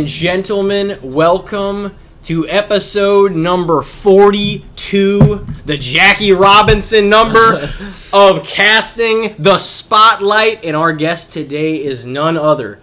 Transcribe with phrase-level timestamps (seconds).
[0.00, 7.70] Ladies and gentlemen, welcome to episode number 42, the Jackie Robinson number
[8.14, 10.64] of Casting the Spotlight.
[10.64, 12.80] And our guest today is none other.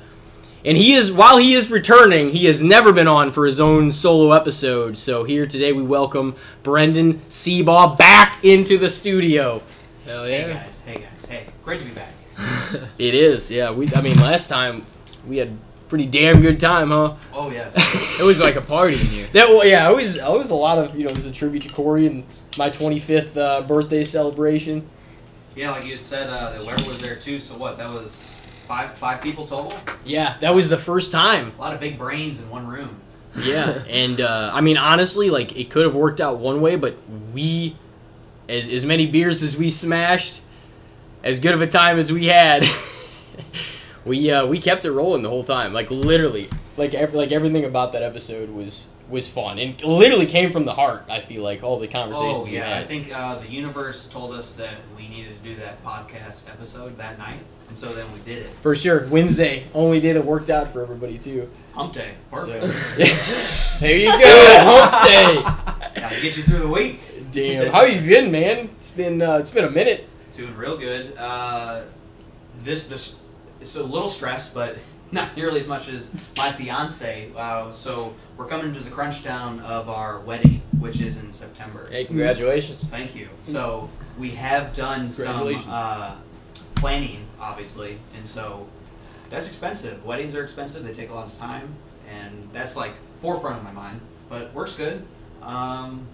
[0.64, 3.92] And he is, while he is returning, he has never been on for his own
[3.92, 4.96] solo episode.
[4.96, 9.64] So here today we welcome Brendon Sebaugh back into the studio.
[10.06, 11.48] Hell Hey guys, hey guys, hey.
[11.64, 12.14] Great to be back.
[13.00, 13.72] It is, yeah.
[13.72, 14.86] We, I mean, last time
[15.28, 15.58] we had
[15.90, 17.16] pretty damn good time, huh?
[17.34, 17.76] Oh yes.
[18.20, 19.28] It was like a party in here.
[19.34, 21.32] That well, yeah, it was it was a lot of you know, it was a
[21.32, 22.24] tribute to Corey and
[22.58, 24.88] my 25th uh, birthday celebration.
[25.56, 27.40] yeah, like you had said, uh, the weather was there too.
[27.40, 27.78] So what?
[27.78, 29.74] That was five five people total.
[30.06, 31.54] Yeah, that was the first time.
[31.58, 33.00] A lot of big brains in one room.
[33.40, 36.96] Yeah, and uh, I mean honestly, like it could have worked out one way, but
[37.34, 37.76] we,
[38.50, 40.42] as as many beers as we smashed,
[41.24, 42.64] as good of a time as we had,
[44.08, 45.74] we uh, we kept it rolling the whole time.
[45.74, 50.52] Like literally, like ev- like everything about that episode was was fun and literally came
[50.52, 51.06] from the heart.
[51.10, 54.34] I feel like all the conversations Oh we yeah, I think uh, the universe told
[54.34, 58.20] us that we needed to do that podcast episode that night, and so then we
[58.20, 58.50] did it.
[58.62, 61.50] For sure, Wednesday only day that worked out for everybody too.
[61.74, 62.66] Hump day, perfect.
[62.98, 66.02] So, There you go, hump day.
[66.02, 67.00] Gotta get you through the week.
[67.32, 68.70] Damn, how you been, man?
[68.80, 70.08] It's been uh, it's been a minute.
[70.34, 71.16] Doing real good.
[71.18, 71.84] Uh,
[72.64, 73.20] this this
[73.62, 74.78] it's a little stress, but
[75.12, 77.32] not nearly as much as my fiance.
[77.36, 81.88] Uh, so we're coming to the crunch down of our wedding, which is in September.
[81.90, 82.84] Hey, congratulations.
[82.86, 83.30] Thank you.
[83.40, 86.16] So we have done some uh,
[86.76, 88.68] planning, obviously, and so
[89.30, 90.04] that's expensive.
[90.06, 91.74] Weddings are expensive; they take a lot of time,
[92.10, 94.02] and that's like forefront of my mind.
[94.30, 95.06] But works good.
[95.42, 96.06] Um,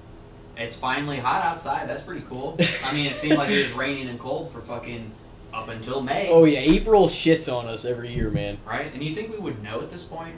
[0.55, 1.89] it's finally hot outside.
[1.89, 2.57] That's pretty cool.
[2.83, 5.11] I mean, it seemed like it was raining and cold for fucking
[5.53, 8.57] up until May, Oh yeah, April shits on us every year, man.
[8.65, 8.91] right?
[8.93, 10.35] And you think we would know at this point?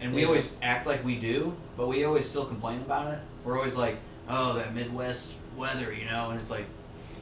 [0.00, 0.26] And we Yeah.
[0.28, 3.18] always act like we do, but we always still complain about it.
[3.44, 3.96] We're always like,
[4.28, 6.64] "Oh, that Midwest weather," you know, and it's like,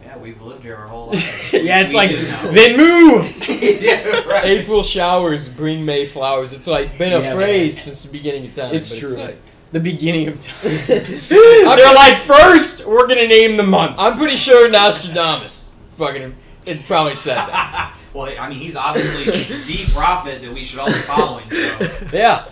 [0.05, 1.53] yeah, we've lived here our whole lives.
[1.53, 2.17] yeah, it's We like do
[2.53, 3.49] then move.
[3.83, 4.45] yeah, right.
[4.47, 6.53] April showers bring May flowers.
[6.55, 8.75] It's like been a Yeah, phrase since the beginning of time.
[8.75, 9.15] It's but true.
[9.17, 9.39] like-
[9.73, 10.71] The beginning of time.
[10.89, 14.01] They're like, first we're gonna name the months.
[14.03, 16.35] I'm pretty sure Nostradamus fucking
[16.67, 17.97] it probably said that.
[18.15, 21.51] well, I mean, he's obviously the prophet that we should all be following.
[21.51, 22.45] So, Yeah.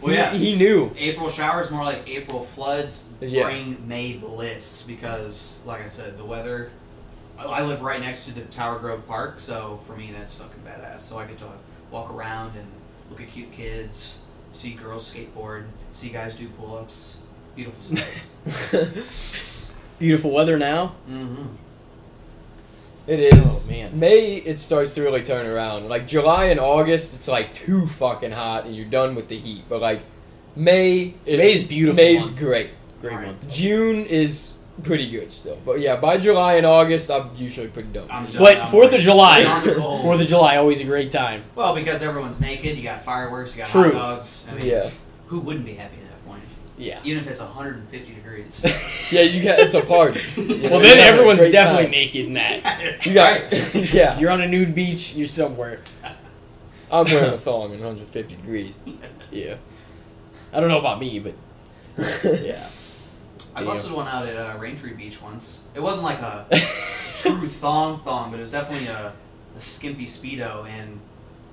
[0.00, 0.30] well, yeah.
[0.32, 0.92] he, he knew.
[0.96, 3.44] April showers more like April floods Yeah.
[3.44, 6.70] bring May bliss because, like I said, the weather.
[7.38, 11.00] I live right next to the Tower Grove Park, so for me that's fucking badass.
[11.00, 11.46] So I get to
[11.90, 12.66] walk around and
[13.08, 14.22] look at cute kids,
[14.52, 17.22] see girls skateboard, see guys do pull-ups.
[17.56, 17.96] Beautiful.
[19.98, 20.94] Beautiful weather now.
[21.08, 21.46] mm-hmm.
[23.10, 23.66] It is.
[23.68, 23.98] Oh, man.
[23.98, 25.88] May it starts to really turn around.
[25.88, 29.64] Like July and August, it's like too fucking hot and you're done with the heat.
[29.68, 30.00] But like
[30.54, 32.38] May is May's beautiful May's month.
[32.38, 32.70] great.
[33.00, 33.26] Great Right.
[33.26, 33.48] month.
[33.50, 35.58] June is pretty good still.
[35.66, 38.06] But yeah, by July and August, I'm usually pretty done.
[38.10, 38.32] I'm done.
[38.32, 38.58] the heat.
[38.58, 40.02] But Fourth of July, On the goal.
[40.02, 41.42] Fourth of July, always a great time.
[41.54, 43.90] Well, because everyone's naked, you got fireworks, you got True.
[43.92, 44.46] hot dogs.
[44.50, 44.88] I mean, Yeah.
[45.26, 46.09] who wouldn't be happy at that point?
[46.80, 46.98] Yeah.
[47.04, 48.64] Even if it's 150 degrees.
[49.10, 50.20] Yeah, you got it's a party.
[50.36, 51.90] You know, Well, then everyone's definitely time.
[51.90, 53.04] naked in that.
[53.06, 53.92] You got Right.
[53.92, 54.18] yeah.
[54.18, 55.14] You're on a nude beach.
[55.16, 55.80] You're somewhere.
[56.92, 58.74] I'm wearing a thong in 150 degrees.
[59.32, 59.56] Yeah.
[60.52, 61.34] I don't know about me, but
[61.98, 62.68] yeah.
[63.56, 63.66] I Damn.
[63.66, 65.66] busted one out at uh, Raintree Beach once.
[65.74, 66.46] It wasn't like a
[67.16, 69.12] true thong thong, but it was definitely a,
[69.56, 71.00] a skimpy speedo, and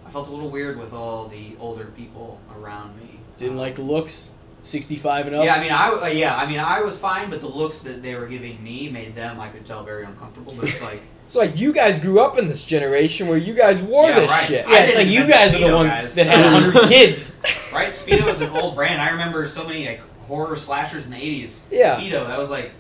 [0.06, 3.20] I felt a little weird with all the older people around me.
[3.38, 4.30] Didn't Um, like the looks.
[4.68, 5.46] 65 and up.
[5.46, 7.80] Yeah, I mean, I w- uh, yeah, I mean, I was fine, but the looks
[7.80, 10.54] that they were giving me made them, I could tell, very uncomfortable.
[10.56, 13.82] But it's like, It's like you guys grew up in this generation where you guys
[13.82, 14.46] wore Yeah, this right.
[14.48, 14.66] shit.
[14.68, 16.16] I Yeah, it's like you guys the are the ones guys.
[16.16, 17.36] that had 100 kids.
[17.74, 17.90] right?
[17.90, 19.02] Speedo is an old brand.
[19.02, 21.66] I remember so many like horror slashers in the '80s.
[21.70, 22.00] Yeah.
[22.00, 22.72] Speedo, that was like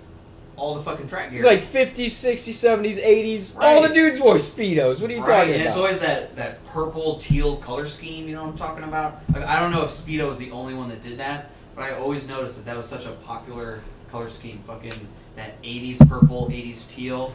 [0.56, 1.36] all the fucking track gear.
[1.36, 3.57] It's like 50s, 60s, 70s, 80s.
[3.62, 5.01] All the dudes wore Speedos.
[5.01, 8.30] What are you right, talking and it's always that that purple teal color scheme.
[8.30, 9.22] You know what I'm talking about?
[9.34, 11.94] Like, I don't know if Speedo was the only one that did that, but I
[11.95, 13.79] always noticed that that was such a popular
[14.12, 14.59] color scheme.
[14.65, 15.07] Fucking
[15.38, 17.33] that '80s purple, '80s teal,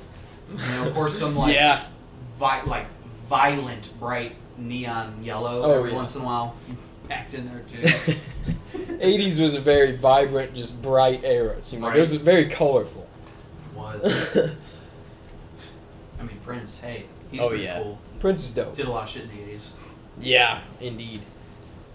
[0.50, 1.84] and of course some like yeah.
[2.38, 2.86] vi- like
[3.22, 5.96] violent bright neon yellow Oh, every yeah.
[5.96, 6.54] once in a while
[7.08, 7.78] packed in there too.
[8.74, 11.56] 80s was a very vibrant, just bright era.
[11.56, 13.08] It seemed like it was very colorful.
[13.74, 14.36] was
[16.20, 16.80] I mean Prince?
[16.80, 17.80] Hey, he's Oh, pretty yeah.
[17.82, 17.98] cool.
[18.20, 18.74] Prince is dope.
[18.74, 19.72] Did a lot of shit in the '80s.
[20.20, 21.22] Yeah, indeed.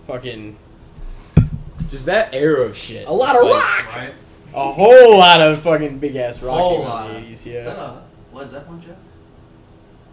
[0.08, 0.58] Fucking
[1.90, 3.08] Just that era of shit.
[3.08, 3.96] a lot of like- rock.
[3.96, 4.14] Right?
[4.54, 7.08] A whole lot of fucking big ass rock Whole in lot.
[7.10, 8.02] the 80s, Is that a
[8.34, 8.96] Led Zeppelin joke?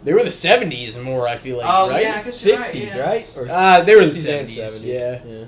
[0.03, 1.27] They were the '70s more.
[1.27, 1.65] I feel like.
[1.67, 2.03] Oh, right?
[2.03, 3.01] yeah, I guess you're right, 60s, yeah.
[3.01, 3.37] right?
[3.37, 5.19] Or Uh, they were the 70s, yeah.
[5.25, 5.45] yeah.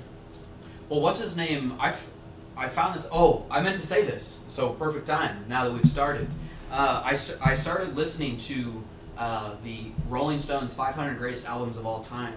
[0.88, 1.74] Well, what's his name?
[1.78, 2.10] I, f-
[2.56, 3.06] I found this.
[3.12, 4.40] Oh, I meant to say this.
[4.48, 5.44] So perfect time.
[5.48, 6.28] Now that we've started,
[6.72, 8.82] uh, I, s- I started listening to
[9.16, 12.34] uh, the Rolling Stones 500 greatest albums of all time.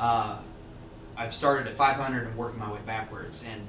[0.00, 0.38] Uh,
[1.16, 3.60] I've started at 500 and working my way backwards, and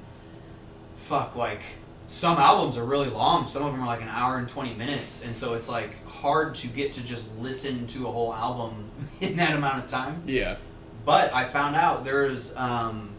[0.96, 1.62] fuck, like
[2.06, 3.46] some albums are really long.
[3.46, 6.54] Some of them are like an hour and 20 minutes, and so it's like hard
[6.56, 10.22] to get to just listen to a whole album in that amount of time.
[10.26, 10.56] Yeah.
[11.04, 13.10] But I found out there's um,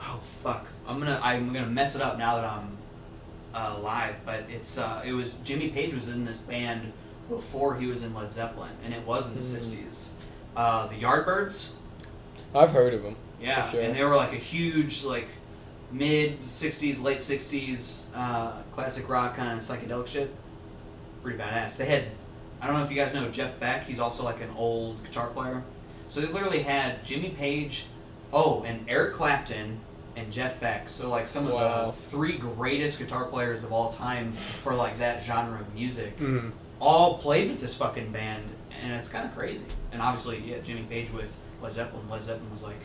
[0.00, 2.76] oh fuck, I'm gonna I'm gonna mess it up now that I'm
[3.54, 4.20] uh, live.
[4.24, 6.92] But it's uh, it was Jimmy Page was in this band
[7.28, 9.58] before he was in Led Zeppelin, and it was in the Mm.
[9.84, 10.12] '60s.
[10.54, 11.74] Uh, the Yardbirds,
[12.54, 13.16] I've heard of them.
[13.40, 13.80] Yeah, sure.
[13.80, 15.28] and they were like a huge like
[15.92, 20.34] mid '60s, late '60s uh, classic rock kind of psychedelic shit.
[21.22, 21.76] Pretty badass.
[21.76, 22.04] They had
[22.60, 23.84] I don't know if you guys know Jeff Beck.
[23.84, 25.62] He's also like an old guitar player.
[26.08, 27.86] So they literally had Jimmy Page,
[28.32, 29.80] oh, and Eric Clapton
[30.16, 30.88] and Jeff Beck.
[30.88, 35.22] So like some of the three greatest guitar players of all time for like that
[35.22, 36.52] genre of music Mhm.
[36.80, 38.44] all played with this fucking band,
[38.82, 39.64] and it's kind of crazy.
[39.92, 42.08] And obviously, yeah, Jimmy Page with Led Zeppelin.
[42.08, 42.80] Led Zeppelin was like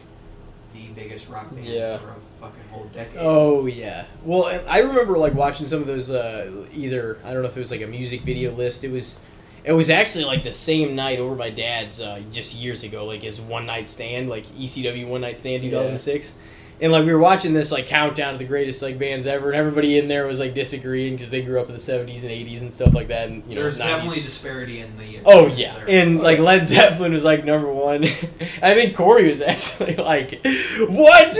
[0.87, 1.97] the biggest rock band Yeah.
[1.97, 3.17] for a fucking whole decade.
[3.19, 4.05] Oh yeah.
[4.23, 6.09] Well, I remember like watching some of those.
[6.09, 8.83] Uh, either I don't know if it was like a music video list.
[8.83, 9.19] It was.
[9.63, 13.21] It was actually like the same night over my dad's uh, just years ago, like
[13.21, 16.35] his one night stand, like ECW one night stand, two thousand six.
[16.81, 19.55] And like we were watching this like countdown of the greatest like bands ever, and
[19.55, 22.63] everybody in there was like disagreeing because they grew up in the seventies and eighties
[22.63, 23.29] and stuff like that.
[23.29, 23.87] And you know, There's 90s.
[23.87, 25.19] definitely disparity in the.
[25.23, 25.85] Oh yeah, there.
[25.89, 28.03] and like Led Zeppelin was like number one.
[28.63, 30.41] I think Corey was actually like,
[30.89, 31.37] "What?"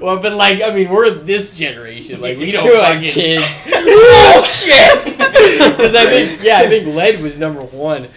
[0.00, 2.20] Well, but like, I mean, we're this generation.
[2.20, 3.44] Like, we don't fucking kids.
[3.72, 5.04] oh shit!
[5.70, 8.08] Because I think, yeah, I think Led was number one,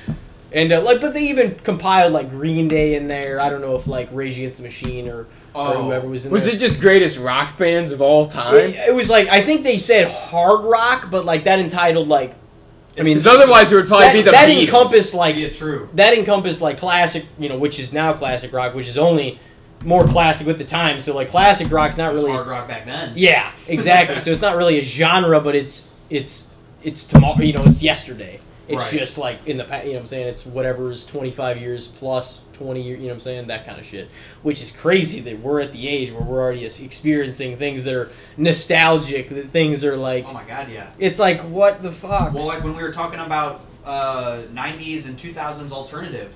[0.51, 3.39] and uh, like, but they even compiled like Green Day in there.
[3.39, 5.83] I don't know if like Rage Against the Machine or Oh.
[5.83, 6.55] whoever was in Was there.
[6.55, 8.55] it just greatest rock bands of all time?
[8.55, 12.35] It, it was like I think they said hard rock, but like that entitled like.
[12.97, 14.61] I mean, just- otherwise it would probably that, be the that Beatles.
[14.65, 15.89] encompassed like yeah, true.
[15.93, 19.39] that encompassed like classic, you know, which is now classic rock, which is only
[19.83, 20.99] more classic with the time.
[20.99, 22.33] So like classic rock's It not was really.
[22.35, 23.13] hard rock back then.
[23.15, 24.19] Yeah, exactly.
[24.21, 26.49] so it's not really a genre, but it's it's
[26.83, 27.41] it's tomorrow.
[27.41, 28.39] You know, it's yesterday.
[28.73, 28.99] It's Right.
[28.99, 29.85] just like in the past.
[29.85, 32.99] You know, what I'm saying it's whatever is 25 years plus 20 years.
[32.99, 34.09] You know, what I'm saying that kind of shit.
[34.41, 38.09] Which is crazy that we're at the age where we're already experiencing things that are
[38.37, 39.29] nostalgic.
[39.29, 40.25] That things are like.
[40.27, 40.91] Oh my god, yeah.
[40.99, 42.33] It's like what the fuck.
[42.33, 46.35] Well, like when we were talking about uh, 90s and 2000s alternative,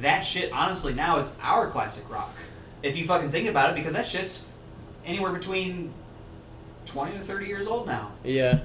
[0.00, 2.34] that shit honestly now is our classic rock.
[2.82, 4.48] If you fucking think about it, because that shit's
[5.04, 5.92] anywhere between
[6.86, 8.10] 20 to 30 years old now.
[8.24, 8.60] yeah.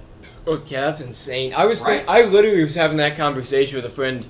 [0.47, 1.53] Okay, that's insane.
[1.56, 1.97] I was Right.
[2.06, 4.25] think, I literally was having that conversation with a friend,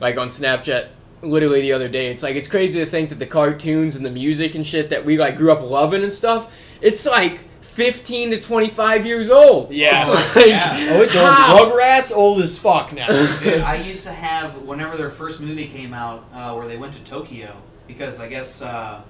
[0.00, 0.88] like on Snapchat,
[1.22, 2.08] literally the other day.
[2.08, 5.04] It's like it's crazy to think that the cartoons and the music and shit that
[5.04, 6.52] we like grew up loving and stuff.
[6.80, 9.72] It's like fifteen to twenty five years old.
[9.72, 10.00] Yeah.
[10.02, 10.76] It's like, Yeah.
[10.90, 11.72] Oh, it's old.
[11.72, 13.06] Rugrats old as fuck now.
[13.42, 16.92] Dude, I used to have whenever their first movie came out, uh, where they went
[16.94, 19.00] to Tokyo, because I guess uh,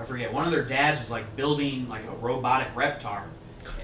[0.00, 3.22] I forget one of their dads was like building like a robotic reptar,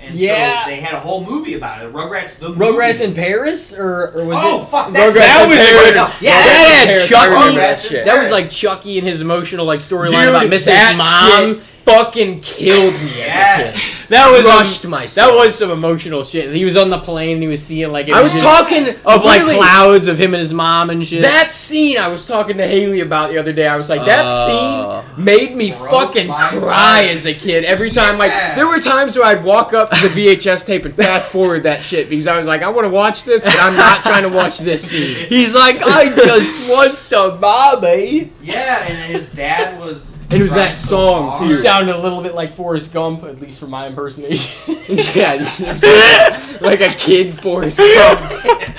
[0.02, 0.64] and Yeah.
[0.64, 1.92] so they had a whole movie about it.
[1.92, 3.04] Rugrats the Rugrats movie.
[3.04, 4.68] in Paris, or, or was oh it?
[4.68, 5.96] fuck, that's Rugrats that was Paris.
[5.96, 7.28] like- Yeah, that Rugrats in had Paris, Chucky.
[7.28, 8.04] remember Rugrats in shit.
[8.04, 11.54] That was like Chucky and his emotional like storyline about missing his mom.
[11.54, 14.08] shit fucking killed me as a kid.
[14.10, 15.28] That was Crushed um, myself.
[15.30, 16.52] That was some emotional shit.
[16.54, 19.24] He was on the plane and he was seeing like I was images talking of
[19.24, 21.22] like literally- clouds of him and his mom and shit.
[21.22, 23.66] That scene I was talking to Haley about the other day.
[23.66, 25.02] I was like, that Uh.
[25.04, 27.04] scene made me fucking cry heart.
[27.06, 27.64] as a kid.
[27.64, 30.94] Every time, like, there were times where I'd walk up to the VHS tape and
[30.94, 33.76] fast forward that shit because I was like, I want to watch this, but I'm
[33.76, 35.28] not trying to watch this scene.
[35.28, 38.30] He's like, I just want some mommy.
[38.42, 40.16] Yeah, and his dad was.
[40.30, 41.38] And it was that song, hard.
[41.38, 41.46] too.
[41.46, 44.76] You sounded a little bit like Forrest Gump, at least for my impersonation.
[45.14, 45.36] yeah,
[46.60, 48.20] like a kid Forrest Gump.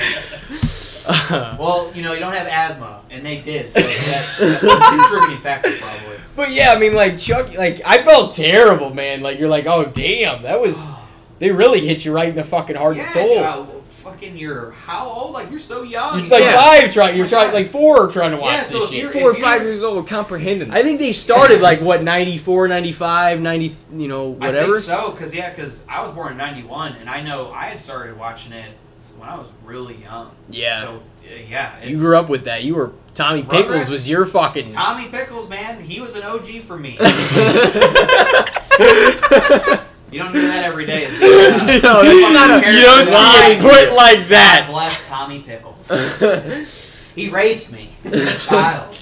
[1.31, 5.41] Well, you know, you don't have asthma, and they did, so that, that's a contributing
[5.41, 6.17] factor, probably.
[6.35, 9.21] But yeah, I mean, like Chuck, like I felt terrible, man.
[9.21, 10.89] Like you're like, oh damn, that was.
[11.39, 13.78] They really hit you right in the fucking heart yeah, and soul.
[14.09, 15.33] Fucking, you're how old?
[15.33, 16.19] Like, you're so young.
[16.19, 16.61] You're like Yeah.
[16.61, 17.17] five trying.
[17.17, 19.01] You're oh trying like four trying to watch Yeah, so this if shit.
[19.03, 20.71] you're- Four or five years old, comprehending.
[20.71, 24.45] I think they started like what 94, 95, 90, you know, whatever.
[24.45, 24.73] I whatever.
[24.75, 27.79] think so, because, yeah, because I was born in 91, and I know I had
[27.79, 28.71] started watching it
[29.17, 30.31] when I was really young.
[30.49, 30.81] Yeah.
[30.81, 31.03] So,
[31.47, 31.71] yeah.
[31.83, 32.63] You grew up with that.
[32.63, 34.69] You were Tommy Pickles was your fucking.
[34.69, 36.97] Tommy Pickles, man, he was an OG for me.
[40.11, 41.03] you don't hear that every day.
[41.05, 41.83] Is it?
[41.83, 43.51] No, that's not You don't see Line.
[43.53, 44.67] it put like God that.
[44.69, 45.91] bless Tommy Pickles.
[47.15, 48.97] He raised me as a child,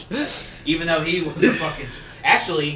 [0.66, 1.86] even though he was a fucking.
[2.24, 2.76] Actually,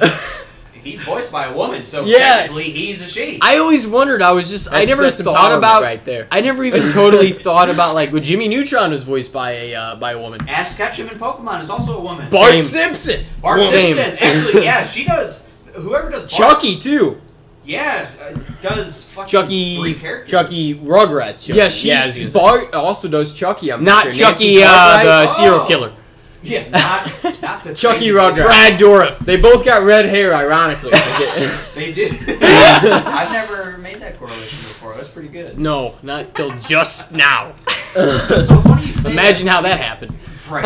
[0.84, 2.18] he's voiced by a woman, so Yeah.
[2.36, 3.38] technically he's a she.
[3.42, 4.22] I always wondered.
[4.22, 4.72] I was just.
[4.72, 5.82] I never thought about.
[5.82, 6.28] right there.
[6.30, 8.12] I never even totally thought about like.
[8.12, 10.48] Well, Jimmy Neutron was voiced by a uh, by a woman.
[10.48, 12.30] Ash Ketchum in Pokemon is also a woman.
[12.30, 12.62] Bart Same.
[12.62, 13.24] Simpson.
[13.40, 13.96] Bart Same.
[13.96, 15.48] Simpson, actually, yeah, she does.
[15.74, 17.20] Whoever does Bart, Chucky too.
[17.64, 19.76] Yeah, uh, does fucking Chucky.
[19.78, 20.30] three characters.
[20.30, 21.46] Chucky Rugrats.
[21.46, 21.58] Chucky.
[21.58, 21.88] Yeah, she.
[21.88, 22.02] yeah.
[22.02, 22.38] I was gonna say.
[22.38, 23.72] Bart also does Chucky.
[23.72, 24.28] I'm Not pretty sure.
[24.28, 25.04] Nancy Chucky, uh, Cartwright.
[25.04, 25.66] the serial Oh.
[25.66, 25.92] killer.
[26.44, 28.34] Yeah, not not the Chucky Rugrats.
[28.46, 29.18] Brad Dourif.
[29.20, 30.90] They both got red hair, ironically.
[31.76, 32.12] They did.
[32.42, 34.92] I've never made that correlation before.
[34.96, 35.56] That's pretty good.
[35.56, 37.54] No, not till just now.
[37.94, 40.12] It's so funny you say Imagine how that happened.
[40.50, 40.64] Right.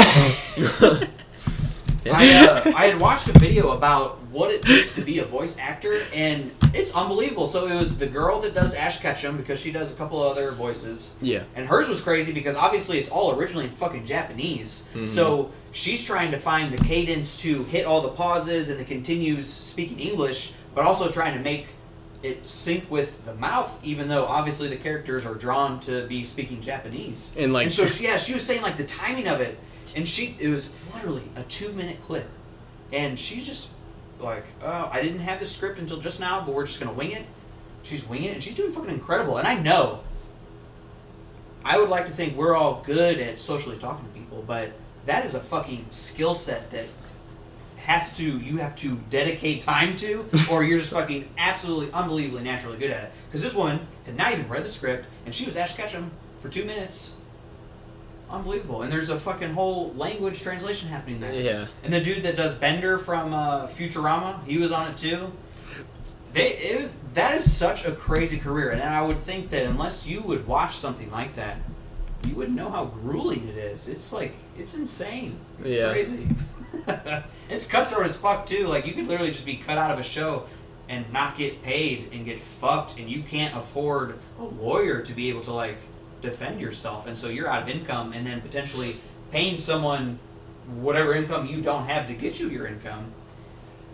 [2.11, 5.59] I, uh, I had watched a video about what it takes to be a voice
[5.59, 7.47] actor, and it's unbelievable.
[7.47, 10.31] So it was the girl that does Ash Ketchum because she does a couple of
[10.31, 11.17] other voices.
[11.23, 11.45] Yeah.
[11.55, 14.89] And hers was crazy because obviously it's all originally in fucking Japanese.
[14.93, 15.07] Mm-hmm.
[15.07, 19.49] So she's trying to find the cadence to hit all the pauses and the continues
[19.49, 21.69] speaking English, but also trying to make
[22.23, 26.61] it sync with the mouth, even though obviously the characters are drawn to be speaking
[26.61, 27.35] Japanese.
[27.39, 29.59] And, like- and so she, yeah, she was saying like the timing of it,
[29.97, 32.29] and she it was literally a two minute clip,
[32.93, 33.71] and she's just
[34.19, 37.13] like, oh, I didn't have the script until just now, but we're just gonna wing
[37.13, 37.25] it.
[37.83, 39.39] She's winging it, and she's doing fucking incredible.
[39.39, 40.01] And I know,
[41.65, 44.73] I would like to think we're all good at socially talking to people, but
[45.05, 46.87] that is a fucking skill set that
[47.77, 52.79] has to you have to dedicate time to, or you're just fucking absolutely unbelievably naturally
[52.79, 53.13] good at it.
[53.29, 56.49] Because this woman had not even read the script, and she was Ash Ketchum for
[56.49, 57.21] two minutes.
[58.31, 58.83] Unbelievable.
[58.83, 61.33] And there's a fucking whole language translation happening there.
[61.33, 61.67] yeah.
[61.85, 65.33] And the dude that does Bender from uh, Futurama, he was on it too.
[66.33, 70.21] They it, that is such a crazy career, and I would think that unless you
[70.23, 71.57] would watch something like that,
[72.27, 73.89] you wouldn't know how grueling it is.
[73.89, 75.93] It's like it's insane, Yeah.
[75.93, 76.29] crazy.
[77.49, 78.67] it's cutthroat as fuck too.
[78.67, 80.47] Like you could literally just be cut out of a show
[80.89, 85.31] and not get paid and get fucked, and you can't afford a lawyer to be
[85.31, 85.79] able to like
[86.27, 88.93] defend yourself, and so you're out of income, and then potentially
[89.31, 90.19] paying someone
[90.81, 93.13] whatever income you don't have to get you your income.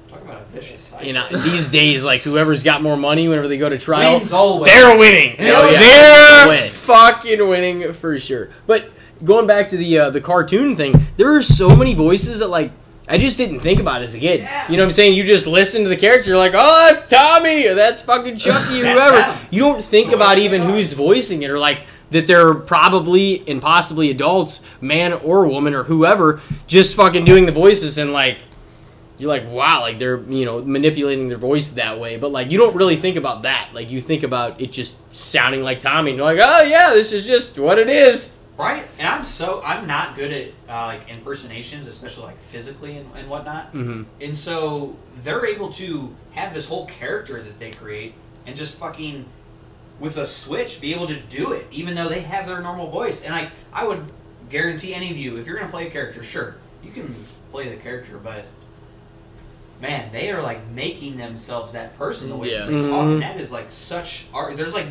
[0.08, 1.06] Talk about a vicious cycle.
[1.06, 4.32] You know, these days, like whoever's got more money whenever they go to trial, Wins
[4.32, 4.70] always.
[4.70, 5.36] they're winning.
[5.36, 5.78] Hell yeah.
[5.78, 6.70] They're Win.
[6.70, 8.50] fucking winning for sure.
[8.66, 8.90] But
[9.24, 12.72] going back to the uh, the cartoon thing, there are so many voices that like
[13.08, 14.40] I just didn't think about as a kid.
[14.40, 14.70] Yeah.
[14.70, 15.14] You know what I'm saying?
[15.16, 18.82] You just listen to the character, you're like, oh, that's Tommy, or that's fucking Chucky,
[18.82, 19.16] or whoever.
[19.16, 19.38] them.
[19.50, 24.10] You don't think about even who's voicing it, or like that they're probably and possibly
[24.10, 28.38] adults, man or woman or whoever, just fucking doing the voices and like
[29.18, 32.58] you're like, wow, like they're you know manipulating their voice that way, but like you
[32.58, 33.68] don't really think about that.
[33.72, 37.12] Like you think about it just sounding like Tommy, and you're like, oh yeah, this
[37.12, 38.38] is just what it is.
[38.58, 38.84] Right?
[38.98, 43.28] And I'm so I'm not good at uh, like impersonations, especially like physically and, and
[43.30, 43.72] whatnot.
[43.72, 44.06] Mhm.
[44.20, 48.14] And so they're able to have this whole character that they create
[48.46, 49.24] and just fucking
[50.02, 53.24] with a switch be able to do it, even though they have their normal voice.
[53.24, 54.04] And I I would
[54.50, 57.14] guarantee any of you, if you're gonna play a character, sure, you can
[57.52, 58.44] play the character, but
[59.80, 62.66] man, they are like making themselves that person the way Yeah.
[62.66, 64.56] they talk, and that is like such art.
[64.56, 64.86] There's like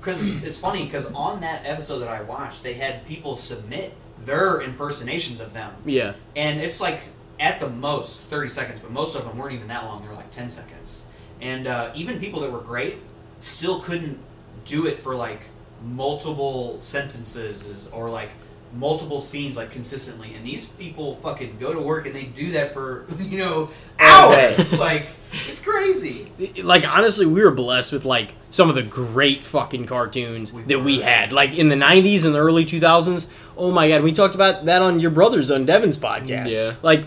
[0.00, 4.60] because it's funny because on that episode that I watched, they had people submit their
[4.62, 7.00] impersonations of them, Yeah, and it's like
[7.38, 10.00] at the most 30 seconds, but most of them weren't even that long.
[10.02, 11.06] They were like 10 seconds,
[11.42, 12.96] and uh, even people that were great
[13.40, 14.18] still couldn't
[14.64, 15.40] do it for like
[15.84, 18.30] multiple sentences or like
[18.72, 22.72] multiple scenes like consistently and these people fucking go to work and they do that
[22.74, 25.06] for you know hours like
[25.48, 26.26] it's crazy
[26.62, 30.80] like honestly, we were blessed with like some of the great fucking cartoons We that
[30.80, 33.30] we had, like in the '90s and the early 2000s.
[33.56, 36.50] Oh my god, we talked about that on your brothers on Devin's podcast.
[36.50, 36.74] Yeah.
[36.82, 37.06] like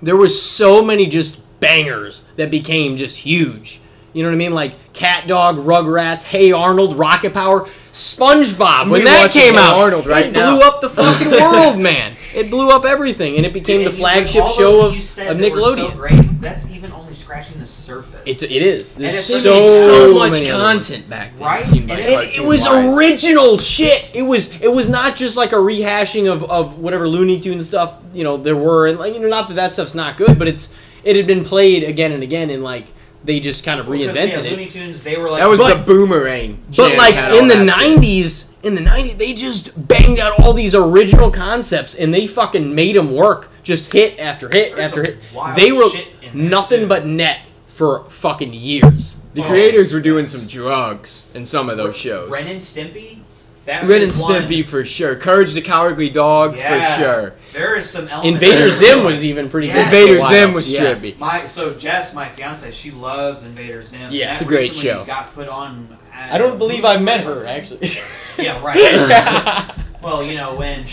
[0.00, 3.80] there was so many just bangers that became just huge.
[4.12, 4.52] You know what I mean?
[4.54, 8.90] Like Cat Dog, Rugrats, Hey Arnold, Rocket Power, SpongeBob.
[8.90, 10.56] When that came out, Arnold right it now.
[10.56, 12.14] blew up the fucking world, man.
[12.34, 14.98] It blew up everything, and it became And the flagship show of, of
[15.38, 15.92] Nickelodeon.
[15.92, 18.96] so that's even only scratching the surface It's, it is.
[18.96, 20.88] There's so, so much many other ones.
[20.88, 21.46] content back then.
[21.46, 21.72] Right?
[21.72, 22.96] It like It, it was wise.
[22.96, 24.10] original shit.
[24.14, 27.94] It was it was not just like a rehashing of, of whatever Looney Tunes stuff
[28.12, 30.48] you know there were, and like you know not that that stuff's not good, but
[30.48, 32.86] it's it had been played again and again, and like
[33.24, 34.50] they just kind of Because, reinvented yeah, it.
[34.50, 36.58] Looney Tunes they were like That was But- the boomerang.
[36.76, 37.98] But like in the that shit.
[38.00, 42.74] '90s, in the '90s, they just banged out all these original concepts, and they fucking
[42.74, 43.50] made them work.
[43.62, 45.18] Just hit after hit There's after hit.
[45.56, 49.16] They were shit in nothing but net for fucking years.
[49.34, 52.30] The Oh, creators were doing some drugs in some of those shows.
[52.30, 53.20] Ren and Stimpy
[53.64, 54.42] That Ren and is one.
[54.42, 55.14] Stimpy for sure.
[55.14, 56.96] Courage the Cowardly Dog Yeah.
[56.96, 57.32] for sure.
[57.52, 58.42] There is some elements.
[58.42, 59.74] Invader Zim was even pretty Yeah.
[59.90, 60.00] good.
[60.00, 60.80] Invader for Zim was Yeah.
[60.94, 61.16] trippy.
[61.18, 64.08] My so Jess, my fiance, she loves Invader Zim.
[64.10, 65.04] Yeah, That it's a great show.
[65.04, 65.96] Got put on.
[66.30, 67.88] I don't believe I met her actually.
[68.36, 69.70] Yeah, right.
[70.02, 70.84] well, you know when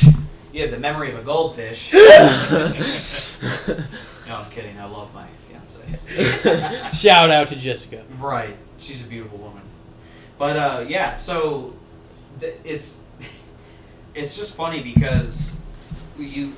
[0.54, 1.92] you have the memory of a goldfish.
[1.94, 2.00] no,
[4.30, 4.78] I'm kidding.
[4.80, 6.92] I love my fiance.
[6.94, 8.04] Shout out to Jessica.
[8.20, 8.56] Right.
[8.78, 9.62] She's a beautiful woman.
[10.38, 11.74] But uh, yeah, so th-
[12.44, 13.02] it's
[14.16, 15.62] it's just funny because
[16.18, 16.54] you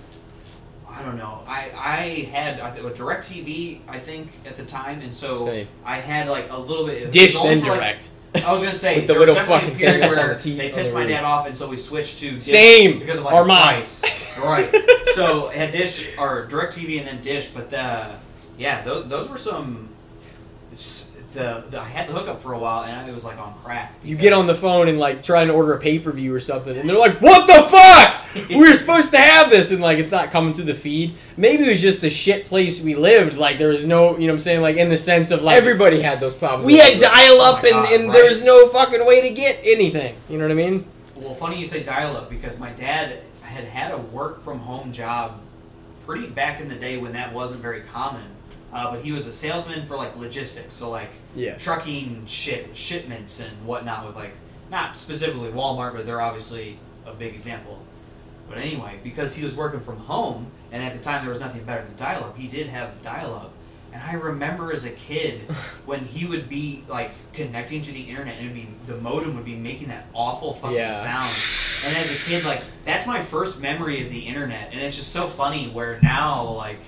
[0.90, 1.44] I don't know.
[1.48, 1.98] I I
[2.32, 5.68] had I think DirecTV I think at the time and so Same.
[5.86, 8.10] I had like a little bit it Dish then for, like- direct.
[8.34, 10.70] I was gonna say the there was little definitely a fucking period where the they
[10.72, 13.00] pissed my dad off and so we switched to Dish Same.
[13.00, 14.38] because of like Our price.
[14.40, 14.74] right.
[15.14, 18.16] So I had Dish or DirecTV and then Dish, but the
[18.58, 19.90] yeah, those those were some.
[21.32, 23.54] S- The, the I had the hookup for a while and it was like on
[23.64, 23.94] crack.
[24.04, 26.40] You get on the phone and like trying to order a pay per view or
[26.40, 28.50] something, and they're like, "What the fuck?
[28.50, 31.16] we were supposed to have this," and like it's not coming through the feed.
[31.38, 33.38] Maybe it was just the shit place we lived.
[33.38, 35.58] Like there was no, you know, what I'm saying, like in the sense of like
[35.58, 36.66] Everybody had those problems.
[36.66, 38.14] we had dial Oh up my and, God, and right.
[38.14, 40.16] there was no fucking way to get anything.
[40.30, 40.86] You know what I mean?
[41.16, 44.92] Well, funny you say dial up because my dad had had a work from home
[44.92, 45.40] job
[46.06, 48.24] pretty back in the day when that wasn't very common.
[48.74, 51.58] Uh, but he was a salesman for like logistics, so like Yeah.
[51.58, 54.34] trucking shit shipments and whatnot with like
[54.70, 57.80] not specifically Walmart, but they're obviously a big example.
[58.48, 61.64] But anyway, because he was working from home, and at the time there was nothing
[61.64, 63.52] better than dial up, he did have dial up.
[63.94, 65.42] And I remember as a kid
[65.86, 69.44] when he would be like connecting to the internet and it'd be the modem would
[69.44, 70.90] be making that awful fucking Yeah.
[70.90, 71.30] sound.
[71.86, 75.12] And as a kid, like that's my first memory of the internet, and it's just
[75.12, 76.80] so funny where now like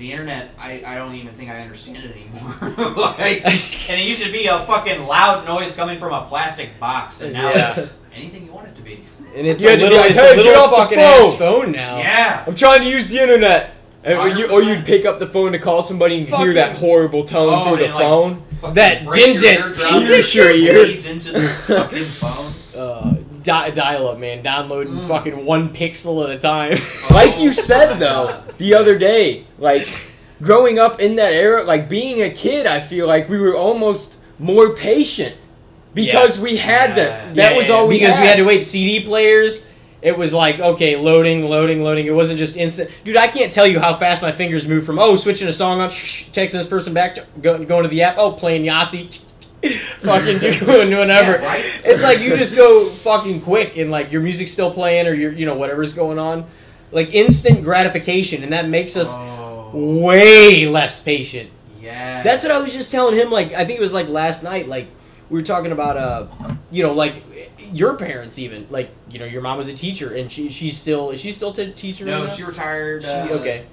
[0.00, 2.94] the internet, I, I don't even think I understand it anymore.
[3.18, 7.20] like, and it used to be a fucking loud noise coming from a plastic box,
[7.20, 7.68] and now Yeah.
[7.70, 9.04] it's anything you want it to be.
[9.36, 10.76] And it's You a had be little, like, it's "Hey, a get little off the
[10.76, 11.98] fucking phone." ass phone now.
[11.98, 12.44] Yeah.
[12.46, 13.74] I'm trying to use the internet.
[14.02, 17.22] And you, or you'd pick up the phone to call somebody and hear that horrible
[17.22, 18.42] tone Oh, through the and, like, phone.
[18.74, 20.84] That breaks didn't- your pierce your ear.
[20.86, 22.52] bleeds into the fucking phone.
[22.80, 24.42] Uh, di- dial up, man.
[24.42, 25.08] Downloading Mm.
[25.08, 26.76] fucking one pixel at a time.
[27.10, 28.54] like you Oh said though God.
[28.58, 29.86] the other day like
[30.42, 34.18] growing up in that era like being a kid i feel like we were almost
[34.38, 35.36] more patient
[35.94, 37.56] because we had that that Yeah.
[37.58, 38.22] was all we because had.
[38.22, 39.66] we had to wait CD players.
[40.02, 42.06] It was like okay, loading, loading, loading.
[42.06, 42.90] It wasn't just instant.
[43.04, 45.80] Dude, I can't tell you how fast my fingers moved from oh, switching a song
[45.82, 45.90] up,
[46.32, 49.29] texting this person back, to, go, going to the app, oh, playing Yahtzee,
[50.00, 50.58] fucking doing
[50.90, 51.32] whatever.
[51.40, 51.64] Yeah, right?
[51.84, 55.32] It's like you just go fucking quick and like your music's still playing or your
[55.32, 56.46] you know whatever's going on,
[56.92, 59.12] like instant gratification, and that makes us
[59.72, 61.50] Oh, way less patient.
[61.80, 63.30] Yeah, That's what I was just telling him.
[63.30, 64.68] Like I think it was like last night.
[64.68, 64.88] Like
[65.28, 66.26] we were talking about, uh,
[66.72, 67.14] you know, like
[67.72, 68.66] your parents even.
[68.70, 71.50] Like you know, your mom was a teacher, and she she's still is she still
[71.52, 72.04] a teacher?
[72.04, 73.02] No, right she retired.
[73.04, 73.66] She- uh, okay.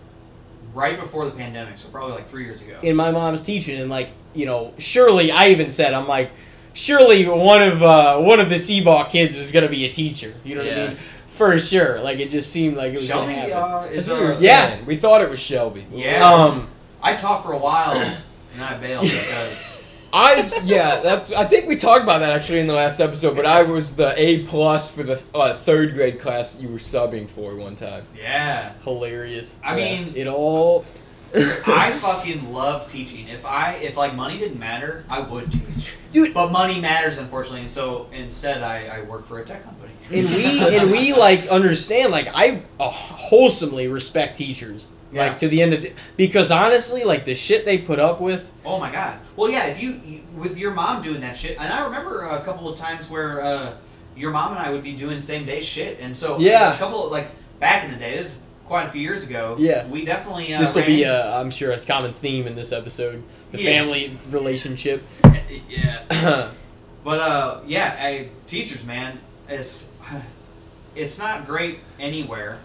[0.74, 2.78] Right before the pandemic, so probably like three years ago.
[2.84, 6.32] And my mom's teaching, and like you know, surely I even said I'm like,
[6.74, 10.34] surely one of uh, one of the Sebaugh kids was gonna be a teacher.
[10.46, 10.98] You know what I mean?
[11.30, 12.00] For sure.
[12.02, 13.54] Like it just seemed like it was Shelby gonna happen.
[13.58, 14.78] uh, That's is what we were uh, Yeah.
[14.86, 16.28] we thought it was shelby Yeah.
[16.34, 16.68] um.
[17.02, 18.18] I taught for a while, and
[18.56, 22.60] then I bailed because i s- yeah that's i think we talked about that actually
[22.60, 26.18] in the last episode but i was the a plus for the uh, third grade
[26.18, 28.72] class you were subbing for one time yeah.
[28.86, 29.58] Hilarious.
[29.62, 30.02] I Yeah.
[30.02, 30.86] mean, It all.
[31.34, 33.28] I fucking love teaching.
[33.28, 35.94] If I if like money didn't matter, I would teach.
[36.14, 36.34] Dude.
[36.34, 39.92] But money matters, unfortunately, and so instead I, I work for a tech company.
[40.14, 45.28] and we and we like understand like I uh, wholesomely respect teachers Yeah.
[45.28, 45.86] like to the end of
[46.16, 49.20] because honestly like the shit they put up with Oh my god.
[49.36, 49.68] Well, yeah.
[49.68, 52.78] If you, you with your mom doing that shit, and I remember a couple of
[52.78, 53.74] times where uh,
[54.16, 56.74] your mom and I would be doing same day shit, and so Yeah.
[56.74, 57.28] a couple of, like
[57.60, 58.16] back in the day.
[58.16, 59.56] This is quite a few years ago.
[59.58, 59.88] Yeah.
[59.88, 60.54] we definitely.
[60.54, 63.70] Uh, this will be uh, I'm sure a common theme in this episode the Yeah.
[63.82, 65.04] family relationship
[65.70, 66.50] yeah.
[67.04, 69.90] But uh, yeah, I, teachers, man, it's
[70.96, 72.58] it's not great anywhere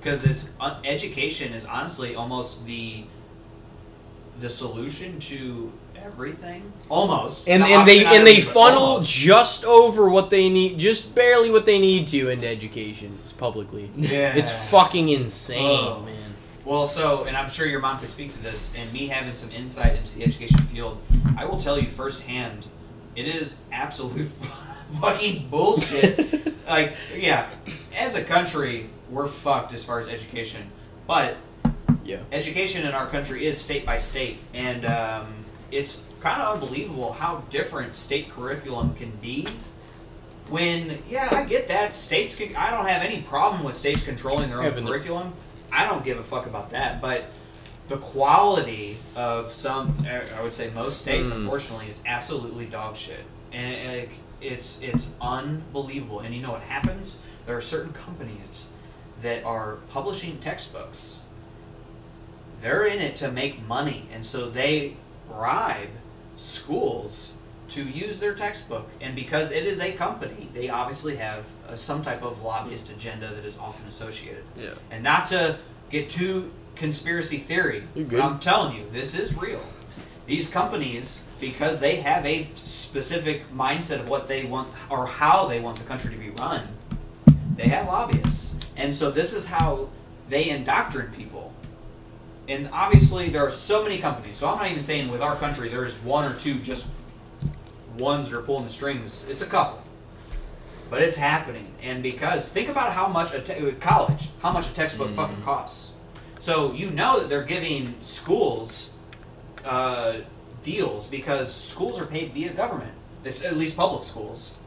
[0.00, 3.04] because it's uh, education is honestly almost the
[4.40, 5.72] the solution to
[6.06, 6.72] everything.
[6.88, 9.10] Almost, and Not- and they and they funnel almost.
[9.12, 14.34] just over what they need just barely what they need to into education publicly Yeah,
[14.34, 16.02] it's fucking insane Oh.
[16.06, 16.14] man
[16.64, 19.50] Well, so, and I'm sure your mom could speak to this, and me having some
[19.52, 20.98] insight into the education field,
[21.38, 22.66] I will tell you firsthand,
[23.14, 24.26] it is absolute
[25.00, 26.18] fucking bullshit.
[26.66, 27.48] like, yeah,
[27.96, 30.62] as a country, we're fucked as far as education,
[31.06, 31.36] but
[32.04, 35.26] yeah education in our country is state by state, and um,
[35.70, 39.46] it's kind of unbelievable how different state curriculum can be
[40.48, 42.36] when yeah, I get that states.
[42.36, 45.32] Can, I don't have any problem with states controlling their own the- curriculum.
[45.72, 47.00] I don't give a fuck about that.
[47.02, 47.24] But
[47.88, 51.36] the quality of some, I would say most states, Mm.
[51.36, 54.08] unfortunately, is absolutely dog shit, and it,
[54.40, 56.20] it's it's unbelievable.
[56.20, 57.22] And you know what happens?
[57.46, 58.70] There are certain companies
[59.22, 61.22] that are publishing textbooks.
[62.62, 64.96] They're in it to make money, and so they
[65.28, 65.90] bribe
[66.36, 67.36] schools
[67.68, 68.88] to use their textbook.
[69.00, 73.28] And because it is a company, they obviously have uh, some type of lobbyist agenda
[73.28, 74.44] that is often associated.
[74.56, 74.74] Yeah.
[74.90, 75.58] And not to
[75.90, 78.20] get too conspiracy theory, but.
[78.20, 79.64] I'm telling you, this is real.
[80.26, 85.60] These companies, because they have a specific mindset of what they want or how they
[85.60, 86.68] want the country to be run,
[87.56, 88.74] they have lobbyists.
[88.76, 89.88] And so this is how
[90.28, 91.45] they indoctrinate people.
[92.48, 94.36] And obviously, there are so many companies.
[94.36, 96.88] So I'm not even saying with our country there's one or two just
[97.98, 99.26] ones that are pulling the strings.
[99.28, 99.82] It's a couple.
[100.88, 101.74] But it's happening.
[101.82, 105.96] And because, think about how much a te- college, how much a textbook fucking costs.
[106.38, 108.96] So you know that they're giving schools
[109.64, 110.18] uh,
[110.62, 112.92] deals because schools are paid via government.
[113.24, 114.60] It's at least public schools.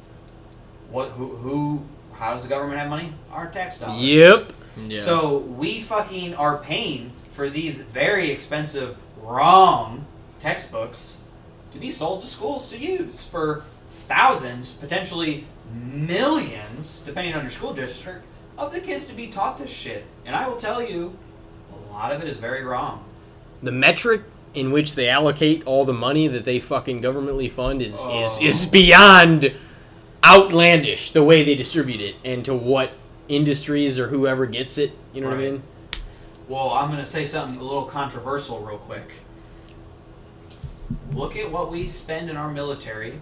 [0.91, 1.11] What?
[1.11, 1.27] Who?
[1.37, 1.85] Who?
[2.13, 3.13] How does the government have money?
[3.31, 4.01] Our tax dollars.
[4.01, 4.53] Yep.
[4.87, 4.99] Yeah.
[4.99, 10.05] So we fucking are paying for these very expensive, wrong
[10.39, 11.23] textbooks
[11.71, 17.73] to be sold to schools to use for thousands, potentially millions, depending on your school
[17.73, 18.25] district,
[18.57, 20.03] of the kids to be taught this shit.
[20.25, 21.17] And I will tell you,
[21.73, 23.05] a lot of it is very wrong.
[23.61, 27.95] The metric in which they allocate all the money that they fucking governmentally fund is
[27.95, 28.39] is, Oh.
[28.41, 29.53] is beyond
[30.23, 32.91] outlandish the way they distribute it and to what
[33.27, 34.91] industries or whoever gets it.
[35.13, 35.63] You know what I mean?
[36.49, 39.11] Well, I'm going to say something a little controversial real quick.
[41.13, 43.19] Look at what we spend in our military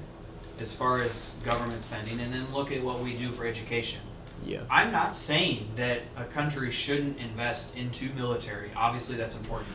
[0.61, 3.99] as far as government spending, and then look at what we do for education.
[4.45, 4.61] Yeah.
[4.71, 8.71] I'm not saying that a country shouldn't invest into military.
[8.77, 9.69] Obviously, that's important.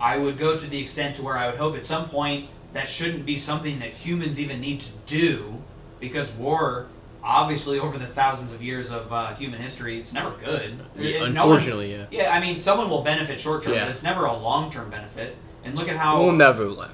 [0.00, 2.88] I would go to the extent to where I would hope at some point that
[2.88, 5.62] shouldn't be something that humans even need to do,
[6.00, 6.86] because war,
[7.22, 10.78] obviously, over the thousands of years of uh, human history, it's never good.
[10.96, 12.06] Yeah, And no one- unfortunately, yeah.
[12.10, 13.84] yeah, I mean, someone will benefit short term, Yeah.
[13.84, 15.36] but it's never a long term benefit.
[15.64, 16.22] And look at how.
[16.22, 16.90] we'll never learn.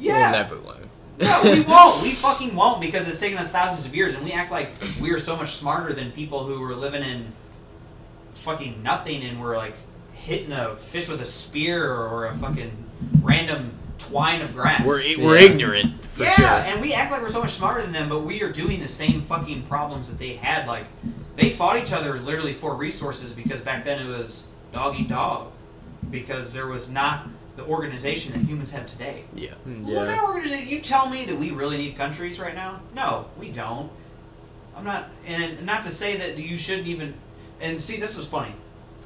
[0.00, 0.30] yeah.
[0.30, 0.88] We'll never learn.
[1.20, 2.02] No, we won't.
[2.02, 5.10] We fucking won't because it's taken us thousands of years, and we act like we
[5.12, 7.32] are so much smarter than people who are living in
[8.32, 9.76] fucking nothing, and we're like
[10.14, 12.72] hitting a fish with a spear or a fucking
[13.22, 13.72] random
[14.08, 14.84] twine of grass.
[14.86, 15.94] We're we're ignorant.
[16.18, 16.46] Yeah, sure.
[16.46, 18.88] and we act like we're so much smarter than them, but we are doing the
[18.88, 20.66] same fucking problems that they had.
[20.66, 20.86] Like,
[21.36, 25.50] they fought each other literally for resources because back then it was dog eat dog,
[26.10, 29.24] because there was not the organization that humans have today.
[29.34, 29.54] Yeah.
[29.54, 30.68] Hmm, Look at our organization.
[30.68, 32.80] You tell me that we really need countries right now?
[32.94, 33.90] No, we don't.
[34.76, 37.14] I'm not, and not to say that you shouldn't even.
[37.60, 38.54] And see, this is funny.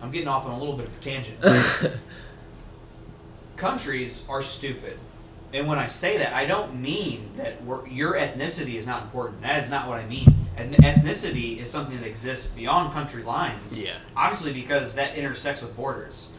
[0.03, 1.39] I'm getting off on a little bit of a tangent.
[3.57, 4.99] countries are stupid.
[5.53, 9.43] And when I say that, I don't mean that we're, your ethnicity is not important.
[9.43, 10.35] That is not what I mean.
[10.59, 13.79] Eth- Ethnicity is something that exists beyond country lines.
[13.79, 13.95] Yeah.
[14.17, 16.33] Obviously, because that intersects with borders.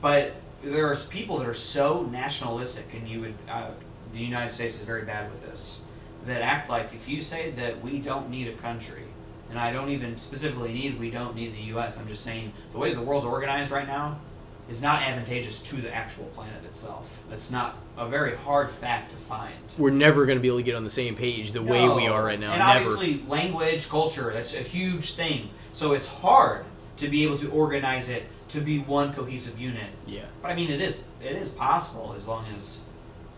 [0.00, 3.70] But there's people that are so nationalistic, and you would, uh,
[4.12, 5.84] the United States is very bad with this,
[6.26, 9.02] that act like if you say that we don't need a country,
[9.50, 12.78] and I don't even specifically need, we don't need the U.S., I'm just saying the
[12.78, 14.18] way the world's organized right now
[14.68, 17.22] is not advantageous to the actual planet itself.
[17.30, 19.54] That's not a very hard fact to find.
[19.78, 22.06] We're never going to be able to get on the same page the way we
[22.08, 22.50] are right now.
[22.50, 22.70] And never.
[22.78, 25.50] obviously, language, culture, that's a huge thing.
[25.72, 26.64] So it's hard
[26.96, 29.90] to be able to organize it to be one cohesive unit.
[30.06, 30.22] yeah.
[30.42, 32.82] But I mean, it is it is possible as long as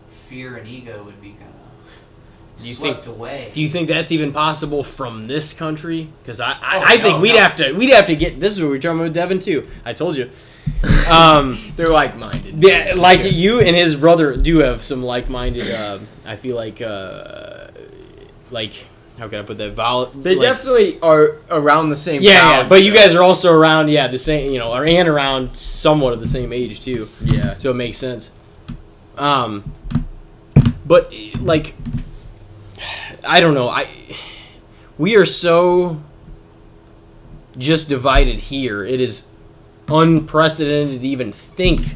[0.07, 3.51] fear and ego would be kind of Do you swept think- away.
[3.53, 6.09] Do you think that's even possible from this country?
[6.23, 7.39] Because I, I, Oh, I no, think we'd no.
[7.39, 9.67] have to we'd have to get this is what we're talking about with Devin too.
[9.85, 10.29] I told you.
[11.09, 12.63] Um, They're like-minded.
[12.63, 15.71] yeah, like you and his brother do have some like-minded.
[15.71, 17.67] Uh, I feel like uh,
[18.51, 18.73] like
[19.17, 19.73] how can I put that?
[19.73, 22.21] Vol- They like- definitely are around the same.
[22.21, 25.07] Yeah, yeah, but you guys are also around, yeah, the same, you know, are and
[25.09, 27.09] around somewhat of the same age too.
[27.25, 27.57] Yeah.
[27.57, 28.31] so it makes sense.
[29.17, 29.71] Um,
[30.85, 31.73] but like,
[33.27, 33.67] I don't know.
[33.67, 33.89] I
[34.99, 36.01] we are so
[37.57, 38.85] just divided here.
[38.85, 39.25] It is
[39.91, 41.95] unprecedented to even think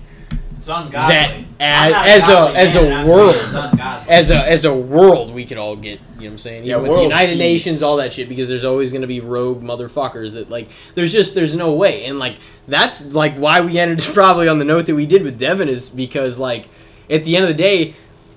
[0.57, 1.13] it's ungodly.
[1.13, 4.49] that I'm as not as a godly as man, a I'm saying world as a
[4.49, 6.63] as a world we could all get you know what I'm saying?
[6.63, 7.39] Yeah, Even with the United peace.
[7.39, 11.11] Nations all that shit because there's always going to be rogue motherfuckers that like there's
[11.11, 12.05] just there's no way.
[12.05, 15.37] And like that's like why we ended probably on the note that we did with
[15.37, 16.69] Devin is because like
[17.09, 17.95] at the end of the day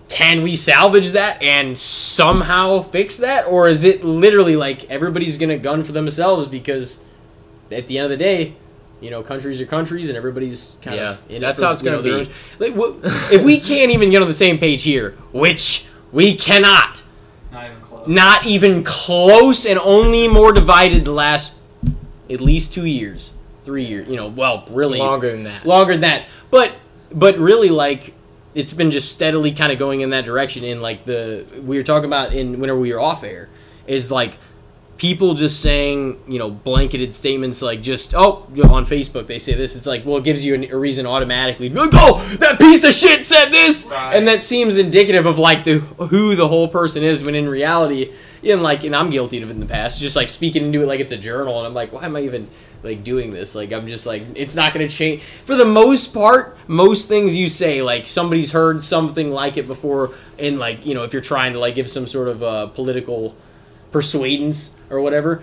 [0.09, 3.47] can we salvage that and somehow fix that?
[3.47, 7.05] Or is it literally like everybody's gonna gun for themselves because
[7.71, 8.57] at the end of the day
[9.01, 11.73] you know countries are countries and everybody's kind Yeah, of in it that's for, how
[11.73, 12.31] it's you know, gonna their be.
[12.71, 16.35] own- like, wh- if we can't even get on the same page here which we
[16.35, 17.03] cannot
[17.53, 18.09] Not even close.
[18.09, 21.59] not even close and only more divided the last
[22.31, 25.67] at least two years three years you know well really Longer than that.
[25.67, 26.75] longer than that but
[27.13, 28.15] but really like
[28.55, 31.83] it's been just steadily kind of going in that direction in like the we were
[31.83, 33.49] talking about in whenever we were off air
[33.87, 34.39] is like
[34.99, 39.39] people just saying you know blanketed statements like just oh you know, on facebook they
[39.39, 39.77] say this.
[39.77, 43.25] It's like well it gives you a reason automatically to oh that piece of shit
[43.25, 43.87] said this.
[43.87, 44.17] Right.
[44.17, 48.13] and that seems indicative of like the who the whole person is when in reality
[48.45, 50.87] and like and i'm guilty of it in the past just like speaking into it
[50.87, 52.49] like it's a journal and i'm like why am i even
[52.87, 53.55] like doing this?
[53.55, 57.37] Like i'm just like it's not going to change for the most part most things
[57.37, 61.23] you say like somebody's heard something like it before and like you know if you're
[61.23, 63.35] trying to like give some sort of uh, political
[63.91, 65.43] persuadance or whatever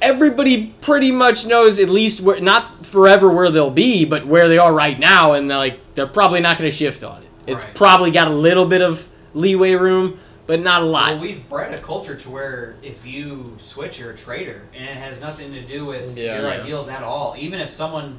[0.00, 4.58] everybody pretty much knows at least where not forever where they'll be but where they
[4.58, 7.62] are right now and they're like they're probably not going to shift on it it's
[7.64, 7.74] Right.
[7.74, 11.72] probably got a little bit of leeway room but not a lot Well, we've bred
[11.72, 15.62] a culture to where if you switch, you're a traitor, and it has nothing to
[15.62, 16.40] do with Yeah.
[16.40, 16.60] your Yeah.
[16.62, 17.36] ideals at all.
[17.38, 18.18] Even if someone,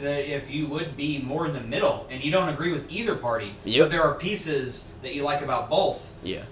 [0.00, 3.16] that if you would be more in the middle and you don't agree with either
[3.16, 3.84] party, Yep.
[3.86, 6.42] but there are pieces that you like about both, yeah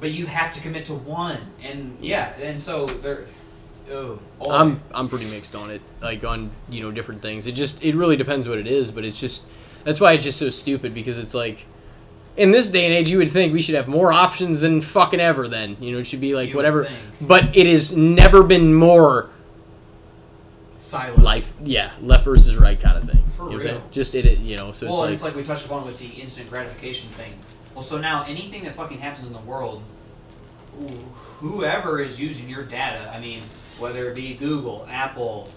[0.00, 3.24] but you have to commit to one, and yeah, and so there.
[3.92, 4.50] Oh, boy.
[4.50, 7.46] I'm I'm pretty mixed on it, like on you know different things.
[7.46, 9.46] It just it really depends what it is, but it's just
[9.84, 11.66] that's why it's just so stupid because it's like
[12.36, 15.20] in this day and age you would think we should have more options than fucking
[15.20, 15.48] ever.
[15.48, 16.88] Then you know it should be like You whatever,
[17.20, 19.30] but it has never been more
[20.74, 21.22] silent.
[21.22, 23.22] life yeah left versus right kind of thing.
[23.36, 23.82] For you know real.
[23.90, 25.98] Just it, it you know so well, it's it's like, like we touched upon with
[25.98, 27.32] the instant gratification thing.
[27.74, 29.82] Well, so now anything that fucking happens in the world,
[31.38, 33.42] whoever is using your data, I mean,
[33.78, 35.50] whether it be Google, Apple,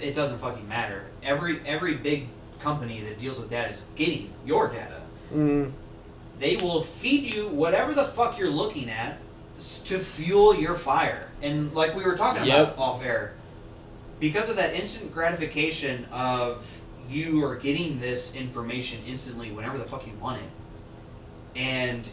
[0.00, 1.06] it doesn't fucking matter.
[1.22, 5.02] Every every big company that deals with data is getting your data.
[5.32, 5.70] mm,
[6.38, 9.18] They will feed you whatever the fuck you're looking at
[9.84, 11.28] to fuel your fire.
[11.42, 12.74] And like we were talking Yep.
[12.74, 13.34] about off air,
[14.20, 20.06] because of that instant gratification of you are getting this information instantly whenever the fuck
[20.06, 20.48] you want it,
[21.56, 22.08] and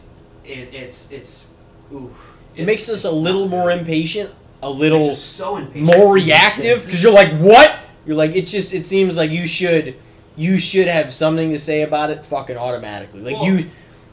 [0.46, 1.48] it, it's it's
[1.94, 2.38] oof.
[2.56, 5.86] it makes us a little more impatient, a little so impatient.
[5.98, 9.96] more reactive because you're like what you're like it's just it seems like you should
[10.36, 13.70] you should have something to say about it fucking automatically like Well, you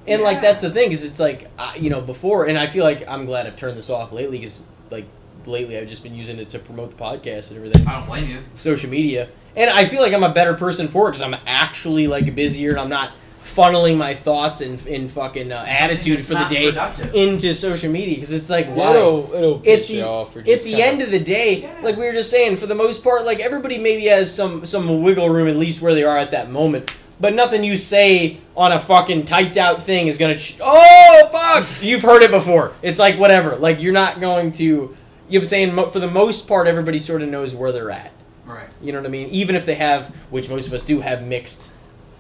[0.07, 2.85] and like that's the thing because it's like uh, you know before and i feel
[2.85, 5.07] like i'm glad i've turned this off lately because like
[5.47, 8.29] lately i've just been using it to promote the podcast and everything I don't blame
[8.29, 8.39] you.
[8.55, 12.07] social media and i feel like i'm a better person for it because i'm actually
[12.07, 13.13] like busier and i'm not
[13.55, 17.15] funneling my thoughts and in fucking uh, attitude for the day productive.
[17.15, 20.37] into social media because it's like why It'll, it'll at the, you off.
[20.37, 21.75] At the kinda- end of the day, Yeah.
[21.83, 25.03] like we were just saying, for the most part, like everybody maybe has some some
[25.03, 26.97] wiggle room at least where they are at that moment.
[27.21, 30.39] But nothing you say on a fucking typed out thing is gonna.
[30.39, 31.83] Ch- oh fuck!
[31.83, 32.73] You've heard it before.
[32.83, 33.57] It's like whatever.
[33.57, 34.65] Like you're not going to.
[34.65, 34.89] You know
[35.29, 35.75] what I'm saying?
[35.75, 38.11] Mo- For the most part, everybody sort of knows where they're at.
[38.47, 38.69] Right.
[38.81, 39.29] You know what I mean?
[39.29, 41.73] Even if they have, which most of us do, have mixed.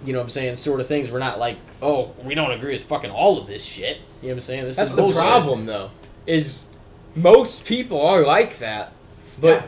[0.04, 0.56] You know what I'm saying?
[0.56, 1.10] Sort of things.
[1.10, 3.98] We're not like, oh, we don't agree with fucking all of this shit.
[4.22, 4.64] You know what I'm saying?
[4.64, 5.20] This That's is the bullshit.
[5.22, 5.90] problem, though.
[6.26, 6.70] Is
[7.14, 8.92] most people are like that,
[9.40, 9.66] but Yeah.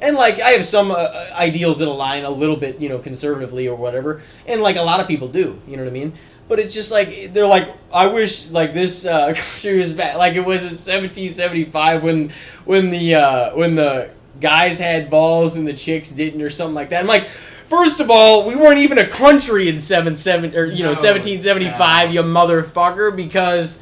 [0.00, 3.68] And like I have some uh, ideals that align a little bit, you know, conservatively
[3.68, 6.14] or whatever, and like a lot of people do, you know what I mean.
[6.48, 10.34] But it's just like they're like, I wish like this uh, country was back, like
[10.34, 12.30] it was in 1775 when
[12.64, 14.10] when the uh, when the
[14.40, 17.00] guys had balls and the chicks didn't or something like that.
[17.00, 17.28] I'm like,
[17.70, 21.40] First of all, we weren't even a country in seven seven or you know seventeen
[21.40, 22.14] seventy five, no.
[22.14, 23.80] you motherfucker, because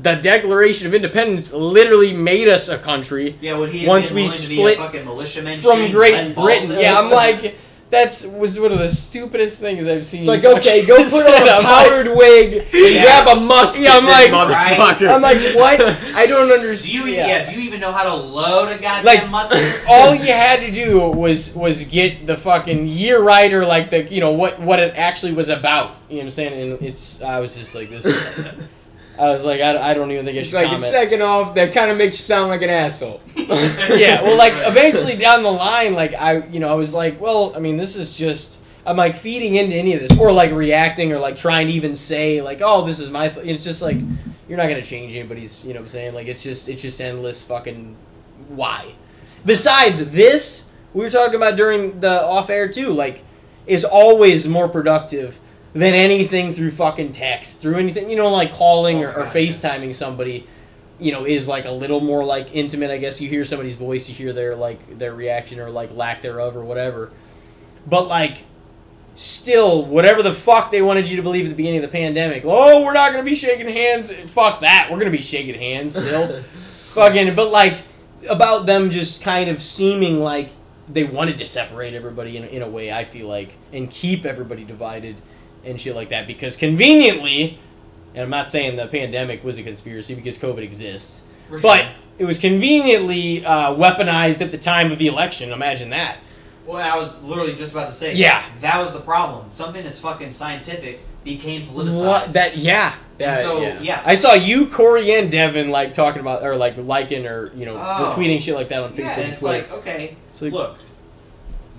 [0.00, 4.22] the Declaration of Independence literally made us a country Yeah, would he Once been we
[4.22, 6.78] willing to split be a fucking militiaman from Great Britain.
[6.78, 6.98] Yeah.
[6.98, 7.56] I'm like,
[7.90, 10.20] that's was one of the stupidest things I've seen.
[10.20, 13.02] It's like, okay, go put on a I'm like- powdered wig and Yeah.
[13.24, 13.84] grab a musket.
[13.84, 15.08] Yeah, I'm like- motherfucker.
[15.12, 15.80] I'm like, what?
[16.14, 16.94] I don't do understand.
[17.08, 17.50] you yeah.
[17.50, 19.84] do you even know how to load a goddamn Like, musket?
[19.88, 24.04] all you had to do was was get the fucking year right or like the
[24.04, 25.96] you know what what it actually was about.
[26.08, 26.72] You know what I'm saying?
[26.72, 28.04] And it's I was just like this.
[29.18, 30.82] I was like I, I don't even think I It's should like, comment.
[30.84, 33.20] second off, that kind of makes you sound like an asshole.
[33.36, 37.52] yeah, well, like eventually down the line, like I, you know, I was like, well,
[37.56, 38.62] I mean, this is just.
[38.86, 41.94] I'm like feeding into any of this, or like reacting, or like trying to even
[41.94, 43.28] say like, oh, this is my.
[43.28, 43.46] Th-.
[43.46, 43.98] It's just like
[44.48, 45.62] you're not gonna change anybody's.
[45.62, 46.14] You know what I'm saying?
[46.14, 47.96] Like it's just it's just endless fucking
[48.48, 48.94] why.
[49.44, 52.90] Besides this, we were talking about during the off air too.
[52.90, 53.22] Like,
[53.66, 55.38] is always more productive
[55.78, 58.10] than anything through fucking text, through anything.
[58.10, 59.62] You know, like calling or, or Oh, yes.
[59.62, 60.46] FaceTiming somebody
[61.00, 63.20] you know is like a little more like intimate i guess.
[63.20, 66.64] You hear somebody's voice you hear their like their reaction or like lack thereof or
[66.64, 67.12] whatever.
[67.86, 68.38] But like
[69.14, 72.44] still whatever the fuck they wanted you to believe at the beginning of the pandemic
[72.46, 74.12] oh we're not gonna be shaking hands.
[74.12, 74.88] Fuck that.
[74.90, 76.42] We're gonna be shaking hands still.
[76.94, 77.76] Fucking but like
[78.28, 80.50] about them just kind of seeming like
[80.88, 84.64] they wanted to separate everybody in, in a way i feel like and keep everybody
[84.64, 85.14] divided
[85.64, 87.58] and shit like that because conveniently
[88.14, 91.86] and i'm not saying the pandemic was a conspiracy because covid exists For but
[92.18, 96.18] it was conveniently uh, weaponized at the time of the election imagine that
[96.66, 98.14] Well, I was literally just about to say.
[98.14, 98.42] Yeah.
[98.60, 99.48] That was the problem.
[99.48, 102.06] Something that's fucking scientific became politicized.
[102.06, 102.92] What that yeah.
[103.18, 104.02] And That- so, yeah.
[104.04, 107.72] I saw you, Corey, and Devin like talking about or like liking or you know
[107.74, 108.12] Oh.
[108.14, 108.98] retweeting shit like that on Facebook.
[109.16, 110.78] Yeah, and it's like, okay, like- look,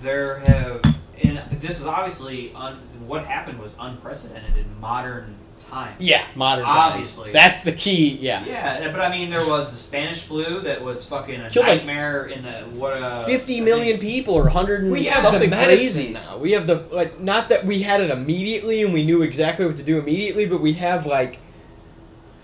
[0.02, 0.82] there have,
[1.22, 2.78] and this is obviously, un,
[3.10, 5.96] what happened was unprecedented in modern times.
[6.00, 6.92] yeah, modern times.
[6.92, 7.32] Obviously.
[7.32, 8.16] that's the key.
[8.20, 11.66] Yeah, Yeah, but I mean, there was the Spanish flu that was fucking a Killed,
[11.66, 12.94] like, nightmare in the what?
[12.94, 16.12] Uh, fifty million people or hundred and We have something the medicine crazy.
[16.12, 16.38] now.
[16.38, 19.76] We have the like not that we had it immediately and we knew exactly what
[19.78, 21.38] to do immediately, but we have like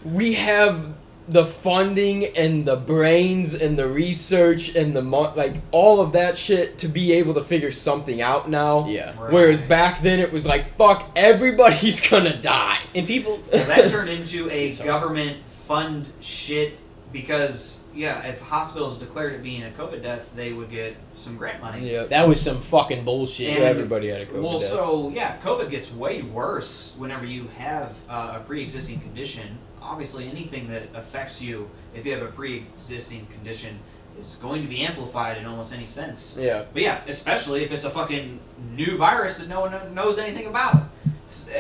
[0.05, 0.96] we have
[1.29, 6.39] the funding and the brains and the research and the mo- like all of that
[6.39, 8.87] shit to be able to figure something out now.
[8.87, 9.33] Yeah, Right.
[9.33, 12.79] Whereas back then it was like fuck everybody's gonna die.
[12.95, 13.41] and people.
[13.53, 16.79] Well, that turned into a government fund shit
[17.13, 21.63] because yeah, if hospitals declared it being a COVID death, they would get some grant
[21.63, 21.91] money.
[21.91, 22.05] Yeah.
[22.05, 23.49] That was some fucking bullshit.
[23.49, 24.69] And- So everybody had a COVID Well, death.
[24.69, 29.59] so yeah, COVID gets way worse whenever you have uh, a pre-existing condition.
[29.83, 33.79] Obviously, anything that affects you, if you have a pre-existing condition,
[34.19, 36.37] is going to be amplified in almost any sense.
[36.39, 36.65] yeah.
[36.73, 38.41] But yeah, especially if it's a fucking
[38.75, 40.75] new virus that no one knows anything about.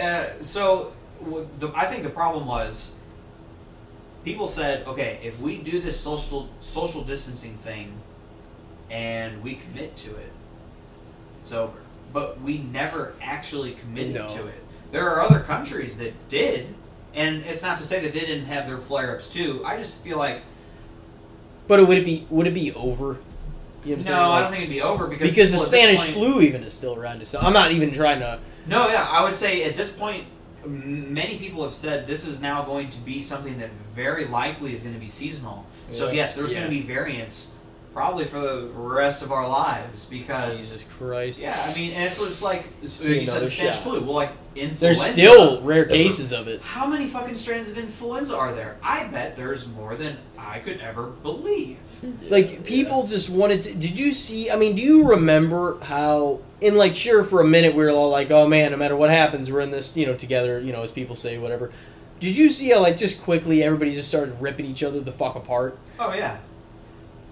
[0.00, 0.92] Uh, so,
[1.58, 2.98] the, I think the problem was
[4.24, 7.92] people said, okay, if we do this social social distancing thing
[8.90, 10.32] and we commit to it,
[11.42, 11.76] it's over.
[12.12, 14.28] But we never actually committed No.
[14.28, 14.64] to it.
[14.92, 16.74] There are other countries that did,
[17.16, 19.62] and it's not to say that they didn't have their flare-ups too.
[19.64, 20.42] I just feel like
[21.66, 23.18] But it would it be would it be over?
[23.84, 24.16] You know what I'm no, saying?
[24.18, 26.40] I don't think it'd be over because because the people at this Spanish point- flu
[26.42, 27.26] even is still around.
[27.26, 28.38] So I'm not even trying to.
[28.66, 30.24] No, yeah, I would say at this point,
[30.64, 34.82] many people have said this is now going to be something that very likely is
[34.82, 35.64] going to be seasonal.
[35.90, 36.60] So yes, there's Yeah.
[36.60, 37.52] going to be variants
[37.96, 41.40] probably for the rest of our lives because Jesus Christ.
[41.40, 43.84] yeah, I mean, and it's just like it's, Be you said another Spanish shot.
[43.84, 44.00] flu.
[44.02, 44.80] Well, like influenza.
[44.80, 46.60] There's still rare cases of it.
[46.60, 48.76] How many fucking strands of influenza are there?
[48.82, 51.78] I bet there's more than I could ever believe.
[52.28, 53.74] Like people just wanted to.
[53.74, 54.50] Did you see?
[54.50, 56.40] I mean, do you remember how?
[56.60, 59.08] In like, sure, for a minute we were all like, "Oh man, no matter what
[59.10, 61.72] happens, we're in this, you know, together." You know, as people say, whatever.
[62.20, 65.36] Did you see how like just quickly everybody just started ripping each other the fuck
[65.36, 65.78] apart?
[65.98, 66.38] Oh yeah.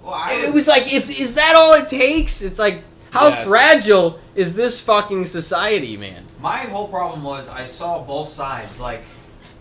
[0.05, 2.43] Well, I it was like, if is that all it takes?
[2.43, 3.47] It's like, how Yes.
[3.49, 6.25] fragile is this fucking society, man?
[6.41, 8.81] My whole problem was I saw both sides.
[8.81, 9.05] Like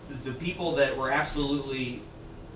[0.08, 2.02] the, the people that were absolutely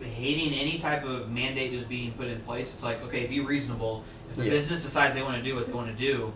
[0.01, 2.75] hating any type of mandate that was being put in place.
[2.75, 4.05] It's like, okay, be reasonable.
[4.31, 4.51] If the Yeah.
[4.51, 6.33] business decides they want to do what they want to do,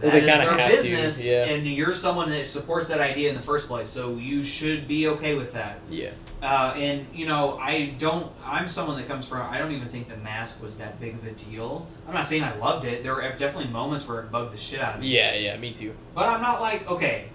[0.00, 1.44] Well, that they is their business, yeah.
[1.46, 3.88] and you're someone that supports that idea in the first place.
[3.88, 5.78] So you should be okay with that.
[5.90, 6.10] Yeah.
[6.42, 8.30] Uh, and you know, I don't.
[8.44, 9.50] I'm someone that comes from.
[9.50, 11.86] I don't even think the mask was that big of a deal.
[12.06, 13.02] I'm not saying I loved it.
[13.02, 15.16] There were definitely moments where it bugged the shit out of me.
[15.16, 15.94] Yeah, yeah, me too.
[16.14, 17.28] But I'm not like, okay,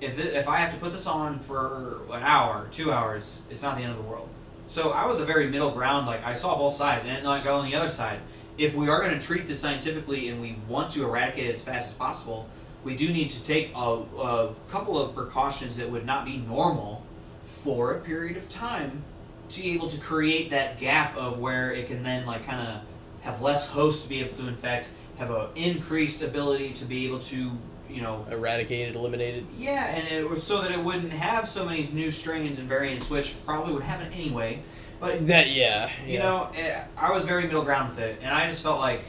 [0.00, 3.62] if thi- if I have to put this on for an hour, two hours, it's
[3.62, 4.28] not the end of the world.
[4.66, 6.06] So I was a very middle ground.
[6.06, 8.20] Like I saw both sides, and like on the other side,
[8.58, 11.62] if we are going to treat this scientifically and we want to eradicate it as
[11.62, 12.48] fast as possible,
[12.84, 17.04] we do need to take a, a couple of precautions that would not be normal
[17.40, 19.02] for a period of time
[19.48, 22.82] to be able to create that gap of where it can then like kind of
[23.22, 27.18] have less hosts to be able to infect, have an increased ability to be able
[27.18, 27.50] to
[27.88, 29.46] you know eradicate Eradicated, eliminated.
[29.56, 33.08] yeah, and it was so that it wouldn't have so many new strains and variants,
[33.08, 34.60] which probably would happen anyway.
[35.00, 35.90] But That yeah.
[36.06, 36.22] you yeah.
[36.22, 39.02] know, eh, I was very middle ground with it, and I just felt like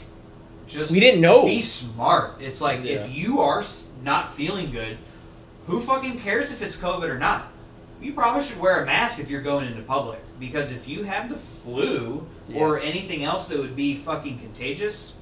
[0.67, 1.45] just we didn't know.
[1.45, 2.39] be smart.
[2.41, 2.97] It's like Yeah.
[3.05, 3.63] if you are
[4.03, 4.97] not feeling good,
[5.65, 7.47] who fucking cares if it's COVID or not?
[8.01, 11.27] You probably should wear a mask if you're going into public because if you have
[11.27, 12.25] the flu
[12.55, 15.17] or anything else that would be fucking contagious,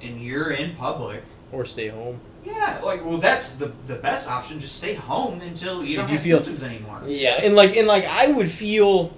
[0.00, 1.22] and you're in public.
[1.52, 2.18] Or stay home.
[2.44, 4.58] Yeah, like well, that's the the best option.
[4.60, 7.02] Just stay home until you don't you have feel- symptoms anymore.
[7.06, 9.14] Yeah, and like and like I would feel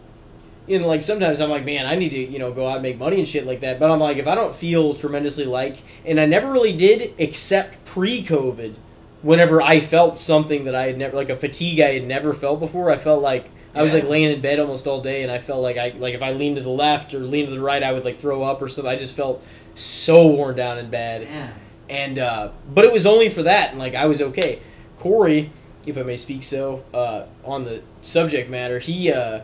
[0.66, 2.98] in like sometimes I'm like, man, I need to, you know, go out and make
[2.98, 3.78] money and shit like that.
[3.78, 7.84] But I'm like, if I don't feel tremendously like and I never really did except
[7.84, 8.74] pre COVID,
[9.22, 12.60] whenever I felt something that I had never like a fatigue I had never felt
[12.60, 14.00] before, I felt like I was Yeah.
[14.00, 16.32] like laying in bed almost all day and I felt like I like if I
[16.32, 18.68] leaned to the left or leaned to the right I would like throw up or
[18.68, 18.90] something.
[18.90, 19.44] I just felt
[19.74, 21.52] so worn down and bad Damn.
[21.90, 24.60] and uh, but it was only for that, and like I was okay.
[25.00, 25.50] Corey,
[25.86, 29.40] if I may speak so, uh, on the subject matter, he uh,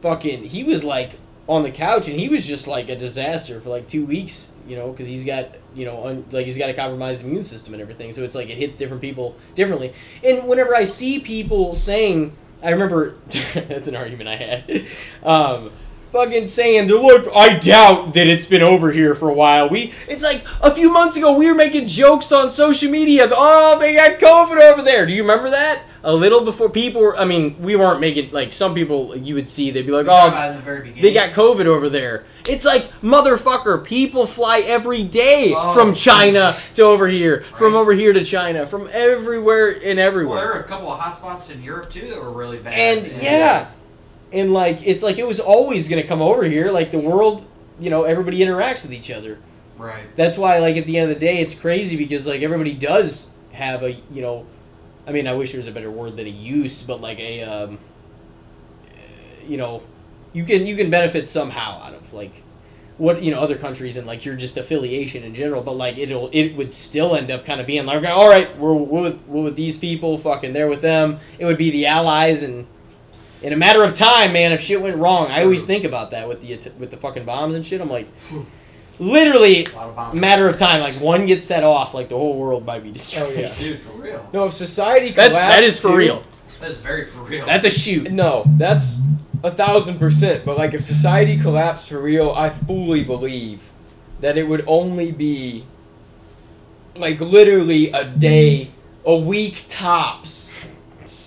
[0.00, 1.18] fucking he was like
[1.48, 4.76] on the couch, and he was just like a disaster for like two weeks, you
[4.76, 7.82] know, because he's got you know un- like he's got a compromised immune system and
[7.82, 9.92] everything, so it's like it hits different people differently.
[10.24, 13.14] And whenever I see people saying, I remember
[13.54, 14.86] that's an argument I had.
[15.22, 15.70] Um,
[16.12, 19.68] fucking saying, look, I doubt that it's been over here for a while.
[19.68, 23.28] We, it's like a few months ago, we were making jokes on social media.
[23.30, 25.04] Oh, they got COVID over there.
[25.04, 25.82] Do you remember that?
[26.06, 29.48] A little before people were, I mean, we weren't making, like, some people you would
[29.48, 30.30] see, they'd be like, oh,
[30.64, 32.24] the they got COVID over there.
[32.48, 35.74] It's like, motherfucker, people fly every day Oh.
[35.74, 40.38] from China to over here, from over here to China, from everywhere and Well, everywhere.
[40.38, 42.74] there were a couple of hotspots in Europe too that were really bad.
[42.74, 43.66] and yeah
[44.32, 47.46] and like it's like it was always going to come over here like the world
[47.80, 49.38] you know everybody interacts with each other
[49.78, 50.04] right.
[50.16, 53.30] that's why like at the end of the day it's crazy because like everybody does
[53.52, 54.44] have a you know
[55.06, 57.42] i mean i wish there was a better word than a use but like a
[57.42, 57.78] um
[59.46, 59.82] you know
[60.32, 62.42] you can you can benefit somehow out of like
[62.98, 66.30] what you know other countries and like your just affiliation in general but like it'll
[66.32, 69.42] it would still end up kind of being like all right we're, we're, with, we're
[69.44, 71.18] with these people fucking they're with them.
[71.38, 72.66] It would be the allies and
[73.42, 76.26] in a matter of time man if shit went wrong i always think about that
[76.26, 78.08] with the with the fucking bombs and shit i'm like
[78.98, 80.20] literally A lot of bombs.
[80.20, 82.92] matter of time like one gets set off like the whole world might be oh,
[82.92, 83.48] destroyed Oh, yeah.
[83.58, 84.28] Dude, for real.
[84.32, 86.24] No, if society that's collapsed that is for too- real
[86.60, 87.44] That's very for real.
[87.46, 89.02] that's a shoot No, that's
[89.44, 90.44] a thousand percent.
[90.44, 93.68] But like, if society collapsed for real, I fully believe
[94.20, 95.64] that it would only be
[96.96, 98.70] like literally a day,
[99.04, 100.52] a week tops.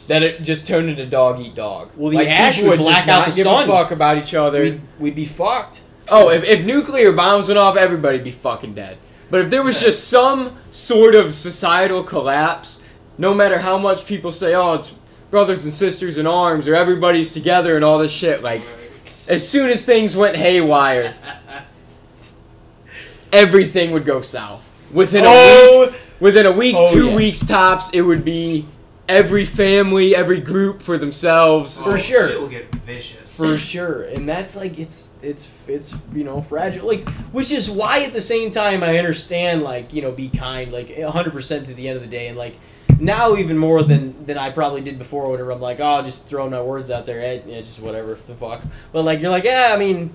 [0.07, 1.91] That it just turned into dog eat dog.
[1.95, 3.63] Well, the like, ash people would would black just out not the give sun.
[3.65, 4.61] a fuck about each other.
[4.63, 8.97] we'd, we'd be fucked Oh, if, if nuclear bombs went off, everybody'd be fucking dead.
[9.29, 12.83] But if there was just some sort of societal collapse,
[13.17, 14.95] no matter how much people say, oh, it's
[15.29, 18.61] brothers and sisters in arms, or everybody's together and all this shit, like,
[19.05, 21.13] as soon as things went haywire,
[23.31, 24.65] everything would go south.
[24.91, 25.85] Within a oh!
[25.85, 27.15] week, oh within a week, Oh, two yeah.
[27.15, 28.65] weeks tops, it would be
[29.09, 31.79] every family, every group for themselves.
[31.81, 32.27] For Oh, sure.
[32.29, 33.37] Shit will get vicious.
[33.37, 38.03] for sure and that's like it's it's it's you know fragile like which is why
[38.03, 41.87] at the same time i understand like you know be kind like 100% to the
[41.87, 42.57] end of the day and like
[42.99, 46.49] now even more than than i probably did before whenever i'm like oh just throwing
[46.51, 49.69] my words out there eh, yeah, just whatever the fuck but like you're like yeah
[49.71, 50.09] i mean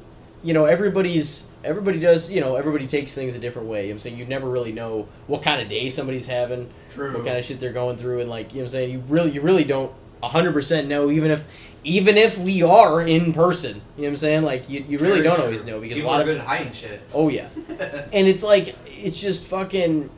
[0.44, 3.90] you know everybody's everybody does you know everybody takes things a different way.
[3.90, 4.16] I'm saying?
[4.18, 7.12] You never really know what kind of day somebody's having True.
[7.14, 8.90] what kind of shit they're going through and like you know what I'm saying?
[8.92, 9.92] You really you really don't
[10.22, 11.46] 100% know even if
[11.82, 13.74] even if we are in person.
[13.74, 14.42] You know what I'm saying?
[14.42, 15.44] Like you, you really Very don't true.
[15.44, 17.00] always know because People a lot are of good at hiding shit.
[17.12, 17.48] oh yeah.
[18.12, 20.10] And it's like it's just fucking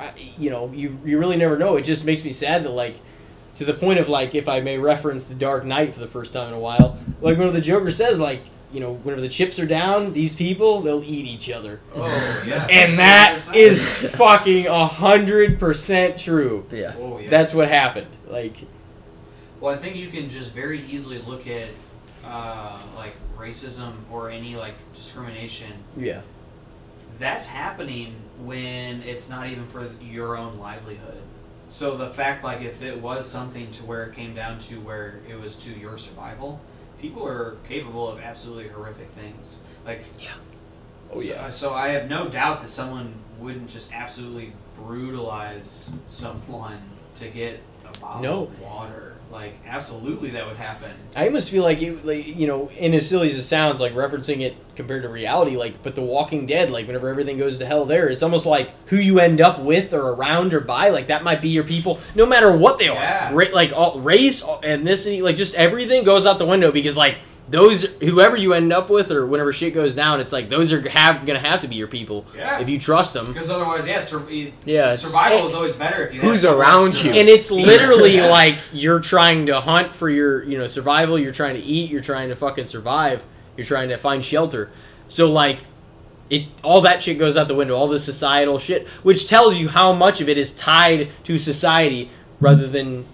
[0.00, 1.76] I, you know you you really never know.
[1.76, 2.96] It just makes me sad that like
[3.56, 6.32] to the point of like if I may reference the Dark Knight for the first
[6.32, 8.42] time in a while like when the Joker says like
[8.72, 12.66] you know whenever the chips are down these people they'll eat each other Oh yeah.
[12.66, 16.94] and that is fucking a hundred percent true Yeah.
[16.98, 17.30] Oh yeah.
[17.30, 18.56] that's what happened like
[19.60, 21.68] Well, I think you can just very easily look at
[22.24, 25.72] uh, like racism or any like discrimination.
[25.96, 26.20] yeah
[27.18, 31.22] That's happening when it's not even for your own livelihood.
[31.70, 35.20] So the fact, like, if it was something to where it came down to where
[35.28, 36.60] it was to your survival,
[37.00, 39.64] people are capable of absolutely horrific things.
[39.86, 40.30] Like, yeah,
[41.12, 46.80] oh so, yeah so I have no doubt that someone wouldn't just absolutely brutalize someone
[47.16, 48.42] to get a bottle No.
[48.44, 49.07] of water.
[49.30, 50.90] Like, absolutely, that would happen.
[51.14, 53.92] I almost feel like it, like you know, in as silly as it sounds, like
[53.92, 57.66] referencing it compared to reality, like but The Walking Dead, like whenever everything goes to
[57.66, 61.08] hell, there, it's almost like who you end up with or around or by, like
[61.08, 63.30] that might be your people, no matter what they are, Yeah.
[63.34, 67.18] Ra- like all, race, ethnicity, like just everything goes out the window because like
[67.50, 70.86] those whoever you end up with or whenever shit goes down, it's like those are
[70.90, 72.60] have gonna have to be your people Yeah.
[72.60, 73.26] if you trust them.
[73.26, 74.22] Because otherwise, yeah, sur-
[74.66, 77.10] Yeah, survival is always better if you have Who's a around you?
[77.10, 78.26] and it's literally Yeah.
[78.28, 82.02] like you're trying to hunt for your you know survival you're trying to eat you're
[82.02, 83.24] trying to fucking survive
[83.56, 84.70] you're trying to find shelter
[85.08, 85.58] so like
[86.30, 89.68] it all that shit goes out the window all the societal shit which tells you
[89.68, 93.06] how much of it is tied to society rather than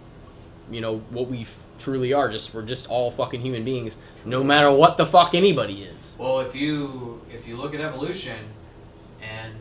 [0.71, 4.43] you know what we f- truly are just we're just all fucking human beings no
[4.43, 8.39] matter what the fuck anybody is Well, if you if you look at evolution
[9.21, 9.53] and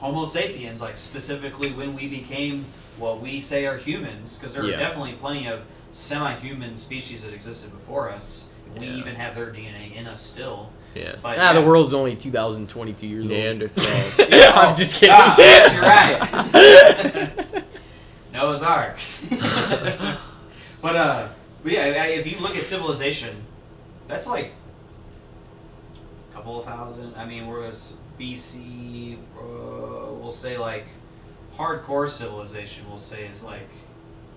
[0.00, 2.64] Homo sapiens, like specifically when we became
[2.98, 4.74] what we say are humans, because there Yeah.
[4.76, 5.60] are definitely plenty of
[5.92, 8.48] semi-human species that existed before us.
[8.78, 8.92] We Yeah.
[9.00, 10.70] even have their DNA in us still.
[10.94, 11.14] Yeah.
[11.22, 11.66] But ah the yeah.
[11.66, 14.28] world's only 2022 years old Neanderthals.
[14.38, 17.64] Yeah, i'm just kidding ah, yes, you're right.
[18.32, 18.96] Noah's Ark.
[20.82, 21.28] but uh,
[21.68, 23.44] but yeah, if you look at civilization,
[24.06, 24.52] that's like
[26.30, 27.14] a couple of thousand.
[27.14, 27.68] I mean, we're
[28.18, 29.18] BC.
[29.36, 30.86] Uh, we'll say like
[31.54, 32.88] hardcore civilization.
[32.88, 33.68] We'll say is like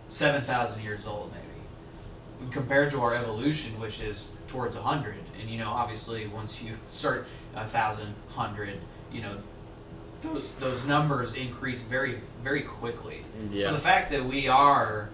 [0.09, 5.15] seven thousand years old, maybe, compared to our evolution, which is towards a hundred.
[5.39, 8.77] And you know, obviously, once you start a thousand, hundred,
[9.09, 9.37] you know,
[10.21, 13.21] those those numbers increase very very quickly.
[13.51, 13.67] Yeah.
[13.67, 15.09] So the fact that we are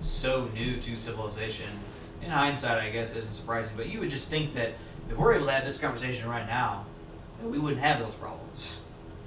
[0.00, 1.68] so new to civilization,
[2.22, 3.76] in hindsight, I guess, isn't surprising.
[3.76, 4.72] But you would just think that
[5.10, 6.84] if we're able to have this conversation right now,
[7.40, 8.76] that we wouldn't have those problems.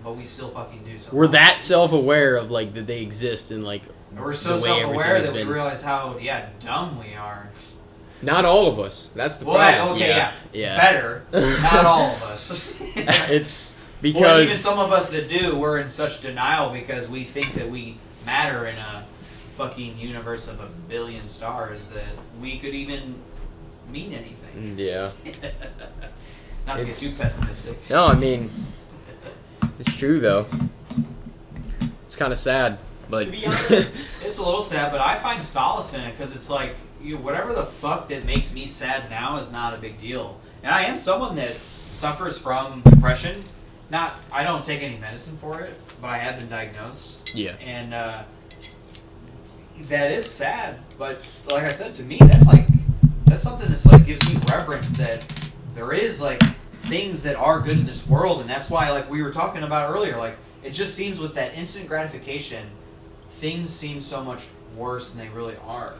[0.03, 0.97] But we still fucking do.
[0.97, 1.17] Somehow.
[1.19, 5.31] we're that self-aware of like that they exist and like And we're so self-aware that
[5.33, 7.49] we realize how yeah dumb we are.
[8.23, 9.09] Not all of us.
[9.15, 9.97] That's the Well, problem.
[9.97, 10.77] okay, yeah, Yeah.
[10.77, 11.23] better.
[11.31, 12.73] Not all of us.
[12.95, 17.23] it's Well, even Because some of us that do, we're in such denial because we
[17.23, 19.03] think that we matter in a
[19.61, 22.03] fucking universe of a billion stars that
[22.41, 23.15] we could even
[23.91, 24.75] mean anything.
[24.77, 25.11] yeah.
[26.67, 27.77] Not to get too pessimistic.
[27.89, 28.49] No, I mean
[29.79, 30.47] it's true though.
[32.05, 33.71] It's kind of sad, but To be honest,
[34.25, 37.53] it's a little sad, but I find solace in it because it's like you, whatever
[37.53, 40.39] the fuck that makes me sad now is not a big deal.
[40.63, 43.43] And I am someone that suffers from depression.
[43.89, 47.35] Not, I don't take any medicine for it, but I have been diagnosed.
[47.35, 47.55] Yeah.
[47.61, 48.23] And uh,
[49.87, 51.17] that is sad, but
[51.51, 52.67] like I said, to me, that's like
[53.25, 55.25] that's something that's like gives me reverence that
[55.75, 56.41] there is like
[56.73, 59.93] things that are good in this world, and that's why like we were talking about
[59.93, 62.67] earlier, like it just seems with that instant gratification,
[63.27, 65.95] things seem so much worse than they really are.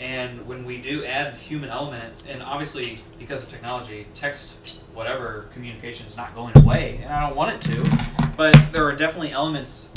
[0.00, 6.06] And when we do add human element, and obviously because of technology, text whatever communication
[6.06, 9.88] is not going away, and I don't want it to, but there are definitely elements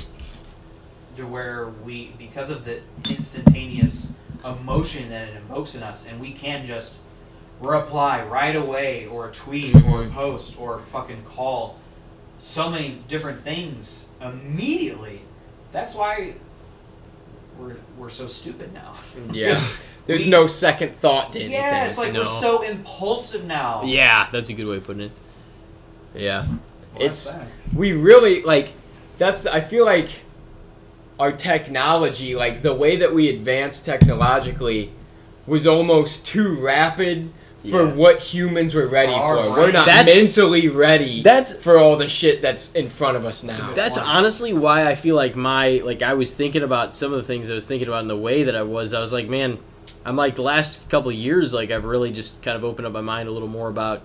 [1.17, 6.31] to where we, because of the instantaneous emotion that it invokes in us, and we
[6.31, 7.01] can just
[7.59, 10.13] reply right away, or tweet, or Mhm.
[10.13, 11.77] post, or fucking call
[12.39, 15.21] so many different things immediately.
[15.71, 16.35] That's why
[17.59, 18.93] we're, we're so stupid now.
[19.31, 19.59] yeah.
[20.05, 21.55] There's We- no second thought to anything.
[21.59, 22.19] Yeah, it's like no.
[22.19, 23.81] we're so impulsive now.
[23.83, 25.11] Yeah, that's a good way of putting it.
[26.15, 26.45] yeah.
[26.47, 27.35] Well, it's
[27.75, 28.69] we really like
[29.17, 30.09] that's I feel like
[31.19, 34.91] our technology, like the way that we advanced technologically
[35.45, 37.29] was almost too rapid
[37.61, 37.93] for Yeah.
[37.93, 39.49] what humans were ready For our for.
[39.51, 43.43] We're not That's- mentally ready That's for all the shit that's in front of us
[43.43, 43.71] now.
[43.73, 44.09] That's point.
[44.09, 47.49] honestly why I feel like my like I was thinking about some of the things
[47.49, 48.93] I was thinking about in the way that I was.
[48.93, 49.57] I was like, man,
[50.05, 52.93] I'm like the last couple of years, like I've really just kind of opened up
[52.93, 54.03] my mind a little more about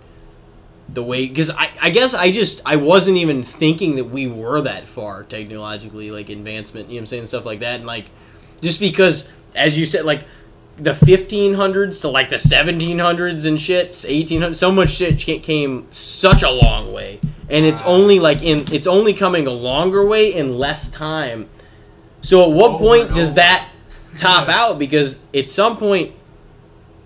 [0.88, 4.60] the way because I, I guess I just I wasn't even thinking that we were
[4.62, 8.06] that far technologically, like advancement, you know what I'm saying, stuff like that, and like
[8.60, 10.24] just because as you said, like
[10.78, 16.50] the 1500s to like the 1700s and shits 1800s, so much shit came such a
[16.50, 17.20] long way,
[17.50, 21.48] and it's only like in it's only coming a longer way in less time.
[22.22, 23.68] So at what point point and does that
[24.16, 24.78] top out?
[24.78, 26.12] Because at some point,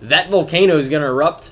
[0.01, 1.51] that volcano is gonna erupt.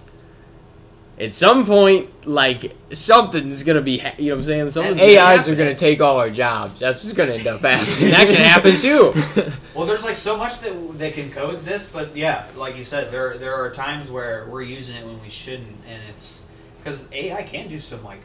[1.18, 4.72] At some point, like something's gonna be, ha- you know what I'm saying?
[4.72, 6.82] Something's gonna AIs are gonna take all our jobs.
[6.82, 8.10] That's what's gonna end up happening.
[8.12, 9.14] That can happen too.
[9.76, 13.38] Well, there's like so much that that can coexist, but yeah, like you said, there
[13.38, 16.46] there are times where we're using it when we shouldn't, and it's
[16.82, 18.20] because AI can do some like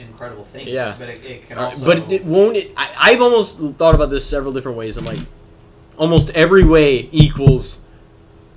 [0.00, 0.68] incredible things.
[0.70, 0.96] Yeah.
[0.98, 1.86] But it, it can Uh, also.
[1.86, 2.56] but it won't.
[2.56, 4.96] It, I, I've almost thought about this several different ways.
[4.96, 5.20] I'm like,
[5.96, 7.82] almost every way equals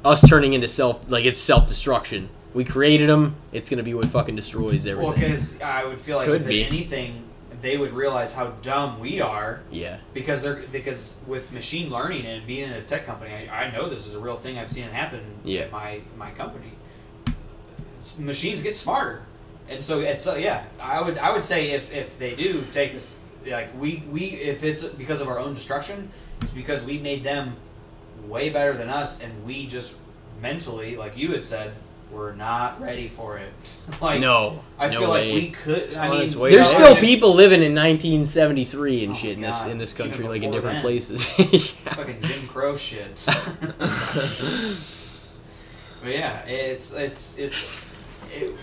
[0.04, 1.10] us turning into self.
[1.10, 2.30] Like it's self destruction.
[2.54, 3.36] We created them.
[3.52, 5.04] It's gonna be what fucking destroys everything.
[5.12, 6.64] well, because I would feel like Could if be.
[6.66, 7.24] anything,
[7.62, 9.98] they would realize how dumb we are yeah.
[10.14, 13.88] because they're because with machine learning and being in a tech company, I, I know
[13.90, 14.58] this is a real thing.
[14.58, 15.62] I've seen it happen Yeah.
[15.62, 16.72] at my my company.
[18.18, 19.22] Machines get smarter,
[19.70, 20.64] and so it's uh, yeah.
[20.82, 24.64] I would I would say if if they do take us like we we if
[24.64, 26.10] it's because of our own destruction,
[26.42, 27.56] it's because we made them
[28.26, 29.98] way better than us, and we just
[30.42, 31.74] mentally, like you had said,
[32.12, 33.52] we're not ready for it.
[34.02, 34.64] like no.
[34.78, 35.32] I no feel way.
[35.32, 35.78] like we could.
[35.78, 36.78] It's I mean, its way There's Yeah.
[36.80, 40.52] still people living in 1973 and Oh shit in this in this country, like in
[40.52, 40.82] different then.
[40.82, 41.32] places.
[41.40, 41.94] yeah.
[41.94, 43.16] fucking Jim Crow shit.
[43.26, 43.36] but
[46.12, 47.92] yeah, it's it's it's.
[48.32, 48.54] It,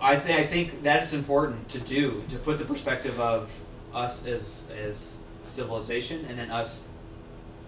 [0.00, 3.52] I think I think that's important to do to put the perspective of
[3.94, 6.86] us as as civilization and then us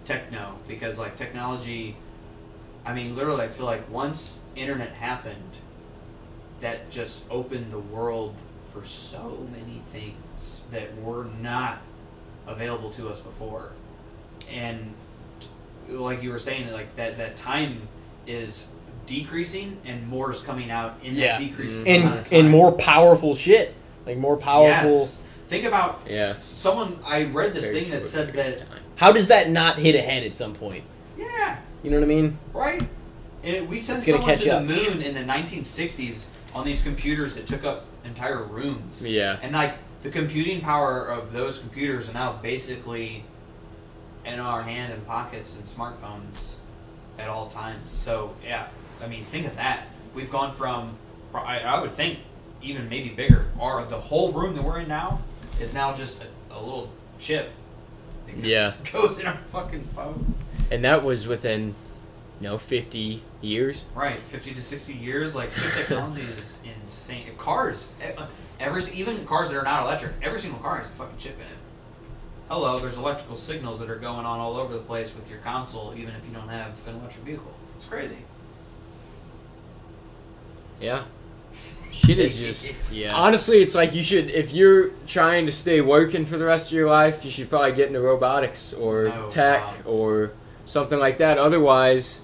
[0.05, 1.95] techno because like technology.
[2.85, 5.37] I mean, literally, I feel like once internet happened,
[6.61, 11.79] that just opened the world for so many things that were not
[12.47, 13.71] available to us before,
[14.51, 14.93] and
[15.89, 17.87] like you were saying, like that that time
[18.27, 18.67] is
[19.05, 21.37] decreasing and more is coming out in Yeah.
[21.39, 21.95] that decreasing Mhm.
[21.99, 22.39] amount and of time.
[22.39, 23.73] and more powerful shit,
[24.05, 24.89] like more powerful.
[24.91, 25.23] Yes.
[25.47, 26.35] Think about Yeah.
[26.39, 26.97] someone.
[27.05, 28.59] I read this Very thing that said that.
[28.59, 28.67] time.
[28.95, 30.83] How does that not hit ahead at some point?
[31.17, 31.57] Yeah.
[31.83, 32.37] You know what I mean?
[32.53, 32.89] Right.
[33.43, 34.63] And we sent someone to the up.
[34.63, 39.07] moon in the 1960s on these computers that took up entire rooms.
[39.07, 39.39] Yeah.
[39.41, 43.23] And like the computing power of those computers are now basically
[44.25, 46.57] in our hand and pockets and smartphones
[47.17, 47.89] at all times.
[47.89, 48.67] So yeah,
[49.03, 49.87] I mean, think of that.
[50.13, 50.95] We've gone from,
[51.33, 52.19] I, I would think,
[52.61, 53.47] even maybe bigger.
[53.57, 55.21] Or the whole room that we're in now
[55.59, 57.51] is now just a, a little chip.
[58.27, 58.71] That goes, Yeah.
[58.91, 60.33] Goes in our fucking phone.
[60.71, 61.75] And that was within,
[62.39, 63.85] you know, 50 years.
[63.93, 65.35] Right, fifty to sixty years.
[65.35, 67.25] Like chip technology is insane.
[67.37, 68.27] Cars, e- uh,
[68.59, 71.41] every even cars that are not electric, every single car has a fucking chip in
[71.41, 71.47] it.
[72.49, 75.93] Hello, there's electrical signals that are going on all over the place with your console,
[75.97, 77.53] even if you don't have an electric vehicle.
[77.75, 78.17] It's crazy.
[80.79, 81.03] Yeah.
[81.91, 82.75] Shit is just.
[82.91, 83.15] Yeah.
[83.15, 86.73] Honestly, it's like you should, if you're trying to stay working for the rest of
[86.73, 89.75] your life, you should probably get into robotics or Oh, tech wow.
[89.85, 90.31] or
[90.65, 91.37] something like that.
[91.37, 92.23] Otherwise,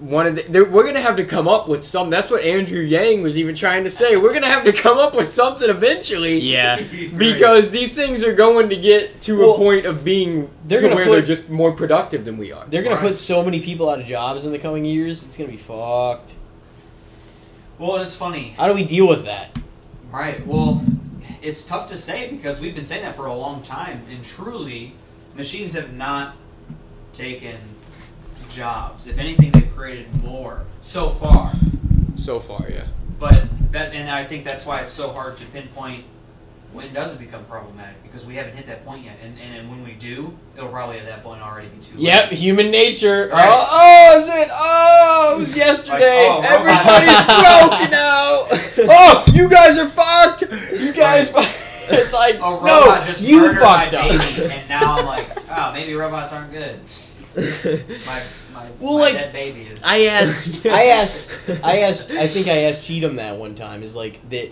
[0.00, 2.10] one of the, we're gonna have to come up with some.
[2.10, 4.16] That's what Andrew Yang was even trying to say.
[4.16, 6.38] We're gonna have to come up with something eventually.
[6.40, 6.76] yeah.
[7.16, 10.84] Because these things are going to get to Well, a point of being they're to
[10.88, 12.64] gonna where put- they're just more productive than we are.
[12.68, 13.08] They're gonna Right.
[13.10, 15.22] put so many people out of jobs in the coming years.
[15.22, 16.32] It's gonna be fucked.
[17.78, 19.56] Well, it's funny, How do we deal with that?
[20.12, 20.44] right?
[20.46, 20.84] Well,
[21.42, 24.94] it's tough to say because we've been saying that for a long time, and truly,
[25.36, 26.36] machines have not
[27.14, 27.56] taken
[28.48, 29.06] jobs.
[29.06, 31.52] If anything, they've created more so far.
[32.16, 32.86] So far, yeah.
[33.18, 36.04] But that, and I think that's why it's so hard to pinpoint
[36.74, 39.70] when does it become problematic because we haven't hit that point yet, and, and, and
[39.70, 42.02] when we do, it'll probably at that point already be too late.
[42.02, 43.30] Yep, human nature.
[43.32, 43.46] Right.
[43.48, 44.48] Oh, oh, is it?
[44.52, 46.26] Oh, it was oh, yesterday.
[46.28, 47.26] oh, Everybody's
[47.70, 48.46] broken out.
[48.90, 50.42] oh, you guys are fucked.
[50.42, 51.32] You guys.
[51.32, 51.44] Right.
[51.44, 51.63] Fucked.
[51.90, 52.64] It's like A robot
[53.00, 53.90] no, just you murdered my up.
[53.92, 56.80] baby, and now I'm like, oh, maybe robots aren't good.
[58.06, 58.22] My
[58.54, 59.82] my, Well, my like, dead baby is.
[59.84, 63.82] I asked, I asked, I asked, I think I asked Cheatham that one time.
[63.82, 64.50] Is like that.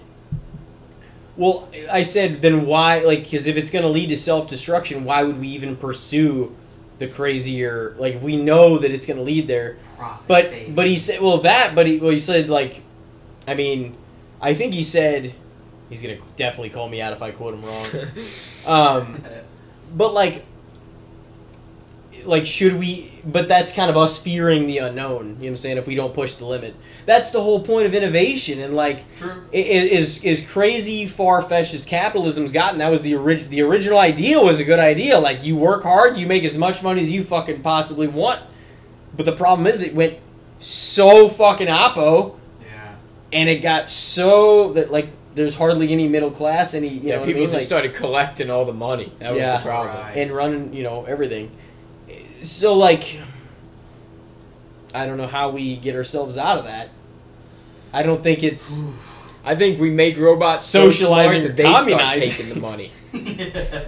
[1.37, 3.01] Well, I said then why?
[3.05, 6.55] Like, because if it's going to lead to self destruction, why would we even pursue
[6.99, 7.95] the crazier?
[7.99, 9.79] Like, we know that it's going to lead there.
[9.97, 10.73] Profit, But baby.
[10.73, 12.83] but he said well that but he well he said like,
[13.47, 13.95] I mean,
[14.41, 15.35] I think he said
[15.93, 17.87] he's gonna definitely call me out if I quote him wrong.
[18.67, 19.21] Um,
[19.95, 20.45] but like
[22.25, 25.57] like should we but that's kind of us fearing the unknown you know what i'm
[25.57, 29.03] saying if we don't push the limit that's the whole point of innovation and like
[29.17, 29.43] True.
[29.53, 34.61] is is crazy far-fetched as capitalism's gotten that was the orig- the original idea was
[34.61, 37.61] a good idea like you work hard you make as much money as you fucking
[37.63, 38.41] possibly want
[39.17, 40.17] but the problem is it went
[40.61, 42.95] so fucking oppo Yeah.
[43.33, 47.21] and it got so that like there's hardly any middle class any you yeah, know
[47.21, 47.49] what I people mean?
[47.51, 49.13] just Like- started collecting all the money.
[49.19, 49.59] That was Yeah.
[49.59, 49.97] the problem.
[49.97, 50.17] Right.
[50.19, 51.51] and running, you know, everything.
[52.43, 53.19] So like
[54.95, 56.91] I don't know how we get ourselves out of that.
[57.93, 58.81] I don't think it's
[59.45, 62.91] I think we make robots so Socializing smart or that they start taking the money.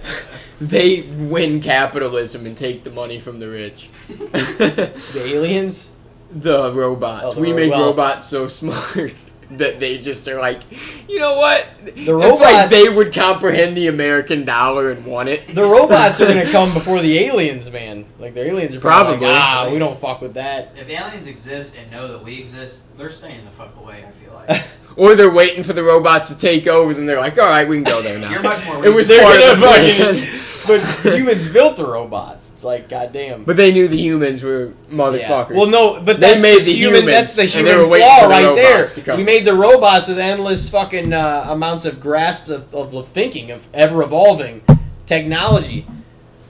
[0.61, 3.89] They win capitalism and take the money from the rich.
[4.07, 5.91] the aliens.
[6.31, 7.25] the robots.
[7.27, 9.23] Oh, the we ro- make well- robots so smart.
[9.51, 10.61] That they just are like,
[11.09, 11.67] you know what?
[11.83, 15.47] The It's like they would comprehend the American dollar and want it.
[15.47, 18.05] The robots are gonna come before the aliens, man.
[18.19, 19.27] Like the aliens are probably, Probably.
[19.27, 20.71] like, ah, we don't fuck with that.
[20.75, 24.03] If aliens exist and know that we exist, they're staying the fuck away.
[24.07, 24.63] I feel like
[24.97, 27.75] Or they're waiting for the robots to take over, then they're like, all right, we
[27.75, 28.31] can go there now.
[28.31, 28.85] you're much more.
[28.85, 31.03] it was They're part gonna of the fucking.
[31.03, 32.49] but humans built the robots.
[32.53, 33.43] It's like goddamn.
[33.43, 34.95] But they knew the humans were Yeah.
[34.95, 35.55] motherfuckers.
[35.55, 37.01] Well, no, but They made the, the human.
[37.01, 38.73] humans, That's the and they human were waiting flaw the right there.
[38.75, 39.19] robots to come.
[39.19, 43.67] You made the robots with endless fucking uh, amounts of grasp of, of thinking, of
[43.73, 44.63] ever evolving
[45.05, 45.85] technology.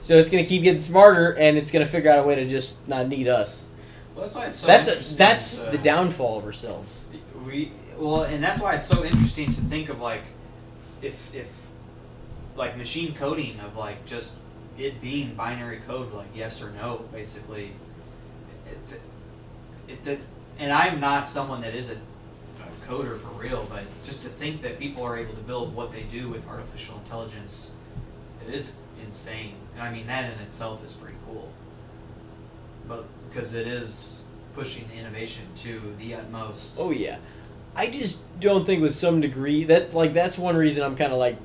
[0.00, 2.86] So it's gonna keep getting smarter, and it's gonna figure out a way to just
[2.86, 3.66] not need us.
[4.14, 4.66] Well, that's why it's so.
[4.66, 7.04] that's interesting that's to- the downfall of ourselves.
[7.44, 10.22] We well, and that's why it's so interesting to think of like,
[11.02, 11.68] if if,
[12.54, 14.38] like machine coding of like just
[14.78, 17.72] it being binary code, like yes or no, basically.
[18.66, 19.00] It,
[19.88, 20.18] it, the,
[20.58, 21.98] and I'm not someone that is a, a
[22.86, 26.02] coder for real, but just to think that people are able to build what they
[26.04, 27.72] do with artificial intelligence,
[28.46, 29.54] it is insane.
[29.74, 31.52] And I mean that in itself is pretty cool.
[32.88, 34.24] But because it is
[34.54, 36.78] pushing the innovation to the utmost.
[36.80, 37.18] Oh yeah,
[37.74, 41.18] I just don't think with some degree that like that's one reason I'm kind of
[41.18, 41.36] like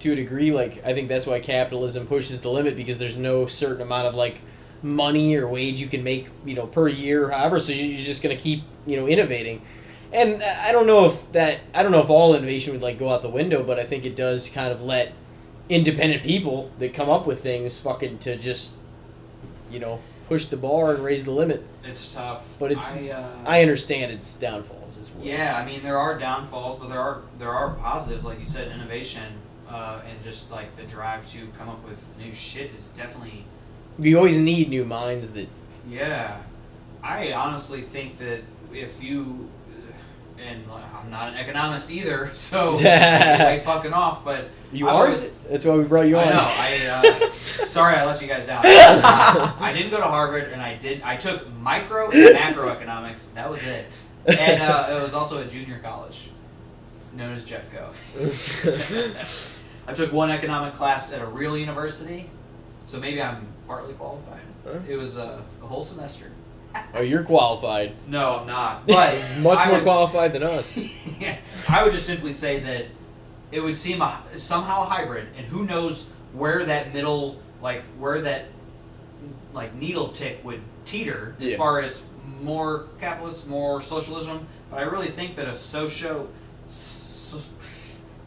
[0.00, 3.46] to a degree like I think that's why capitalism pushes the limit because there's no
[3.46, 4.40] certain amount of like
[4.82, 8.22] money or wage you can make you know per year or however so you're just
[8.22, 9.60] gonna keep you know innovating.
[10.12, 13.10] And I don't know if that I don't know if all innovation would like go
[13.10, 15.12] out the window, but I think it does kind of let
[15.68, 18.76] independent people that come up with things fucking to just
[19.70, 21.64] you know push the bar and raise the limit.
[21.84, 22.56] It's tough.
[22.58, 25.24] But it's- I, uh, I understand its downfalls as well.
[25.24, 28.70] yeah, I mean there are downfalls, but there are there are positives, like you said,
[28.72, 29.22] innovation,
[29.68, 33.44] uh, and just like the drive to come up with new shit is definitely
[33.98, 35.48] You always need new minds that
[35.88, 36.38] yeah.
[37.02, 38.40] I honestly think that
[38.74, 39.48] if you
[40.40, 40.64] and
[40.94, 45.04] I'm not an economist either, so I'm way fucking off, but you I've are.
[45.04, 46.28] always- That's why we brought you I on.
[46.30, 46.36] know.
[46.40, 47.30] I uh,
[47.64, 48.62] sorry I let you guys down.
[48.64, 51.02] Uh, I didn't go to Harvard, and I did.
[51.02, 53.34] I took micro and macroeconomics.
[53.34, 53.86] That was it.
[54.26, 56.30] And uh, it was also a junior college,
[57.14, 57.92] known as Jeffco.
[59.88, 62.30] I took one economic class at a real university,
[62.84, 64.42] so maybe I'm partly qualified.
[64.64, 64.78] Huh?
[64.88, 66.30] It was uh, a whole semester.
[66.94, 67.92] oh, you're qualified.
[68.06, 68.86] No, I'm not.
[68.86, 70.76] But Much I more would- qualified than us.
[71.20, 71.36] yeah,
[71.68, 72.86] I would just simply say that
[73.52, 78.20] it would seem a, somehow a hybrid, and who knows where that middle, like where
[78.20, 78.46] that
[79.52, 81.56] like needle tick would teeter as Yeah.
[81.56, 82.04] far as
[82.42, 84.46] more capitalist, more socialism.
[84.70, 86.28] But I really think that a socio,
[86.66, 87.38] so,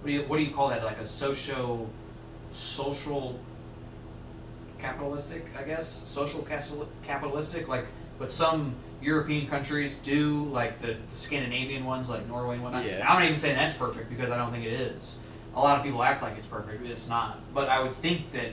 [0.01, 0.83] what do you what do you call that?
[0.83, 1.89] Like a socio,
[2.49, 3.39] social
[4.79, 6.45] capitalistic, I guess, social
[7.03, 7.85] capitalistic, like
[8.24, 12.86] what some European countries do, like the, the Scandinavian ones, like Norway and whatnot.
[12.86, 13.05] Yeah.
[13.05, 15.19] I'm not even saying that's perfect because I don't think it is.
[15.55, 17.41] A lot of people act like it's perfect, but it's not.
[17.53, 18.51] But I would think that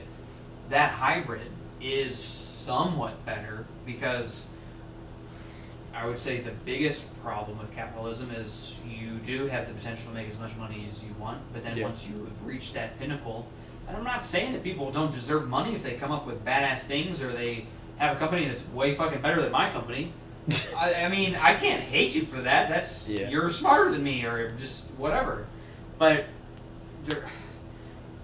[0.69, 1.47] that hybrid
[1.79, 4.49] is somewhat better because
[5.95, 10.13] I would say the biggest problem with capitalism is you do have the potential to
[10.13, 11.85] make as much money as you want, but then Yeah.
[11.85, 13.47] once you have reached that pinnacle,
[13.87, 16.83] and I'm not saying that people don't deserve money if they come up with badass
[16.83, 17.67] things or they
[18.01, 20.11] have a company that's way fucking better than my company.
[20.77, 22.67] I, I mean, I can't hate you for that.
[22.69, 23.29] That's Yeah.
[23.29, 25.45] you're smarter than me, or just whatever.
[25.99, 26.25] But
[27.05, 27.23] there,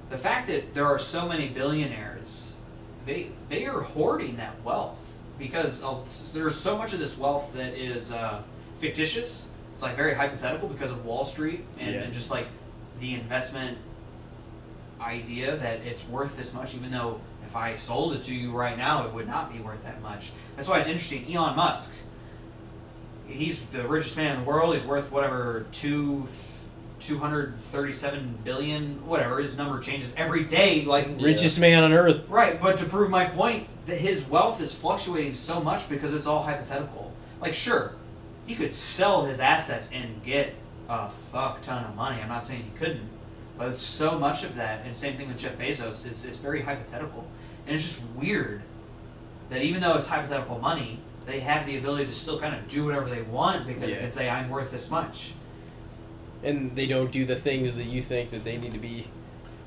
[0.10, 2.60] the fact that there are so many billionaires,
[3.06, 7.76] they they are hoarding that wealth because of, there's so much of this wealth that
[7.76, 8.42] is uh,
[8.78, 9.54] fictitious.
[9.74, 12.02] It's like very hypothetical because of Wall Street and, Yeah.
[12.02, 12.48] and just like
[13.00, 13.78] the investment
[15.00, 17.22] idea that it's worth this much, even though
[17.58, 20.32] I sold it to you right now, it would not be worth that much.
[20.56, 21.26] That's why it's interesting.
[21.34, 21.96] Elon Musk,
[23.28, 24.74] he's the richest man in the world.
[24.76, 26.28] He's worth whatever two,
[27.00, 29.40] two hundred thirty-seven billion, whatever.
[29.40, 30.86] His number changes every day.
[30.86, 32.30] Like Richest man on earth.
[32.30, 36.28] Right, but to prove my point, that his wealth is fluctuating so much because it's
[36.28, 37.12] all hypothetical.
[37.42, 37.96] Like, sure,
[38.46, 40.54] he could sell his assets and get
[40.90, 42.22] a fuck ton of money.
[42.22, 43.10] I'm not saying he couldn't,
[43.58, 46.08] but so much of that, and same thing with Jeff Bezos.
[46.08, 47.28] is it's very hypothetical,
[47.68, 48.62] and it's just weird
[49.50, 52.86] that even though it's hypothetical money, they have the ability to still kind of do
[52.86, 53.96] whatever they want because Yeah.
[53.98, 55.34] they can say I'm worth this much.
[56.44, 59.08] And they don't do the things that you think that they need to be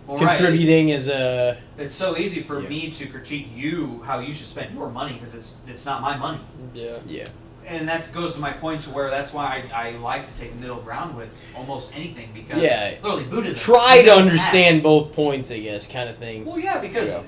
[0.06, 1.56] Well, right, contributing as a.
[1.78, 2.68] It's so easy for Yeah.
[2.68, 6.16] me to critique you how you should spend your money because it's it's not my
[6.16, 6.40] money.
[6.74, 6.98] Yeah.
[7.06, 7.26] Yeah.
[7.66, 10.54] and that goes to my point to where that's why I, I like to take
[10.56, 12.94] middle ground with almost anything because Yeah.
[13.02, 13.74] literally Buddhism.
[13.74, 16.44] Try to understand have- both points, I guess, kind of thing.
[16.46, 17.22] Well, yeah, because Yeah.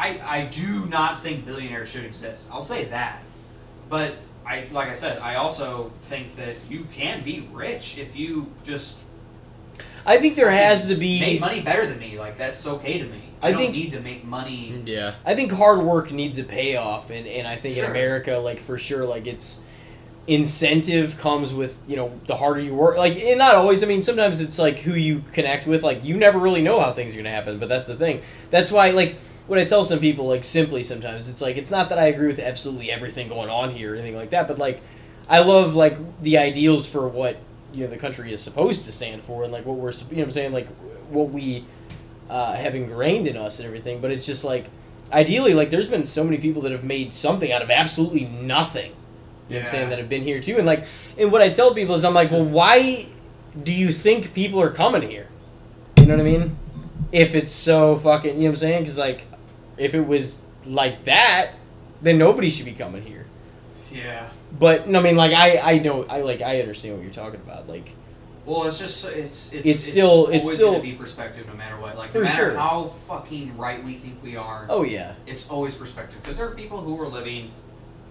[0.00, 2.48] I I do not think billionaires should exist.
[2.50, 3.20] I'll say that,
[3.90, 4.14] but
[4.46, 9.04] I like I said, I also think that you can be rich if you just
[10.06, 11.20] I think there has to be.
[11.20, 12.18] make money better than me.
[12.18, 13.22] Like that's okay to me.
[13.42, 14.82] I, I don't think- need to make money.
[14.86, 15.14] Yeah.
[15.24, 18.78] I think hard work needs a payoff, and, and I think in America, like for
[18.78, 19.60] sure, like it's
[20.26, 22.96] incentive comes with you know the harder you work.
[22.96, 23.82] Like and not always.
[23.82, 25.82] I mean, sometimes it's like who you connect with.
[25.82, 28.22] Like you never really know how things are gonna happen, but that's the thing.
[28.50, 29.18] That's why like
[29.50, 32.28] when I tell some people like simply sometimes it's like it's not that I agree
[32.28, 34.80] with absolutely everything going on here or anything like that, but like
[35.28, 37.36] I love like the ideals for what
[37.72, 40.18] you know the country is supposed to stand for and like what we're you know
[40.18, 40.68] what I'm saying like
[41.08, 41.64] what we
[42.28, 44.00] uh, have ingrained in us and everything.
[44.00, 44.66] But it's just like
[45.12, 48.92] ideally like there's been so many people that have made something out of absolutely nothing.
[49.48, 50.86] You know what I'm saying that have been here too and like
[51.18, 53.04] and what I tell people is I'm like well why
[53.60, 55.26] do you think people are coming here?
[55.98, 56.56] You know what I mean?
[57.10, 59.26] If it's so fucking you know what I'm saying because like
[59.80, 61.52] if it was like that
[62.02, 63.26] then nobody should be coming here.
[63.92, 64.28] Yeah.
[64.58, 67.40] But no, I mean, like I, I know, I like, I understand what you're talking
[67.40, 67.68] about.
[67.68, 67.92] Like,
[68.46, 71.78] Well, it's just it's it's It's still- it's always still- gonna be perspective no matter
[71.78, 71.98] what.
[71.98, 72.56] Like no matter sure.
[72.58, 76.54] how fucking right we think we are, oh yeah, it's always perspective because there are
[76.54, 77.50] people who are living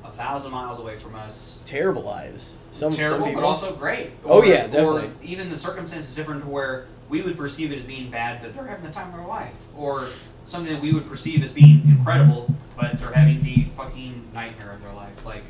[0.03, 1.63] a thousand miles away from us.
[1.65, 2.53] terrible lives.
[2.73, 4.11] Some terrible, some but also great.
[4.23, 5.09] Oh, Or- yeah, Or definitely.
[5.23, 8.67] even the circumstances different to where we would perceive it as being bad, but they're
[8.67, 10.07] having the time of their life, or
[10.49, 14.81] something that we would perceive as being incredible, but they're having the fucking nightmare of
[14.81, 15.25] their life.
[15.25, 15.43] Like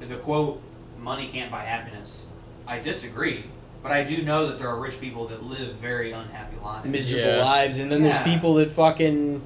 [0.00, 0.62] the quote,
[1.00, 2.26] "Money can't buy happiness."
[2.66, 3.44] I disagree,
[3.82, 6.86] but I do know that there are rich people that live very unhappy lives.
[6.86, 7.44] miserable Yeah.
[7.44, 9.42] lives, and then there's people that fucking,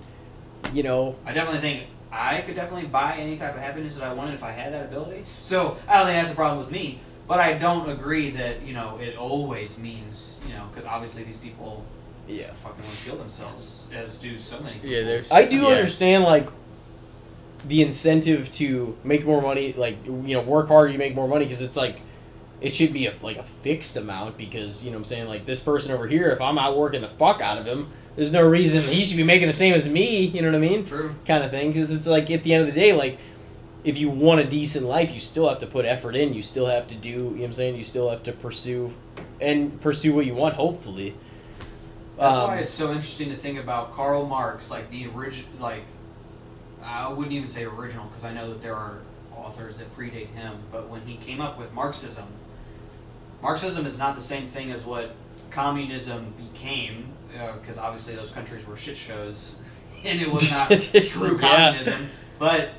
[0.72, 4.12] you know, I definitely think I could definitely buy any type of happiness that I
[4.12, 5.22] wanted if I had that ability.
[5.24, 7.01] So I don't think that's a problem with me.
[7.28, 11.37] But I don't agree that you know it always means you know because obviously these
[11.37, 11.85] people
[12.31, 12.51] yeah.
[12.53, 14.91] fucking want to kill themselves as do so many people.
[14.91, 15.66] Yeah, there's- I do Yeah.
[15.68, 16.49] understand like
[17.68, 21.45] the incentive to make more money, like you know, work hard, you make more money,
[21.45, 22.01] because it's like
[22.61, 25.45] it should be a like a fixed amount because you know what I'm saying like
[25.45, 28.43] this person over here, if I'm out working the fuck out of him, there's no
[28.47, 30.26] reason he should be making the same as me.
[30.26, 30.85] You know what I mean?
[30.85, 31.14] True.
[31.26, 33.18] kind of thing because it's like at the end of the day like
[33.83, 36.66] if you want a decent life you still have to put effort in you still
[36.66, 38.93] have to do you know what i'm saying you still have to pursue
[39.41, 41.14] and pursue what you want hopefully
[42.20, 45.82] That's Um, why it's so interesting to think about Karl Marx, like the original, like
[46.84, 48.98] I wouldn't even say original because I know that there are
[49.34, 50.58] authors that predate him.
[50.70, 52.26] But when he came up with Marxism,
[53.42, 55.14] Marxism is not the same thing as what
[55.50, 57.08] communism became,
[57.58, 59.62] because obviously those countries were shit shows,
[60.04, 61.40] and it was not true Yeah.
[61.40, 62.10] communism.
[62.38, 62.70] But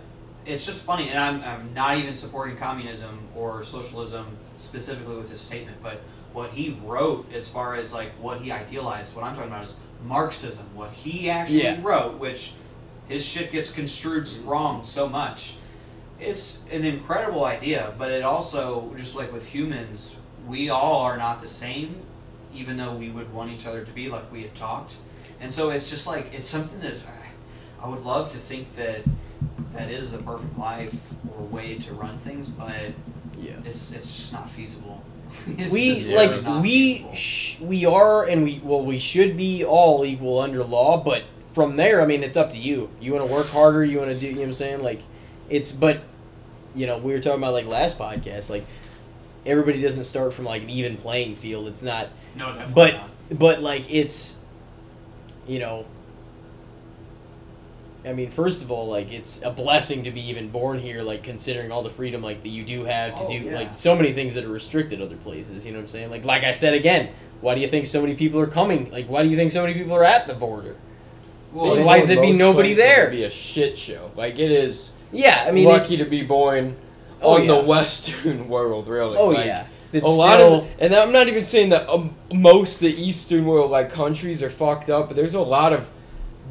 [0.46, 5.42] it's just funny, and I'm, I'm not even supporting communism or socialism specifically with this
[5.42, 6.02] statement, but
[6.34, 9.76] what he wrote as far as like what he idealized, what I'm talking about is
[10.06, 11.80] Marxism, what he actually Yeah.
[11.82, 12.54] wrote, which
[13.08, 14.48] his shit gets construed mm-hmm.
[14.48, 15.56] wrong so much.
[16.20, 20.16] It's an incredible idea, but it also, just like with humans,
[20.48, 22.02] we all are not the same,
[22.54, 24.96] even though we would want each other to be like we had talked.
[25.40, 27.02] And so it's just like, it's something that
[27.82, 29.02] I would love to think that
[29.74, 32.94] that is the perfect life or way to run things, but
[33.38, 35.04] yeah it's, it's just not feasible.
[35.72, 36.16] We Yeah.
[36.16, 41.02] like we sh- we are and we well we should be all equal under law
[41.04, 41.24] but
[41.54, 44.10] from there i mean it's up to you you want to work harder you want
[44.12, 45.02] to do you know what i'm saying like
[45.50, 46.02] it's but
[46.76, 48.66] you know we were talking about like last podcast like
[49.46, 53.10] everybody doesn't start from like an even playing field it's not no, definitely but not.
[53.40, 54.38] but like it's
[55.48, 55.86] you know
[58.06, 61.22] i mean first of all like it's a blessing to be even born here like
[61.24, 63.56] considering all the freedom like that you do have to Oh, do yeah.
[63.56, 66.26] like so many things that are restricted other places you know what i'm saying like
[66.26, 67.10] like i said again
[67.42, 69.62] why do you think so many people are coming like why do you think so
[69.62, 70.76] many people are at the border
[71.54, 73.08] Well, Otherwise Well, there'd be nobody there.
[73.08, 74.12] It'd be a shit show.
[74.16, 76.76] Like it is yeah i mean lucky it's, to be born
[77.24, 77.60] Oh, on the.
[77.62, 79.16] Western world, really.
[79.18, 82.16] oh Like, yeah it's a lot still, of, and I'm not even saying that um,
[82.34, 85.88] most of the Eastern world like countries are fucked up, but there's a lot of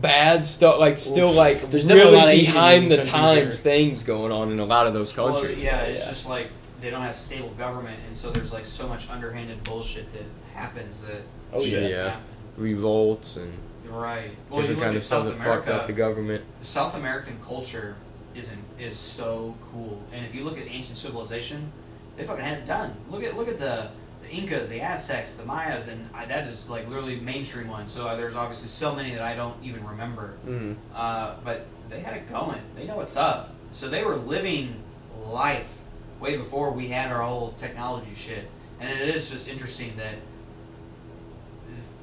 [0.01, 3.71] bad stuff, like still like There's definitely a lot of really behind the times that
[3.71, 5.63] things going on in a lot of those Well, countries.
[5.63, 9.09] yeah, it's just like they don't have stable government, and so there's like so much
[9.11, 10.25] underhanded bullshit that
[10.55, 11.23] happens that.
[11.53, 11.81] Oh, yeah.
[11.81, 12.09] Yeah.
[12.11, 12.23] happen.
[12.57, 13.53] revolts and
[13.85, 14.31] You're right.
[14.49, 15.75] Well, you different look kind at of stuff South that fucked America.
[15.75, 16.45] up the government.
[16.61, 17.97] The South American culture
[18.35, 21.73] is in, is so cool, and if you look at ancient civilization,
[22.17, 22.95] they fucking had it done.
[23.11, 23.91] Look at look at the, the
[24.31, 27.91] Incas, the Aztecs, the Mayas, and I, that is like literally mainstream ones.
[27.91, 30.35] So uh, there's obviously so many that I don't even remember.
[30.47, 30.76] Mhm.
[30.95, 32.61] Uh, but they had it going.
[32.76, 33.55] They know what's up.
[33.72, 34.83] So they were living
[35.26, 35.78] life
[36.20, 38.49] way before we had our whole technology shit.
[38.78, 40.14] And it is just interesting that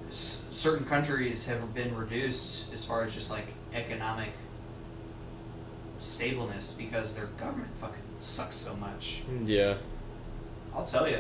[0.10, 4.32] s- certain countries have been reduced as far as just like economic
[6.00, 9.24] stableness because their government fucking sucks so much.
[9.46, 9.76] Yeah.
[10.76, 11.20] I'll tell you,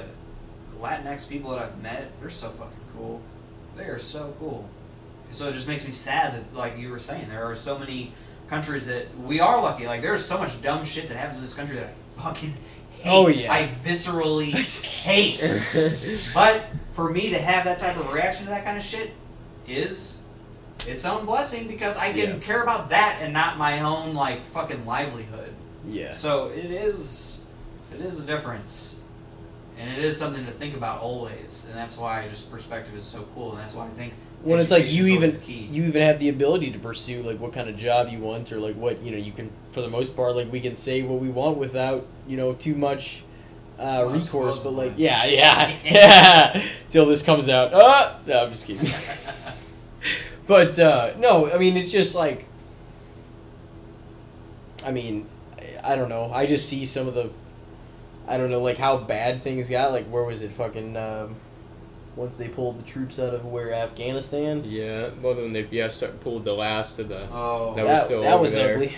[0.81, 3.21] Latinx people that I've met, they're so fucking cool.
[3.75, 4.69] They are so cool.
[5.31, 8.13] So it just makes me sad that, like you were saying, there are so many
[8.47, 9.85] countries that we are lucky.
[9.85, 12.53] Like there's so much dumb shit that happens in this country that I fucking
[12.91, 13.09] hate.
[13.11, 13.51] Oh, yeah.
[13.53, 14.51] I viscerally
[15.03, 15.39] hate.
[16.33, 19.11] But for me to have that type of reaction to that kind of shit
[19.67, 20.21] is
[20.87, 22.37] its own blessing because I can Yeah.
[22.39, 25.53] care about that and not my own like fucking livelihood.
[25.85, 26.13] Yeah.
[26.13, 27.43] So it is,
[27.93, 28.95] it is a difference,
[29.79, 33.27] and it is something to think about always, and that's why just perspective is so
[33.35, 34.13] cool, and that's why I think
[34.43, 35.67] when it's like you even key.
[35.71, 38.59] you even have the ability to pursue like what kind of job you want or
[38.59, 41.19] like what you know you can for the most part like we can say what
[41.19, 43.23] we want without you know too much
[43.79, 47.73] uh, Well, recourse but like yeah yeah yeah till this comes out.
[47.73, 48.87] Uh, no I'm just kidding.
[50.47, 52.45] But uh, no I mean it's just like
[54.85, 55.27] I mean
[55.83, 57.31] I don't know I just see some of the
[58.27, 61.35] I don't know like how bad things got like where was it fucking um,
[62.15, 65.09] once they pulled the troops out of where Afghanistan Yeah.
[65.21, 67.27] Well, when they yeah start pulled the last of the.
[67.31, 68.73] oh, That was still that over was there.
[68.75, 68.93] ugly.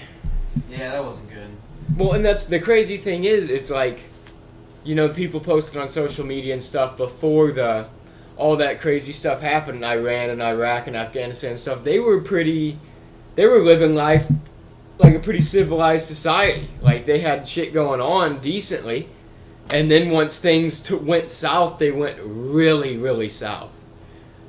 [0.69, 1.49] yeah, that wasn't good.
[1.97, 3.99] Well, and that's the crazy thing is, it's like,
[4.83, 7.87] you know, people posted on social media and stuff before the,
[8.37, 11.83] all that crazy stuff happened in Iran and Iraq and Afghanistan and stuff.
[11.83, 12.77] They were pretty,
[13.35, 14.31] they were living life
[14.99, 16.69] like a pretty civilized society.
[16.81, 19.09] Like they had shit going on decently,
[19.71, 23.71] and then once things t- went south, they went really, really south.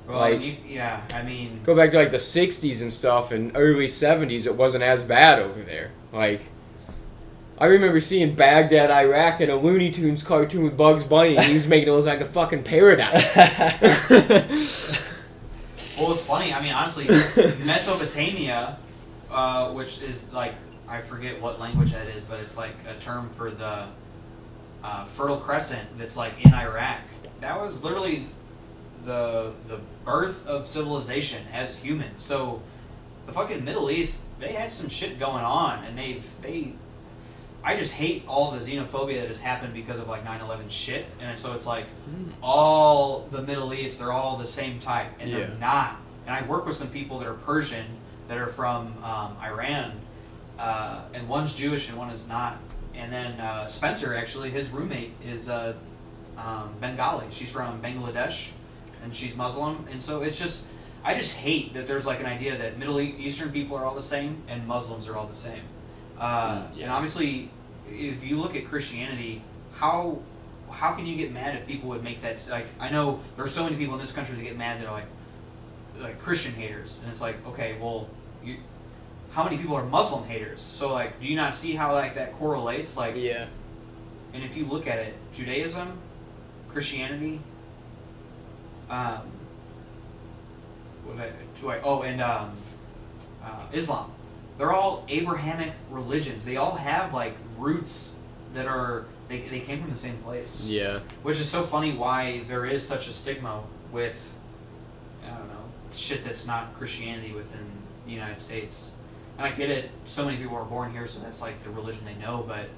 [0.09, 3.53] Well, Like- you, yeah, I mean, Go back to like the '60s and stuff, and
[3.55, 5.91] early '70s, it wasn't as bad over there.
[6.13, 6.41] Like,
[7.59, 11.55] I remember seeing Baghdad, Iraq, in a Looney Tunes cartoon with Bugs Bunny, and he
[11.55, 13.37] was making it look like a fucking paradise.
[13.37, 14.41] well,
[16.11, 16.53] it's funny.
[16.53, 17.07] I mean, honestly,
[17.65, 18.79] Mesopotamia,
[19.31, 20.55] uh, which is like
[20.89, 23.87] I forget what language that is, but it's like a term for the
[24.83, 26.99] uh, Fertile Crescent that's like in Iraq.
[27.41, 28.25] That was literally
[29.05, 32.21] the the birth of civilization as humans.
[32.23, 32.63] So
[33.27, 36.73] the fucking Middle East, they had some shit going on, and they've they.
[37.63, 41.39] I just hate all the xenophobia that has happened because of like 9/11 shit, and
[41.39, 41.85] so it's like
[42.43, 45.59] all the Middle East, they're all the same type, and they're Yeah.
[45.59, 45.97] not.
[46.27, 47.85] And I work with some people that are Persian,
[48.29, 49.93] that are from um, Iran,
[50.59, 52.57] uh, and one's Jewish and one is not.
[53.01, 55.75] And then uh, Spencer, actually, his roommate is uh,
[56.37, 57.27] um, Bengali.
[57.31, 58.51] She's from Bangladesh,
[59.03, 59.87] and she's Muslim.
[59.91, 60.67] And so it's just,
[61.03, 64.03] I just hate that there's like an idea that Middle Eastern people are all the
[64.03, 65.63] same and Muslims are all the same.
[66.19, 67.49] Uh, Mm, And obviously,
[67.89, 69.43] if you look at Christianity,
[69.77, 70.19] how
[70.71, 72.67] how can you get mad if people would make that like?
[72.79, 74.93] I know there are so many people in this country that get mad that are
[74.93, 75.07] like
[75.99, 78.09] like Christian haters, and it's like okay, well,
[78.45, 78.57] you.
[79.33, 80.61] How many people are Muslim haters?
[80.61, 82.97] So like, do you not see how like that correlates?
[82.97, 83.47] Like, yeah.
[84.35, 85.99] and if you look at it, Judaism,
[86.69, 87.41] Christianity,
[88.89, 89.21] um,
[91.05, 92.53] what did I, do I, oh, and um,
[93.43, 94.13] uh, Islam.
[94.59, 96.45] They're all Abrahamic religions.
[96.45, 98.23] They all have like roots
[98.53, 100.69] that are they, they came from the same place.
[100.69, 100.99] yeah.
[101.23, 103.63] Which is so funny why there is such a stigma
[103.93, 104.35] with
[105.25, 105.55] I don't know
[105.93, 107.65] shit that's not Christianity within
[108.07, 108.95] the United States.
[109.41, 109.91] And I get it.
[110.05, 112.45] So many people are born here, so that's like the religion they know.
[112.47, 112.69] But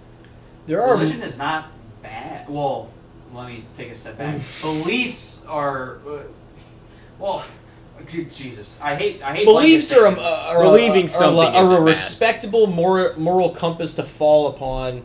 [0.67, 1.67] There are religion is not
[2.03, 2.49] bad.
[2.49, 2.89] Well,
[3.35, 4.41] let me take a step back.
[4.63, 6.23] Beliefs are uh,
[7.19, 7.45] well.
[8.31, 10.45] Jesus, I hate I hate beliefs are a, statements.
[10.47, 15.05] are a- Believing a- something are, isn't a respectable moral moral compass to fall upon.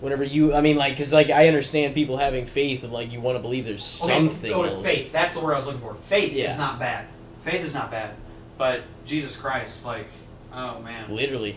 [0.00, 3.20] Whenever you, I mean, like, cause like I understand people having faith and like you
[3.20, 4.82] want to believe there's Okay, something oh, else.
[4.82, 5.12] faith.
[5.12, 5.94] That's the word I was looking for.
[5.94, 6.50] Faith Yeah.
[6.50, 7.06] is not bad.
[7.40, 8.14] Faith is not bad.
[8.56, 10.08] But Jesus Christ, like,
[10.52, 11.56] oh man, Literally.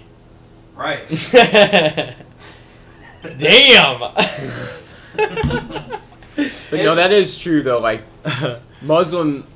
[0.76, 1.08] right?
[3.40, 4.00] Damn.
[5.16, 7.80] But no, that is true though.
[7.80, 8.02] Like
[8.82, 9.48] Muslim,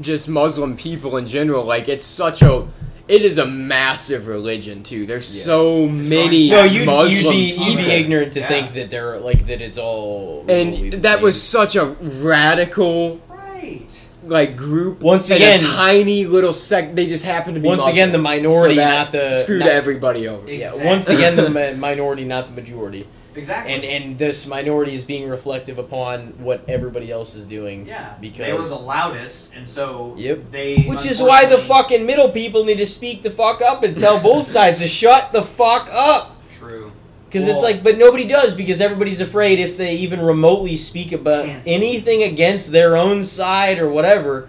[0.00, 1.64] just Muslim people in general.
[1.64, 2.66] Like it's such a,
[3.08, 5.06] it is a massive religion too.
[5.06, 5.44] There's Yeah.
[5.44, 8.48] so It's many no, you'd, Muslim you'd be you'd be ignorant to Yeah.
[8.48, 11.22] think that they're like that it's all and that same.
[11.22, 14.08] was such a radical right.
[14.26, 15.00] Like group.
[15.00, 16.94] Once again- a tiny little sect.
[16.96, 17.92] They just happen to be Once Muslim.
[17.94, 20.42] again, the minority, so not the- screwed not- everybody over.
[20.48, 20.86] Ex- yeah.
[20.90, 23.06] Once again, the mi- minority, not the majority,
[23.36, 23.72] Exactly.
[23.74, 27.86] and and this minority is being reflective upon what everybody else is doing.
[27.86, 30.50] yeah, because they were the loudest, and so Yep.
[30.50, 30.82] they.
[30.82, 34.20] Which is why the fucking middle people need to speak the fuck up and tell
[34.20, 36.36] both sides to shut the fuck up.
[36.58, 36.92] True.
[37.34, 41.10] Because Well- it's like, but nobody does because everybody's afraid if they even remotely speak
[41.10, 41.72] about Cancel.
[41.74, 44.48] anything against their own side or whatever,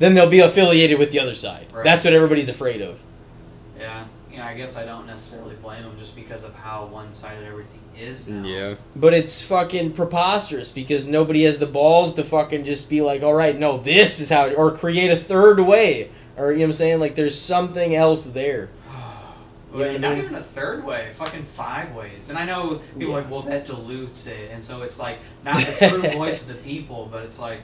[0.00, 1.66] then they'll be affiliated with the other side.
[1.72, 1.84] Right.
[1.84, 2.98] That's what everybody's afraid of.
[3.78, 4.02] Yeah.
[4.32, 7.78] You know, I guess I don't necessarily blame them just because of how one-sided everything
[7.96, 8.44] is now.
[8.44, 8.74] Yeah.
[8.96, 13.34] But it's fucking preposterous because nobody has the balls to fucking just be like, all
[13.34, 16.10] right, no, this is how, or create a third way.
[16.36, 16.98] Or, you know what I'm saying?
[16.98, 18.70] Like, there's something else there.
[19.80, 22.30] Yeah, not I mean- even a third way, fucking five ways.
[22.30, 25.56] And I know people are like, well, that dilutes it, and so it's like not
[25.56, 27.62] the true voice of the people, but it's like,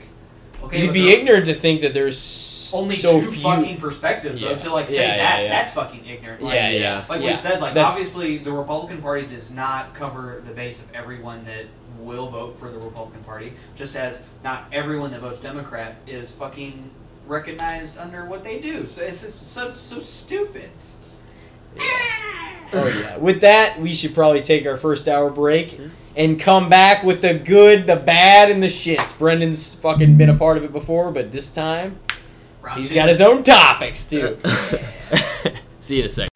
[0.63, 3.41] okay, You'd be ignorant to think that there's Only so two few.
[3.41, 4.49] fucking perspectives, Yeah.
[4.49, 4.57] though.
[4.57, 5.49] To like say Yeah, yeah, that, yeah.
[5.49, 6.41] that's fucking ignorant.
[6.41, 7.05] Like, yeah, yeah.
[7.09, 7.29] Like yeah.
[7.31, 11.43] we said, like That's- obviously the Republican Party does not cover the base of everyone
[11.45, 11.65] that
[11.99, 16.89] will vote for the Republican Party, just as not everyone that votes Democrat is fucking
[17.27, 18.85] recognized under what they do.
[18.87, 20.69] So it's just so so stupid.
[22.73, 23.17] Oh yeah.
[23.17, 25.77] With that, we should probably take our first hour break
[26.15, 29.17] and come back with the good, the bad, and the shits.
[29.17, 31.99] Brendon's fucking been a part of it before, but this time
[32.61, 32.95] Round he's two.
[32.95, 34.37] got his own topics too.
[35.81, 36.30] See you in a second.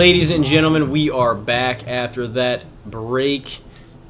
[0.00, 3.60] Ladies and gentlemen, we are back after that break,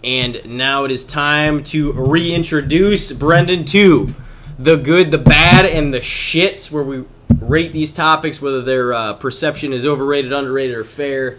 [0.05, 4.14] and now it is time to reintroduce Brendon to
[4.57, 7.05] the good, the bad, and the shits, where we
[7.41, 11.38] rate these topics, whether their uh, perception is overrated, underrated, or fair.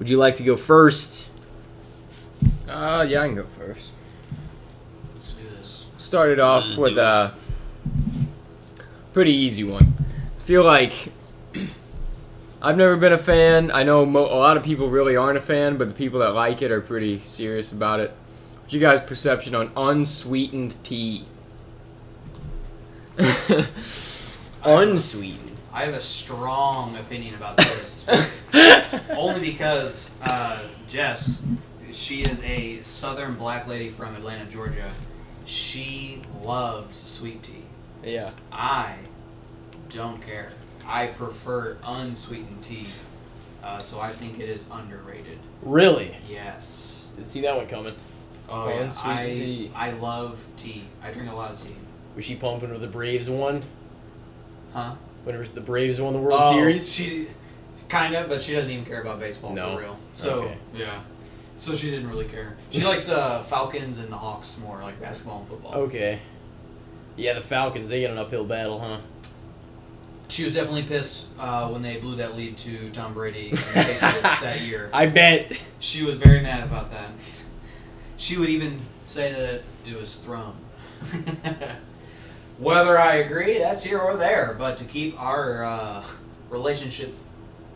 [0.00, 1.30] Would you like to go first?
[2.68, 3.92] Uh, yeah, I can go first.
[5.14, 5.86] Let's do this.
[5.98, 7.32] Started off with a
[9.12, 9.94] pretty easy one.
[10.36, 11.12] I feel like
[12.62, 13.70] I've never been a fan.
[13.70, 16.34] I know mo- a lot of people really aren't a fan, but the people that
[16.34, 18.14] like it are pretty serious about it.
[18.60, 21.24] What's your guys' perception on unsweetened tea?
[24.64, 25.56] Unsweetened.
[25.72, 28.06] I have a strong opinion about this.
[29.10, 31.46] Only because uh, Jess,
[31.92, 34.90] she is a southern black lady from Atlanta, Georgia.
[35.44, 37.64] She loves sweet tea.
[38.04, 38.30] Yeah.
[38.52, 38.96] I
[39.88, 40.50] don't care.
[40.86, 42.86] I prefer unsweetened tea.
[43.62, 45.38] Uh, so I think it is underrated.
[45.62, 46.14] Really?
[46.28, 47.10] Yes.
[47.16, 47.94] Didn't see that one coming.
[48.48, 48.80] Oh yeah.
[48.80, 49.70] Unsweetened I tea.
[49.74, 50.84] I love tea.
[51.02, 51.74] I drink a lot of tea.
[52.16, 53.62] Was she pumping with the Braves one?
[54.72, 54.94] Huh?
[55.24, 56.90] Whenever the Braves won the World Oh, Series?
[56.90, 57.28] She
[57.88, 59.74] kind of, but she doesn't even care about baseball No.
[59.74, 59.96] for real.
[60.14, 60.56] So Okay.
[60.74, 61.00] yeah.
[61.56, 62.56] So she didn't really care.
[62.70, 65.74] She likes the Falcons and the Hawks more, like basketball and football.
[65.74, 66.20] Okay.
[67.16, 68.96] Yeah, the Falcons, they get an uphill battle, huh?
[70.30, 73.58] She was definitely pissed uh, when they blew that lead to Tom Brady the
[74.42, 74.88] that year.
[74.92, 75.60] I bet.
[75.80, 77.10] She was very mad about that.
[78.16, 80.54] She would even say that it was thrown.
[82.58, 84.54] Whether I agree, that's here or there.
[84.56, 86.04] But to keep our uh,
[86.48, 87.12] relationship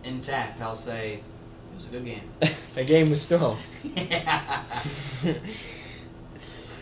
[0.04, 1.22] intact, I'll say it
[1.74, 2.22] was a good game.
[2.74, 3.54] That game was strong.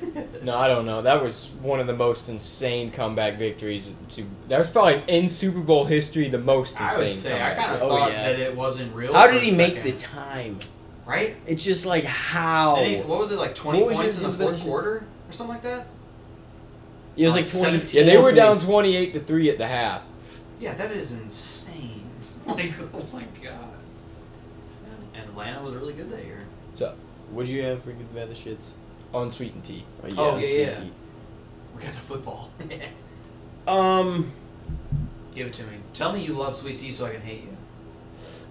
[0.43, 1.03] No, I don't know.
[1.03, 3.95] That was one of the most insane comeback victories.
[4.11, 7.05] To that was probably in Super Bowl history the most I insane.
[7.07, 8.23] would say I kind of Oh, thought yeah.
[8.33, 9.13] that it wasn't real.
[9.13, 9.93] How did he make second.
[9.93, 10.59] the time?
[11.07, 11.37] right?
[11.47, 12.83] It's just like how?
[12.83, 13.55] He- what was it like?
[13.55, 15.87] Twenty points in the fourth quarter or something like that?
[17.17, 17.79] It was like like twenty.
[17.79, 18.01] 17.
[18.07, 20.03] Yeah, they were down twenty eight to three at the half.
[20.59, 22.01] Yeah, that is insane.
[22.47, 23.69] Like, oh my god.
[25.15, 26.41] And Atlanta was really good that year.
[26.75, 26.95] So,
[27.31, 28.71] What'd you have for good bad the shits?
[29.15, 29.85] Unsweetened tea.
[30.03, 30.75] Oh, it's yeah, sweet yeah.
[30.75, 30.93] tea.
[31.77, 32.51] We got to football.
[33.67, 34.33] Um,
[35.37, 35.75] Give it to me.
[35.93, 37.57] Tell me you love sweet tea so I can hate you.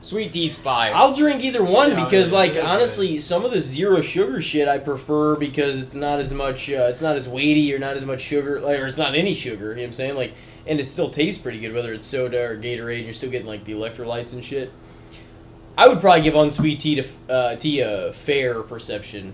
[0.01, 0.91] Sweet tea's fire.
[0.95, 3.59] I'll drink either one Yeah, because, it is- like, it is honestly, some of the
[3.59, 7.73] zero sugar shit I prefer because it's not as much, uh, it's not as weighty
[7.75, 9.71] or not as much sugar, like, or it's not any sugar.
[9.71, 10.15] You know what I'm saying?
[10.15, 10.33] Like,
[10.65, 12.95] and it still tastes pretty good, whether it's soda or Gatorade.
[12.97, 14.71] And you're still getting like the electrolytes and shit.
[15.77, 19.33] I would probably give unsweet tea to uh, tea a fair perception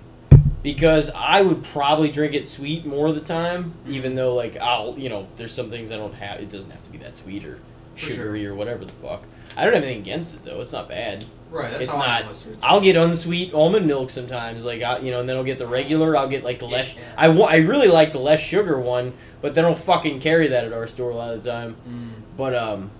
[0.63, 4.97] because I would probably drink it sweet more of the time, even though like I'll
[4.97, 6.39] you know there's some things I don't have.
[6.39, 7.59] It doesn't have to be that sweet or
[7.95, 8.15] For sure.
[8.15, 9.23] sugary or whatever the fuck.
[9.55, 10.61] I don't have anything against it though.
[10.61, 11.25] It's not bad.
[11.49, 12.67] Right, that's It's how I not- am with sweet tea.
[12.67, 15.65] I'll get unsweet almond milk sometimes, like I, you know, and then I'll get the
[15.67, 16.17] regular.
[16.17, 16.93] I'll get like the less.
[16.95, 17.01] yeah.
[17.17, 20.65] I wa- I really like the less sugar one, but they don't fucking carry that
[20.65, 21.77] at our store a lot of the time.
[21.87, 22.09] Mm.
[22.35, 22.91] But um,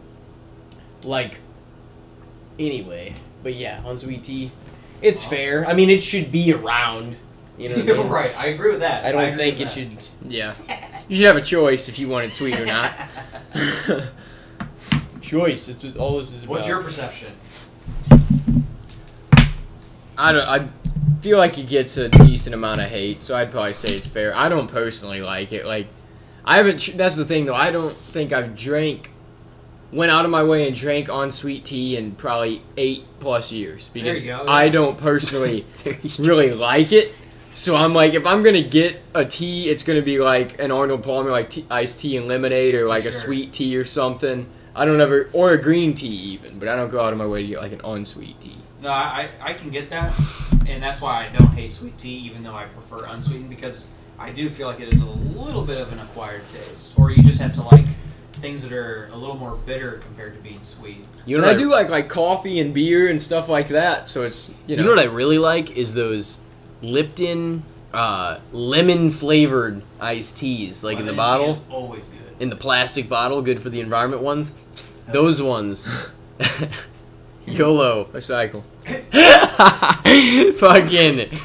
[1.04, 1.40] like,
[2.58, 3.14] anyway,
[3.44, 4.52] but yeah, unsweet tea,
[5.02, 5.30] it's Oh.
[5.30, 5.66] fair.
[5.68, 7.18] I mean, it should be around.
[7.58, 8.08] You know, what I mean?
[8.10, 9.06] right, I agree with that.
[9.06, 10.08] I don't agree think with it should.
[10.32, 10.54] yeah.
[11.08, 12.94] You should have a choice if you want it sweet or not.
[15.22, 15.68] Choice.
[15.68, 16.52] It's what all this is about.
[16.52, 17.34] What's your perception?
[20.18, 20.48] I don't.
[20.48, 20.68] I
[21.22, 24.34] feel like it gets a decent amount of hate, so I'd probably say it's fair.
[24.36, 25.66] I don't personally like it.
[25.66, 25.88] Like,
[26.46, 26.98] I haven't.
[26.98, 27.56] That's the thing, though.
[27.56, 29.10] I don't think I've drank,
[29.92, 33.90] went out of my way and drank on sweet tea in probably eight plus years
[33.90, 35.66] because go, I don't personally
[36.20, 37.14] really like it.
[37.58, 41.02] So I'm like, if I'm gonna get a tea, it's gonna be like an Arnold
[41.02, 44.46] Palmer, like tea, iced tea and lemonade, or like a sweet tea or something.
[44.76, 47.26] I don't ever, or a green tea even, but I don't go out of my
[47.26, 48.56] way to get like an unsweet tea.
[48.80, 50.14] No, I, I I can get that,
[50.70, 53.88] and that's why I don't hate sweet tea, even though I prefer unsweetened, because
[54.20, 57.24] I do feel like it is a little bit of an acquired taste, or you
[57.24, 57.86] just have to like
[58.34, 61.08] things that are a little more bitter compared to being sweet.
[61.26, 64.08] You And know I what do like like coffee and beer and stuff like that.
[64.08, 66.38] So it's you You know, know what I really like is those
[66.82, 67.64] Lipton
[67.94, 72.20] uh, lemon flavored iced teas, like in the Lemon tea bottle, is always good.
[72.40, 74.54] in the plastic bottle, good for the environment ones.
[75.08, 75.88] Those ones,
[77.46, 78.64] YOLO, recycle.
[80.58, 81.40] fucking.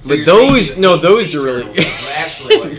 [0.00, 2.72] So But those- no, those are really- turtles, actually what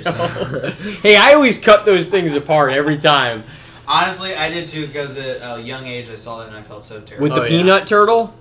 [0.51, 0.69] you're
[1.01, 3.43] hey, I always cut those things apart every time.
[3.87, 6.85] Honestly, I did too because at a young age I saw that and I felt
[6.85, 7.23] so terrible.
[7.23, 7.49] With the Oh, yeah.
[7.49, 8.33] peanut turtle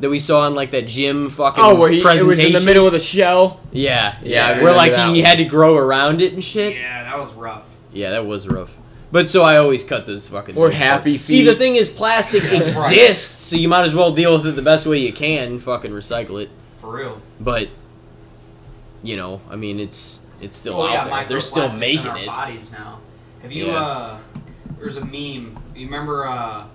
[0.00, 2.60] that we saw in like that gym fucking Oh, where he it was in the
[2.60, 3.60] middle of the shell.
[3.70, 4.60] Yeah, Yeah, yeah.
[4.60, 6.74] I where like that he had to grow around it and shit.
[6.76, 7.74] yeah, that was rough.
[7.92, 8.76] Yeah, that was rough.
[9.12, 10.56] But so I always cut those fucking.
[10.56, 11.26] Or Happy apart.
[11.26, 14.62] See, the thing is, plastic exists, so you might as well deal with it the
[14.62, 15.58] best way you can.
[15.58, 16.48] Fucking recycle it.
[16.78, 17.20] For real.
[17.40, 17.68] But,
[19.02, 21.28] you know, I mean, it's it's still Well, out yeah, there.
[21.28, 22.26] They're still microplastics in making our it.
[22.26, 23.00] bodies now.
[23.42, 23.66] Have you?
[23.66, 23.76] Yeah.
[23.76, 24.18] uh
[24.78, 25.58] There's a meme.
[25.74, 26.66] You remember uh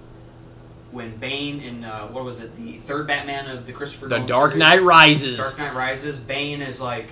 [0.96, 2.56] when Bane in uh, what was it?
[2.58, 4.60] The third Batman of the Christopher The Nolan Dark series?
[4.60, 5.38] Knight Rises.
[5.38, 6.20] Dark Knight Rises.
[6.20, 7.08] Bane is like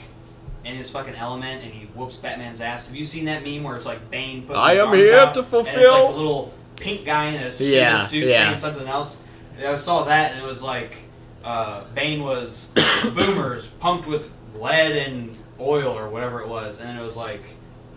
[0.65, 2.87] in his fucking element and he whoops Batman's ass.
[2.87, 5.33] Have you seen that meme where it's like Bane putting I his am here out,
[5.35, 8.45] to and it's like fulfill- a little pink guy in a steel Yeah, suit yeah.
[8.45, 9.25] saying something else.
[9.57, 10.97] And I saw that and it was like
[11.43, 12.71] uh, Bane was
[13.13, 17.41] boomers pumped with lead and oil or whatever it was, and it was like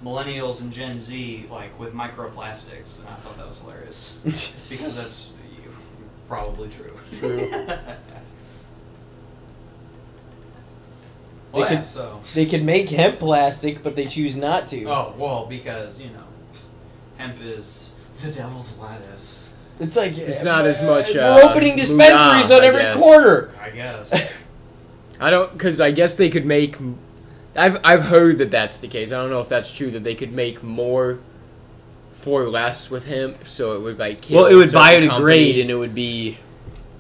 [0.05, 4.19] millennials and Gen Z like with microplastics, and I thought that was hilarious
[4.69, 5.31] because that's
[6.29, 6.93] probably true.
[7.15, 7.49] True.
[7.51, 7.97] well,
[11.53, 12.21] They yeah, could- so.
[12.35, 14.85] They could make hemp plastic, but they choose not to.
[14.85, 16.25] Oh well, because you know,
[17.19, 17.93] hemp is
[18.23, 19.55] the devil's lettuce.
[19.79, 22.97] It's like It's not as much, We're uh, opening dispensaries Mulan, on every guess.
[22.99, 23.53] corner.
[23.61, 24.33] I guess.
[25.21, 26.77] I don't, because I guess they could make.
[27.55, 29.13] I've I've heard that that's the case.
[29.13, 31.19] I don't know if that's true that they could make more
[32.27, 34.27] for less with hemp, so it would like.
[34.29, 35.65] Well, it would certain biodegrade, companies.
[35.65, 36.37] and it would be.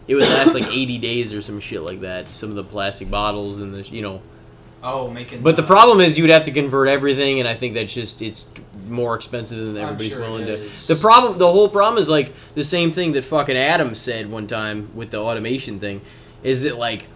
[0.06, 2.28] It would last like 80 days or some shit like that.
[2.28, 4.22] Some of the plastic bottles and the you know.
[4.84, 5.42] Oh, making.
[5.42, 8.22] But the problem is you would have to convert everything, and I think that's just
[8.22, 8.52] it's
[8.86, 10.58] more expensive than everybody's sure willing to.
[10.58, 14.46] The problem, the whole problem is like the same thing that fucking Adam said one
[14.46, 16.02] time with the automation thing,
[16.44, 17.08] is that like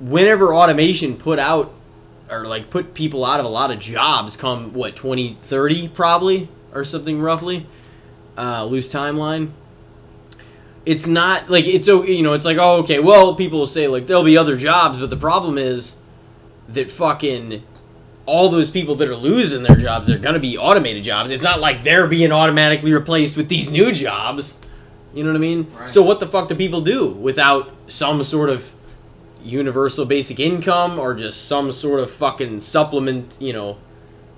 [0.00, 1.74] whenever automation put out
[2.30, 6.84] or like put people out of a lot of jobs come what 2030 probably or
[6.84, 7.66] something roughly
[8.36, 9.50] uh, loose timeline.
[10.84, 14.06] It's not like it's you know it's like oh okay well people will say like
[14.06, 15.96] there'll be other jobs but the problem is
[16.68, 17.64] that fucking
[18.24, 21.30] all those people that are losing their jobs they're gonna be automated jobs.
[21.30, 24.60] It's not like they're being automatically replaced with these new jobs.
[25.12, 25.72] You know what i mean?
[25.74, 25.90] Right.
[25.90, 28.72] so what the fuck do people do without some sort of
[29.46, 33.78] universal basic income or just some sort of fucking supplement you know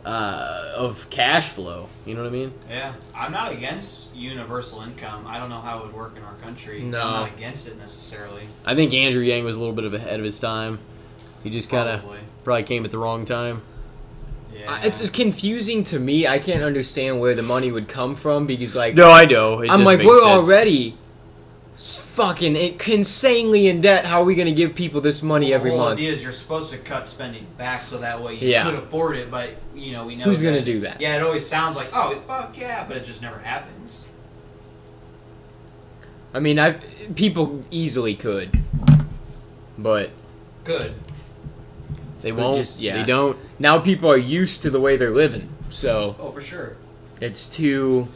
[0.04, 5.24] uh, of cash flow you know what i mean Yeah, I'm not against universal income.
[5.26, 6.82] I don't know how it would work in our country.
[6.82, 7.00] No.
[7.00, 8.42] I'm not against it necessarily.
[8.66, 10.80] I think Andrew Yang was a little bit of ahead of his time.
[11.44, 12.18] He just kind of Probably.
[12.42, 13.62] probably came at the wrong time.
[14.52, 14.72] Yeah.
[14.72, 16.26] I- It's just confusing to me.
[16.26, 19.60] I can't understand where the money would come from because like No, I know.
[19.60, 20.30] It I'm like make we're sense.
[20.48, 21.07] already s-
[21.80, 24.04] fucking insanely in debt.
[24.04, 25.98] How are we gonna give people this money every the whole month?
[26.00, 28.64] idea is you're supposed to cut spending back so that way you Yeah.
[28.64, 31.00] could afford it, but you know we know Who's that- gonna do that?
[31.00, 34.08] Yeah, it always sounds like oh fuck yeah, but it just never happens.
[36.34, 36.72] I mean, I
[37.14, 38.58] people easily could,
[39.78, 40.10] but
[40.64, 40.94] Good.
[42.20, 42.56] They won't.
[42.56, 42.98] just- yeah.
[42.98, 43.38] They don't.
[43.60, 46.76] now people are used to the way they're living, so Oh, for sure.
[47.20, 48.08] it's too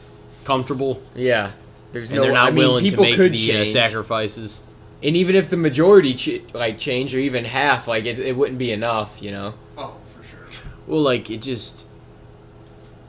[0.45, 1.53] Comfortable, yeah.
[1.93, 2.25] There's and no.
[2.25, 4.63] they're not I mean, willing to people make could the uh, sacrifices.
[5.03, 8.59] and even if the majority ch- like change or even half, like it, it wouldn't
[8.59, 9.55] be enough, you know.
[9.77, 10.41] Oh, for sure.
[10.87, 11.89] Well, like it just.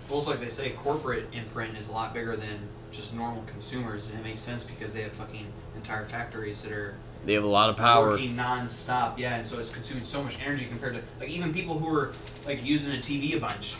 [0.09, 2.59] Well, it's like they say, corporate imprint is a lot bigger than
[2.91, 6.93] just normal consumers, and it makes sense because they have fucking entire factories that are
[7.25, 8.09] They have a lot of power.
[8.09, 9.17] working non-stop.
[9.17, 12.11] Yeah, and so it's consuming so much energy compared to like even people who are
[12.45, 13.77] like using a TV a bunch.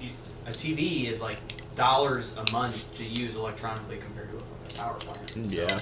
[0.00, 0.08] You,
[0.46, 1.36] a TV is like
[1.76, 3.98] dollars a month to use electronically
[4.76, 5.30] power plant.
[5.30, 5.78] So, Yeah.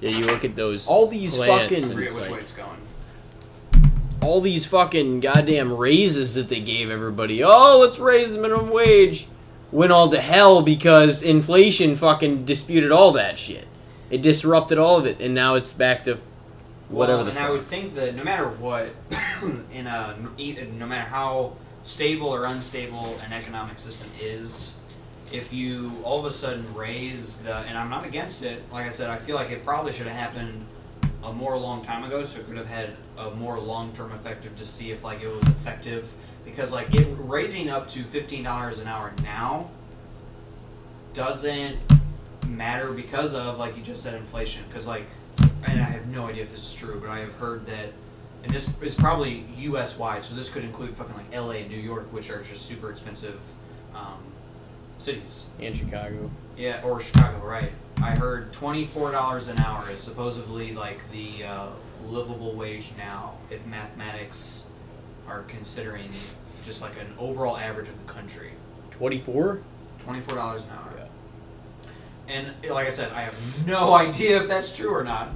[0.00, 0.86] Yeah, you look at those.
[0.86, 1.84] All these plants fucking.
[1.84, 3.90] and forget it's which like- way it's going.
[4.22, 7.42] all these fucking goddamn raises that they gave everybody.
[7.42, 9.26] Oh, let's raise the minimum wage.
[9.72, 13.66] Went all to hell because inflation fucking disputed all that shit.
[14.10, 16.18] It disrupted all of it, and now it's back to
[16.88, 17.48] whatever well, the and fuck.
[17.48, 18.90] I would think that no matter what,
[19.72, 20.16] in a
[20.76, 21.52] no matter how
[21.82, 24.74] stable or unstable an economic system is,
[25.32, 28.62] if you all of a sudden raise the, and I'm not against it.
[28.72, 30.66] Like I said, I feel like it probably should have happened
[31.22, 34.56] a more long time ago, so it could have had a more long term effective
[34.56, 36.12] to see if like it was effective.
[36.44, 39.70] Because like it raising up to fifteen dollars an hour now
[41.12, 41.76] doesn't
[42.46, 44.64] matter because of like you just said inflation.
[44.68, 45.06] Because like
[45.66, 47.92] and I have no idea if this is true, but I have heard that,
[48.42, 49.98] and this is probably U.S.
[49.98, 51.58] wide, so this could include fucking like L.A.
[51.58, 53.40] and New York, which are just super expensive
[53.94, 54.18] um,
[55.00, 55.50] cities.
[55.58, 56.30] in Chicago.
[56.56, 57.72] Yeah, or Chicago, right?
[57.98, 61.66] I heard twenty four dollars an hour is supposedly like the uh,
[62.06, 64.68] livable wage now, if mathematics
[65.28, 66.08] are considering
[66.64, 68.52] just like an overall average of the country.
[68.90, 69.62] Twenty four.
[69.98, 70.92] Twenty four dollars an hour.
[70.96, 72.34] Yeah.
[72.34, 75.28] And like I said, I have no idea if that's true or not.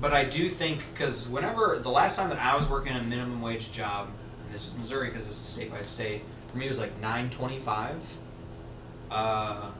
[0.00, 3.42] But I do think because whenever the last time that I was working a minimum
[3.42, 4.08] wage job,
[4.44, 6.98] and this is Missouri because it's a state by state, for me it was like
[7.00, 8.02] nine twenty five.
[9.10, 9.70] Uh,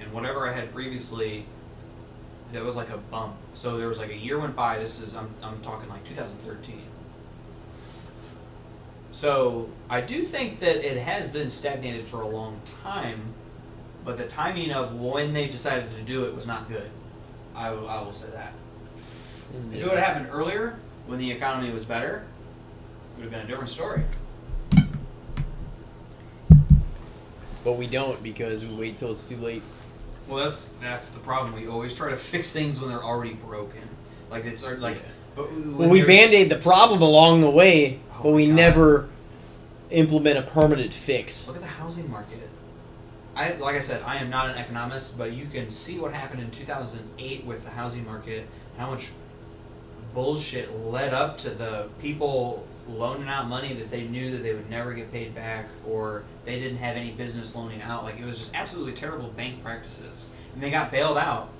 [0.00, 1.44] and whatever I had previously,
[2.52, 3.34] that was like a bump.
[3.54, 4.78] So there was like a year went by.
[4.78, 6.82] This is I'm I'm talking like 2013.
[9.12, 13.20] So I do think that it has been stagnated for a long time,
[14.04, 16.90] but the timing of when they decided to do it was not good.
[17.54, 18.52] I, will- I will say that.
[19.72, 22.22] If it would have happened earlier, when the economy was better,
[23.16, 24.02] it would have been a different story.
[27.64, 29.62] But we don't because we wait till it's too late.
[30.28, 31.54] Well, that's that's the problem.
[31.54, 33.82] We always try to fix things when they're already broken.
[34.30, 35.00] Like it's like, Yeah.
[35.34, 38.56] but Well, we band aid the problem along the way, Oh but we God.
[38.56, 39.08] never
[39.90, 41.46] implement a permanent fix.
[41.48, 42.48] Look at the housing market.
[43.34, 46.40] I like I said, I am not an economist, but you can see what happened
[46.42, 48.46] in 2008 with the housing market.
[48.78, 49.10] How much
[50.14, 54.68] bullshit led up to the people loaning out money that they knew that they would
[54.70, 58.04] never get paid back, or they didn't have any business loaning out.
[58.04, 61.50] Like it was just absolutely terrible bank practices, and they got bailed out.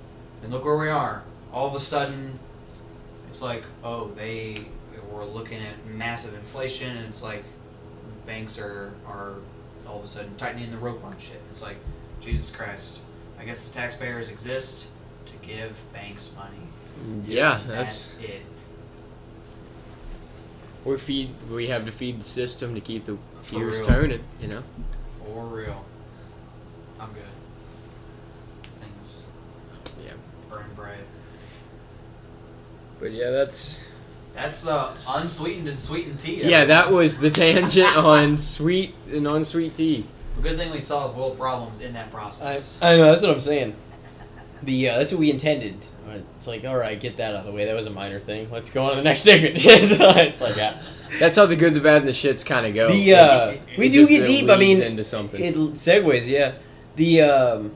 [0.43, 1.23] And look where we are.
[1.53, 2.39] All of a sudden,
[3.29, 4.65] it's like, oh, they
[5.11, 7.45] were looking at massive inflation, and it's like
[8.27, 9.35] banks are are
[9.87, 11.41] all of a sudden tightening the rope on shit.
[11.51, 11.77] It's like,
[12.21, 13.01] Jesus Christ.
[13.39, 14.91] I guess the taxpayers exist
[15.27, 17.25] to give banks money.
[17.27, 18.43] Yeah, That's, that's it.
[20.85, 21.31] We feed.
[21.51, 23.87] We have to feed the system to keep the For gears real.
[23.89, 24.25] turning.
[24.41, 24.63] You know.
[25.19, 25.85] For real.
[26.99, 27.23] I'm good.
[28.81, 29.27] Things
[30.05, 30.13] Yeah.
[30.49, 30.99] burn bright.
[32.99, 33.85] But yeah, that's.
[34.33, 36.45] That's uh, unsweetened and sweetened tea.
[36.45, 40.07] Yeah, that was the tangent on sweet and unsweet tea.
[40.39, 42.79] A good thing we solved world problems in that process.
[42.81, 43.75] I know that's what I'm saying.
[44.63, 45.75] The uh, that's what we intended.
[46.37, 47.65] It's like, all right, get that out of the way.
[47.65, 48.51] That was a minor thing.
[48.51, 49.55] Let's go on to the next segment.
[49.59, 50.73] it's like, uh,
[51.19, 52.91] That's how the good, the bad, and the shits kind of go.
[52.93, 55.43] The, uh, we do just, get deep, I mean, into something.
[55.43, 56.55] it segues, yeah.
[56.97, 57.73] The um,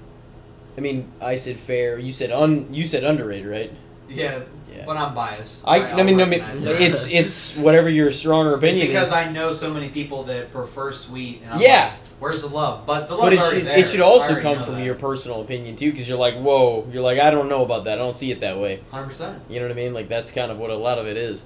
[0.77, 1.98] I mean, I said fair.
[1.98, 2.73] You said un.
[2.73, 3.73] You said underrated, right?
[4.09, 4.40] yeah,
[4.70, 4.85] Yeah.
[4.85, 5.65] but I'm biased.
[5.66, 6.81] I, I I'll mean, I mean, that.
[6.81, 9.12] it's it's whatever your stronger It's opinion because is.
[9.12, 11.43] I know so many people that prefer sweet.
[11.43, 11.90] And I'm Yeah.
[11.93, 12.86] like, Where's the love?
[12.86, 13.78] But the but it already should there.
[13.78, 14.84] it should also come from that.
[14.84, 17.94] your personal opinion too, because you're like, whoa, you're like, I don't know about that.
[17.94, 18.80] I don't see it that way.
[18.92, 19.40] 100%.
[19.48, 19.92] You know what I mean?
[19.94, 21.44] Like that's kind of what a lot of it is.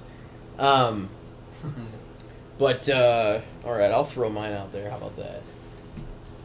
[0.57, 1.09] Um,
[2.57, 4.89] but uh, all right, I'll throw mine out there.
[4.89, 5.41] How about that?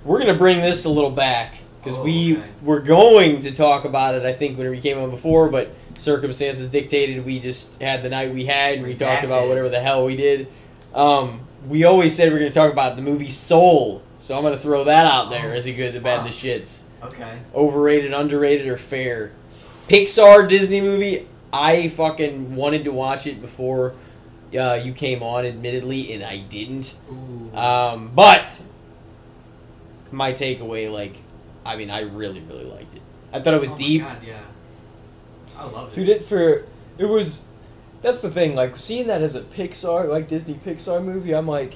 [0.04, 2.48] We're gonna bring this a little back because Oh, we okay.
[2.62, 4.24] were going to talk about it.
[4.24, 8.32] I think when we came on before, but circumstances dictated we just had the night
[8.34, 10.48] we had, and we talked about whatever the hell we did.
[10.94, 14.56] Um, we always said we are gonna talk about the movie Soul, so I'm gonna
[14.56, 17.40] throw that out there Oh, as a good, the bad, the shits okay.
[17.54, 19.32] overrated, underrated, or fair.
[19.86, 21.28] Pixar Disney movie.
[21.52, 23.94] I fucking wanted to watch it before
[24.58, 26.96] uh, you came on, admittedly, and I didn't.
[27.12, 27.54] Ooh.
[27.54, 28.58] Um, but
[30.10, 31.16] my takeaway, like,
[31.66, 33.02] I mean, I really, really liked it.
[33.30, 34.02] I thought it was Oh my deep.
[34.04, 34.40] God, yeah.
[35.58, 36.00] I loved it.
[36.00, 36.64] Dude, it for
[36.96, 37.46] it was.
[38.00, 38.54] That's the thing.
[38.54, 41.74] Like seeing that as a Pixar, like Disney Pixar movie, I'm like,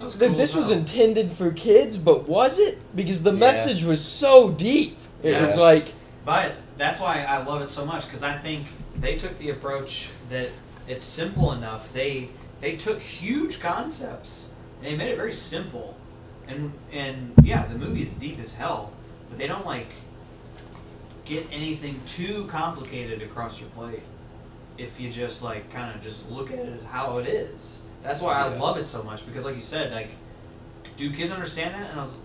[0.00, 2.78] That cool this was intended for kids, but was it?
[2.96, 3.38] Because the Yeah.
[3.38, 4.96] message was so deep.
[5.22, 5.42] It Yeah.
[5.46, 5.86] was like,
[6.24, 8.66] But that's why I love it so much because I think
[8.98, 10.48] they took the approach that
[10.88, 11.92] it's simple enough.
[11.92, 12.28] They
[12.60, 14.48] they took huge concepts
[14.78, 15.96] and they made it very simple.
[16.48, 18.90] And and yeah, the movie is deep as hell,
[19.28, 19.90] but they don't like
[21.24, 24.02] get anything too complicated across your plate.
[24.78, 27.82] if you just like kind of just look at it how it is.
[28.02, 28.60] That's why I Yeah.
[28.60, 30.10] love it so much because, like you said, like,
[30.96, 31.90] do kids understand that?
[31.90, 32.18] And I was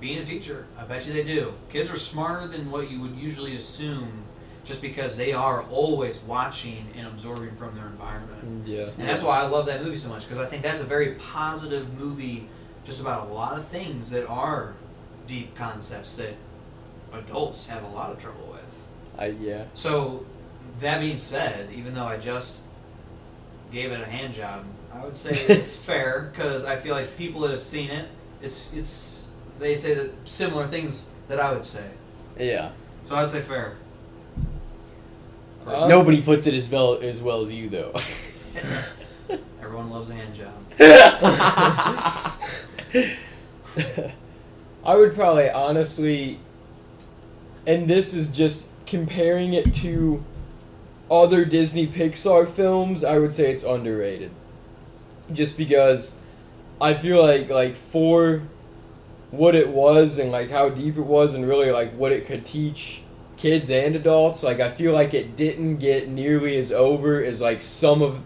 [0.00, 1.54] being a teacher, I bet you they do.
[1.68, 4.24] Kids are smarter than what you would usually assume,
[4.64, 8.64] just because they are always watching and absorbing from their environment.
[8.64, 8.84] Mm, yeah.
[8.98, 11.12] And that's why I love that movie so much because I think that's a very
[11.14, 12.48] positive movie,
[12.84, 14.74] just about a lot of things that are
[15.26, 16.34] deep concepts that
[17.12, 18.88] adults have a lot of trouble with.
[19.18, 19.64] I yeah.
[19.74, 20.24] So,
[20.80, 22.60] that being said, even though I just
[23.72, 27.42] gave it a hand job, I would say it's fair because I feel like people
[27.42, 28.08] that have seen it,
[28.42, 29.26] it's it's
[29.58, 31.90] they say that similar things that I would say.
[32.38, 32.70] Yeah.
[33.02, 33.76] So I'd say fair.
[35.66, 37.92] Uh, Nobody puts it as well as well as you though.
[39.60, 40.54] Everyone loves a hand job.
[44.84, 46.40] I would probably honestly,
[47.66, 50.24] and this is just comparing it to
[51.10, 53.04] other Disney Pixar films.
[53.04, 54.30] I would say it's underrated,
[55.32, 56.18] just because
[56.80, 58.42] I feel like like for
[59.30, 62.46] what it was and like how deep it was and really like what it could
[62.46, 63.02] teach
[63.36, 64.42] kids and adults.
[64.42, 68.22] Like I feel like it didn't get nearly as over as like some of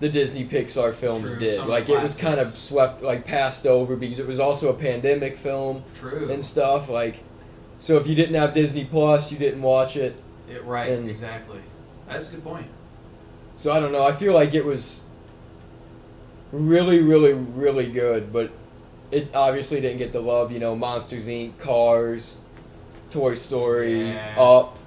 [0.00, 1.52] the Disney Pixar films True, did.
[1.52, 4.38] some of the Like it was kind of swept like passed over because it was
[4.40, 6.30] also a pandemic film True.
[6.30, 6.88] and stuff.
[6.88, 7.16] Like
[7.78, 10.20] so if you didn't have Disney Plus, you didn't watch it.
[10.48, 11.60] It, right, and- exactly.
[12.06, 12.66] That's a good point.
[13.56, 14.04] So I don't know.
[14.04, 15.10] I feel like it was
[16.54, 18.50] really, really, really good, but
[19.10, 20.52] it obviously didn't get the love.
[20.52, 22.40] You know, Monsters Inc., Cars,
[23.10, 24.34] Toy Story, Yeah.
[24.38, 24.78] Up,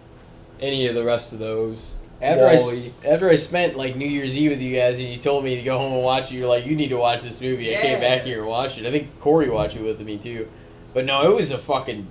[0.59, 1.95] any of the rest of those.
[2.19, 5.43] After I, after I spent like New Year's Eve with you guys and you told
[5.43, 7.77] me to go home and watch it, you're like, you need to watch this movie.
[7.77, 8.87] I came back here and watched it.
[8.87, 10.47] I think Corey watched it with me too.
[10.95, 12.07] But no, it was a fucking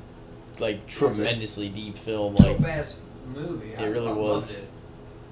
[0.60, 2.36] like tremendously deep film.
[2.36, 3.02] Like Dope ass
[3.34, 3.74] movie.
[3.76, 4.54] I It really I was.
[4.54, 4.70] Loved it.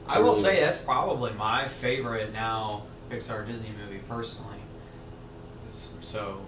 [0.09, 0.61] I will really say was.
[0.61, 4.59] that's probably my favorite now Pixar Disney movie personally.
[5.71, 6.41] So,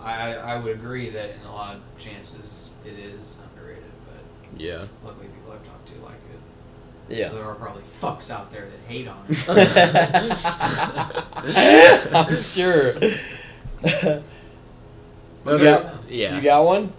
[0.00, 4.22] I I would agree that in a lot of chances it is underrated, but
[4.60, 7.14] yeah, luckily people I've talked to like it.
[7.16, 7.28] yeah.
[7.28, 9.36] So there are probably fucks out there that hate on it.
[12.12, 12.94] I'm sure.
[15.44, 15.78] But Yeah.
[15.78, 15.98] good for them.
[16.08, 16.36] yeah.
[16.36, 16.92] You got one?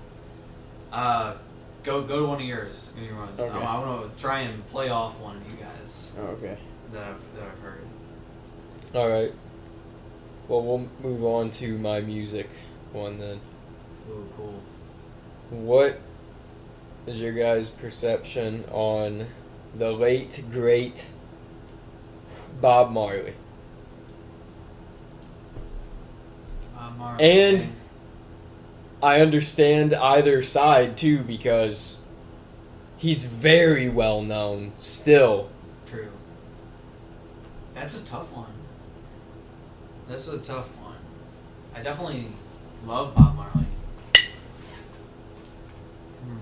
[0.92, 1.36] Uh,
[1.84, 2.92] go go to one of yours.
[2.96, 3.40] Give me yours.
[3.40, 3.58] Okay.
[3.58, 6.58] I, I want to try and play off one of you guys Oh, okay.
[6.92, 7.83] that I've that I've heard.
[8.94, 9.34] All right.
[10.48, 12.50] Well, we'll move on to my music
[12.92, 13.40] one then.
[14.12, 14.62] Ooh, cool.
[15.50, 16.00] What
[17.08, 19.26] is your guys' perception on
[19.78, 21.08] the late great
[22.62, 23.34] Bob Marley?
[26.78, 27.68] Uh, Mar- And-
[29.02, 32.06] I understand either side too because
[32.98, 35.50] he's very well known still.
[35.86, 36.08] True.
[37.74, 38.53] That's a tough one.
[40.08, 40.98] That's a tough one.
[41.76, 42.28] I definitely
[42.86, 43.66] love Bob Marley.
[46.24, 46.38] Hmm.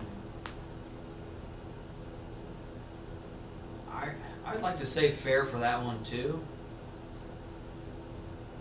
[3.89, 4.09] I
[4.45, 6.41] I'd like to say fair for that one too.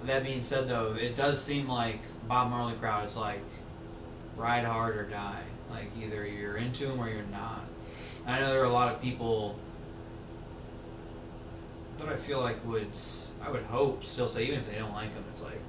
[0.05, 3.43] That being said, though, it does seem like Bob Marley crowd is like
[4.37, 5.43] ride hard or die.
[5.71, 7.65] Like either you're into him or you're not.
[8.27, 9.59] I know there are a lot of people
[12.01, 12.87] that I feel like would
[13.45, 15.61] I would hope still say even if they don't like him, it's like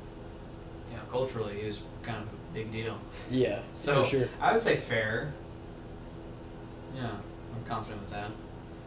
[0.89, 2.97] you know culturally he was kind of a big deal.
[3.29, 4.27] Yeah, So for sure.
[4.39, 5.33] I would say fair.
[6.95, 7.09] Yeah,
[7.55, 8.29] I'm confident with that.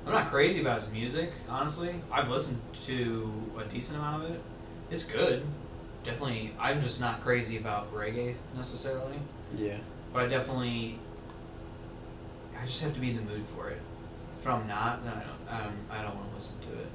[0.06, 1.94] I'm not crazy about his music, honestly.
[2.12, 4.40] I've listened to a decent amount of it.
[4.90, 5.42] It's good.
[6.02, 9.16] Definitely, I'm just not crazy about reggae necessarily,
[9.56, 9.78] Yeah.
[10.12, 10.98] but I definitely,
[12.58, 13.80] I just have to be in the mood for it.
[14.38, 15.20] If I'm not, then I
[15.56, 15.66] don't.
[15.66, 16.86] Um, I don't want to listen to it.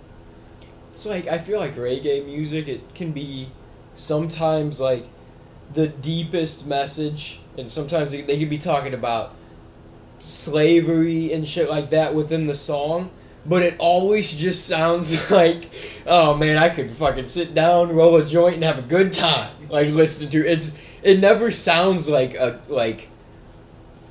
[1.00, 3.50] It's like I feel like reggae music it can be
[3.94, 5.08] sometimes like
[5.74, 9.34] the deepest message and sometimes they, they can be talking about
[10.18, 13.12] slavery and shit like that within the song
[13.46, 15.70] but it always just sounds like
[16.06, 19.54] oh man I could fucking sit down roll a joint and have a good time
[19.70, 20.52] like listening to it.
[20.52, 23.08] it's it never sounds like a like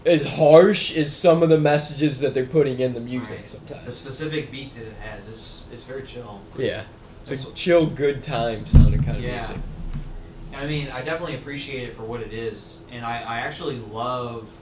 [0.08, 3.38] as harsh as some of the messages that they're putting in the music
[3.70, 3.84] Right.
[3.84, 6.40] The specific beat that it has is it's very chill.
[6.56, 6.82] yeah
[7.20, 9.36] it's That's a chill good time sounding kind of Yeah.
[9.36, 9.56] music
[10.56, 14.56] I mean, I definitely appreciate it for what it is, and I, I actually love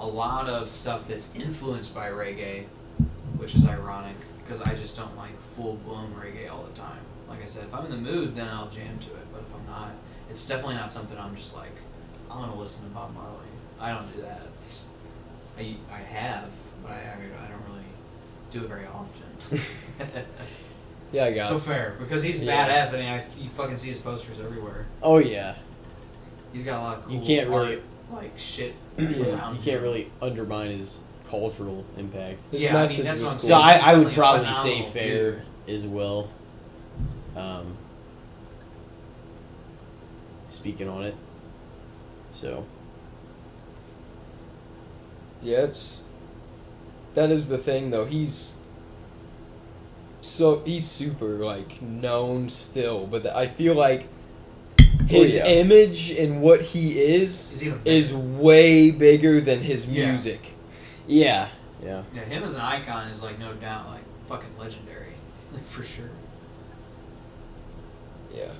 [0.00, 2.64] a lot of stuff that's influenced by reggae,
[3.38, 6.98] which is ironic because I just don't like full blown reggae all the time.
[7.30, 9.54] Like I said, if I'm in the mood, then I'll jam to it, but if
[9.54, 9.92] I'm not,
[10.28, 11.72] it's definitely not something I'm just like,
[12.30, 13.46] I want to listen to Bob Marley.
[13.80, 14.42] I don't do that.
[15.58, 16.52] I, I have,
[16.82, 17.84] but I, I, I don't really
[18.50, 20.24] do it very often.
[21.10, 21.46] Yeah, I got.
[21.48, 21.60] So it.
[21.62, 22.68] fair because he's Yeah.
[22.68, 22.92] badass.
[22.92, 24.84] I mean, I f you fucking see his posters everywhere.
[25.02, 25.54] Oh yeah,
[26.52, 27.80] He's got a lot of cool You can't really-
[28.12, 28.74] like shit.
[28.98, 29.82] Yeah, around you can't him.
[29.84, 32.42] really undermine his cultural impact.
[32.50, 33.48] His Yeah, I mean, message that's was what I'm cool.
[33.48, 35.32] So I, I would probably say fair
[35.66, 35.74] dude.
[35.74, 36.28] as well.
[37.36, 37.74] Um,
[40.48, 41.14] speaking on it,
[42.32, 42.66] so
[45.42, 46.04] Yeah, it's
[47.14, 48.04] that is the thing though.
[48.04, 48.56] He's
[50.20, 54.08] so he's super like known still, but I feel like
[54.80, 55.46] oh, his yeah.
[55.46, 60.10] image and what he is is way bigger than his Yeah.
[60.10, 60.52] music.
[61.06, 61.48] yeah,
[61.82, 62.02] yeah.
[62.12, 65.14] Yeah, him as an icon is like no doubt like fucking legendary,
[65.52, 66.10] like for sure.
[68.34, 68.50] Yeah.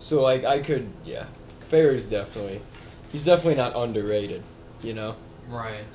[0.00, 1.26] So like I could yeah.
[1.68, 2.60] Fair is definitely
[3.10, 4.42] he's definitely not underrated,
[4.82, 5.16] you know.
[5.48, 5.84] Right.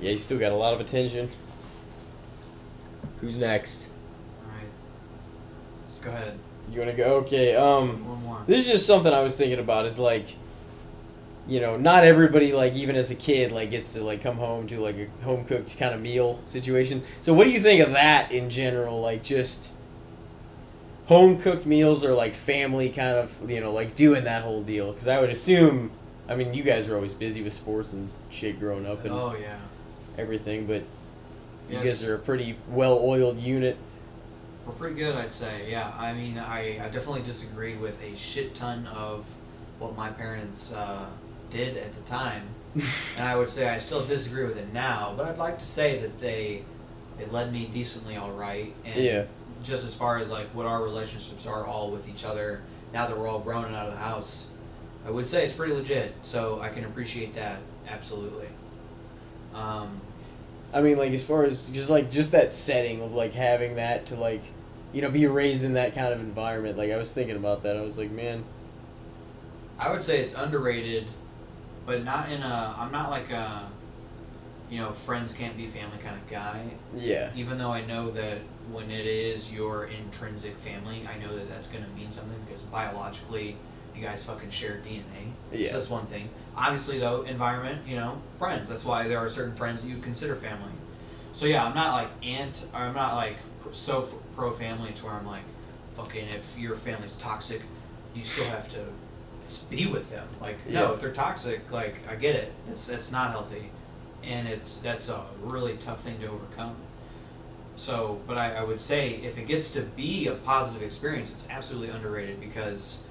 [0.00, 1.28] Yeah, he's still got a lot of attention.
[3.20, 3.90] Who's next?
[4.42, 4.66] All right.
[5.82, 6.38] Let's go ahead.
[6.72, 7.16] You wanna go?
[7.16, 7.54] Okay.
[7.54, 8.42] Um, One more.
[8.46, 9.84] this is just something I was thinking about.
[9.84, 10.26] Is like,
[11.46, 14.66] you know, not everybody like even as a kid like gets to like come home
[14.68, 17.02] to like a home cooked kind of meal situation.
[17.20, 19.02] So what do you think of that in general?
[19.02, 19.74] Like just
[21.08, 24.92] home cooked meals or like family kind of you know like doing that whole deal?
[24.94, 25.90] Because I would assume.
[26.30, 29.34] I mean, you guys were always busy with sports and shit growing up and Oh
[29.38, 29.58] yeah.
[30.16, 30.82] everything, but
[31.68, 31.84] you Yes.
[31.84, 33.76] guys are a pretty well-oiled unit.
[34.64, 35.70] We're pretty good, I'd say.
[35.70, 39.34] Yeah, I mean, I, I definitely disagreed with a shit ton of
[39.80, 41.06] what my parents uh,
[41.50, 42.42] did at the time,
[42.74, 45.14] and I would say I still disagree with it now.
[45.16, 46.62] But I'd like to say that they
[47.18, 49.24] they led me decently all right, and Yeah.
[49.62, 52.60] just as far as like what our relationships are all with each other
[52.94, 54.52] now that we're all grown and out of the house,
[55.06, 56.14] I would say it's pretty legit.
[56.22, 57.58] So I can appreciate that
[57.88, 58.48] absolutely.
[59.54, 60.00] Um,
[60.72, 64.06] I mean, like as far as just like just that setting of like having that
[64.06, 64.42] to like,
[64.92, 66.78] you know, be raised in that kind of environment.
[66.78, 67.76] Like I was thinking about that.
[67.76, 68.44] I was like, man,
[69.78, 71.06] I would say it's underrated,
[71.86, 72.74] but not in a.
[72.78, 73.68] I'm not like a,
[74.70, 76.62] you know, friends can't be family kind of guy.
[76.94, 78.38] yeah, Even though I know that
[78.70, 83.56] when it is your intrinsic family, I know that that's gonna mean something because biologically,
[84.00, 85.32] you guys fucking share DNA.
[85.52, 85.68] Yeah.
[85.68, 86.30] So that's one thing.
[86.56, 88.68] Obviously, though, environment, you know, friends.
[88.68, 90.72] That's why there are certain friends that you consider family.
[91.32, 92.66] So yeah, I'm not like ant.
[92.74, 93.36] Or I'm not like
[93.70, 95.44] so f- pro family to where I'm like,
[95.92, 96.28] fucking.
[96.28, 97.62] If your family's toxic,
[98.14, 98.84] you still have to
[99.68, 100.26] be with them.
[100.40, 102.52] Like no, if they're toxic, like I get it.
[102.66, 103.70] That's that's not healthy,
[104.24, 106.76] and it's that's a really tough thing to overcome.
[107.76, 111.48] So, but I, I would say if it gets to be a positive experience, it's
[111.48, 113.06] absolutely underrated because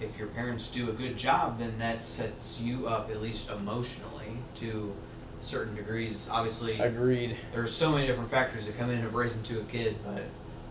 [0.00, 4.38] if your parents do a good job, then that sets you up at least emotionally
[4.56, 4.94] to
[5.40, 6.28] certain degrees.
[6.30, 7.36] Obviously, agreed.
[7.52, 10.24] there's so many different factors that come in of raising to a kid, but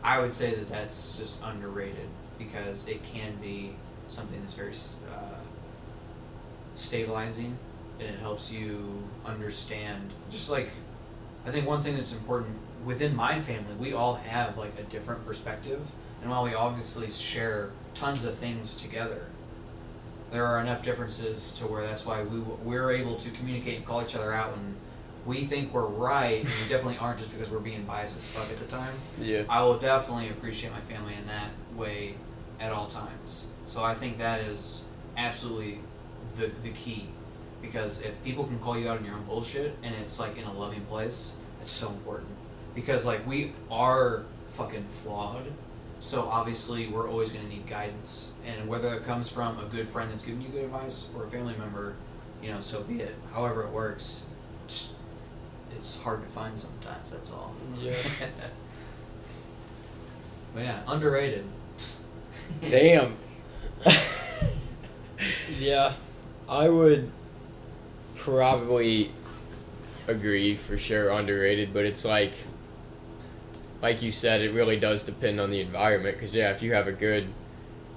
[0.03, 3.75] I would say that that's just underrated because it can be
[4.07, 4.73] something that's very
[5.11, 5.39] uh,
[6.75, 7.57] stabilizing
[7.99, 10.13] and it helps you understand.
[10.29, 10.69] Just like
[11.45, 15.25] I think one thing that's important within my family, we all have like a different
[15.25, 15.85] perspective,
[16.21, 19.25] and while we obviously share tons of things together,
[20.31, 24.01] there are enough differences to where that's why we we're able to communicate and call
[24.01, 24.75] each other out when
[25.25, 28.49] we think we're right, and we definitely aren't just because we're being biased as fuck
[28.49, 28.93] at the time.
[29.21, 32.15] Yeah, I will definitely appreciate my family in that way
[32.59, 33.51] at all times.
[33.65, 35.79] So I think that is absolutely
[36.35, 37.09] the the key.
[37.61, 40.43] Because if people can call you out on your own bullshit and it's like in
[40.43, 42.29] a loving place, it's so important.
[42.75, 45.51] Because like we are fucking flawed.
[45.99, 48.33] So obviously we're always gonna need guidance.
[48.45, 51.29] And whether it comes from a good friend that's giving you good advice or a
[51.29, 51.95] family member,
[52.41, 53.15] you know, so be it.
[53.33, 54.27] However it works,
[54.67, 54.95] just
[55.75, 57.53] it's hard to find sometimes, that's all.
[57.81, 57.93] Yeah.
[60.53, 61.45] But yeah, underrated.
[62.69, 63.15] damn.
[65.57, 65.93] Yeah,
[66.47, 67.11] I would
[68.15, 69.11] probably
[70.07, 72.33] agree for sure underrated but it's like
[73.81, 76.87] like you said it really does depend on the environment because yeah if you have
[76.87, 77.27] a good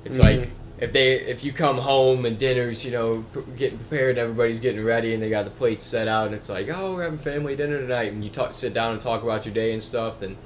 [0.04, 0.22] it's Mhm.
[0.40, 0.48] like
[0.78, 4.84] if they if you come home and dinner's you know p- getting prepared everybody's getting
[4.84, 7.56] ready and they got the plates set out and it's like oh we're having family
[7.56, 10.36] dinner tonight and you talk sit down and talk about your day and stuff then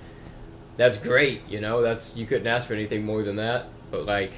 [0.76, 4.32] that's great you know that's you couldn't ask for anything more than that but like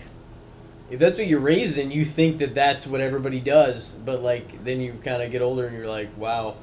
[0.90, 4.62] If that's what you're raised in, you think that that's what everybody does, but like
[4.64, 6.54] then you kind of get older and you're like, wow,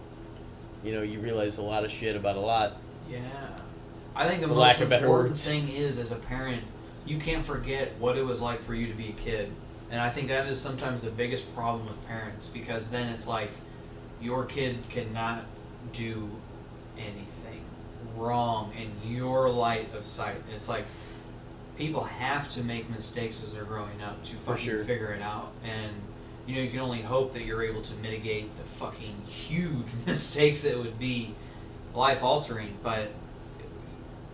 [0.82, 2.78] you know, you realize a lot of shit about a lot.
[3.10, 3.20] Yeah.
[4.15, 5.45] I think the most lack of better important words.
[5.45, 6.64] thing is, as a parent,
[7.06, 9.52] you can't forget what it was like for you to be a kid.
[9.90, 13.52] And I think that is sometimes the biggest problem with parents because then it's like
[14.22, 15.44] your kid cannot
[15.91, 16.30] do
[16.98, 17.61] anything
[18.15, 20.38] wrong in your light of sight.
[20.52, 20.85] It's like
[21.77, 24.84] people have to make mistakes as they're growing up to fucking sure.
[24.84, 25.52] figure it out.
[25.64, 25.91] And
[26.45, 30.61] you know, you can only hope that you're able to mitigate the fucking huge mistakes
[30.64, 31.34] that would be
[31.94, 33.11] life altering, but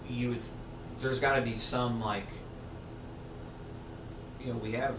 [0.09, 0.41] you would
[1.01, 2.27] there's got to be some like
[4.43, 4.97] you know, we have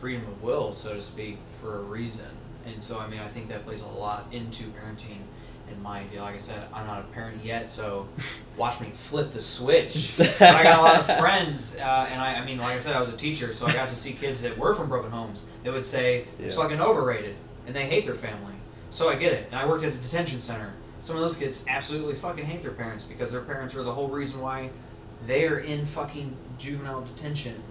[0.00, 2.26] freedom of will, so to speak, for a reason.
[2.66, 5.18] And so, I mean, I think that plays a lot into parenting
[5.70, 6.20] in my idea.
[6.22, 8.08] Like I said, I'm not a parent yet, so
[8.56, 10.14] watch me flip the switch.
[10.18, 12.96] but I got a lot of friends, uh, and I, I mean, like I said,
[12.96, 15.46] I was a teacher, so I got to see kids that were from broken homes
[15.62, 16.62] that would say it's Yeah.
[16.62, 18.54] fucking overrated, and they hate their family.
[18.90, 19.46] So I get it.
[19.52, 20.72] And I worked at a detention center.
[21.02, 24.08] Some of those kids absolutely fucking hate their parents because their parents are the whole
[24.08, 24.70] reason why
[25.26, 27.62] they're in fucking juvenile detention.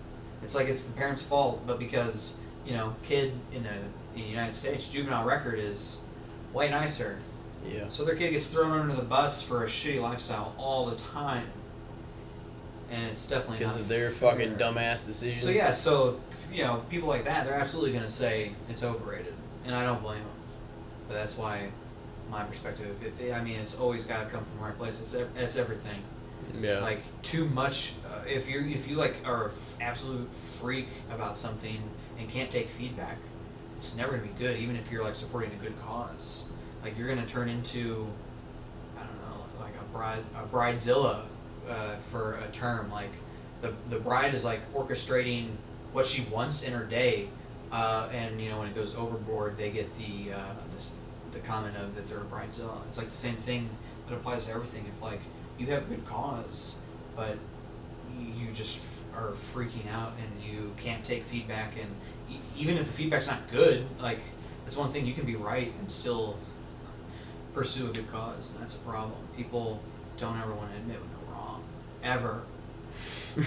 [0.43, 3.69] It's like it's the parents' fault, but because you know, kid in a
[4.15, 6.01] in the United States, juvenile record is
[6.53, 7.19] way nicer.
[7.65, 7.89] Yeah.
[7.89, 11.47] So their kid gets thrown under the bus for a shitty lifestyle all the time,
[12.89, 14.31] and it's definitely Because of their fair.
[14.31, 15.43] fucking dumbass decisions.
[15.43, 16.19] So yeah, so
[16.51, 19.33] you know, people like that, they're absolutely gonna say it's overrated,
[19.65, 20.27] and I don't blame them.
[21.07, 21.69] But that's why,
[22.29, 24.99] my perspective, if it, I mean, it's always got to come from the right place.
[25.01, 26.01] It's it's everything
[26.61, 26.79] Yeah.
[26.79, 29.51] like too much uh, if you if you like are an
[29.81, 31.77] absolute freak about something
[32.17, 33.17] and can't take feedback
[33.77, 36.49] it's never to be good even if you're like supporting a good cause
[36.83, 38.07] like you're to turn into
[38.97, 41.21] i don't know like a bride a bridezilla
[41.69, 43.11] uh, for a term like
[43.61, 45.49] the the bride is like orchestrating
[45.93, 47.27] what she wants in her day
[47.71, 50.53] uh, and you know when it goes overboard they get the uh,
[51.31, 53.69] the comment of that they're a bridezilla it's like the same thing
[54.07, 55.21] that applies to everything if like
[55.59, 56.79] you have a good cause,
[57.15, 57.37] but
[58.17, 61.73] you just f- are freaking out and you can't take feedback.
[61.75, 61.93] And
[62.31, 64.21] e- even if the feedback's not good, like
[64.63, 66.37] that's one thing you can be right and still
[67.53, 68.53] pursue a good cause.
[68.53, 69.19] And that's a problem.
[69.35, 69.81] People
[70.17, 71.61] don't ever want to admit when they're wrong,
[72.03, 72.41] ever.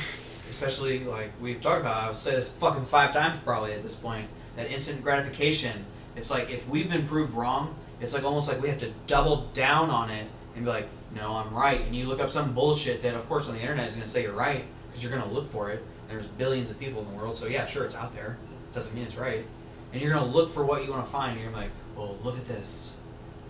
[0.50, 2.10] Especially like we've talked about.
[2.10, 4.28] I've said this fucking five times probably at this point.
[4.56, 5.86] That instant gratification.
[6.16, 9.48] It's like if we've been proved wrong, it's like almost like we have to double
[9.54, 11.80] down on it and be like, no, I'm right.
[11.80, 14.10] And you look up some bullshit that, of course, on the internet is going to
[14.10, 15.84] say you're right because you're going to look for it.
[16.08, 18.38] There's billions of people in the world, so yeah, sure, it's out there.
[18.72, 19.46] Doesn't mean it's right.
[19.92, 21.32] And you're going to look for what you want to find.
[21.32, 23.00] And you're like, well, look at this.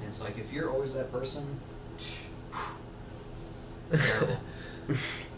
[0.01, 1.60] And it's like if you're always that person,
[3.93, 4.39] terrible,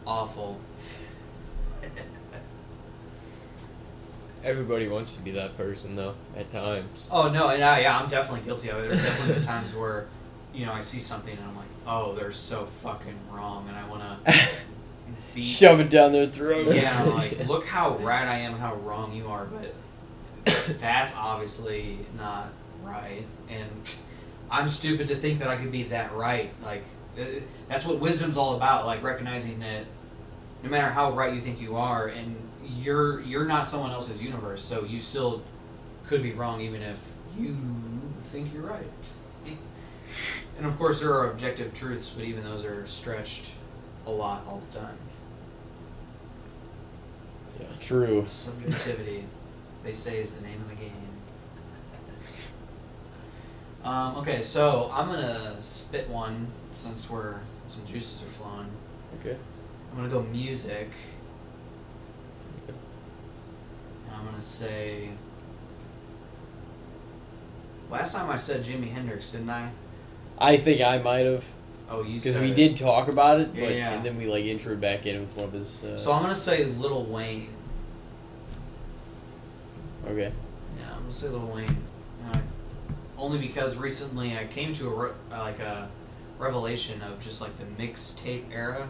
[0.06, 0.60] awful.
[4.44, 6.14] Everybody wants to be that person though.
[6.36, 7.08] At times.
[7.10, 8.88] Oh no, and I, yeah, I'm definitely guilty of it.
[8.88, 10.06] There's definitely been times where,
[10.52, 13.88] you know, I see something and I'm like, oh, they're so fucking wrong, and I
[13.88, 14.48] want to
[15.34, 15.44] beat.
[15.44, 16.74] Shove it down their throat.
[16.74, 19.74] Yeah, I'm like look how right I am and how wrong you are, but
[20.78, 22.52] that's obviously not
[22.82, 23.68] right, and
[24.50, 26.52] I'm stupid to think that I could be that right.
[26.62, 26.84] Like
[27.18, 27.24] uh,
[27.68, 29.84] that's what wisdom's all about, like recognizing that
[30.62, 32.36] no matter how right you think you are, and
[32.84, 35.42] you're you're not someone else's universe, so you still
[36.06, 37.56] could be wrong even if you
[38.22, 38.86] think you're right.
[40.56, 43.54] And of course, there are objective truths, but even those are stretched
[44.06, 44.96] a lot all the time.
[47.58, 48.24] Yeah, True.
[48.28, 49.24] Subjectivity,
[49.82, 50.92] they say, is the name of the game.
[53.84, 58.70] Um, okay, so I'm gonna spit one since we're some juices are flowing.
[59.20, 59.36] Okay.
[59.90, 60.90] I'm gonna go music.
[64.06, 65.10] And I'm gonna say.
[67.90, 69.70] Last time I said Jimi Hendrix, didn't I?
[70.38, 71.44] I think I might have
[71.90, 72.54] Oh, you because we it.
[72.54, 73.92] did talk about it, Yeah, but yeah.
[73.92, 75.84] and then we like introed back in with one of his.
[75.84, 77.50] Uh, So I'm gonna say Lil Wayne.
[80.06, 80.32] okay.
[80.80, 81.76] Yeah, I'm gonna say Lil Wayne.
[82.32, 82.38] Uh,
[83.18, 85.88] only because recently I came to a re- like a
[86.38, 88.88] revelation of just like the mixtape era.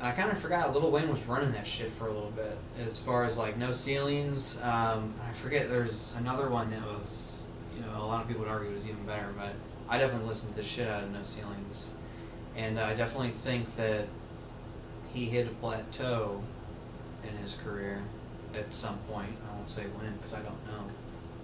[0.00, 2.58] I kind of forgot Lil Wayne was running that shit for a little bit.
[2.84, 5.70] As far as like No Ceilings, um, I forget.
[5.70, 7.42] There's another one that was,
[7.74, 9.54] you know, a lot of people would argue was even better, but
[9.88, 11.94] I definitely listened to the shit out of No Ceilings,
[12.56, 14.06] and I definitely think that
[15.14, 16.42] he hit a plateau
[17.26, 18.02] in his career
[18.54, 19.32] at some point.
[19.50, 20.84] I won't say when because I don't know,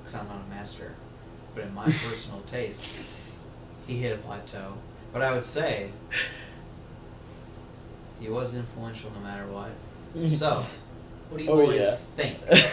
[0.00, 0.94] because I'm not a master.
[1.54, 3.48] But in my personal taste,
[3.86, 4.74] he hit a plateau.
[5.10, 5.90] But I would say
[8.22, 9.70] he was influential no matter what.
[10.28, 10.64] So,
[11.28, 11.90] what do you Oh, boys yeah.
[11.90, 12.38] think?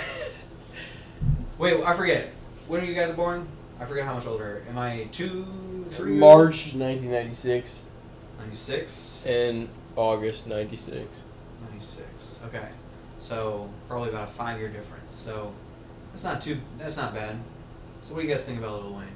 [1.57, 2.29] Wait, I forget.
[2.67, 3.47] When are you guys born?
[3.79, 4.63] I forget how much older.
[4.69, 6.11] Am I two, three?
[6.11, 7.83] years March nineteen ninety six.
[8.37, 9.25] Ninety six.
[9.25, 10.97] and August 96.
[11.71, 12.41] 96.
[12.47, 12.67] Okay.
[13.19, 15.13] So, probably about a five year difference.
[15.15, 15.53] So,
[16.11, 17.37] that's not too, that's not bad.
[18.01, 19.07] So, what do you guys think about Lil Wayne?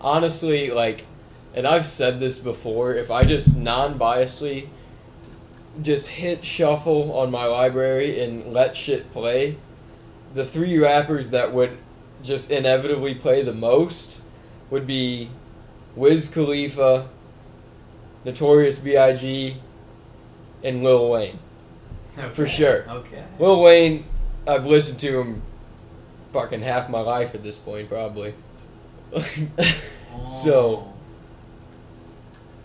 [0.00, 1.04] honestly, like,
[1.54, 4.68] and I've said this before, if I just non biasedly
[5.80, 9.56] just hit shuffle on my library and let shit play,
[10.34, 11.78] the three rappers that would
[12.22, 14.24] just inevitably play the most
[14.70, 15.30] would be
[15.96, 17.08] Wiz Khalifa,
[18.24, 19.56] Notorious B.I.G.,
[20.62, 21.38] and Lil Wayne.
[22.34, 22.84] For sure.
[22.88, 23.24] Okay.
[23.38, 24.04] Lil Wayne,
[24.46, 25.42] I've listened to him
[26.32, 28.34] fucking half my life at this point, probably.
[30.32, 30.91] so- Oh.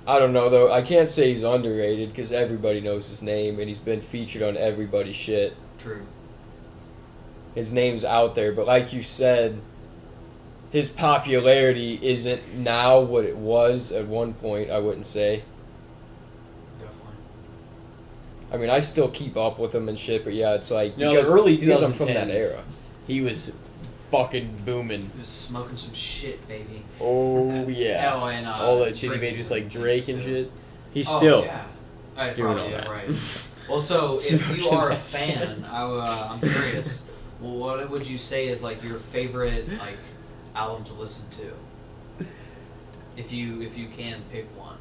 [0.07, 0.71] I don't know though.
[0.71, 4.55] I can't say he's underrated because everybody knows his name and he's been featured on
[4.55, 5.55] everybody's shit.
[5.77, 6.05] True.
[7.55, 9.59] His name's out there, but like you said,
[10.71, 14.69] his popularity isn't now what it was at one point.
[14.69, 15.43] I wouldn't say.
[16.79, 17.15] Definitely.
[18.53, 21.11] I mean, I still keep up with him and shit, but yeah, it's like No,
[21.11, 22.33] because, the early because I'm from that 2010s.
[22.53, 22.63] era.
[23.07, 23.53] He was
[24.11, 25.01] fucking booming.
[25.01, 26.83] He was smoking some shit, baby.
[27.01, 28.11] Oh yeah.
[28.15, 30.25] Oh, and uh, All that shit he made with like Drake and too.
[30.43, 30.51] shit.
[30.93, 31.65] He's Oh, still yeah.
[32.15, 32.89] I doing probably, all yeah, that.
[32.89, 33.09] right.
[33.69, 35.61] Well, so if you are a fan.
[35.73, 37.05] I, uh, I'm curious.
[37.41, 39.97] Well, what would you say is like your favorite like
[40.55, 42.25] album to listen to?
[43.17, 44.77] If you if you can pick one.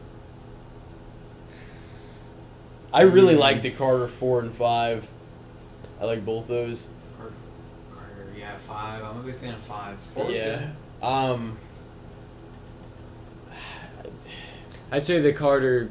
[2.92, 3.38] I really Mm.
[3.40, 5.08] like the Carter four and five.
[6.00, 6.88] I like both those.
[8.40, 9.04] Carter, Carter, yeah, five.
[9.04, 9.98] I'm a big fan of five.
[10.00, 10.58] Four yeah.
[11.00, 11.06] good.
[11.06, 11.58] Um.
[14.90, 15.90] I'd say the Carter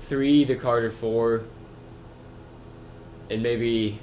[0.00, 1.42] three, the Carter four,
[3.30, 3.98] and maybe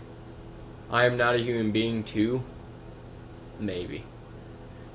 [0.89, 2.43] I am not a human being two.
[3.59, 4.03] Maybe,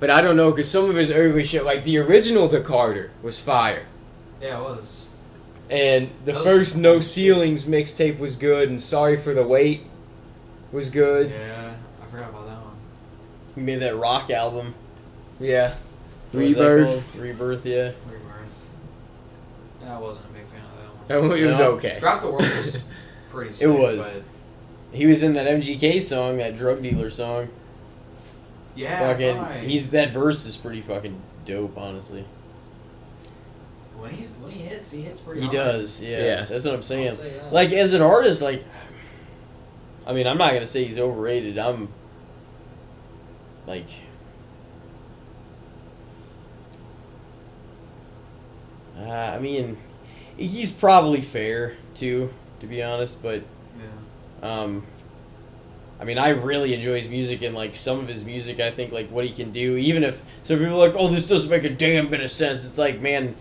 [0.00, 3.10] but I don't know because some of his early shit, like the original The Carter,
[3.22, 3.86] was fire,
[4.42, 5.08] Yeah, it was.
[5.70, 9.86] and the Those- first No Ceilings mixtape was good, and Sorry for the Wait
[10.72, 11.30] was good.
[11.30, 12.74] Yeah, I forgot about that one.
[13.56, 14.74] He made that rock album.
[15.40, 15.74] Yeah,
[16.32, 17.16] What Rebirth.
[17.16, 17.90] Rebirth, yeah.
[18.08, 18.70] Rebirth.
[19.82, 21.08] Yeah, I wasn't a big fan of that one.
[21.08, 21.70] That one- it was No.
[21.72, 21.96] okay.
[22.00, 22.82] Drop the World was
[23.30, 23.68] pretty sick.
[23.68, 24.12] It was.
[24.14, 24.22] But
[24.96, 27.48] He was in that MGK song, that drug dealer song.
[28.74, 29.64] yeah, fucking, fine.
[29.64, 32.24] he's that verse is pretty fucking dope, honestly.
[33.98, 35.52] when he's when he hits, he hits pretty hard.
[35.52, 35.72] He hard.
[35.72, 36.18] does, yeah.
[36.24, 36.44] Yeah.
[36.44, 37.12] That's what I'm saying.
[37.12, 37.52] say that.
[37.52, 38.64] Like as an artist, like,
[40.06, 41.58] I mean, I'm not gonna say he's overrated.
[41.58, 41.88] I'm
[43.66, 43.86] like,
[48.98, 49.76] uh, I mean,
[50.36, 53.22] he's probably fair too, to be honest.
[53.22, 53.42] But
[53.78, 54.62] yeah.
[54.62, 54.86] um,
[56.00, 58.60] I mean, I really enjoy his music and like some of his music.
[58.60, 61.26] I think like what he can do, even if some people are like, oh, this
[61.28, 62.66] doesn't make a damn bit of sense.
[62.66, 63.34] It's like, man,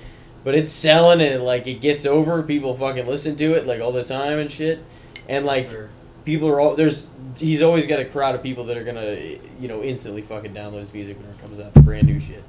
[0.44, 2.42] but it's selling and like it gets over.
[2.44, 4.84] People fucking listen to it like all the time and shit.
[5.28, 5.90] And like Sure.
[6.24, 9.16] people are all there's he's always got a crowd of people that are gonna
[9.60, 12.44] you know instantly fucking download his music when it comes out brand new shit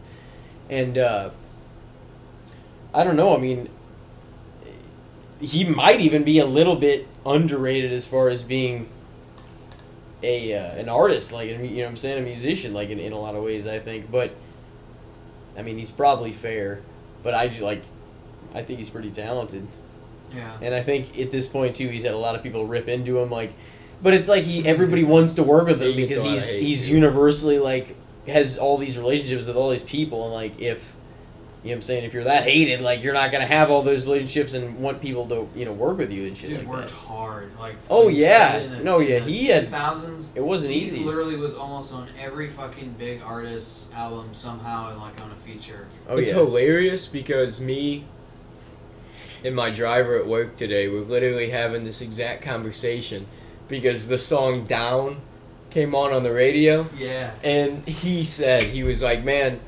[0.70, 1.30] and uh
[2.94, 3.68] i don't know i mean
[5.40, 8.88] he might even be a little bit underrated as far as being
[10.22, 13.12] a uh, an artist like you know what i'm saying a musician like in, in
[13.12, 14.34] a lot of ways i think but
[15.58, 16.80] i mean he's probably fair
[17.22, 17.82] but i just like
[18.54, 19.66] i think he's pretty talented
[20.34, 20.56] Yeah.
[20.62, 23.18] and I think at this point too, he's had a lot of people rip into
[23.20, 23.30] him.
[23.30, 23.52] Like,
[24.02, 26.42] but it's like he everybody wants to work with him He because a lot of
[26.42, 26.94] he's he's too.
[26.94, 27.96] universally like
[28.28, 30.94] has all these relationships with all these people, and like if
[31.62, 33.82] you know what I'm saying, if you're that hated, like you're not gonna have all
[33.82, 36.68] those relationships and want people to you know work with you and shit Dude like
[36.68, 36.94] worked that.
[36.94, 37.50] hard.
[37.58, 38.60] Like Oh, yeah.
[38.60, 40.36] the- No, yeah, he had- thousands.
[40.36, 41.00] It wasn't he easy.
[41.00, 45.86] literally was almost on every fucking big artist's album somehow and like on a feature.
[46.08, 48.04] Oh it's yeah, hilarious because me
[49.44, 53.26] and my driver at work today were literally having this exact conversation
[53.68, 55.20] because the song Down
[55.70, 57.32] came on on the radio Yeah.
[57.44, 59.60] and he said he was like, "Man,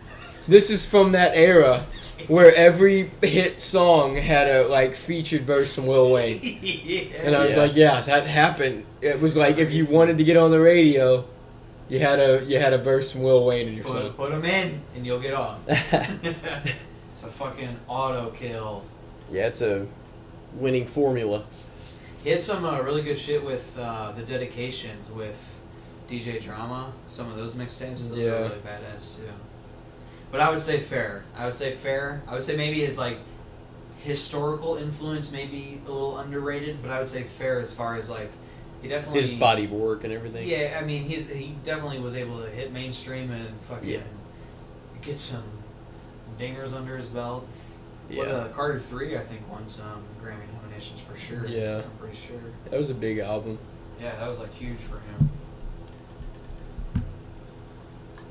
[0.46, 1.84] this is from that era
[2.26, 7.02] where every hit song had a like featured verse from Lil Wayne." yeah.
[7.22, 7.62] And I was Yeah.
[7.62, 8.84] like, "Yeah, that happened.
[9.00, 11.24] It was like if you wanted to get on the radio,
[11.88, 14.30] you had a you had a verse from Lil Wayne in your song." put, put
[14.30, 15.60] them in and you'll get on.
[15.68, 18.84] it's a fucking auto kill.
[19.30, 19.86] yeah, it's a
[20.54, 21.44] winning formula.
[22.24, 25.62] He had some uh, really good shit with uh, the dedications with
[26.10, 26.92] DJ Drama.
[27.06, 28.30] Some of those mixtapes, those Yeah.
[28.30, 29.28] are really badass too.
[30.30, 31.24] But I would say fair.
[31.36, 32.22] I would say fair.
[32.26, 33.18] I would say maybe his like
[34.02, 38.10] historical influence may be a little underrated, but I would say fair as far as
[38.10, 38.30] like
[38.82, 40.46] he definitely His body of work and everything.
[40.48, 44.00] Yeah, I mean he he definitely was able to hit mainstream and fucking Yeah.
[45.02, 45.42] get some
[46.38, 47.46] dingers under his belt.
[48.10, 48.18] yeah.
[48.18, 50.46] What uh, Carter three I think won some Grammy
[50.82, 51.46] for sure.
[51.46, 51.82] Yeah.
[51.84, 52.36] I'm pretty sure.
[52.70, 53.58] That was a big album.
[54.00, 55.30] Yeah, that was like huge for him.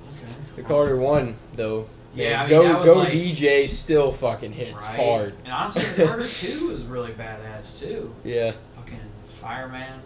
[0.09, 0.31] Okay.
[0.55, 4.95] The Carter one though, Yeah, I mean, go go like- DJ still fucking hits Right.
[4.99, 5.33] hard.
[5.43, 8.15] And honestly, Carter 2 was really badass too.
[8.23, 8.53] Yeah.
[8.73, 10.01] Fucking Fireman.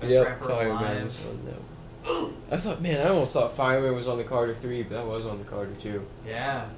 [0.00, 1.04] Best Yep, rapper Fireman alive.
[1.04, 1.58] was on that.
[2.50, 5.24] I thought, man, I almost thought Fireman was on the Carter three, but that was
[5.24, 6.04] on the Carter two.
[6.26, 6.68] Yeah.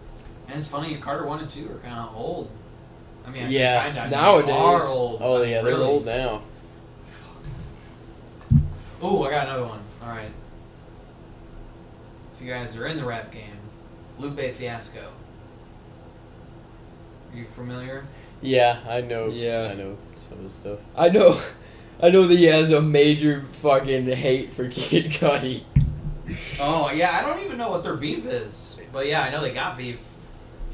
[0.46, 2.50] And it's funny, Carter 1 and 2 are kind of old.
[3.26, 4.46] I mean, actually, Yeah, kinda, I mean, nowadays.
[4.46, 5.18] They are old.
[5.22, 5.84] Oh I mean, yeah, they're really.
[5.84, 6.42] old now.
[9.02, 9.80] Ooh, I got another one.
[10.02, 10.30] Alright.
[12.34, 13.56] If you guys are in the rap game,
[14.18, 15.08] Lupe Fiasco.
[17.32, 18.04] Are you familiar?
[18.40, 19.28] Yeah, I know.
[19.28, 19.68] Yeah.
[19.70, 20.78] I know some of the stuff.
[20.96, 21.40] I know,
[22.02, 25.64] I know that he has a major fucking hate for Kid Cudi.
[26.58, 28.80] Oh, yeah, I don't even know what their beef is.
[28.92, 30.10] But yeah, I know they got beef.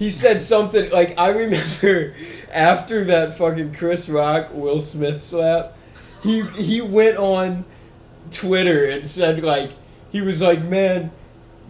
[0.01, 2.15] He said something like I remember
[2.51, 5.77] after that fucking Chris Rock Will Smith slap,
[6.23, 7.67] he he went on
[8.31, 9.73] Twitter and said like
[10.11, 11.11] he was like, man,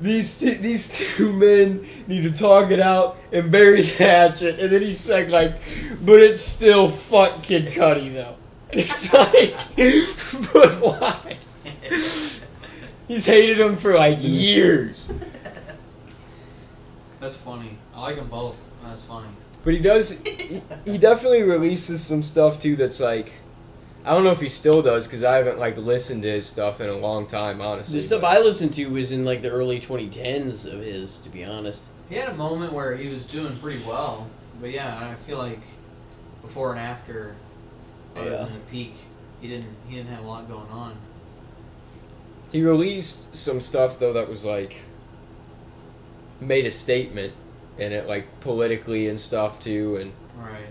[0.00, 4.70] these two, these two men need to talk it out and bury the hatchet, and
[4.70, 5.60] then he said like,
[6.00, 8.36] but it's still fuck Kid Cudi though.
[8.70, 9.56] And it's like,
[10.52, 11.36] but why?
[13.08, 15.12] He's hated him for like years.
[17.18, 17.79] That's funny.
[18.00, 18.66] I like them both.
[18.82, 19.28] That's funny.
[19.62, 20.18] But he does.
[20.22, 22.76] He, he definitely releases some stuff too.
[22.76, 23.30] That's like,
[24.06, 26.80] I don't know if he still does because I haven't like listened to his stuff
[26.80, 27.60] in a long time.
[27.60, 31.18] Honestly, The stuff but- I listened to was in like the early 2010s of his,
[31.18, 31.84] to be honest.
[32.08, 34.28] He had a moment where he was doing pretty well.
[34.60, 35.60] But yeah, I feel like
[36.42, 37.36] before and after,
[38.16, 38.36] other Yeah.
[38.44, 38.94] than the peak,
[39.42, 40.96] he didn't he didn't have a lot going on.
[42.50, 44.76] he released some stuff though that was like
[46.40, 47.32] made a statement
[47.80, 50.68] in it, like politically and stuff too, and Right.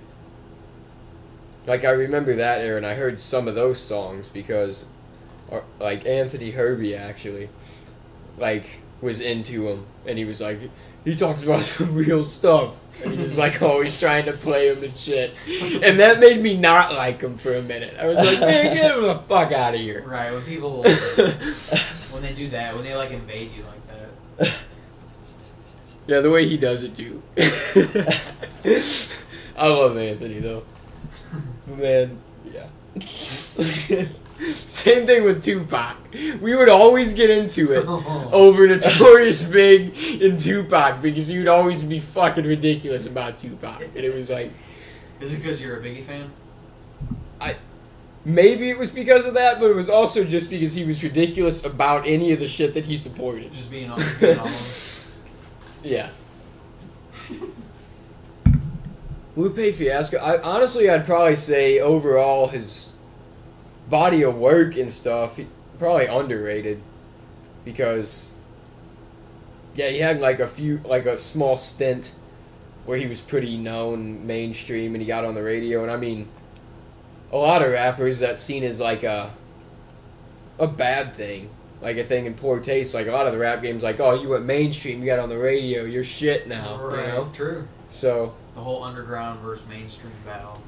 [1.67, 4.87] like I remember that era, and I heard some of those songs because,
[5.51, 7.49] uh, like Anthony Herbie actually,
[8.37, 8.65] like
[9.01, 10.59] was into him, and he was like,
[11.05, 14.77] he talks about some real stuff, and he was like always trying to play him
[14.83, 17.95] and shit, and that made me not like him for a minute.
[17.99, 20.03] I was like, man, get him the fuck out of here.
[20.07, 20.31] Right.
[20.31, 20.83] When people
[22.11, 23.87] when they do that, when they like invade you like
[24.39, 24.57] that.
[26.09, 27.21] Yeah, the way he does it too.
[29.55, 30.63] I love Anthony though.
[31.67, 32.17] Man,
[32.51, 32.65] yeah.
[34.39, 35.97] Same thing with Tupac.
[36.41, 37.85] We would always get into it
[38.33, 43.83] over Notorious Big and Tupac because you'd always be fucking ridiculous about Tupac.
[43.83, 44.51] And it was like,
[45.19, 46.31] Is it because you're a Biggie fan?
[47.39, 47.55] I
[48.25, 51.63] maybe it was because of that, but it was also just because he was ridiculous
[51.63, 53.53] about any of the shit that he supported.
[53.53, 54.49] Just being on, being on?
[55.83, 56.09] Yeah.
[59.35, 60.17] Lupe Fiasco.
[60.17, 62.95] I honestly, I'd probably say overall his
[63.89, 65.39] body of work and stuff
[65.79, 66.81] probably underrated
[67.63, 68.31] because
[69.75, 72.13] yeah, he had like a few like a small stint
[72.85, 76.27] where he was pretty known mainstream and he got on the radio and I mean
[77.31, 79.31] a lot of rappers that seen as like a
[80.59, 81.49] a bad thing
[81.81, 82.93] like a thing in poor taste.
[82.93, 85.29] Like a lot of the rap games, like, oh, you went mainstream, you got on
[85.29, 86.77] the radio, you're shit now.
[86.77, 86.99] right.
[86.99, 87.31] You know?
[87.33, 87.67] True.
[87.89, 90.61] So, The whole underground versus mainstream battle.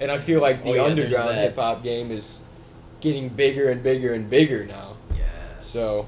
[0.00, 2.42] and I feel like the Oh, yeah, underground hip hop game is
[3.00, 4.96] getting bigger and bigger and bigger now.
[5.14, 5.26] Yes.
[5.62, 6.06] So,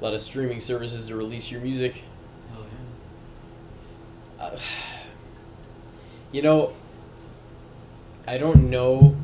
[0.00, 2.02] A lot of streaming services to release your music.
[2.52, 2.64] Hell
[4.38, 4.44] yeah.
[4.44, 4.58] Uh,
[6.32, 6.72] you know,
[8.26, 9.16] I don't know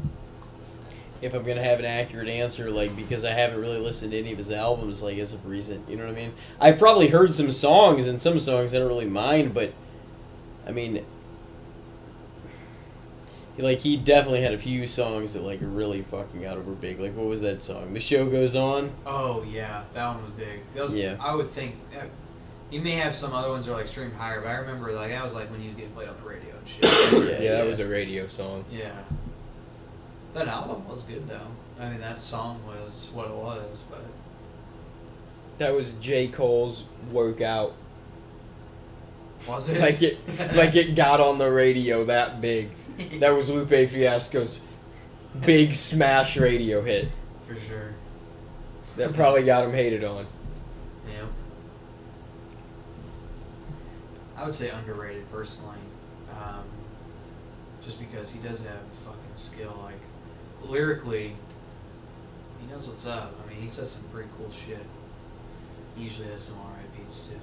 [1.21, 4.33] if I'm gonna have an accurate answer, like because I haven't really listened to any
[4.33, 5.89] of his albums, like as of recent.
[5.89, 6.33] You know what I mean?
[6.61, 9.73] I've probably heard some songs, and some songs I don't really mind, but
[10.67, 11.05] I mean,
[13.59, 17.01] like he definitely had a few songs that like really fucking got over big.
[17.01, 17.93] Like what was that song?
[17.93, 18.93] The show goes on.
[19.05, 20.61] Oh yeah, that one was big.
[20.75, 21.17] That was, Yeah.
[21.21, 21.75] I would think.
[21.97, 22.05] Uh,
[22.71, 25.11] you may have some other ones that are like streamed higher, but I remember like
[25.11, 26.85] that was like when he was getting played on the radio and shit.
[27.13, 28.65] yeah, Yeah, that was a radio song.
[28.71, 28.93] yeah.
[30.35, 31.41] That album was good though.
[31.81, 34.03] I mean, that song was what it was, but
[35.59, 36.29] That was J.
[36.29, 37.75] Cole's workout.
[39.47, 40.19] was it Like it,
[40.55, 42.71] like it got on the radio that big.
[43.21, 44.61] That was Lupe Fiasco's
[45.45, 47.09] big smash radio hit.
[47.41, 47.95] for sure.
[48.97, 50.27] That probably got him hated on.
[51.09, 51.25] Yeah.
[54.37, 55.79] I would say underrated personally,
[56.33, 56.65] um,
[57.81, 59.79] just because he does have fucking skill.
[59.85, 60.01] Like
[60.67, 61.35] lyrically,
[62.61, 63.35] he knows what's up.
[63.45, 64.85] I mean, he says some pretty cool shit.
[65.97, 67.41] He usually has some alright beats too.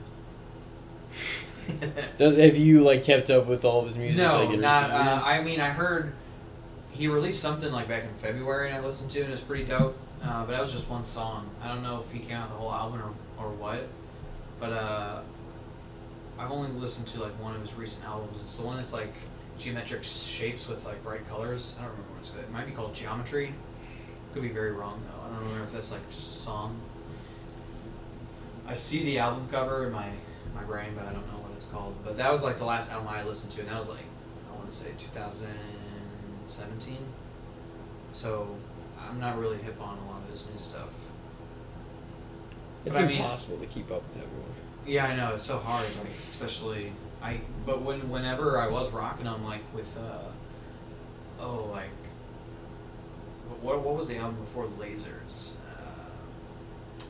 [2.20, 4.18] Have you like kept up with all of his music?
[4.18, 4.90] no, like, not.
[4.92, 5.22] Uh.
[5.26, 6.14] I mean, I heard
[6.92, 9.66] he released something like back in February, and I listened to, it, and it's pretty
[9.66, 9.98] dope.
[10.24, 11.50] Uh, but that was just one song.
[11.62, 13.02] I don't know if he came out the whole album
[13.38, 13.88] or, or what.
[14.60, 15.22] but uh,
[16.40, 18.40] I've only listened to like one of his recent albums.
[18.42, 19.14] It's the one that's like
[19.58, 21.76] geometric shapes with like bright colors.
[21.80, 22.44] I don't remember what it's called.
[22.44, 23.54] It might be called Geometry.
[24.34, 25.22] Could be very wrong though.
[25.26, 26.80] I don't remember if that's like just a song.
[28.68, 30.10] I see the album cover in my
[30.54, 31.96] my brain, but I don't know what it's called.
[32.04, 34.04] But that was like the last album I listened to, and that was like
[34.52, 36.98] I want to say 2017.
[38.14, 38.56] So
[39.00, 40.90] I'm not really hip on a lot of this new stuff.
[42.86, 44.50] It's But I mean- impossible to keep up with everyone.
[44.86, 46.92] Yeah, I know it's so hard, like especially
[47.26, 47.42] I.
[47.66, 50.30] But when whenever I was rocking them, like with uh,
[51.40, 51.90] oh like,
[53.62, 55.56] what what was the album before Lasers?
[55.68, 56.12] Uh,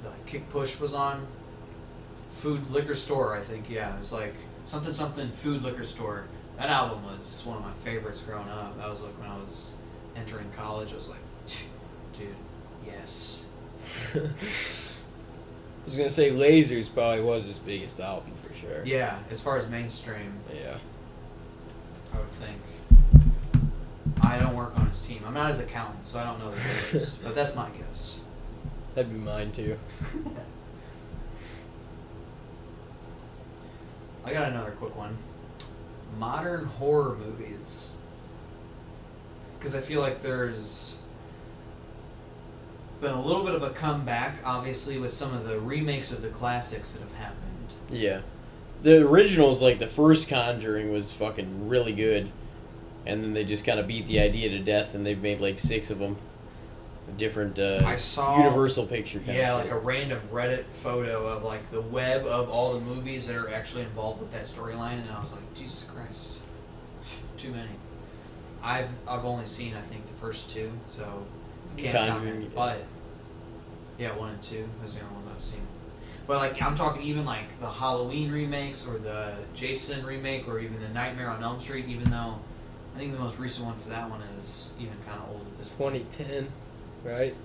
[0.04, 1.28] the Kick Push was on.
[2.32, 3.70] Food liquor store, I think.
[3.70, 6.26] Yeah, it was like something something food liquor store.
[6.58, 8.78] That album was one of my favorites growing up.
[8.78, 9.76] That was like when I was
[10.16, 10.94] entering college.
[10.94, 11.20] I was like,
[12.18, 12.36] dude,
[12.86, 13.46] yes.
[15.86, 18.84] I was gonna say Lasers probably was his biggest album for sure.
[18.84, 20.34] Yeah, as far as mainstream.
[20.52, 20.80] Yeah.
[22.12, 22.60] I would think.
[24.20, 25.22] I don't work on his team.
[25.28, 28.20] I'm not his accountant, so I don't know the players, but that's my guess.
[28.96, 29.78] That'd be mine too.
[34.26, 35.20] I got another quick one.
[36.18, 37.92] Modern horror movies.
[39.60, 40.98] Because I feel like there's
[43.06, 46.30] been a little bit of a comeback, obviously, with some of the remakes of the
[46.30, 47.74] classics that have happened.
[47.92, 48.22] Yeah.
[48.82, 52.32] The originals, like the first Conjuring, was fucking really good,
[53.06, 55.60] and then they just kind of beat the idea to death, and they've made like
[55.60, 56.18] six of them,
[57.18, 59.22] different uh, I saw Universal picture.
[59.26, 63.36] Yeah, like a random Reddit photo of like the web of all the movies that
[63.36, 66.40] are actually involved with that storyline, and I was like, Jesus Christ,
[67.38, 67.70] too many.
[68.64, 71.26] I've I've only seen I think the first two, so
[71.78, 72.56] I can't Conjuring, comment.
[72.56, 72.86] But
[73.98, 75.62] yeah, one and two is the only ones I've seen.
[76.28, 80.82] But like I'm talking even like the Halloween remakes or the Jason remake or even
[80.82, 81.86] the Nightmare on Elm Street.
[81.88, 82.40] Even though
[82.96, 85.58] I think the most recent one for that one is even kind of old at
[85.58, 85.94] this point.
[86.12, 86.48] 2010,
[87.04, 87.36] right?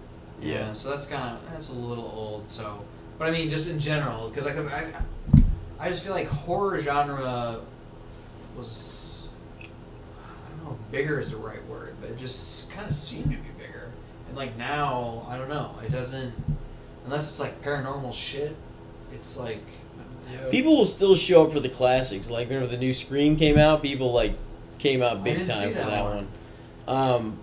[0.41, 0.73] Yeah, Yeah.
[0.73, 2.51] so that's kind of that's a little old.
[2.51, 2.85] So,
[3.19, 4.93] but I mean, just in general, because I, could- I,
[5.79, 7.61] I just feel like horror genre
[8.57, 9.27] was
[9.61, 13.25] I don't know if bigger is the right word, but it just kind of seemed
[13.25, 13.50] to be bigger.
[14.31, 15.75] And like now, I don't know.
[15.85, 16.33] It doesn't
[17.05, 18.57] unless it's like paranormal shit.
[19.13, 19.63] It's like
[20.33, 20.49] Yeah.
[20.51, 22.31] People will still show up for the classics.
[22.31, 24.35] Like whenever the new Scream came out, people like
[24.79, 26.29] came out big time see for that that one.
[26.87, 26.97] one.
[26.97, 27.39] Um,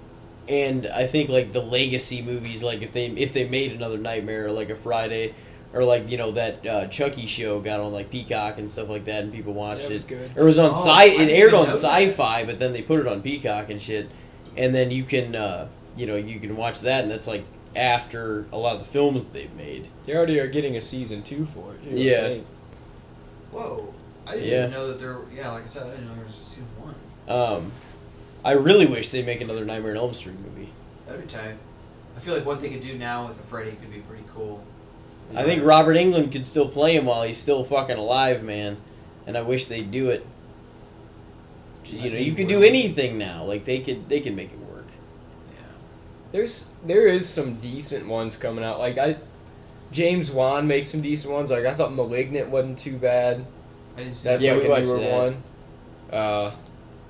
[0.48, 4.46] and I think like the legacy movies, like if they if they made another Nightmare
[4.48, 5.34] or like a Friday,
[5.74, 9.04] or like you know that uh, Chucky show got on like Peacock and stuff like
[9.06, 10.08] that, and people watched Yeah, it was it.
[10.08, 10.32] good.
[10.38, 10.90] Or it was on Oh, sci.
[10.90, 11.68] I It aired on.
[11.70, 14.10] Sci-Fi, but then they put it on Peacock and shit.
[14.56, 15.68] And then you can uh,
[15.98, 17.44] you know you can watch that, and that's like
[17.76, 19.88] after a lot of the films they've made.
[20.06, 21.84] They already are getting a season two for it.
[21.84, 22.22] too, Yeah.
[22.28, 22.46] think.
[23.52, 23.94] whoa.
[24.26, 24.58] I didn't Yeah.
[24.60, 25.18] even know that there.
[25.34, 26.96] Yeah, like I said, I didn't know there was a season one.
[27.30, 27.72] Um,
[28.44, 30.70] I really wish they make another Nightmare on Elm Street movie.
[31.06, 31.56] That'd be tight.
[32.16, 34.62] I feel like what they could do now with the Freddy could be pretty cool.
[35.36, 38.78] I think Robert Englund could still play him while he's still fucking alive, man.
[39.26, 40.26] And I wish they'd do it.
[41.86, 43.44] You know, you could do anything now.
[43.44, 44.67] Like they could, they could make it work.
[46.32, 46.40] Yeah.
[46.40, 48.80] There's there is some decent ones coming out.
[48.80, 49.18] Like I,
[49.92, 51.52] James Wan makes some decent ones.
[51.52, 53.46] Like I thought *Malignant* wasn't too bad.
[53.96, 55.12] I didn't see That's Yeah, like we a newer that.
[55.12, 55.44] one.
[56.12, 56.52] Uh,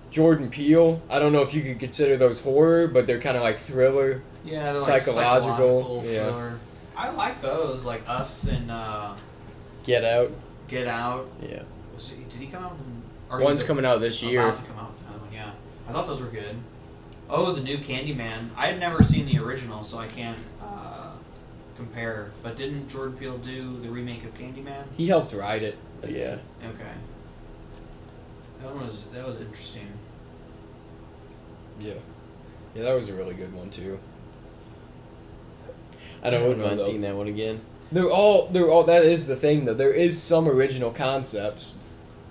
[0.10, 1.02] Jordan Peele.
[1.10, 4.22] I don't know if you could consider those horror, but they're kind of like thriller.
[4.46, 6.24] Yeah, they're like Psychological, psychological yeah.
[6.24, 6.60] thriller.
[6.96, 9.14] I like those, like Us and uh,
[9.84, 10.32] Get out.
[10.68, 11.30] Get Out.
[11.42, 11.64] Yeah.
[11.94, 12.78] Was he, did he come out?
[13.30, 14.42] Or One's coming out this year.
[14.42, 15.34] About to come out with another one.
[15.34, 15.52] Yeah,
[15.88, 16.56] I thought those were good.
[17.30, 18.50] Oh, the new Candyman.
[18.56, 21.12] I had never seen the original, so I can't uh,
[21.76, 22.32] compare.
[22.42, 24.84] But didn't Jordan Peele do the remake of Candyman?
[24.96, 25.78] He helped write it.
[26.08, 26.38] Yeah.
[26.64, 26.92] Okay.
[28.62, 29.88] That one was that was interesting.
[31.80, 31.94] Yeah.
[32.76, 34.00] Yeah, that was a really good one too.
[36.24, 36.86] I don't, I don't mind though.
[36.86, 37.62] seeing that one again.
[37.92, 39.74] They're all they're all that is the thing though.
[39.74, 41.76] There is some original concepts,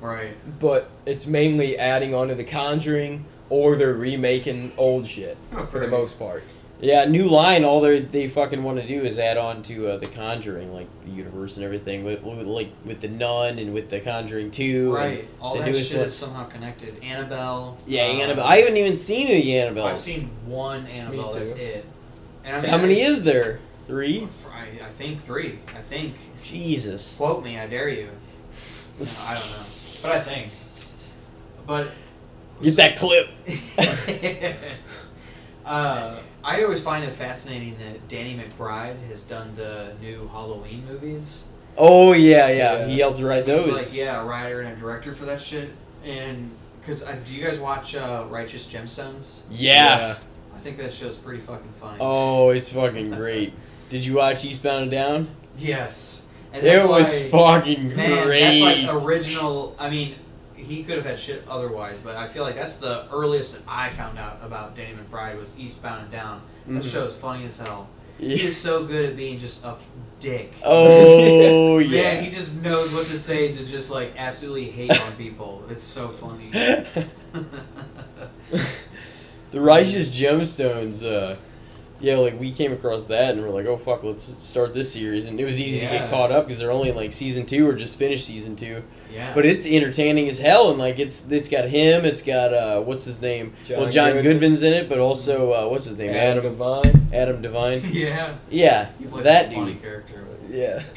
[0.01, 0.37] Right.
[0.61, 5.37] but it's mainly adding on to the Conjuring or they're remaking old shit
[5.71, 6.43] for the most part.
[6.81, 7.65] Yeah, new line.
[7.65, 10.89] All they they fucking want to do is add on to uh, the Conjuring, like
[11.07, 14.95] the universe and everything, with, with like with the Nun and with the Conjuring Two.
[14.95, 15.27] Right.
[15.41, 16.07] All the that shit one.
[16.07, 17.03] is somehow connected.
[17.03, 17.79] Annabelle.
[17.87, 18.45] Yeah, uh, Annabelle.
[18.45, 19.87] I haven't even seen any Annabelle.
[19.87, 21.33] I've seen one Annabelle.
[21.33, 21.87] That's it.
[22.45, 23.61] And I mean, How many is there?
[23.87, 24.29] Three.
[24.53, 25.61] I, I think three.
[25.69, 26.15] I think.
[26.43, 27.17] Jesus.
[27.17, 28.09] Quote me, I dare you.
[28.99, 29.67] No, I don't know,
[30.03, 31.67] but I think.
[31.67, 31.93] But
[32.63, 33.29] Get that clip.
[35.65, 41.49] uh, I always find it fascinating that Danny McBride has done the new Halloween movies,
[41.79, 42.79] Oh yeah, yeah.
[42.79, 42.87] Yeah.
[42.87, 43.73] He helped write He's those.
[43.73, 45.71] like yeah, a writer and a director for that shit.
[46.05, 46.51] And
[46.81, 49.45] because uh, do you guys watch uh, Righteous Gemstones?
[49.51, 50.17] yeah.
[50.55, 51.99] I think that show's pretty fucking funny.
[52.01, 53.53] Oh, it's fucking great.
[53.91, 55.29] Did you watch Eastbound and Down?
[55.59, 58.41] yes, and that's It was why, fucking man, great.
[58.41, 59.77] that's like original.
[59.79, 60.15] I mean,
[60.57, 63.91] he could have had shit otherwise, but I feel like that's the earliest that I
[63.91, 66.43] found out about Danny McBride was Eastbound and Down.
[66.67, 66.93] That Mhm.
[66.93, 67.89] show is funny as hell.
[68.19, 68.45] He Yeah.
[68.47, 69.87] is so good at being just a f-
[70.21, 70.53] dick.
[70.65, 72.15] Oh yeah.
[72.15, 75.63] Man, he just knows what to say to just like absolutely hate on people.
[75.71, 76.51] It's so funny.
[79.51, 81.37] the Righteous Gemstones, uh,
[82.01, 85.27] yeah, like we came across that and we're like, oh fuck, let's start this series,
[85.27, 87.69] and it was easy to get caught up because they're only in like season two
[87.69, 88.83] or just finished season two.
[89.17, 89.33] Yeah.
[89.35, 93.05] But it's entertaining as hell, and like it's it's got him, it's got uh, what's
[93.05, 93.55] his name?
[93.65, 94.23] John well, John Goodman.
[94.25, 96.11] Goodman's in it, but also uh, what's his name?
[96.11, 97.09] Adam Adam Devine.
[97.15, 97.81] Adam Devine.
[97.91, 98.35] yeah.
[98.51, 99.83] Yeah, He plays that a funny dude.
[99.83, 100.27] character.
[100.51, 100.83] Yeah.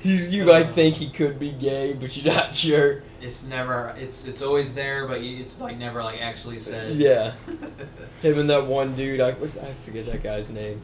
[0.00, 3.02] He's you like think he could be gay, but you're not sure.
[3.20, 3.94] It's never.
[3.98, 6.96] It's it's always there, but you, it's like never like actually said.
[6.96, 7.32] Yeah.
[8.20, 9.34] Him and that one dude, I, I
[9.84, 10.80] forget that guy's name.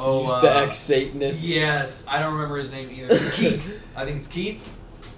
[0.00, 1.44] Oh, He's uh, the ex Satanist.
[1.44, 3.16] Yes, I don't remember his name either.
[3.34, 3.82] Keith.
[3.96, 4.60] I think it's Keith.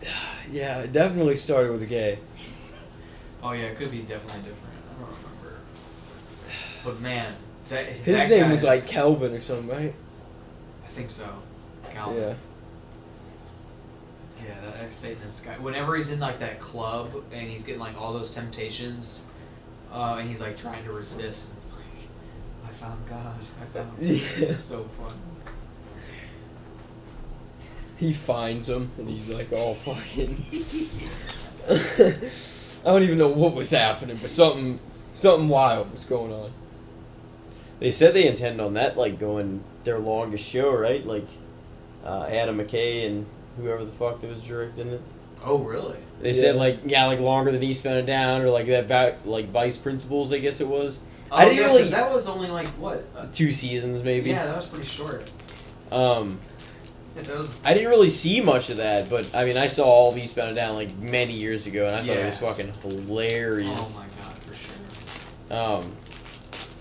[0.51, 2.19] Yeah, it definitely started with a K.
[3.43, 4.75] Oh yeah, it could be definitely different.
[4.91, 5.61] I don't remember.
[6.85, 7.33] But man,
[7.71, 9.95] that His that name was is- like Kelvin or something, right?
[10.85, 11.27] I think so.
[11.93, 12.21] Calvin.
[12.23, 12.35] Yeah.
[14.47, 15.55] Yeah, that ex Satanist guy.
[15.59, 19.25] Whenever he's in like that club and he's getting like all those temptations,
[19.93, 22.09] uh, and he's like trying to resist, and it's like,
[22.67, 23.35] I found God.
[23.61, 23.97] I found.
[24.01, 24.49] God." Yeah.
[24.49, 25.13] It's so fun.
[27.97, 30.37] He finds him and he's like, oh fucking.
[32.85, 34.81] I don't even know what was happening, but something,
[35.15, 36.53] something wild was going on.
[37.79, 41.05] They said they intend on that like going their longest show, right?
[41.07, 41.27] Like
[42.05, 43.27] uh, Adam McKay and
[43.57, 45.03] whoever the fuck that was directing it.
[45.45, 45.99] Oh really?
[46.21, 49.49] They said like yeah, like longer than Eastbound and Down or like that va- like
[49.51, 51.01] Vice Principals, I guess it was.
[51.33, 53.05] Oh, I didn't yeah, really- That was only like what?
[53.17, 54.31] Uh, Two seasons maybe.
[54.31, 55.31] yeah, that was pretty short.
[55.91, 56.39] Um,
[57.17, 57.63] was.
[57.65, 60.57] I didn't really see much of that, but I mean, I saw all of Eastbound
[60.57, 63.69] Down like many years ago, and I thought it was fucking hilarious.
[63.71, 65.59] Oh my god, for sure.
[65.59, 65.93] Um,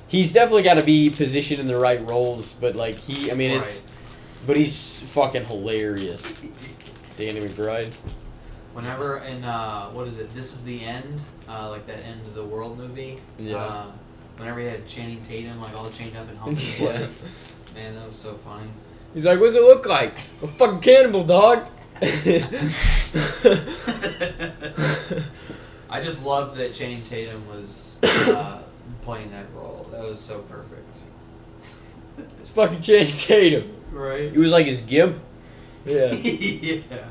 [0.08, 3.52] he's definitely got to be positioned in the right roles, but like he, I mean,
[3.52, 3.86] it's,
[4.46, 6.40] but he's fucking hilarious.
[7.18, 7.92] Danny McBride.
[8.74, 10.30] Whenever in uh, what is it?
[10.30, 13.20] This is the end, uh, like that end of the world movie.
[13.38, 13.58] Yeah.
[13.58, 13.86] Uh,
[14.38, 17.10] whenever he had Channing Tatum like all chained up and humped his leg,
[17.76, 18.68] man, that was so funny.
[19.14, 20.18] He's like, what's it look like?
[20.42, 21.66] A fucking cannibal, dog.
[25.90, 28.62] I just loved that Channing Tatum was uh,
[29.02, 29.88] playing that role.
[29.92, 31.00] That was so perfect.
[32.40, 33.72] it's fucking Channing Tatum.
[33.92, 34.32] Right.
[34.32, 35.20] He was like his gimp.
[35.86, 36.12] Yeah.
[36.14, 37.06] yeah.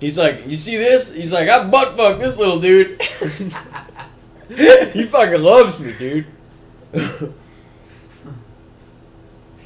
[0.00, 1.14] He's like, you see this?
[1.14, 3.00] He's like, I butt fuck this little dude.
[4.92, 6.26] he fucking loves me, dude.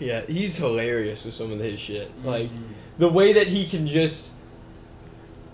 [0.01, 2.11] yeah, he's hilarious with some of his shit.
[2.25, 2.75] Like Mhm.
[2.99, 4.33] the way that he can just,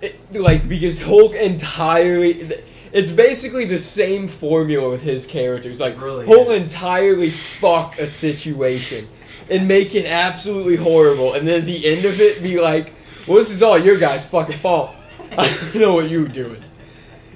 [0.01, 2.51] it, like, because Hulk entirely.
[2.91, 5.79] It's basically the same formula with his characters.
[5.81, 6.73] Like, really Hulk is.
[6.73, 9.07] entirely fuck a situation
[9.51, 12.93] and make it absolutely horrible, and then at the end of it, be like,
[13.27, 14.91] "Well, this is all your guys' fucking fault.
[15.37, 16.63] I don't know what you were doing."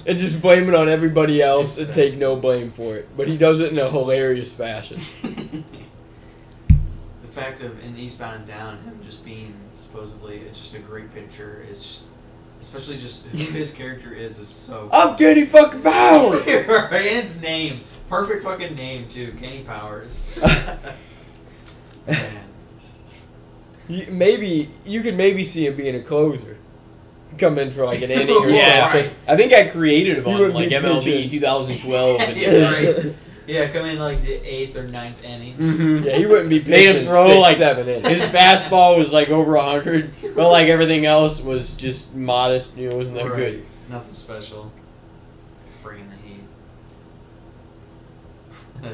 [0.05, 3.07] And just blame it on everybody else and take no blame for it.
[3.15, 4.97] But he does it in a hilarious fashion.
[7.21, 11.13] the fact of in Eastbound and Down, him just being supposedly it's just a great
[11.13, 12.05] picture is just,
[12.61, 14.89] especially just who his character is, is so.
[14.91, 16.45] I'm Kenny fucking Powers.
[16.47, 20.37] right, and his name, perfect fucking name too, Kenny Powers.
[22.05, 22.43] Man,
[23.87, 26.57] You, maybe you could maybe see him being a closer,
[27.37, 29.05] come in for like an inning or Yeah, something.
[29.07, 29.15] right.
[29.27, 31.29] I think I created him You on like be MLB pitching.
[31.41, 32.21] 2012.
[32.21, 33.15] And, Yeah, right.
[33.47, 35.57] yeah, come in like the eighth or ninth inning.
[35.57, 36.05] Mhm.
[36.05, 38.07] Yeah, he wouldn't be Made him pitching throw, six, like, seven innings.
[38.07, 42.77] His fastball was like over 100, but like everything else was just modest.
[42.77, 43.35] You know, wasn't that Right.
[43.35, 43.65] good.
[43.89, 44.71] Nothing special.
[45.83, 46.15] Bringing the
[48.89, 48.93] heat.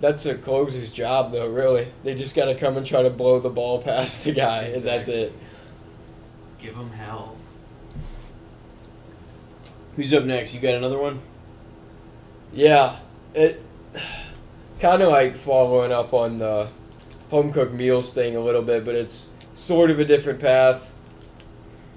[0.00, 1.48] That's a closer's job, though.
[1.48, 4.64] Really, they just got to come and try to blow the ball past the guy,
[4.64, 5.32] and that's it.
[6.60, 7.36] Give him hell.
[9.96, 10.54] Who's up next?
[10.54, 11.20] You got another one?
[12.52, 12.96] Yeah,
[13.32, 13.62] it
[14.80, 16.68] kind of like following up on the
[17.30, 20.92] home cooked meals thing a little bit, but it's sort of a different path.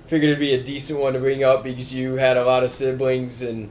[0.05, 2.69] Figured it'd be a decent one to bring up because you had a lot of
[2.69, 3.69] siblings and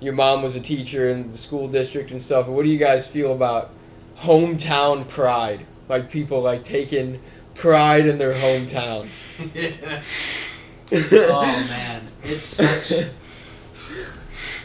[0.00, 2.46] your mom was a teacher in the school district and stuff.
[2.46, 3.70] What do you guys feel about
[4.18, 5.66] hometown pride?
[5.88, 7.20] Like people like taking
[7.54, 9.08] pride in their hometown.
[10.92, 13.08] oh man, it's such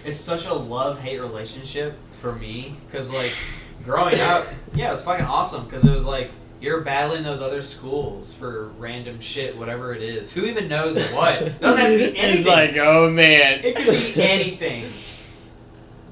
[0.05, 3.35] it's such a love hate relationship for me because like
[3.83, 7.61] growing up, yeah, it was fucking awesome because it was like you're battling those other
[7.61, 10.31] schools for random shit, whatever it is.
[10.33, 11.41] Who even knows what?
[11.41, 12.37] It doesn't have to be anything.
[12.39, 13.61] It's like, oh man.
[13.63, 14.87] it could be anything.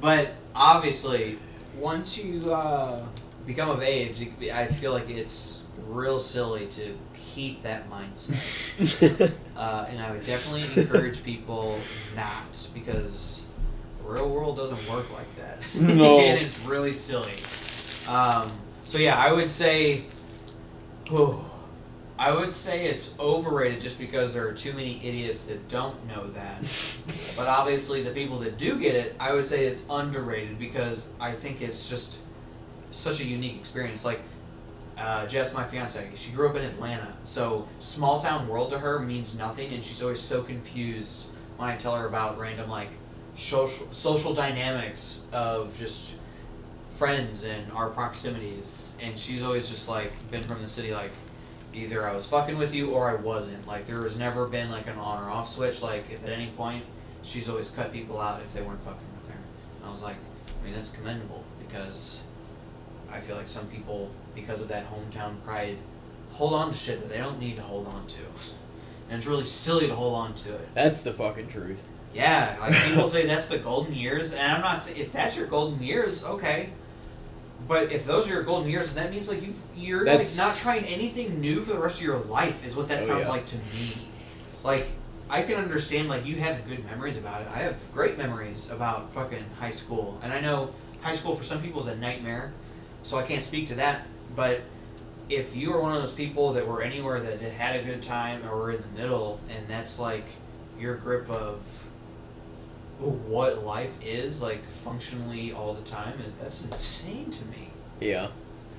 [0.02, 1.38] But obviously,
[1.78, 3.06] once you uh,
[3.45, 9.34] become of age, I feel like it's real silly to keep that mindset.
[9.60, 11.78] Uh, and I would definitely encourage people
[12.16, 13.45] not because
[14.10, 15.65] real world doesn't work like that.
[15.80, 16.19] No.
[16.19, 17.34] and it's really silly.
[18.14, 18.52] Um,
[18.84, 20.03] so yeah, I would say,
[21.07, 21.44] whew,
[22.18, 26.27] I would say it's overrated just because there are too many idiots that don't know
[26.31, 26.61] that.
[27.38, 31.31] but obviously, the people that do get it, I would say it's underrated because I
[31.31, 32.22] think it's just
[32.91, 34.03] such a unique experience.
[34.03, 34.22] Like
[34.98, 38.99] uh, Jess, my fiance, she grew up in Atlanta, so small town world to her
[38.99, 42.90] means nothing, and she's always so confused when I tell her about random like
[43.40, 46.16] social social dynamics of just
[46.90, 51.11] friends and our proximities, and she's always just like been from the city like
[51.74, 53.68] either I was fucking with you or I wasn't.
[53.68, 55.82] Like there has never been like an on or off switch.
[55.82, 56.84] Like if at any point
[57.22, 59.40] she's always cut people out if they weren't fucking with her.
[59.78, 60.18] And I was like,
[60.61, 62.24] I mean that's commendable because
[63.11, 65.78] I feel like some people, because of that hometown pride,
[66.32, 68.22] hold on to shit that they don't need to hold on to.
[69.11, 70.70] And it's really silly to hold on to it.
[70.76, 71.84] That's the fucking truth.
[72.14, 75.48] Yeah, like people say that's the golden years, and I'm not saying if that's your
[75.48, 76.69] golden years, okay.
[77.68, 80.48] But if those are your golden years, then that means like you you're That's- like
[80.48, 83.27] not trying anything new for the rest of your life is what that Oh, sounds
[83.27, 83.34] yeah.
[83.34, 84.07] like to me.
[84.64, 84.88] Like
[85.30, 87.48] I can understand like you have good memories about it.
[87.49, 91.61] I have great memories about fucking high school, and I know high school for some
[91.61, 92.53] people is a nightmare,
[93.03, 94.07] so I can't speak to that.
[94.36, 94.61] But
[95.30, 98.44] if you are one of those people that were anywhere that had a good time
[98.49, 100.26] or were in the middle, and that's like
[100.80, 101.89] your grip of
[102.99, 107.69] what life is like functionally all the time is that's insane to me.
[107.99, 108.27] Yeah.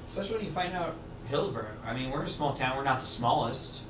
[0.07, 0.95] Especially when you find out
[1.29, 1.67] Hillsboro.
[1.87, 2.77] I mean, we're in a small town.
[2.77, 3.85] We're not the smallest,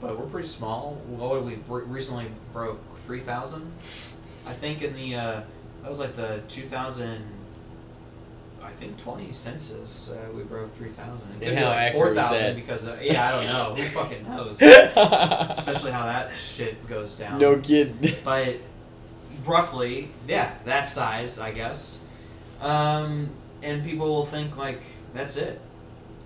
[0.00, 0.94] but we're pretty small.
[1.06, 3.70] What did we recently broke three thousand?
[4.46, 5.40] I think in the uh,
[5.82, 7.22] that was like the two thousand.
[8.62, 10.10] I think twenty census.
[10.10, 11.28] Uh, we broke three thousand.
[11.30, 13.82] It could And be how like four thousand because uh, yeah, I don't know.
[13.82, 14.60] Who fucking knows?
[15.58, 17.38] Especially how that shit goes down.
[17.38, 18.18] no kid.
[18.24, 18.56] But
[19.46, 22.04] roughly, yeah, that size, I guess.
[22.60, 23.30] Um,
[23.62, 24.80] and people will think like
[25.14, 25.60] that's it.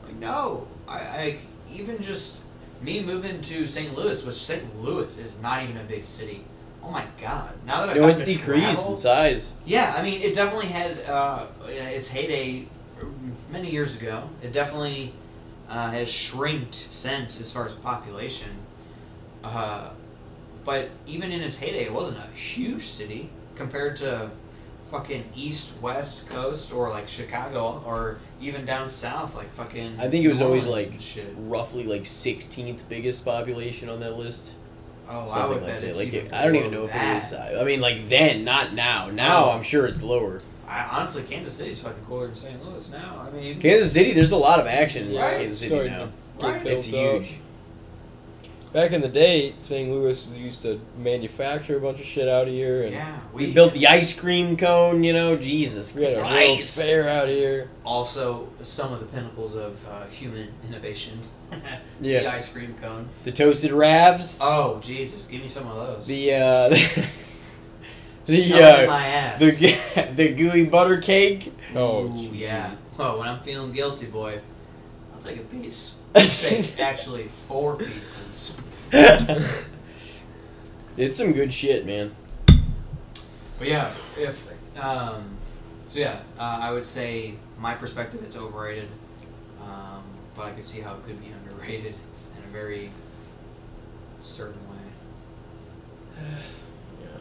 [0.05, 1.39] Like no, I, I
[1.73, 2.43] even just
[2.83, 3.95] me moving to St.
[3.97, 4.83] Louis, which St.
[4.83, 6.45] Louis is not even a big city.
[6.83, 7.53] Oh my god!
[7.67, 9.53] Now that I've No, it's decreased travel- in size.
[9.67, 12.67] yeah, I mean, it definitely had uh, its heyday
[13.51, 14.29] many years ago.
[14.43, 15.13] It definitely
[15.69, 18.51] uh, has shrinked since as far as population.
[19.45, 19.91] Uh,
[20.65, 24.31] but even in its heyday, it wasn't a huge city compared to
[24.85, 29.97] fucking east west coast or like Chicago or even down south like fucking.
[30.01, 31.33] I think it was always like shit.
[31.37, 34.55] roughly like 16th biggest population on that list.
[35.09, 35.89] Oh, I Something would like bet that.
[35.89, 37.17] it's Like even it- I don't even below know if that.
[37.17, 37.33] it is.
[37.35, 39.09] I I mean, like then, not now.
[39.11, 39.51] Now Oh.
[39.51, 40.41] I'm sure it's lower.
[40.69, 42.65] I, honestly, Kansas City's fucking cooler than St.
[42.65, 43.27] Louis now.
[43.27, 45.39] I mean, Kansas City, there's a lot of action in Right.
[45.39, 46.09] Kansas City Starting now.
[46.41, 46.65] Right.
[46.67, 47.33] It's huge.
[47.33, 47.39] up.
[48.73, 48.73] Huge.
[48.73, 49.91] Back in the day, St.
[49.91, 53.75] Louis used to manufacture a bunch of shit out of here, and yeah, We built
[53.75, 55.37] the ice cream cone, you know.
[55.37, 57.69] Jesus we had a real fair out here.
[57.85, 61.19] also some of the pinnacles of uh, human innovation.
[62.03, 62.21] Yeah.
[62.21, 63.09] The ice cream cone.
[63.25, 64.39] The toasted ravs.
[64.41, 66.07] Oh Jesus, give me some of those.
[66.07, 66.69] The uh,
[68.25, 69.39] the Shove uh, my ass.
[69.41, 71.53] the the gooey butter cake.
[71.75, 72.75] Oh, Ooh, yeah.
[72.99, 74.41] Oh, when I'm feeling guilty, boy,
[75.13, 75.97] I'll take a piece.
[76.15, 78.57] Take actually four pieces.
[80.97, 82.17] it's some good shit, man.
[83.59, 84.51] But yeah, if
[84.83, 85.37] um,
[85.87, 88.89] so yeah, uh, I would say my perspective it's overrated,
[89.63, 90.03] um,
[90.35, 91.95] but I could see how it could be underrated
[92.37, 92.91] in a very
[94.21, 96.25] certain way.
[97.01, 97.19] Yeah.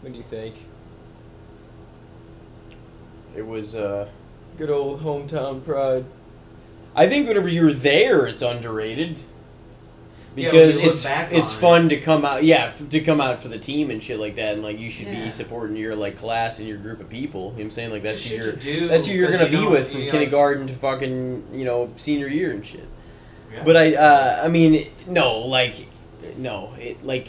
[0.00, 0.56] What do you think?
[3.36, 4.08] It was uh
[4.56, 6.06] Good old hometown pride.
[6.96, 9.20] I think whenever you're there, it's underrated.
[10.34, 13.00] Yeah, Because you look it's back it's on fun to come out, yeah, f- to
[13.00, 15.24] come out for the team and shit like that, and like you should Yeah.
[15.24, 17.40] be supporting your like class and your group of people.
[17.42, 19.50] You know what I'm saying like that's Just who you're that's who you're 'cause gonna
[19.50, 22.84] you be with from you, like- kindergarten to fucking you know senior year and shit.
[23.52, 23.62] Yeah.
[23.64, 25.74] But I uh, I mean no like
[26.36, 27.28] no it like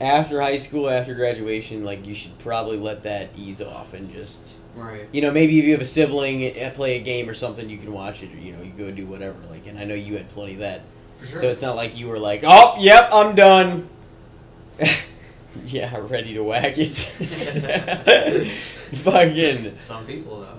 [0.00, 4.54] after high school after graduation like you should probably let that ease off and just
[4.74, 5.08] Right.
[5.12, 7.68] You know, maybe if you have a sibling eh, eh, play a game or something,
[7.68, 8.32] you can watch it.
[8.32, 9.36] Or, you know, you go do whatever.
[9.50, 10.82] Like, and I know you had plenty of that.
[11.16, 11.38] For sure.
[11.40, 13.88] So it's not like you were like, oh, yep, I'm done.
[15.66, 16.88] yeah, ready to whack it.
[18.96, 19.76] Fucking.
[19.76, 20.58] Some people though.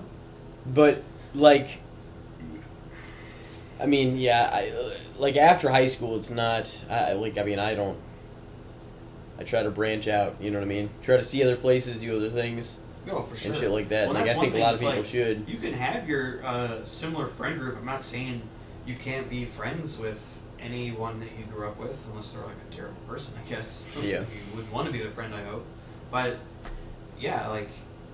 [0.65, 1.03] But
[1.33, 1.79] like,
[3.79, 6.75] I mean, yeah, I like after high school, it's not.
[6.89, 7.37] I like.
[7.37, 7.97] I mean, I don't.
[9.39, 10.35] I try to branch out.
[10.39, 10.89] You know what I mean?
[11.01, 12.77] Try to see other places, do other things,
[13.09, 13.51] Oh, for sure.
[13.51, 14.05] and shit like that.
[14.05, 15.47] Well, like I think a lot of people like- should.
[15.47, 17.77] You can have your uh, similar friend group.
[17.77, 18.41] I'm not saying
[18.85, 22.73] you can't be friends with anyone that you grew up with, unless they're like a
[22.73, 23.83] terrible person, I guess.
[24.03, 24.19] Yeah.
[24.21, 25.65] You would want to be their friend, I hope.
[26.11, 26.37] But
[27.19, 27.69] yeah, like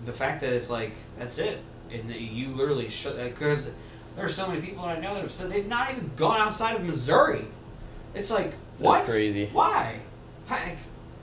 [0.06, 1.60] the fact that it's like that's it,
[1.92, 3.66] and that you literally shut because
[4.16, 6.40] there are so many people that I know that have said they've not even gone
[6.40, 7.46] outside of Missouri.
[8.16, 9.06] It's like what?
[9.06, 9.48] crazy.
[9.52, 10.00] Why?
[10.48, 10.78] Heck,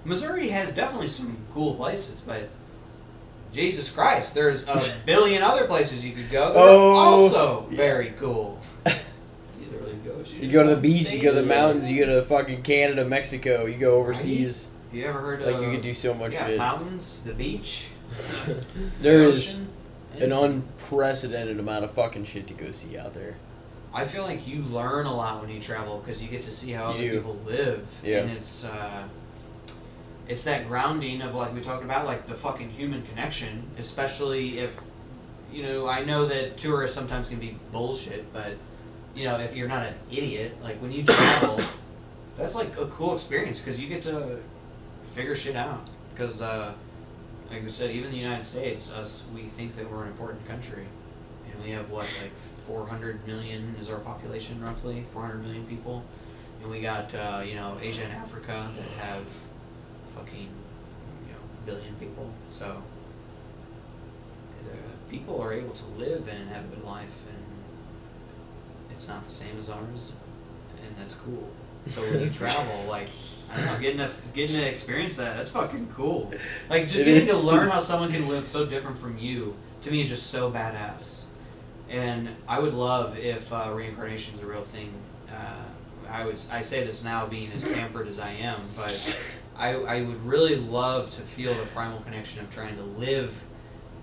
[0.05, 2.49] Missouri has definitely some cool places, but
[3.57, 6.91] Jesus Christ, there's a billion other places you could go that Oh.
[6.91, 8.59] are also very cool.
[9.59, 9.67] You
[10.05, 10.23] go.
[10.23, 12.63] to You go to the beach, you go to the mountains, you go to fucking
[12.63, 14.69] Canada, Mexico, you go overseas.
[14.93, 15.49] You ever heard of?
[15.53, 16.59] Like you could do so much yeah, shit.
[16.59, 17.89] mountains, the beach.
[19.01, 19.67] There the is
[20.15, 23.37] ocean, an unprecedented amount of fucking shit to go see out there.
[23.93, 26.71] I feel like you learn a lot when you travel because you get to see
[26.73, 27.17] how You other do.
[27.17, 28.19] people live, Yeah.
[28.19, 29.05] and it's uh,
[30.29, 34.81] it's that grounding of like we talked about, like the fucking human connection, especially if
[35.53, 35.89] you know.
[35.89, 38.55] I know that tourists sometimes can be bullshit, but
[39.15, 41.61] you know if you're not an idiot, like when you travel,
[42.37, 44.39] that's like a cool experience because you get to
[45.05, 45.89] figure shit out.
[46.13, 46.73] Because uh,
[47.51, 50.87] like we said, even the United States, us we think that we're an important country.
[51.51, 56.05] And we have what, like 400 million is our population roughly, 400 million people.
[56.61, 59.27] And we got, uh, you know, Asia and Africa that have
[60.17, 60.49] fucking,
[61.27, 62.31] you know, billion people.
[62.49, 62.83] So,
[64.65, 64.73] uh,
[65.11, 67.45] people are able to live and have a good life, and
[68.91, 70.13] it's not the same as ours,
[70.83, 71.49] and that's cool.
[71.87, 73.09] So when you travel, like,
[73.53, 76.33] I don't know, getting to getting to experience that, that's fucking cool.
[76.69, 80.01] Like just getting to learn how someone can live so different from you, to me
[80.01, 81.27] is just so badass.
[81.89, 84.93] And I would love if uh, reincarnation is a real thing.
[85.31, 85.63] Uh,
[86.11, 89.21] I would I say this now, being as pampered as I am, but
[89.59, 93.45] I I would really love to feel the primal connection of trying to live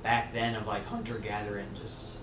[0.02, 2.18] back then of like hunter gathering, just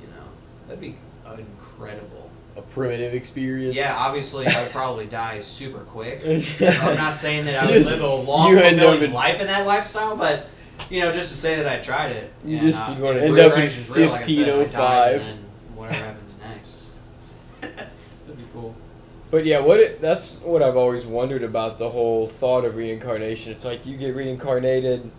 [0.00, 0.24] you know,
[0.66, 0.96] that'd be
[1.36, 2.30] incredible.
[2.56, 3.76] A primitive experience.
[3.76, 6.22] Yeah, obviously I'd probably die super quick.
[6.60, 9.12] I'm not saying that I would Just- live a long, you end up fulfilling in-
[9.12, 10.48] life in that lifestyle, but
[10.90, 12.32] you know, just to say that I tried it.
[12.44, 14.46] You and, just- uh, you wanna end up in reincarnation's real, like I said, I
[14.46, 15.76] died, 1505.
[15.76, 16.92] whatever happens next.
[17.60, 18.74] That'd be cool.
[19.30, 23.52] But yeah, what it, that's what I've always wondered about the whole thought of reincarnation.
[23.52, 25.10] It's like you get reincarnated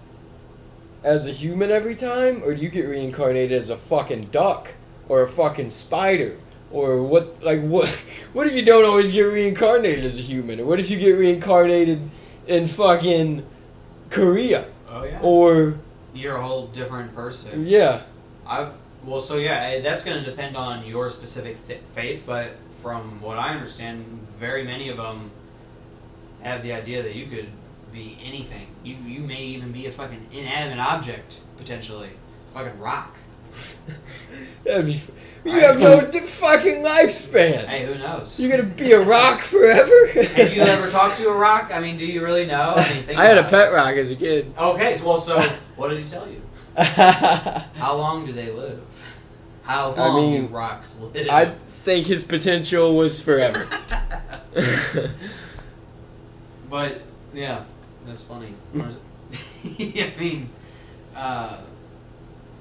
[1.04, 4.72] as a human every time, or do you get reincarnated as a fucking duck
[5.08, 6.38] or a fucking spider?
[6.72, 7.88] Or what like what
[8.34, 10.60] what if you don't always get reincarnated as a human?
[10.60, 12.10] Or what if you get reincarnated
[12.48, 13.46] in fucking
[14.10, 14.66] Korea?
[14.90, 15.20] Oh yeah.
[15.22, 15.78] Or
[16.14, 17.68] You're a whole different person.
[17.68, 18.04] yeah.
[18.48, 18.72] I
[19.04, 23.22] well, so yeah, eh, that's going to depend on your specific th- faith, but from
[23.22, 25.32] what I understand, very many of them
[26.42, 27.48] have the idea that you could
[27.92, 28.68] be anything.
[28.84, 32.12] You you may even be a fucking inanimate object potentially,
[32.50, 33.16] a fucking rock.
[34.64, 35.12] That'd be f-
[35.44, 37.66] you have no di- fucking lifespan.
[37.66, 38.40] Hey, who knows?
[38.40, 40.08] You're gonna be a rock forever?
[40.36, 41.72] Have you ever talked to a rock?
[41.74, 42.74] I mean, do you really know?
[42.78, 44.54] I mean, I had a pet rock as a kid.
[44.58, 45.40] Okay, so well, so
[45.76, 46.42] what did he tell you?
[46.78, 48.82] How long do they live?
[49.64, 51.28] How I long mean, do rocks live?
[51.30, 51.54] I
[51.84, 53.68] think his potential was forever.
[56.70, 57.02] But
[57.34, 57.64] yeah,
[58.06, 58.54] that's funny.
[58.76, 60.50] I mean,
[61.16, 61.58] uh,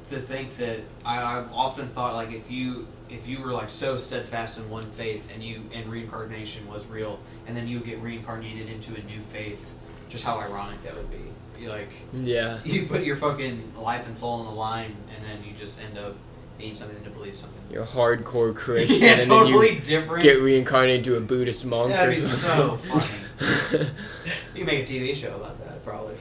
[0.08, 3.96] to think that I, I've often thought like if you if you were like so
[3.96, 8.68] steadfast in one faith and you and reincarnation was real, and then you get reincarnated
[8.68, 9.74] into a new faith,
[10.08, 11.30] just how ironic that would be.
[11.60, 12.60] You like yeah.
[12.64, 15.98] you put your fucking life and soul on the line, and then you just end
[15.98, 16.14] up
[16.58, 17.58] being something to believe something.
[17.70, 20.22] You're a hardcore Christian yeah, and then you different.
[20.22, 23.86] get reincarnated to a Buddhist monk That'd or be so funny.
[24.54, 26.16] You make a TV show about that, probably.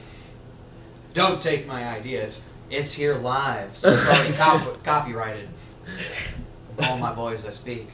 [1.14, 2.22] Don't take my idea.
[2.22, 5.48] It's it's here live, so it's already cop- copyrighted.
[6.76, 7.88] With all my boys I speak.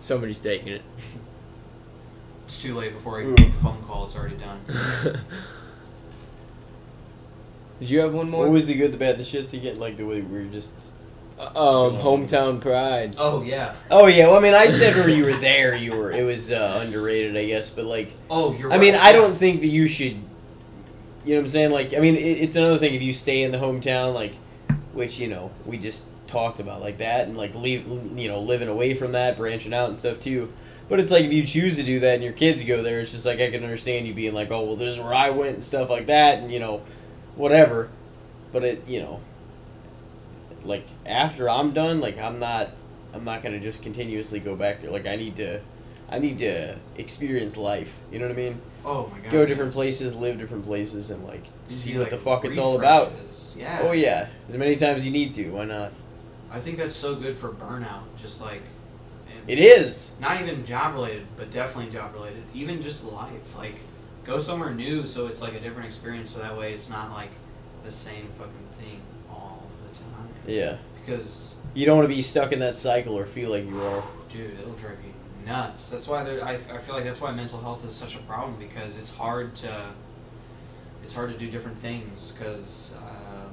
[0.00, 0.82] Somebody's taking it.
[2.46, 4.06] It's too late before I even make the phone call.
[4.06, 5.20] It's already done.
[7.80, 8.44] Did you have one more?
[8.44, 9.78] What was the good, the bad, the shits again?
[9.80, 10.92] Like the way we were just.
[11.38, 13.14] um, hometown pride.
[13.18, 13.74] Oh yeah.
[13.90, 16.50] Oh yeah, well I mean I said when you were there, you were it was
[16.52, 17.70] uh, underrated, I guess.
[17.70, 18.72] But like, Oh, you're.
[18.72, 18.94] I mean.
[18.94, 20.16] I don't think that you should
[21.24, 21.70] You know what I'm saying?
[21.70, 24.34] Like, I mean, it, it's another thing if you stay in the hometown, like,
[24.92, 28.68] which you know we just talked about, like that, and like leave, you know, living
[28.68, 30.52] away from that, branching out and stuff too.
[30.90, 33.12] But it's like if you choose to do that and your kids go there, it's
[33.12, 35.54] just like I can understand you being like, oh well, this is where I went
[35.54, 36.82] and stuff like that, and you know,
[37.36, 37.88] whatever.
[38.52, 39.20] But it, you know,
[40.64, 42.70] like after I'm done, like I'm not,
[43.14, 44.90] I'm not gonna just continuously go back there.
[44.90, 45.60] Like I need to,
[46.08, 47.96] I need to experience life.
[48.10, 48.60] You know what I mean?
[48.84, 49.32] Oh my god.
[49.32, 49.76] Go different yes.
[49.76, 53.12] places, live different places, and like see what like, the fuck it's all about.
[53.56, 53.80] Yeah.
[53.82, 55.50] Oh yeah, as many times as you need to.
[55.50, 55.92] Why not?
[56.50, 58.02] I think that's so good for burnout.
[58.16, 58.62] Just like.
[59.46, 60.12] It is.
[60.20, 62.42] Not even job related, but definitely job related.
[62.54, 63.56] Even just life.
[63.56, 63.76] Like,
[64.24, 66.30] go somewhere new so it's like a different experience.
[66.30, 67.30] So that way it's not like
[67.84, 70.28] the same fucking thing all the time.
[70.46, 70.76] Yeah.
[71.00, 74.02] Because You don't want to be stuck in that cycle or feel like you are.
[74.28, 75.88] Dude, it'll drive you nuts.
[75.88, 76.44] That's why there.
[76.44, 79.54] I, I feel like that's why mental health is such a problem because it's hard
[79.56, 79.86] to.
[81.02, 83.50] It's hard to do different things because, um,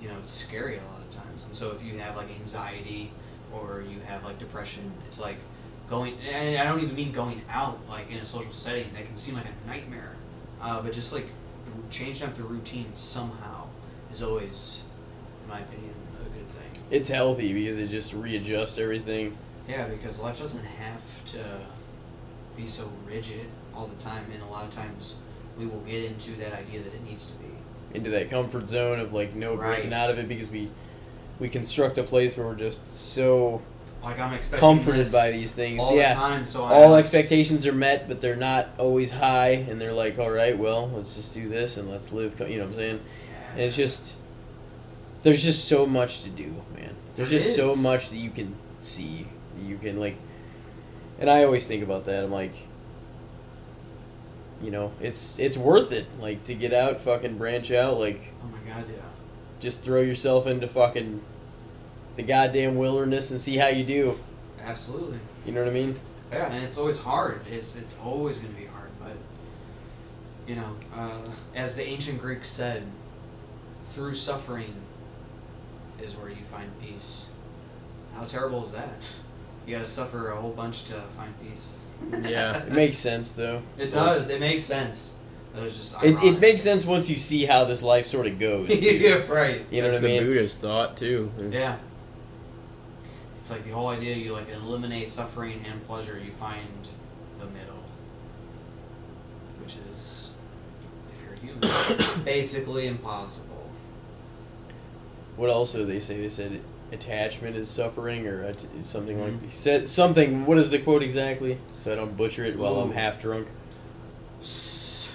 [0.00, 1.44] you know, it's scary a lot of times.
[1.44, 3.10] And so if you have like anxiety
[3.52, 5.36] or you have like depression, it's like
[5.92, 6.16] going.
[6.32, 8.90] And I don't even mean going out like in a social setting.
[8.94, 10.14] That can seem like a nightmare.
[10.60, 11.26] Uh, but just like
[11.90, 13.66] changing up the routine somehow
[14.10, 14.84] is always,
[15.44, 16.82] in my opinion, a good thing.
[16.90, 19.36] It's healthy because it just readjusts everything.
[19.68, 21.44] Yeah, because life doesn't have to
[22.56, 25.18] be so rigid all the time, and a lot of times
[25.58, 27.46] we will get into that idea that it needs to be.
[27.94, 29.74] into that comfort zone of like no Right.
[29.76, 30.70] breaking out of it because we
[31.38, 33.60] we construct a place where we're just so
[34.02, 35.80] Like I'm expecting comforted by these things.
[35.80, 36.14] all yeah.
[36.14, 39.92] the time, so I all expectations are met, but they're not always high, and they're
[39.92, 42.38] like, all right, well, let's just do this and let's live.
[42.40, 43.00] You know what I'm saying?
[43.00, 43.50] Yeah.
[43.52, 44.16] And it's just
[45.22, 46.94] there's just so much to do, man.
[47.14, 49.26] There's There just so much that you can see.
[49.62, 50.16] You can like,
[51.20, 52.24] and I always think about that.
[52.24, 52.54] I'm like,
[54.60, 58.48] you know, it's it's worth it, like to get out, fucking branch out, like Oh
[58.48, 59.02] my god, yeah.
[59.60, 61.22] just throw yourself into fucking
[62.22, 64.18] the goddamn wilderness and see how you do.
[64.60, 65.18] Absolutely.
[65.44, 65.98] You know what I mean?
[66.30, 67.40] Yeah, and it's always hard.
[67.50, 69.16] It's it's always going to be hard, but
[70.46, 71.18] you know, uh,
[71.54, 72.84] as the ancient Greeks said,
[73.92, 74.72] through suffering
[76.00, 77.32] is where you find peace.
[78.14, 79.04] How terrible is that?
[79.66, 81.74] You got to suffer a whole bunch to find peace.
[82.10, 82.62] Yeah.
[82.66, 83.62] It makes sense though.
[83.76, 84.28] It does.
[84.30, 85.18] It makes sense.
[85.54, 86.02] It just.
[86.02, 88.68] It, it makes sense once you see how this life sort of goes.
[88.80, 89.66] yeah, right.
[89.70, 90.22] You know That's what I mean?
[90.22, 90.34] the mean?
[90.34, 91.30] Buddhist thought too.
[91.50, 91.76] Yeah.
[93.42, 96.16] It's like the whole idea you like eliminate suffering and pleasure.
[96.16, 96.88] You find
[97.40, 97.82] the middle,
[99.60, 100.30] which is,
[101.12, 103.68] if you're human, basically impossible.
[105.34, 106.20] What else they say?
[106.20, 106.60] They said
[106.92, 109.40] attachment is suffering, or at- something like Mhm.
[109.40, 110.46] they said something.
[110.46, 111.58] What is the quote exactly?
[111.78, 113.48] So I don't butcher it while I'm half drunk.
[114.40, 115.10] S-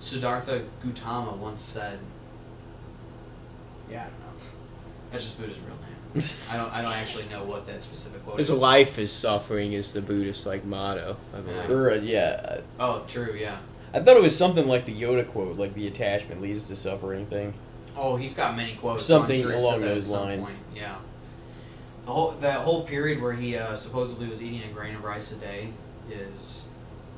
[0.00, 2.00] Siddhartha Gautama once said,
[3.88, 4.40] "Yeah, I don't know.
[5.12, 5.87] That's just Buddha's real name.
[6.50, 6.72] I don't.
[6.72, 8.48] I don't actually know what that specific quote is.
[8.48, 8.60] His is.
[8.60, 11.70] life is suffering is the Buddhist like motto, I believe.
[11.70, 13.36] or uh, yeah, Oh, true.
[13.38, 13.58] Yeah.
[13.94, 17.26] I thought it was something like the Yoda quote, like the attachment leads to suffering
[17.26, 17.54] thing.
[17.96, 19.06] Oh, he's got many quotes.
[19.06, 20.50] so I'm Something sure he said along that at those some lines.
[20.50, 20.96] point, Yeah.
[22.04, 25.32] The whole that whole period where he uh, supposedly was eating a grain of rice
[25.32, 25.72] a day
[26.10, 26.68] is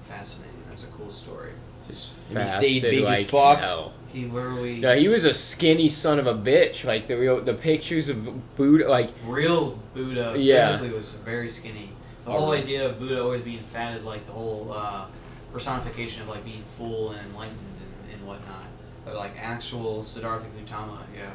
[0.02, 0.56] fascinating.
[0.68, 1.52] That's a cool story.
[1.88, 3.58] Just And he fasted stayed big as like fuck.
[3.58, 3.92] hell.
[4.12, 6.84] He literally Yeah, he was a skinny son of a bitch.
[6.84, 10.68] Like the real, the pictures of Buddha, like real Buddha Yeah.
[10.68, 11.90] physically was very skinny.
[12.24, 15.06] The whole idea of Buddha always being fat is like the whole uh,
[15.52, 17.58] personification of like being full and enlightened
[18.04, 18.64] and, and whatnot.
[19.04, 21.30] But like actual Siddhartha Gautama, yeah.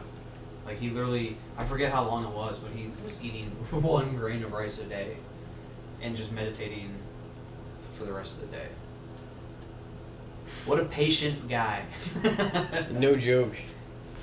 [0.65, 4.43] Like he literally, I forget how long it was, but he was eating one grain
[4.43, 5.17] of rice a day,
[6.01, 6.93] and just meditating
[7.93, 8.67] for the rest of the day.
[10.65, 11.83] What a patient guy.
[12.91, 13.55] No joke.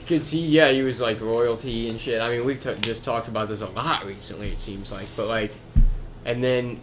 [0.09, 2.21] Cause he, yeah, he was like royalty and shit.
[2.21, 4.49] I mean, we've t- just talked about this a lot recently.
[4.49, 5.53] It seems like, but like,
[6.25, 6.81] and then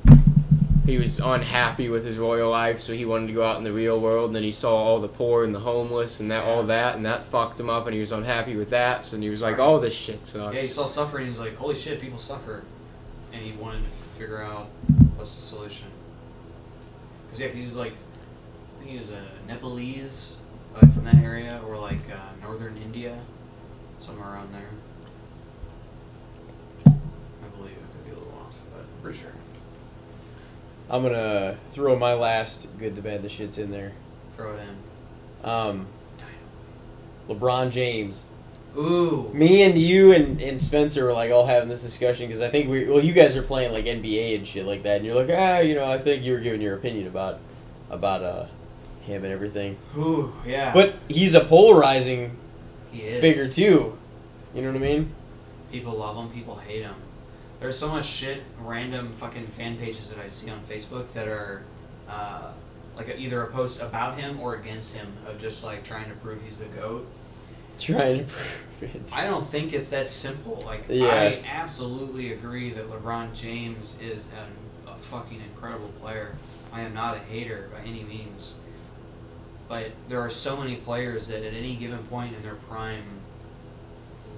[0.86, 3.74] he was unhappy with his royal life, so he wanted to go out in the
[3.74, 4.28] real world.
[4.28, 7.06] And then he saw all the poor and the homeless and that all that, and
[7.06, 7.86] that fucked him up.
[7.86, 9.04] And he was unhappy with that.
[9.04, 9.66] So he was like, Right.
[9.68, 11.28] "Oh, this shit sucks." Yeah, he saw suffering.
[11.28, 12.64] He's like, "Holy shit, people suffer,"
[13.34, 14.68] and he wanted to figure out
[15.18, 15.88] what's the solution.
[17.28, 17.94] Because yeah, he's like,
[18.80, 20.42] I think he was a Nepalese,
[20.74, 23.20] like from that area, or like uh, northern India,
[24.00, 24.70] somewhere around there.
[26.88, 29.34] I believe it could be a little off, but pretty sure.
[30.90, 33.92] I'm gonna throw my last good, the bad, the shits in there.
[34.32, 35.50] Throw it in.
[35.50, 35.88] Um,
[37.28, 38.28] LeBron James.
[38.78, 39.30] Ooh.
[39.34, 42.70] Me and you and, and Spencer were like all having this discussion because I think
[42.70, 45.36] we well you guys are playing like NBA and shit like that and you're like
[45.36, 47.40] ah you know I think you were giving your opinion about
[47.90, 48.46] about uh
[49.10, 49.78] him and everything.
[49.98, 50.74] Ooh, yeah.
[50.74, 52.38] But he's a polarizing
[52.92, 53.98] he figure too.
[54.56, 55.12] You know what I mean?
[55.72, 56.30] People love him.
[56.30, 56.96] People hate him.
[57.60, 61.64] There's so much shit, random fucking fan pages that I see on Facebook that are
[62.08, 62.52] uh,
[62.96, 66.42] like either a post about him or against him of just like trying to prove
[66.42, 67.08] he's the goat.
[67.78, 69.02] Trying to prove it.
[69.14, 70.64] I don't think it's that simple.
[70.66, 71.08] Like Yeah.
[71.08, 76.36] I absolutely agree that LeBron James is an, a fucking incredible player.
[76.72, 78.60] I am not a hater by any means.
[79.70, 83.04] But there are so many players that at any given point in their prime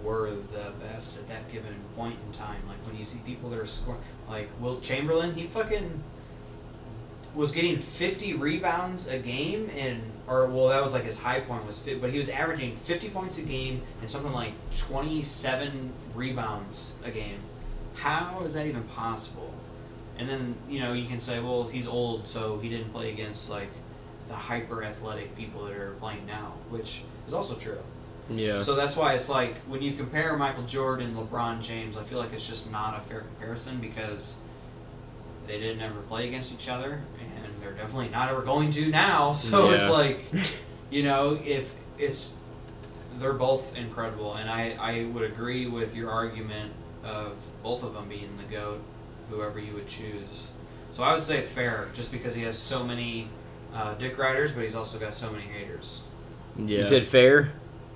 [0.03, 2.62] were the best at that given point in time.
[2.68, 6.03] Like when you see people that are scoring, like Wilt Chamberlain, he fucking
[7.34, 11.66] was getting 50 rebounds a game and or well that was like his high point
[11.66, 16.95] was fit but he was averaging 50 points a game and something like 27 rebounds
[17.06, 17.40] a game
[17.95, 19.53] how is that even possible
[20.18, 23.49] and then you know you can say well he's old so he didn't play against
[23.49, 23.70] like
[24.27, 27.81] the hyper athletic people that are playing now which is also true
[28.30, 28.57] Yeah.
[28.57, 32.31] so that's why it's like when you compare Michael Jordan, LeBron James, I feel like
[32.34, 34.38] it's just not a fair comparison because
[35.48, 39.34] they didn't ever play against each other, and they're definitely not ever going to now.
[39.49, 40.23] So it's like,
[40.89, 42.31] you know, if it's
[43.19, 46.72] they're both incredible, and I I would agree with your argument
[47.03, 48.81] of both of them being the goat,
[49.30, 50.53] whoever you would choose.
[50.91, 53.27] So I would say fair, just because he has so many
[53.73, 56.03] uh, dick riders, but he's also got so many haters.
[56.57, 56.80] yeah.
[56.80, 57.52] You said fair?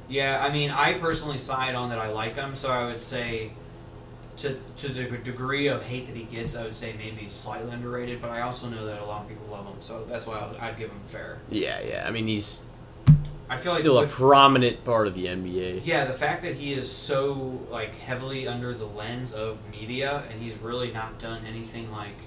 [0.07, 3.51] Yeah, I mean, I personally side on that I like him, so I would say,
[4.37, 8.21] to to the degree of hate that he gets, I would say maybe slightly underrated.
[8.21, 10.57] But I also know that a lot of people love him, so that's why I'd,
[10.57, 11.39] I'd give him fair.
[11.49, 12.05] Yeah, yeah.
[12.07, 12.65] I mean, he's
[13.49, 15.81] I feel like still a prominent part of the NBA.
[15.85, 20.41] yeah, the fact that he is so like heavily under the lens of media, and
[20.41, 22.17] he's really not done anything like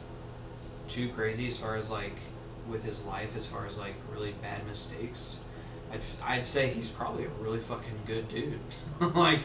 [0.86, 2.16] too crazy as far as like
[2.68, 5.42] with his life, as far as like really bad mistakes.
[5.92, 8.60] I'd, I'd say he's probably a really fucking good dude.
[9.14, 9.40] like,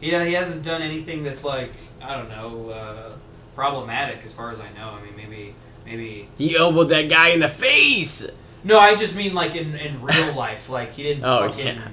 [0.00, 1.72] he, he hasn't done anything that's like
[2.02, 3.12] I don't know uh,
[3.54, 4.90] problematic as far as I know.
[4.90, 5.54] I mean, maybe
[5.86, 8.26] maybe He elbowed that guy in the face.
[8.64, 10.68] no, I just mean like in, in real life.
[10.68, 11.88] Like he didn't Oh, fucking yeah.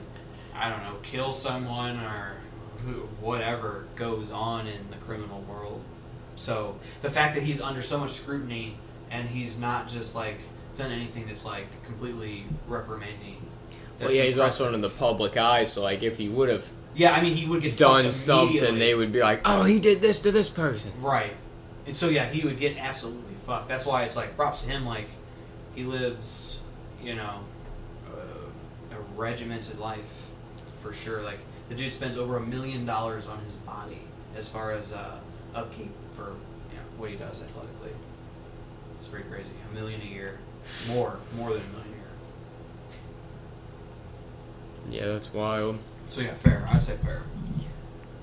[0.55, 2.37] I don't know, kill someone or
[3.19, 5.81] whatever goes on in the criminal world.
[6.35, 8.75] So the fact that he's under so much scrutiny
[9.11, 10.39] and he's not just like
[10.81, 13.37] done anything that's like completely reprimanding.
[13.99, 16.69] Well, that's yeah, he's also under the public eye, so like if he would have
[16.95, 20.01] Yeah, I mean he would get done something, they would be like, "Oh, he did
[20.01, 21.33] this to this person." Right.
[21.85, 23.67] And so yeah, he would get absolutely fucked.
[23.67, 24.85] That's why it's like props to him.
[24.85, 25.07] Like
[25.75, 26.61] he lives,
[27.01, 27.39] you know,
[28.07, 30.31] uh, a regimented life
[30.75, 31.21] for sure.
[31.21, 31.39] Like
[31.69, 34.01] the dude spends over a million dollars on his body
[34.35, 35.19] as far as uh,
[35.55, 36.29] upkeep for
[36.71, 37.91] you know, what he does athletically.
[38.97, 39.51] It's pretty crazy.
[39.71, 40.39] A million a year,
[40.87, 41.97] more, more than a year.
[44.89, 45.79] Yeah, that's wild.
[46.09, 46.67] So yeah, fair.
[46.71, 47.23] I'd say fair.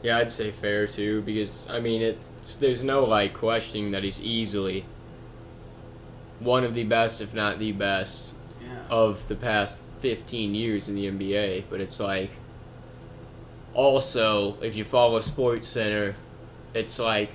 [0.02, 2.18] Yeah, I'd say fair too, because I mean, it.
[2.60, 4.84] there's no like questioning that he's easily
[6.40, 8.82] one of the best, if not the best, Yeah.
[8.90, 11.64] of the past 15 years in the NBA.
[11.68, 12.30] But it's like,
[13.74, 16.14] also, if you follow Sports Center,
[16.74, 17.30] it's like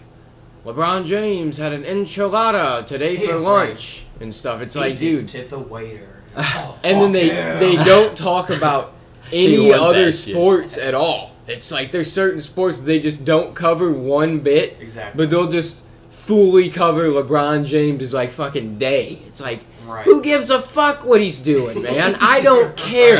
[0.65, 3.67] LeBron James had an enchilada today Yeah, for right.
[3.69, 4.61] lunch and stuff.
[4.61, 5.27] It's He like, dude.
[5.27, 6.09] tip the waiter.
[6.35, 7.59] Oh, and then they yeah.
[7.59, 8.93] they don't talk about
[9.31, 11.31] any other sports at all.
[11.47, 15.15] It's like there's certain sports they just don't cover one bit, exactly.
[15.25, 19.19] but they'll just fully cover LeBron James' like fucking day.
[19.27, 20.05] It's like right.
[20.05, 22.15] who gives a fuck what he's doing, man?
[22.19, 23.19] I don't care.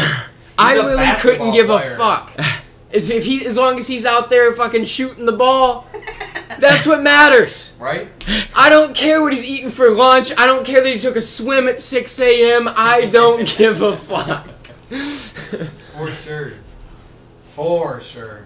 [0.57, 1.94] I really couldn't give player.
[1.94, 2.32] a fuck.
[2.94, 5.88] As if he, as long as he's out there fucking shooting the ball,
[6.60, 7.76] that's what matters.
[7.80, 8.07] Right.
[8.56, 10.32] I don't care what he's eating for lunch.
[10.38, 12.70] I don't care that he took a swim at 6 a.m.
[12.70, 14.48] I don't give a fuck.
[14.90, 16.53] For sure.
[17.45, 18.45] For sure.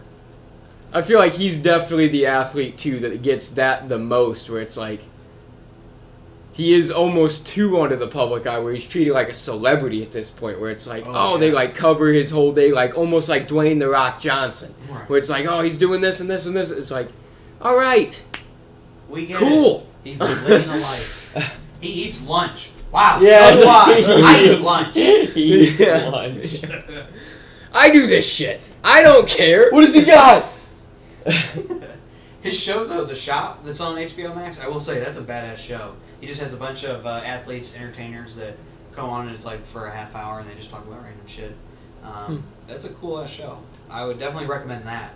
[0.94, 4.78] I feel like he's definitely the athlete too that gets that the most, where it's
[4.78, 5.02] like
[6.58, 10.12] he is almost too under the public eye, where he's treated like a celebrity at
[10.12, 13.30] this point, where it's like, Oh, oh, they like cover his whole day, like almost
[13.30, 15.08] like Dwayne the Rock Johnson, Right.
[15.08, 16.72] where it's like, oh, he's doing this and this and this.
[16.72, 17.10] It's like,
[17.62, 18.22] all right,
[19.08, 19.88] We get cool.
[20.04, 20.10] it.
[20.10, 21.60] He's living a life.
[21.80, 22.72] He eats lunch.
[22.92, 23.20] Wow.
[23.22, 23.54] Yeah.
[23.54, 24.04] So I.
[24.26, 24.96] I eat lunch.
[25.36, 26.10] he eats Yeah.
[26.10, 26.64] lunch.
[27.72, 28.68] I do this shit.
[28.84, 29.70] I don't care.
[29.70, 30.44] What does he got?
[32.42, 34.60] His show though, The Shop, that's on HBO Max.
[34.60, 35.94] I will say that's a badass show.
[36.20, 38.58] He just has a bunch of uh, athletes, entertainers that
[38.94, 41.28] come on and it's like for a half hour and they just talk about random
[41.28, 41.56] shit.
[42.04, 43.60] Um, That's a cool ass show.
[43.90, 45.14] I would definitely recommend that.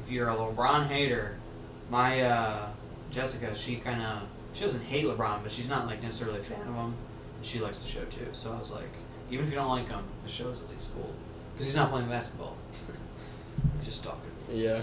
[0.00, 1.36] If you're a LeBron hater,
[1.90, 2.68] my uh,
[3.10, 6.60] Jessica, she kind of she doesn't hate LeBron, but she's not like necessarily a fan
[6.60, 6.94] of him.
[7.36, 8.28] And she likes the show too.
[8.32, 8.88] So I was like,
[9.30, 11.12] Even if you don't like him, the show's at least cool
[11.52, 12.56] because he's not playing basketball.
[13.78, 14.20] he's just talking.
[14.52, 14.82] Yeah.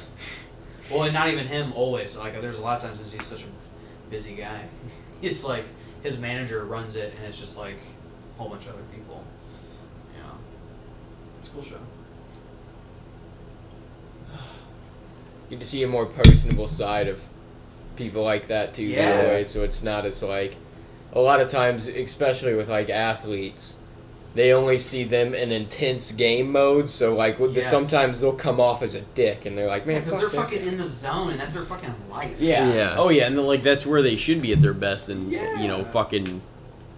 [0.92, 2.18] Well, and not even him always.
[2.18, 4.66] Like, there's a lot of times since he's such a busy guy,
[5.24, 5.66] it's like
[6.04, 7.78] his manager runs it, and it's just like
[8.38, 9.24] a whole bunch of other people.
[10.16, 10.32] Yeah,
[11.38, 11.78] it's a cool show.
[15.50, 17.24] Get to see a more personable side of
[17.96, 18.84] people like that too.
[18.84, 19.18] Yeah.
[19.18, 20.58] By the way, so it's not as like
[21.14, 23.80] a lot of times, especially with like athletes,
[24.36, 26.90] they only see them in intense game mode.
[26.90, 27.70] So like, with the, Yes.
[27.70, 30.40] sometimes they'll come off as a dick, and they're like, man, because fuck they're this
[30.50, 32.40] fucking guy." in the zone, and that's their fucking life.
[32.40, 32.74] Yeah.
[32.74, 32.96] Yeah.
[32.98, 35.62] Oh yeah, and then, like that's where they should be at their best, and Yeah.
[35.62, 36.42] you know, fucking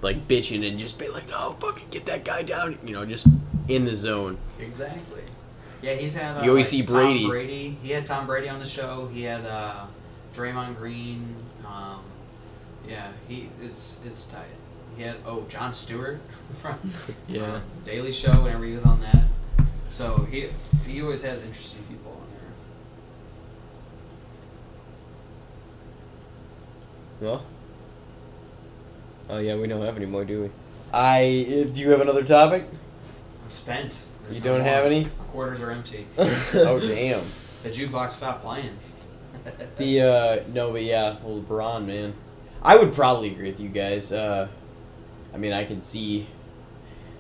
[0.02, 2.78] like bitching and just be like, no, fucking get that guy down.
[2.84, 3.28] You know, just
[3.68, 4.38] in the zone.
[4.60, 5.22] Exactly.
[5.82, 6.38] Yeah, he's had.
[6.38, 7.20] Uh, You always like, see Brady.
[7.22, 7.78] Tom Brady.
[7.84, 9.10] He had Tom Brady on the show.
[9.14, 9.86] He had uh,
[10.34, 11.36] Draymond Green.
[11.66, 12.00] Um,
[12.88, 14.44] yeah, he it's it's tight.
[14.98, 16.20] He had oh Jon Stewart
[16.54, 16.76] from
[17.28, 17.42] Yeah.
[17.44, 19.24] uh, Daily Show whenever he was on that.
[19.90, 20.50] So he
[20.88, 22.28] he always has interesting people on
[27.20, 27.28] there.
[27.30, 27.46] Well.
[29.30, 30.50] Oh yeah, we don't have any more, do we?
[30.94, 31.70] I.
[31.74, 32.66] Do you have another topic?
[33.44, 34.06] I'm spent.
[34.24, 35.06] There's You no don't have any?
[35.06, 36.06] My quarters are empty.
[36.18, 37.22] oh damn.
[37.64, 38.78] The jukebox stopped playing.
[39.78, 42.14] The uh no, but yeah, LeBron, man.
[42.62, 44.12] I would probably agree with you guys.
[44.12, 44.48] Uh
[45.36, 46.26] I mean, I can see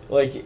[0.10, 0.46] like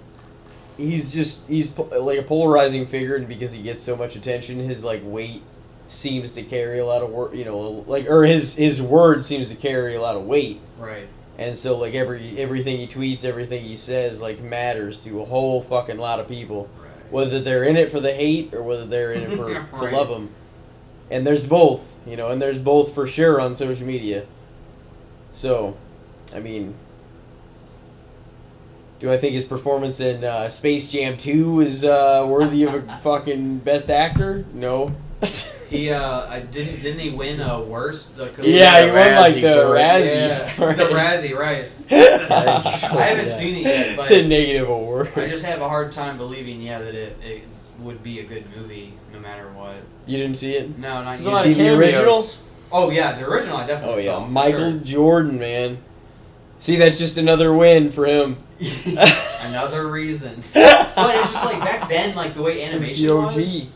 [0.75, 4.83] he's just he's like a polarizing figure and because he gets so much attention, his
[4.83, 5.43] like weight
[5.87, 7.33] seems to carry a lot of work.
[7.35, 10.59] you know, like or his his word seems to carry a lot of weight.
[10.79, 11.07] right.
[11.37, 15.61] And so like every everything he tweets, everything he says like matters to a whole
[15.61, 17.11] fucking lot of people Right.
[17.11, 19.47] whether they're in it for the hate or whether they're in it for
[19.77, 20.31] to love them.
[21.11, 24.25] And there's both, you know, and there's both for sure on social media.
[25.31, 25.75] So,
[26.35, 26.75] I mean,
[28.99, 32.81] do I think his performance in uh, Space Jam 2 is uh, worthy of a
[33.03, 34.45] fucking best actor?
[34.53, 34.93] No.
[35.69, 39.65] He uh, I didn't didn't he win a worst the yeah, he won like the.
[39.71, 40.15] Razzie.
[40.15, 40.85] Yeah, the.
[40.85, 41.71] Razzie, right?
[41.91, 45.11] I I haven't seen it yet, but the negative award.
[45.15, 47.43] I just have a hard time believing, yeah, that it, it
[47.81, 49.75] would be a good movie no matter what.
[50.07, 50.75] you didn't see it?
[50.79, 51.53] No, not There's you.
[51.53, 52.23] see the original?
[52.71, 54.25] Oh yeah, the original I Oh definitely yeah, saw.
[54.25, 54.79] for Michael sure.
[54.79, 55.77] Jordan, man.
[56.59, 58.37] See, that's just another win for him.
[59.41, 60.43] Another reason.
[60.53, 63.35] But it's just like back then, like the way animation MCOG.
[63.35, 63.73] was,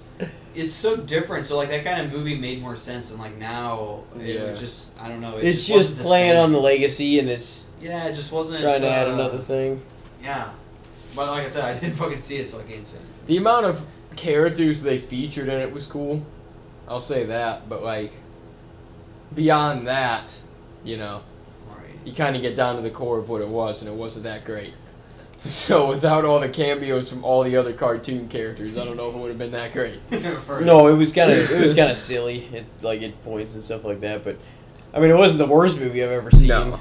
[0.54, 1.46] it's so different.
[1.46, 4.54] So like that kind of movie made more sense, and like now it Yeah.
[4.54, 5.38] just I don't know.
[5.38, 6.40] It It's just, just the playing same.
[6.44, 9.82] on the legacy, and it's Yeah, it just wasn't trying to add uh, another thing.
[10.22, 10.50] Yeah,
[11.16, 12.98] but like I said, I didn't fucking see it, so I can't say.
[12.98, 13.26] anything.
[13.28, 13.86] The amount of
[14.18, 16.26] characters they featured in it was cool.
[16.88, 18.12] I'll say that, but like
[19.34, 20.38] beyond that,
[20.84, 21.22] you know.
[22.06, 24.24] You kind of get down to the core of what it was, and it wasn't
[24.26, 24.76] that great.
[25.46, 29.16] So without all the cameos from all the other cartoon characters, I don't know if
[29.16, 30.00] it would have been that great.
[30.64, 32.48] No, it was kind of it was kind of silly.
[32.54, 34.38] It's like it points and stuff like that, but
[34.94, 36.80] I mean, it wasn't the worst movie I've ever seen No.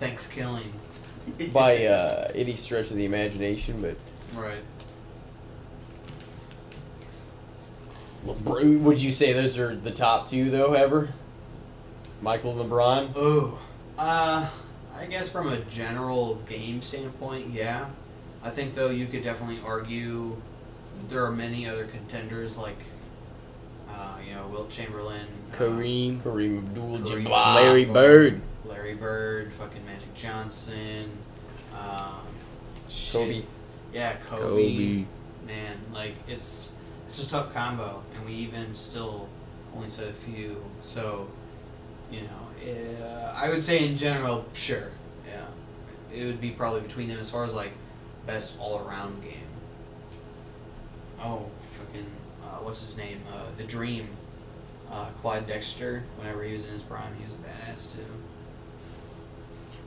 [0.00, 0.72] Thanks, killing.
[1.52, 3.80] by uh, any stretch of the imagination.
[3.80, 3.94] But
[4.34, 4.58] Right.
[8.26, 11.10] LeBron, would you say those are the top two though ever?
[12.22, 13.12] Michael and LeBron.
[13.16, 13.58] Oh,
[14.00, 14.48] uh,
[14.96, 17.90] I guess from a general game standpoint, yeah.
[18.42, 20.40] I think though you could definitely argue
[20.96, 22.78] that there are many other contenders like,
[23.88, 27.54] uh, you know, Wilt Chamberlain, uh, Kareem, Kareem Abdul-Jabbar.
[27.54, 28.40] Larry Bird.
[28.64, 31.10] Larry Bird, fucking Magic Johnson,
[31.78, 32.22] um.
[33.12, 33.42] Kobe.
[33.92, 34.42] Yeah, Kobe.
[34.42, 35.04] Kobe.
[35.46, 36.74] Man, like it's
[37.08, 39.28] it's a tough combo, and we even still
[39.74, 40.62] only said a few.
[40.80, 41.28] So,
[42.10, 44.90] you know, uh, I would say in general, sure,
[45.26, 45.46] yeah,
[46.14, 47.72] it would be probably between them as far as like
[48.26, 49.34] best all around game.
[51.20, 52.06] Oh, fucking,
[52.42, 53.20] uh, what's his name?
[53.32, 54.08] Uh, the Dream.
[54.90, 56.02] Uh, Clyde Drexler.
[56.18, 58.04] Whenever he was in his prime, he was a badass too.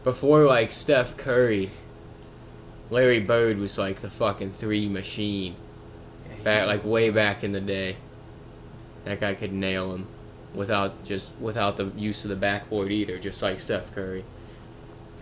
[0.06, 1.70] Before like Steph Curry,
[2.90, 5.56] Larry Bird was like the fucking three machine.
[6.30, 7.98] Yeah, Back like way back in the day.
[9.04, 10.08] That guy could nail him
[10.54, 14.24] without just without the use of the backboard either, just like Steph Curry.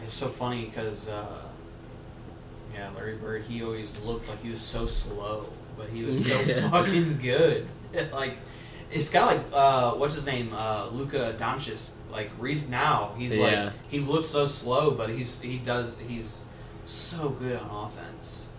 [0.04, 1.44] It's so funny because, uh,
[2.74, 5.46] yeah, Larry Bird, he always looked like he was so slow,
[5.78, 6.36] but he was so
[6.70, 7.68] fucking good.
[8.12, 8.34] like,
[8.90, 10.52] it's kind of like, uh, what's his name?
[10.56, 11.94] Uh, Luka Doncic.
[12.12, 13.66] Like, Reese now, he's Yeah.
[13.66, 16.46] like, he looks so slow, but he's, he does, he's
[16.84, 18.50] so good on offense.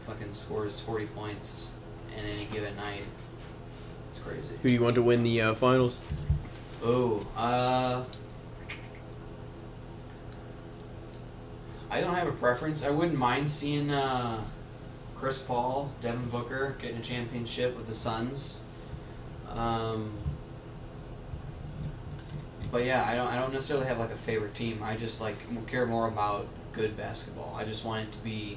[0.00, 1.74] Fucking scores 40 points
[2.18, 3.02] in any given night.
[4.16, 4.54] It's crazy.
[4.62, 6.00] Who do you want to win the uh, finals?
[6.82, 8.04] Oh, uh.
[11.90, 12.84] I I don't have a preference.
[12.84, 14.42] I wouldn't mind seeing uh,
[15.16, 18.64] Chris Paul, Devin Booker getting a championship with the Suns.
[19.50, 20.12] Um,
[22.72, 23.28] but yeah, I don't.
[23.28, 24.82] I don't necessarily have like a favorite team.
[24.82, 25.36] I just like
[25.66, 27.54] care more about good basketball.
[27.58, 28.56] I just want it to be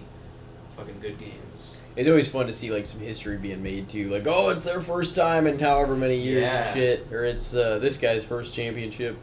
[0.80, 1.84] fucking good games.
[1.96, 4.10] It's always fun to see like some history being made too.
[4.10, 6.64] Like, oh, it's their first time in however many years Yeah.
[6.66, 9.18] and shit, or it's uh, this guy's first championship.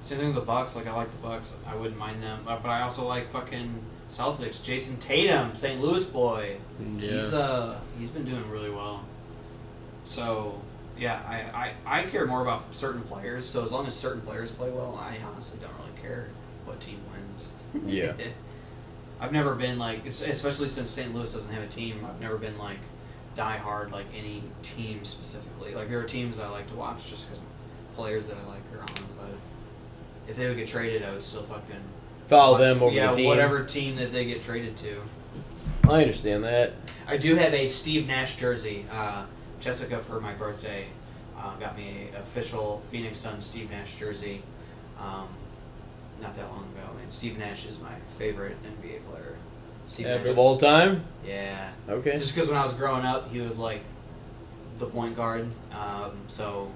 [0.00, 0.74] Same thing with the Bucks.
[0.76, 1.58] Like I like the Bucks.
[1.66, 3.74] I wouldn't mind them, Uh, but I also like fucking
[4.08, 4.62] Celtics.
[4.62, 5.80] Jayson Tatum, St.
[5.80, 6.56] Louis boy.
[6.98, 7.10] Yeah.
[7.12, 9.04] He's uh he's been doing really well.
[10.04, 10.60] So
[10.98, 13.48] yeah, I, I, I care more about certain players.
[13.48, 16.28] So as long as certain players play well, I honestly don't really care
[16.64, 17.54] what team wins.
[17.86, 18.12] Yeah.
[19.22, 21.14] I've never been like, especially since St.
[21.14, 22.04] Louis doesn't have a team.
[22.04, 22.78] I've never been like
[23.36, 25.74] die hard like any team specifically.
[25.76, 27.40] Like there are teams I like to watch just because
[27.94, 29.04] players that I like are on.
[29.16, 29.34] But
[30.28, 31.76] if they would get traded, I would still fucking
[32.26, 33.26] Follow watch- them over yeah, the team.
[33.28, 35.00] whatever team that they get traded to.
[35.88, 36.72] I understand that.
[37.06, 38.86] I do have a Steve Nash jersey.
[38.90, 39.24] Uh,
[39.60, 40.86] Jessica, for my birthday,
[41.38, 44.42] uh, got me a official Phoenix Suns Steve Nash jersey.
[45.00, 45.28] Um,
[46.22, 49.36] not that long ago, and Steve Nash is my favorite NBA player.
[49.86, 50.20] Steve Nash.
[50.20, 51.04] Of is- all time.
[51.26, 51.70] Yeah.
[51.88, 52.16] Okay.
[52.16, 53.82] Just because when I was growing up, he was like
[54.78, 55.48] the point guard.
[55.72, 56.70] Um, so,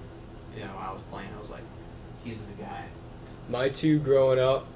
[0.56, 1.28] you know, I was playing.
[1.34, 1.62] I was like,
[2.24, 2.84] he's the guy.
[3.48, 4.66] My two growing up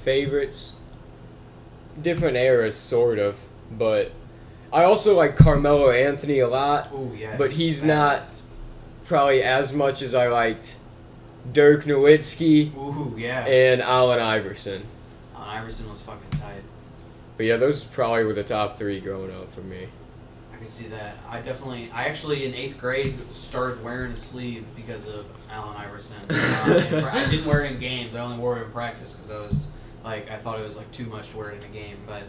[0.00, 0.80] favorites,
[2.00, 3.38] different eras, sort of,
[3.70, 4.12] but
[4.72, 6.92] I also like Carmelo Anthony a lot.
[6.92, 7.36] Ooh, yeah.
[7.36, 8.24] But he's not-
[9.04, 10.76] Probably as much as I liked
[11.50, 13.44] Dirk Nowitzki Ooh, yeah.
[13.46, 14.82] and Allen Iverson.
[15.34, 16.62] Uh, Iverson was fucking tight.
[17.36, 19.88] But yeah, those probably were the top three growing up for me.
[20.52, 21.16] I can see that.
[21.28, 26.18] I definitely, I actually in eighth grade started wearing a sleeve because of Allen Iverson.
[26.30, 28.14] Uh, I didn't wear it in games.
[28.14, 29.72] I only wore it in practice because I was
[30.04, 31.96] like, I thought it was like too much to wear it in a game.
[32.06, 32.22] But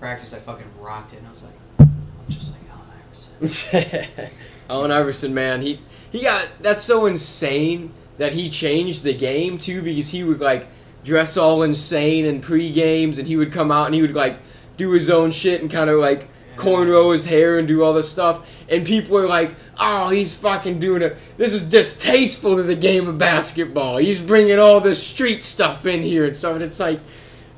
[0.00, 4.30] practice, I fucking rocked it, and I was like, I'm just like Allen Iverson.
[4.70, 5.80] Allen Iverson, man, he
[6.10, 10.66] he got that's so insane that he changed the game too because he would like
[11.04, 14.36] dress all insane in pre games and he would come out and he would like
[14.76, 18.10] do his own shit and kind of like cornrow his hair and do all this
[18.10, 22.74] stuff and people are like oh he's fucking doing it this is distasteful to the
[22.74, 26.80] game of basketball he's bringing all this street stuff in here and stuff and it's
[26.80, 26.98] like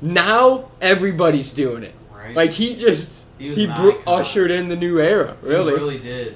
[0.01, 2.35] now everybody's doing it Right?
[2.35, 3.97] like he just He he icon.
[4.05, 6.35] ushered in the new era really He really did.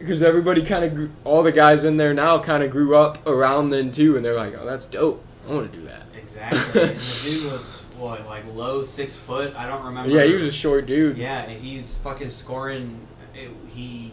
[0.00, 3.24] Because everybody kind of grew, all the guys in there now kind of grew up
[3.26, 5.22] around then too, and they're like, "Oh, that's dope.
[5.48, 6.82] I want to do that." Exactly.
[6.82, 9.54] and the dude was what, like low six foot?
[9.56, 10.10] I don't remember.
[10.10, 11.16] Yeah, he was a short dude.
[11.16, 13.06] Yeah, and he's fucking scoring.
[13.34, 14.10] It, he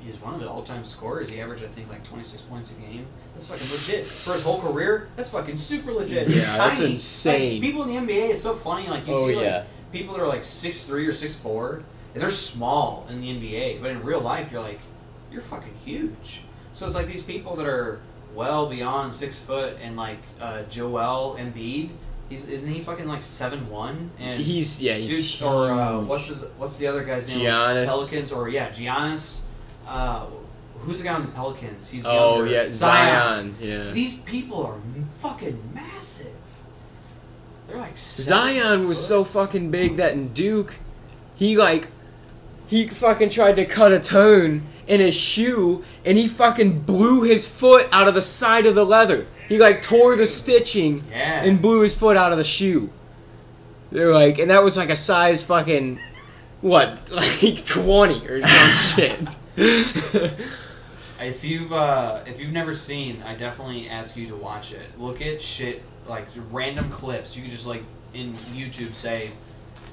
[0.00, 1.28] he's one of the all-time scorers.
[1.28, 3.06] He averaged, I think, like 26 points a game.
[3.34, 5.08] That's fucking legit for his whole career.
[5.16, 6.28] That's fucking super legit.
[6.28, 6.92] He's Yeah, that's tiny.
[6.92, 7.52] insane.
[7.54, 8.88] Like, people in the NBA, it's so funny.
[8.88, 9.64] Like you Oh, see, like yeah.
[9.92, 13.80] people that are like six three or six four, and they're small in the NBA,
[13.80, 14.80] but in real life, you're like,
[15.30, 16.42] you're fucking huge.
[16.72, 18.00] So it's like these people that are
[18.34, 21.90] well beyond six foot, and like uh, Joel Embiid.
[22.28, 24.10] He's, isn't he fucking like seven one?
[24.18, 27.40] And He's yeah, he's Dude, or uh, what's his, what's the other guy's name?
[27.40, 27.86] Giannis.
[27.86, 29.46] Pelicans, or yeah, Giannis.
[29.86, 30.26] Uh,
[30.80, 31.90] who's the guy on the Pelicans?
[31.90, 32.52] He's oh younger.
[32.52, 33.56] yeah, Zion.
[33.60, 34.80] Yeah, These people are
[35.12, 36.32] fucking massive.
[37.66, 40.74] They're like Zion was so fucking big that in Duke,
[41.34, 41.88] he like
[42.68, 47.46] he fucking tried to cut a tone in his shoe, and he fucking blew his
[47.48, 49.26] foot out of the side of the leather.
[49.48, 51.42] He like tore the stitching Yeah.
[51.42, 52.90] and blew his foot out of the shoe.
[53.90, 55.98] They're like, and that was like a size fucking
[56.60, 59.20] what, like twenty or some shit.
[61.20, 64.86] If you've uh, if you've never seen, I definitely ask you to watch it.
[64.98, 67.36] Look at shit like random clips.
[67.36, 67.82] You can just like
[68.14, 69.32] in YouTube say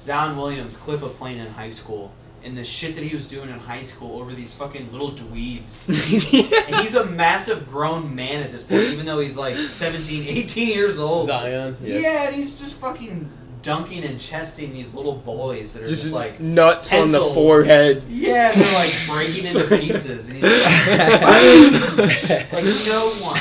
[0.00, 2.12] Zion Williams clip of playing in high school
[2.46, 5.88] and the shit that he was doing in high school over these fucking little dweebs.
[6.68, 10.68] and he's a massive grown man at this point, even though he's like 17, 18
[10.68, 11.26] years old.
[11.26, 11.76] Zion.
[11.82, 13.28] Yeah, yeah and he's just fucking
[13.62, 18.04] dunking and chesting these little boys that are just, Just like nuts on the forehead.
[18.08, 23.40] yeah, they're like breaking into pieces, and he's just like, no one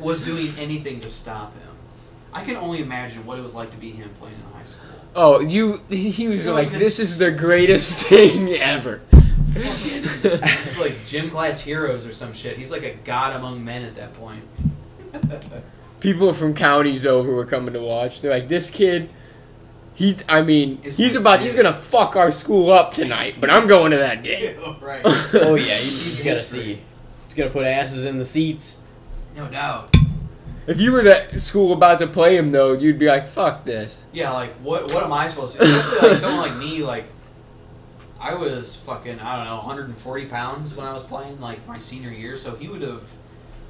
[0.00, 1.62] was doing anything to stop him.
[2.32, 4.88] I can only imagine what it was like to be him playing in high school.
[5.20, 5.80] Oh, you!
[5.88, 11.60] He was It like, "This is the greatest thing ever." Fucking, he's like gym class
[11.60, 12.56] heroes or some shit.
[12.56, 14.44] He's like a god among men at that point.
[16.00, 18.20] People from counties over were coming to watch.
[18.20, 19.10] They're like, "This kid,
[19.94, 20.24] he's.
[20.28, 21.40] I mean, It's he's about.
[21.40, 24.54] He's gonna fuck our school up tonight." But I'm going to that game.
[24.80, 25.02] right.
[25.04, 26.80] Oh yeah, he's you gotta see.
[27.26, 28.82] He's gonna put asses in the seats.
[29.34, 29.92] No doubt.
[30.68, 34.04] If you were at school about to play him though, you'd be like, "Fuck this."
[34.12, 35.62] Yeah, like what what am I supposed to?
[35.62, 37.06] Especially like someone like me, like
[38.20, 42.10] I was fucking I don't know 140 pounds when I was playing like my senior
[42.10, 43.10] year, so he would have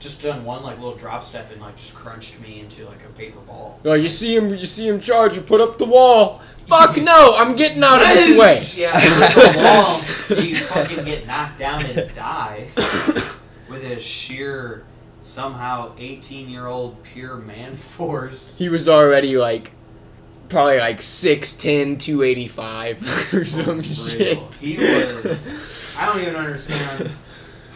[0.00, 3.08] just done one like little drop step and like just crunched me into like a
[3.10, 3.78] paper ball.
[3.84, 6.42] Like you see him, you see him charge and put up the wall.
[6.66, 7.34] Fuck no!
[7.36, 8.64] I'm getting out of this way.
[8.76, 12.68] Yeah, the wall, you fucking get knocked down and die
[13.68, 14.84] with his sheer
[15.22, 18.56] somehow 18 year old pure man force.
[18.56, 19.70] He was already like,
[20.48, 24.38] probably like 6'10", 285 or some shit.
[24.58, 25.96] He was.
[25.98, 27.10] I don't even understand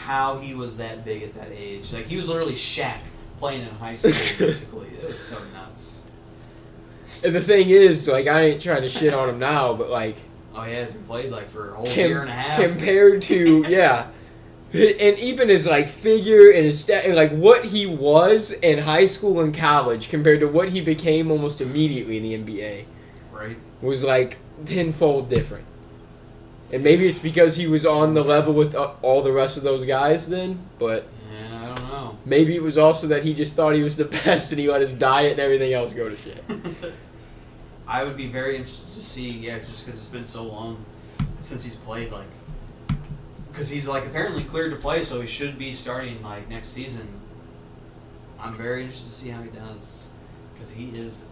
[0.04, 1.92] how he was that big at that age.
[1.92, 2.98] Like he was literally Shaq
[3.38, 4.12] playing in high school.
[4.46, 6.04] Basically, it was so nuts.
[7.24, 10.16] And the thing is, like, I ain't trying to shit on him now, but like,
[10.54, 12.60] Oh, he hasn't played like for a whole com- year and a half.
[12.60, 14.08] compared to yeah,
[14.72, 19.06] and even his like figure and his stat, and, like what he was in high
[19.06, 22.84] school and college compared to what he became almost immediately in the NBA
[23.30, 23.56] right?
[23.80, 25.66] was like tenfold different.
[26.72, 29.62] And maybe it's because he was on the level with uh, all the rest of
[29.62, 32.16] those guys then, but Yeah, I don't know.
[32.24, 34.80] maybe it was also that he just thought he was the best and he let
[34.80, 36.42] his diet and everything else go to shit.
[37.86, 40.82] I would be very interested to see, yeah, just because it's been so long
[41.42, 42.24] since he's played, like,
[43.52, 47.08] because he's like apparently cleared to play, so he should be starting like next season.
[48.40, 50.08] I'm very interested to see how he does,
[50.52, 51.26] because he is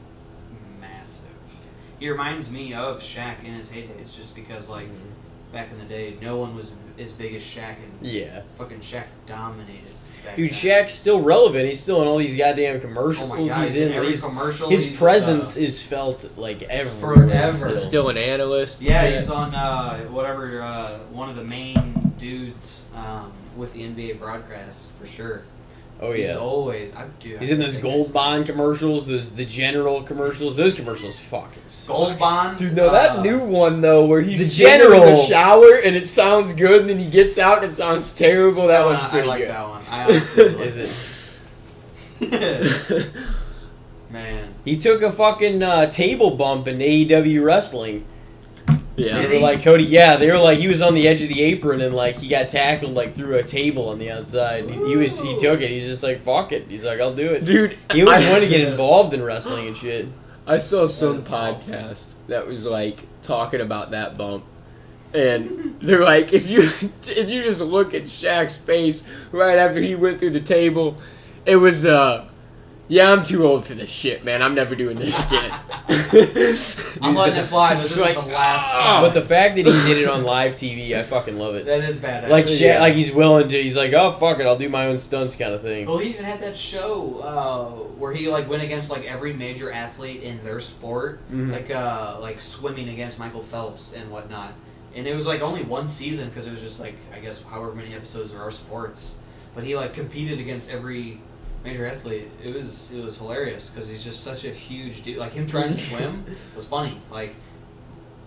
[0.81, 1.27] massive.
[1.99, 4.89] He reminds me of Shaq in his heydays, just because like
[5.53, 8.43] back in the day, no one was as big as Shaq, and Yeah.
[8.57, 9.91] fucking Shaq dominated.
[10.25, 10.59] Back Dude, then.
[10.85, 11.67] Shaq's still relevant.
[11.67, 13.31] He's still in all these goddamn commercials.
[13.31, 13.91] Oh my god, he's in.
[13.91, 14.69] every he's- commercial.
[14.69, 17.17] his he's, presence uh, is felt like everywhere.
[17.29, 17.69] Forever.
[17.71, 18.83] He's still an analyst.
[18.83, 21.90] Yeah, he's on uh, whatever uh, one of the main
[22.21, 25.43] dudes um, with the NBA broadcast for sure.
[26.03, 26.37] Oh He's yeah.
[26.39, 27.37] always I do.
[27.37, 30.57] He's in those gold bond commercials, those the general commercials.
[30.57, 31.95] Those commercials fucking suck.
[31.95, 32.57] Gold Bond.
[32.59, 35.75] Dude, no, that uh, new one though, where he's The sitting in the general- shower
[35.85, 38.69] and it sounds good, and then he gets out and it sounds terrible.
[38.69, 39.51] That that one's one, pretty I like good.
[39.51, 39.83] that one.
[39.91, 41.41] I honestly like Is
[42.21, 42.33] it?
[42.33, 43.11] it.
[44.11, 48.05] Man, He took a fucking uh, table bump in AEW wrestling.
[48.97, 50.17] Yeah, They were like Cody, yeah.
[50.17, 52.49] They were like he was on the edge of the apron and like he got
[52.49, 54.69] tackled like through a table on the outside.
[54.69, 55.71] He, he was he took it.
[55.71, 56.67] He's just like fuck it.
[56.69, 57.45] He's like I'll do it.
[57.45, 57.77] dude.
[57.93, 60.07] He always I- wanted to get involved in wrestling and shit.
[60.47, 61.73] I saw some is awesome.
[61.75, 64.45] podcast that was like talking about that bump.
[65.13, 69.95] And they're like, if you if you just look at Shaq's face right after he
[69.95, 70.99] went through the table,
[71.47, 72.29] it was uh
[72.91, 74.43] yeah, I'm too old for this shit, man.
[74.43, 75.51] I'm never doing this again.
[77.03, 78.81] I'm letting it fly, but this It's is like, the last ah.
[78.83, 79.03] time.
[79.03, 81.67] But the fact that he did it on live TV, I fucking love it.
[81.67, 82.29] that is bad.
[82.29, 82.57] Like actually.
[82.59, 83.63] shit, like he's willing to.
[83.63, 85.87] He's like, oh fuck it, I'll do my own stunts, kind of thing.
[85.87, 87.65] Well, he even had that show uh,
[87.99, 91.53] where he like went against like every major athlete in their sport, Mhm.
[91.53, 94.53] like uh, like swimming against Michael Phelps and whatnot.
[94.95, 97.73] And it was like only one season because it was just like I guess however
[97.75, 99.21] many episodes there are sports.
[99.55, 101.21] But he like competed against every
[101.65, 102.31] major athlete.
[102.45, 105.19] It was it was hilarious because he's just such a huge dude.
[105.19, 106.25] Like him trying to swim
[106.57, 107.01] was funny.
[107.11, 107.35] Like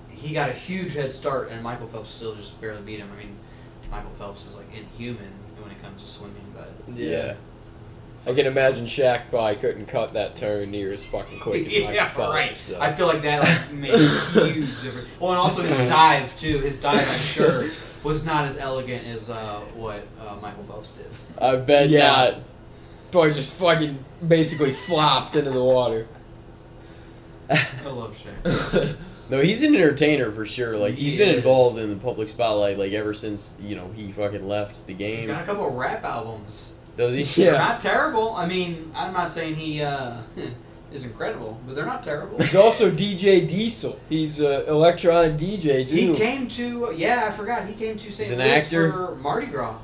[0.10, 3.10] he got a huge head start, and Michael Phelps still just barely beat him.
[3.14, 3.36] I mean,
[3.92, 6.72] Michael Phelps is like inhuman when it comes to swimming, but.
[6.96, 7.36] yeah.
[8.26, 11.94] I can imagine Shaq probably couldn't cut that turn near as fucking quick as Michael
[11.94, 12.34] yeah, Phelps.
[12.34, 12.58] right.
[12.58, 12.80] So.
[12.80, 13.98] I feel like that like made a
[14.48, 15.10] huge difference.
[15.20, 16.48] Well, and also his dive too.
[16.48, 21.08] His dive, I'm sure, was not as elegant as uh, what uh, Michael Phelps did.
[21.42, 22.08] I bet Yeah.
[22.08, 22.36] not.
[23.14, 26.08] Boy, just fucking basically flopped into the water.
[27.50, 28.98] I love Shaq.
[29.30, 30.76] No, he's an entertainer for sure.
[30.78, 31.38] Like he's He been is.
[31.38, 35.18] involved in the public spotlight like ever since you know he fucking left the game.
[35.20, 36.76] He's got a couple of rap albums.
[36.98, 37.22] Does he?
[37.42, 37.52] Yeah.
[37.52, 38.36] They're not terrible.
[38.36, 40.18] I mean, I'm not saying he uh,
[40.92, 42.38] is incredible, but they're not terrible.
[42.38, 43.98] He's also DJ Diesel.
[44.10, 45.96] He's an electronic DJ too.
[45.96, 47.66] He came to yeah, I forgot.
[47.66, 48.34] He came to St.
[48.34, 48.92] an Louis actor?
[48.92, 49.78] for Mardi Gras.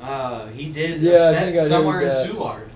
[0.00, 2.26] Uh, he did Yeah, a I set think I heard somewhere in that.
[2.26, 2.68] Soulard.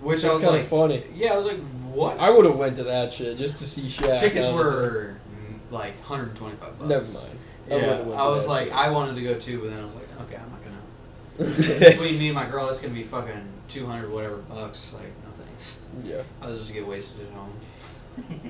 [0.00, 1.02] Which I was kind like, of funny.
[1.14, 1.58] yeah, I was like,
[1.92, 2.18] what?
[2.20, 4.20] I would have went to that shit just to see Shaq.
[4.20, 4.54] Tickets honestly.
[4.54, 6.88] were mm, like 125 bucks.
[6.88, 7.38] Never mind.
[7.68, 8.76] I Yeah, would've went I to was that like, shit.
[8.76, 11.78] I wanted to go too, but then I was like, okay, I'm not gonna.
[11.90, 14.94] Between me and my girl, that's gonna be fucking 200 whatever bucks.
[14.94, 15.82] Like, no thanks.
[16.04, 16.22] yeah.
[16.42, 17.52] I'll just get wasted at home.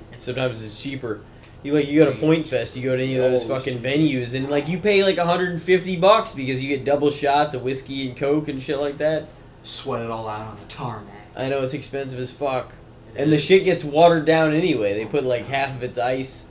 [0.18, 1.20] Sometimes it's cheaper.
[1.62, 3.78] You like you go to Point Fest, you go to any of those Oh, fucking
[3.78, 8.06] venues, and like you pay like 150 bucks because you get double shots of whiskey
[8.08, 9.26] and coke and shit like that.
[9.62, 11.12] Sweat it all out on the tarmac.
[11.36, 12.72] I know it's expensive as fuck,
[13.14, 14.94] It and the shit gets watered down anyway.
[14.94, 16.46] They put like half of its ice.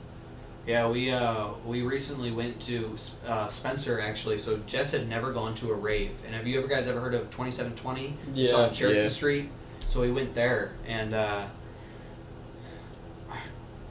[0.66, 2.94] Yeah, we uh we recently went to
[3.28, 4.38] uh, Spencer actually.
[4.38, 7.14] So Jess had never gone to a rave, and have you ever guys ever heard
[7.14, 8.14] of Twenty Seven Twenty?
[8.34, 9.08] It's Yeah, on Cherokee yeah.
[9.08, 9.48] Street.
[9.86, 11.42] So we went there, and uh,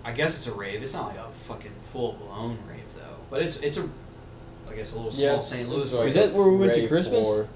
[0.04, 0.84] I guess it's a rave.
[0.84, 3.88] It's not like a fucking full blown rave though, but it's it's a
[4.70, 5.70] I guess a little small it's- St.
[5.70, 5.94] Louis.
[5.94, 6.16] like rave.
[6.16, 7.48] Was that where we went to rave Christmas?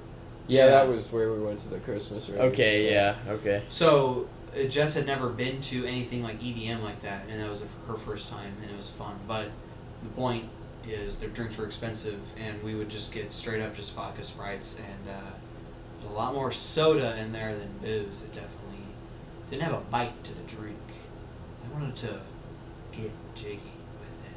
[0.49, 0.69] For- Yeah, Yeah.
[0.71, 2.39] that was where we went to the Christmas rave.
[2.53, 3.61] Okay, so- yeah, okay.
[3.69, 7.63] So uh, Jess had never been to anything like EDM like that, and that was
[7.87, 9.19] her first time, and it was fun.
[9.27, 9.49] But
[10.03, 10.45] the point
[10.87, 14.79] is, their drinks were expensive, and we would just get straight up just vodka sprites,
[14.79, 18.23] and uh, a lot more soda in there than booze.
[18.23, 18.85] It definitely
[19.51, 20.77] didn't have a bite to the drink.
[21.63, 22.19] I wanted to
[22.91, 23.59] get jiggy
[23.99, 24.35] with it,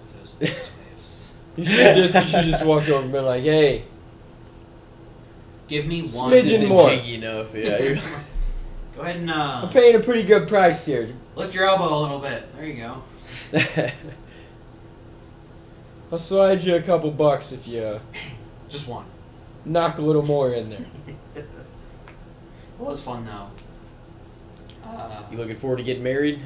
[0.00, 1.30] with those bass waves.
[1.56, 3.84] You should just you should just walk over and be like, hey,
[5.68, 6.08] Give me one.
[6.32, 6.88] Smidgen Isn't more.
[6.90, 7.78] jiggy enough, yeah.
[7.82, 8.00] you're-
[8.96, 11.08] Go ahead and uh, I'm paying a pretty good price here.
[11.36, 12.52] lift your elbow a little bit.
[12.56, 13.02] There you go.
[16.10, 18.00] I'll slide you a couple bucks if you uh,
[18.68, 19.04] Just one.
[19.64, 20.84] knock a little more in there.
[21.36, 21.46] It
[22.78, 23.50] was fun though.
[24.84, 26.40] Uh, you looking forward to getting married?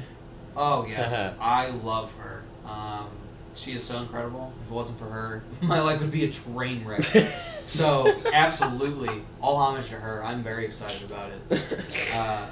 [0.55, 2.43] oh yes, I love her.
[2.67, 3.07] Um,
[3.53, 4.53] she is so incredible.
[4.65, 7.01] If it wasn't for her, my life would be a train wreck.
[7.67, 10.23] so absolutely, all homage to her.
[10.23, 11.63] I'm very excited about it.
[12.15, 12.47] Uh,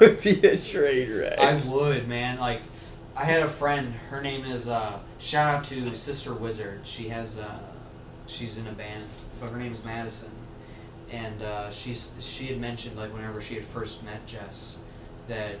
[0.00, 1.38] would be a train wreck.
[1.38, 2.38] I would, man.
[2.38, 2.60] Like,
[3.16, 3.94] I had a friend.
[4.10, 4.68] Her name is.
[4.68, 6.86] Uh, shout out to Sister Wizard.
[6.86, 7.38] She has.
[7.38, 7.58] Uh,
[8.26, 9.04] she's in a band,
[9.40, 10.30] but her name's Madison,
[11.10, 14.82] and uh, she's she had mentioned like whenever she had first met Jess,
[15.26, 15.56] that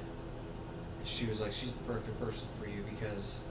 [1.04, 3.47] she was like she's the perfect person for you because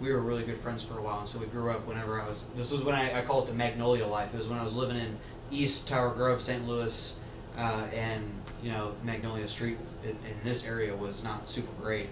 [0.00, 1.86] we were really good friends for a while, and so we grew up.
[1.86, 4.32] Whenever I was, this was when I, I call it the Magnolia life.
[4.34, 5.18] It was when I was living in
[5.50, 6.66] East Tower Grove, St.
[6.66, 7.22] Louis,
[7.56, 8.30] uh, and
[8.62, 12.08] you know Magnolia Street in, in this area was not super great,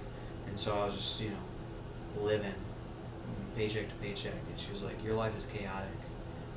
[0.47, 2.55] and so I was just you know living
[3.57, 5.89] paycheck to paycheck, and she was like, "Your life is chaotic,"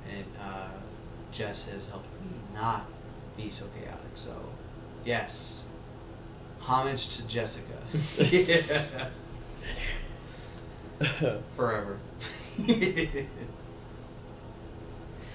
[0.10, 0.80] and it, uh,
[1.32, 2.86] Jess has helped me not
[3.38, 4.12] be so chaotic.
[4.16, 4.36] So,
[5.06, 5.68] yes,
[6.60, 7.78] homage to Jessica.
[11.52, 11.98] Forever.
[12.68, 13.28] and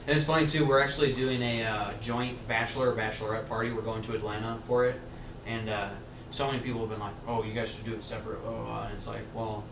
[0.07, 0.67] it's funny too.
[0.67, 3.73] We're actually doing a uh, joint bachelor or bachelorette party.
[3.73, 5.01] We're going to Atlanta for it,
[5.47, 5.89] and uh,
[6.31, 8.65] so many people have been like, "Oh, you guys should do it separate." Blah, blah,
[8.65, 8.85] blah.
[8.85, 9.65] And it's like, well,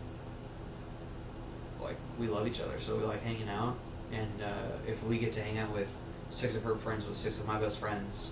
[1.79, 3.77] like we love each other, so we like hanging out.
[4.11, 5.97] And uh, if we get to hang out with
[6.29, 8.31] six of her friends with six of my best friends,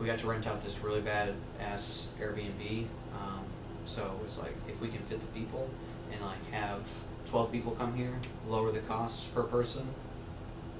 [0.00, 2.86] we got to rent out this really bad ass Airbnb.
[3.14, 3.44] Um,
[3.84, 5.70] so it's like if we can fit the people
[6.12, 6.82] and like have
[7.26, 8.12] twelve people come here,
[8.48, 9.86] lower the costs per person.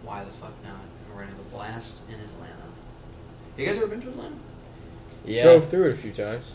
[0.03, 0.73] Why the fuck not?
[1.07, 2.55] And we're gonna have a blast in Atlanta.
[3.57, 4.37] You guys ever been to Atlanta?
[5.25, 6.55] yeah, Drove through it a few times.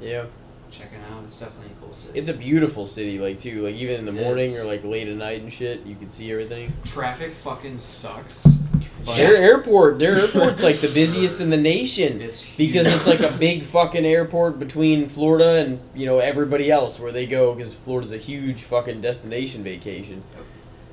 [0.00, 0.24] yeah.
[0.70, 1.24] Check it out.
[1.24, 2.16] It's definitely a cool city.
[2.16, 3.64] It's a beautiful city, like too.
[3.64, 4.60] Like even in the It morning is.
[4.60, 6.72] or like late at night and shit, you can see everything.
[6.84, 8.59] Traffic fucking sucks.
[9.04, 13.20] But Their airport, their airport's like the busiest in the nation it's because it's like
[13.20, 17.72] a big fucking airport between Florida and you know everybody else where they go because
[17.74, 20.22] Florida's a huge fucking destination vacation.
[20.36, 20.44] Yep.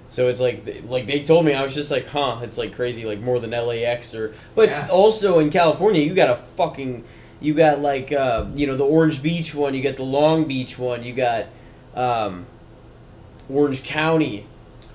[0.10, 3.06] So it's like like they told me I was just like, huh, it's like crazy,
[3.06, 4.34] like more than LAX or.
[4.56, 4.88] But Yeah.
[4.90, 7.04] also in California, you got a fucking,
[7.42, 10.80] you got like uh, you know the Orange Beach one, you got the Long Beach
[10.80, 11.48] one, you got
[11.94, 12.46] um,
[13.50, 14.46] Orange County.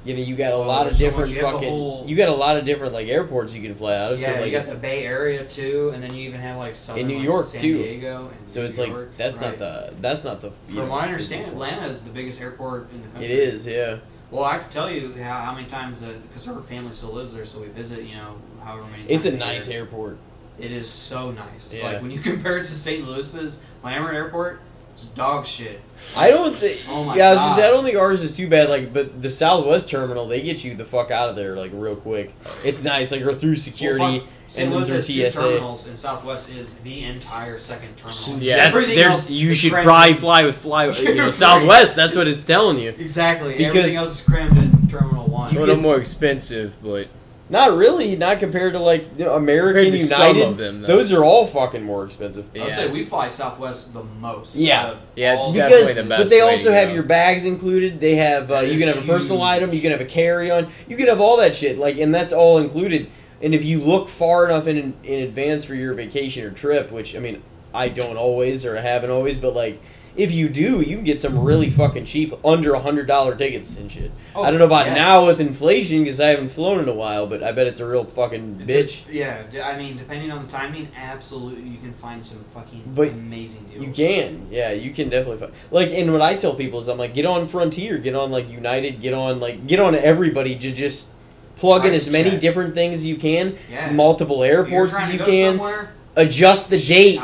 [0.05, 1.31] You know, you got a Oh, lot of there's so different.
[1.31, 1.68] You fucking.
[1.68, 4.20] whole- You got a lot of different like airports you can fly out of.
[4.20, 6.74] yeah, so like you got the Bay Area too, and then you even have like
[6.74, 7.78] southern New like, York, San too.
[7.78, 8.31] Diego.
[8.36, 9.50] And So New it's like that's right.
[9.50, 10.50] not the that's not the.
[10.64, 11.47] From know, what I understand.
[11.47, 13.26] Atlanta is the biggest airport in the country.
[13.26, 13.98] It is, yeah.
[14.32, 17.44] Well, I can tell you how, how many times because her family still lives there,
[17.44, 18.02] so we visit.
[18.05, 19.05] You know, however many.
[19.05, 19.81] It's a nice year.
[19.81, 20.18] airport.
[20.58, 21.76] It is so nice.
[21.76, 21.84] Yeah.
[21.86, 23.06] Like when you compare it to St.
[23.06, 24.60] Louis's Lambert Airport,
[24.93, 25.81] it's dog shit.
[26.17, 26.81] I don't think.
[26.89, 27.65] Oh my yeah, I was just, God.
[27.65, 28.69] I don't think ours is too bad.
[28.69, 31.97] Like, but the Southwest terminal, they get you the fuck out of there like real
[31.97, 32.33] quick.
[32.65, 34.67] It's nice, like or through security Well, fuck, St.
[34.67, 35.41] and Louis through has two TSA.
[35.41, 38.39] terminals, and Southwest is the entire second terminal.
[38.41, 40.87] Yeah, that's, Everything they're- else you is should crammed probably in- fly with fly.
[40.89, 41.35] You know, Right.
[41.35, 41.97] Southwest.
[41.97, 42.91] That's what it's telling you.
[42.91, 43.53] Exactly.
[43.57, 45.57] Because- Everything else is crammed in Terminal One.
[45.57, 47.09] A little more expensive, but
[47.52, 48.16] Not really.
[48.16, 50.40] Not compared to like you know, American Compared to United.
[50.40, 50.86] some of them, though.
[50.86, 52.47] those are all fucking more expensive.
[52.56, 54.56] I would say we fly Southwest the most.
[54.56, 54.94] Yeah.
[55.14, 56.22] Yeah, it's all- definitely because the best.
[56.22, 56.94] but they also to have go.
[56.94, 58.00] your bags included.
[58.00, 59.48] They have uh, you can have a personal huge.
[59.56, 61.78] item, you can have a carry on, you can have all that shit.
[61.78, 63.10] Like, and that's all included.
[63.42, 67.14] And if you look far enough in in advance for your vacation or trip, which
[67.14, 67.42] I mean,
[67.74, 69.81] I don't always or I haven't always, but like.
[70.15, 71.76] If you do, you can get some really mm-hmm.
[71.76, 74.10] fucking cheap, under a hundred dollar tickets and shit.
[74.34, 74.97] Oh, I don't oh, know about yes.
[74.97, 77.86] now with inflation because I haven't flown in a while, but I bet it's a
[77.89, 79.12] real fucking It's a- bitch.
[79.12, 83.65] yeah, I mean, depending on the timing, absolutely, you can find some fucking But amazing
[83.65, 83.86] deals.
[83.86, 85.52] You can, yeah, you can definitely find.
[85.70, 88.50] Like, and what I tell people is, I'm like, get on Frontier, get on like
[88.50, 91.12] United, get on like, get on everybody to just
[91.57, 92.41] plug in as many check.
[92.41, 93.92] different things as you can, Yeah.
[93.92, 95.52] multiple airports trying as to you go can.
[95.52, 97.20] somewhere, adjust the date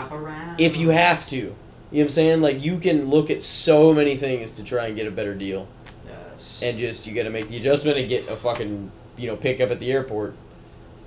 [0.58, 1.55] if you have to.
[1.91, 2.41] You know what I'm saying?
[2.42, 5.67] Like you can look at so many things to try and get a better deal,
[6.07, 6.62] Yes.
[6.62, 9.70] and just you got to make the adjustment and get a fucking you know pickup
[9.70, 10.34] at the airport.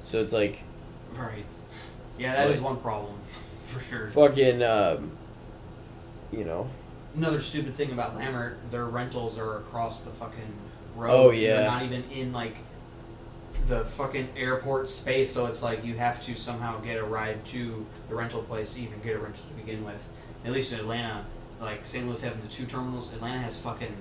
[0.04, 0.64] So it's like
[1.16, 1.46] right.
[2.18, 3.14] Yeah, that is Like- one problem,
[3.66, 4.10] for sure.
[4.10, 5.12] fucking, um,
[6.32, 6.70] you know.
[7.16, 10.54] Another stupid thing about Lambert, their rentals are across the fucking
[10.96, 11.12] road.
[11.12, 11.64] Oh, They're yeah.
[11.68, 12.56] not even in like
[13.68, 17.86] the fucking airport space, so it's like you have to somehow get a ride to
[18.10, 20.08] the rental place to even get a rental to begin with.
[20.44, 21.26] At least in Atlanta,
[21.60, 22.06] like St.
[22.06, 23.96] Louis having the two terminals, Atlanta has fucking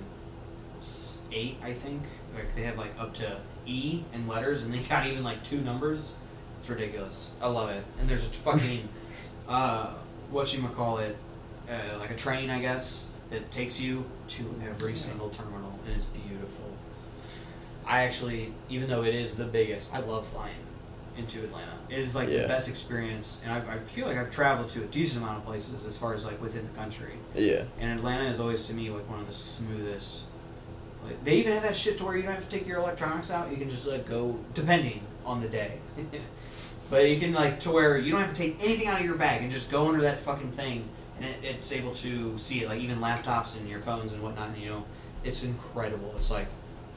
[1.31, 2.01] eight, I think.
[2.33, 5.61] Like they have like up to E in letters, and they got even like two
[5.61, 6.17] numbers.
[6.59, 7.35] It's ridiculous.
[7.41, 7.83] I love it.
[7.99, 8.87] And there's a fucking
[9.47, 9.93] uh,
[10.29, 11.15] what you call it,
[11.69, 16.05] uh, like a train, I guess, that takes you to every single terminal, and it's
[16.05, 16.65] beautiful.
[17.85, 20.55] I actually, even though it is the biggest, I love flying
[21.17, 21.71] into Atlanta.
[21.89, 22.43] It is like Yeah.
[22.43, 25.45] the best experience, and I've, I feel like I've traveled to a decent amount of
[25.45, 27.13] places as far as like within the country.
[27.35, 27.63] Yeah.
[27.79, 30.23] And Atlanta is always to me like one of the smoothest.
[31.03, 33.31] Like they even have that shit to where you don't have to take your electronics
[33.31, 33.49] out.
[33.51, 35.79] You can just like go depending on the day.
[36.89, 39.15] but you can like to where you don't have to take anything out of your
[39.15, 42.69] bag and just go under that fucking thing, and it, it's able to see it.
[42.69, 44.49] Like even laptops and your phones and whatnot.
[44.49, 44.85] And, you know,
[45.23, 46.13] it's incredible.
[46.15, 46.47] It's like.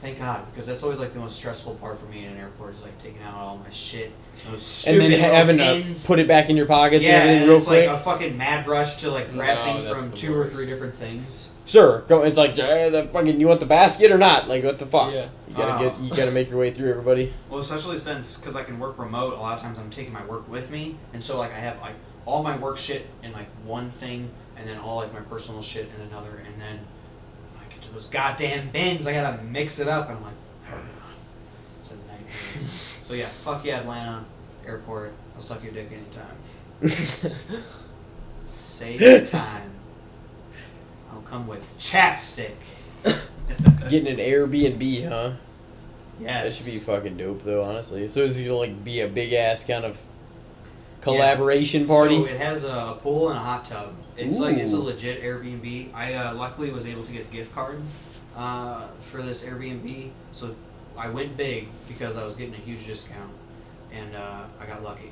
[0.05, 2.75] Thank God, because that's always like the most stressful part for me in an airport
[2.75, 4.11] is like taking out all my shit,
[4.47, 6.03] those And then having tins.
[6.03, 7.87] to put it back in your pockets yeah, and everything and real it's quick.
[7.89, 10.67] like a fucking mad rush to like grab No, things from the two or three
[10.67, 11.55] different things.
[11.65, 12.21] Sure, go.
[12.21, 13.39] It's like eh, the fucking.
[13.39, 14.47] You want the basket or not?
[14.47, 15.11] Like what the fuck?
[15.11, 15.27] Yeah.
[15.47, 15.89] You gotta Oh.
[15.89, 15.99] get.
[15.99, 17.33] You gotta make your way through everybody.
[17.49, 20.23] Well, especially since because I can work remote, a lot of times I'm taking my
[20.27, 21.95] work with me, and so like I have like
[22.27, 25.89] all my work shit in like one thing, and then all like my personal shit
[25.97, 26.77] in another, and then
[27.55, 30.33] when I get to those goddamn bins, I gotta mix it up, and I'm like,
[31.79, 32.67] it's a nightmare.
[33.01, 34.25] so yeah, fuck yeah, Atlanta
[34.67, 35.13] airport.
[35.33, 37.33] I'll suck your dick anytime.
[38.43, 39.71] Save time.
[41.11, 42.55] I'll come with chapstick.
[43.89, 45.31] Getting an Airbnb, huh?
[46.19, 46.43] yes.
[46.43, 47.63] That should be fucking dope, though.
[47.63, 49.97] Honestly, so it's gonna like be a big ass kind of
[51.05, 52.17] collaboration party.
[52.17, 53.93] So it has a, pool and a hot tub.
[54.17, 55.93] It's like it's a legit Airbnb.
[55.93, 57.81] I uh, luckily was able to get a gift card
[58.35, 60.55] uh, for this Airbnb, so
[60.97, 63.31] I went big because I was getting a huge discount,
[63.91, 65.11] and uh, I got lucky.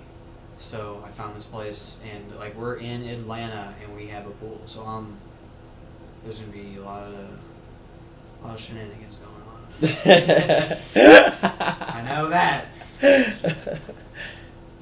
[0.57, 4.61] So I found this place, and like we're in Atlanta, and we have a pool.
[4.65, 5.17] So um,
[6.23, 7.39] there's gonna be a lot of
[8.43, 9.43] a lot of shenanigans going on.
[11.95, 12.73] I know that.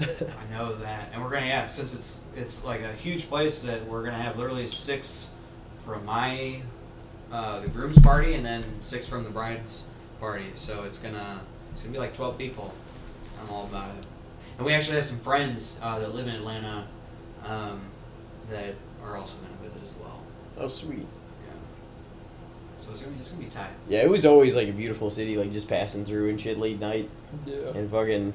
[0.02, 3.86] I know that, and we're gonna yeah, since it's it's like a huge place that
[3.86, 5.36] we're gonna have literally six
[5.86, 6.62] from my
[7.32, 9.88] uh, the groom's party, and then six from the bride's
[10.20, 10.48] party.
[10.56, 12.74] So it's gonna it's gonna be like twelve people.
[13.42, 14.06] I'm all about it,
[14.58, 16.86] and we actually have some friends uh, that live in Atlanta
[17.46, 17.82] um,
[18.50, 20.22] that are also gonna visit as well.
[20.60, 21.00] oh, sweet.
[21.00, 21.54] Yeah.
[22.78, 23.70] So it's gonna, be, it's gonna be tight.
[23.88, 26.80] Yeah, it was always like a beautiful city, like just passing through and shit late
[26.80, 27.10] night
[27.46, 27.70] Yeah.
[27.76, 28.34] and fucking.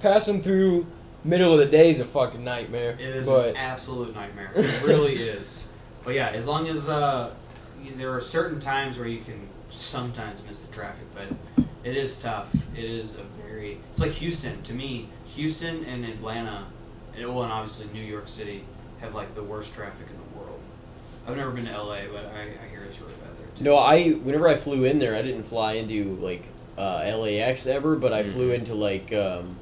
[0.00, 0.86] Passing through
[1.24, 2.92] middle of the day is a fucking nightmare.
[2.92, 4.50] It is But an absolute nightmare.
[4.54, 5.72] It really is.
[6.04, 7.34] But yeah, as long as uh,
[7.96, 12.54] there are certain times where you can sometimes miss the traffic, but it is tough.
[12.76, 13.78] It is a very.
[13.92, 15.08] It's like Houston to me.
[15.34, 16.64] Houston and Atlanta,
[17.16, 18.64] and well, and obviously New York City
[19.00, 20.60] have like the worst traffic in the world.
[21.26, 23.64] I've never been to LA, but I, I hear it's really bad there too.
[23.64, 26.46] No, I whenever I flew in there, I didn't fly into like
[26.78, 28.54] uh, LAX ever, but I flew Mhm.
[28.54, 29.56] into like um,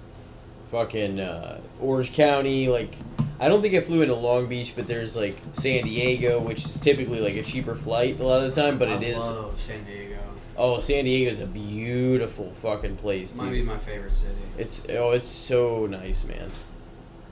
[0.71, 2.69] fucking uh, Orange County.
[2.69, 2.95] Like,
[3.41, 6.79] I don't think I flew into Long Beach, but there's like San Diego, which is
[6.81, 9.17] typically like a cheaper flight a lot of the time, but I it is.
[9.19, 10.19] love San Diego.
[10.59, 13.53] Oh, San Diego is a beautiful fucking place, Might dude.
[13.53, 14.35] be my favorite city.
[14.57, 16.51] It's oh, it's so nice, man.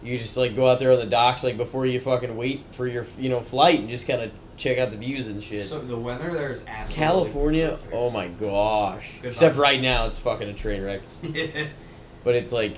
[0.03, 2.87] You just like go out there on the docks like before you fucking wait for
[2.87, 5.63] your you know flight and just kind of check out the views and shit.
[5.63, 7.93] So the weather there is absolutely California, perfect.
[7.95, 9.19] oh my gosh!
[9.23, 9.61] Good Except vibes.
[9.61, 11.01] right now, it's fucking a train wreck.
[12.25, 12.77] But it's like,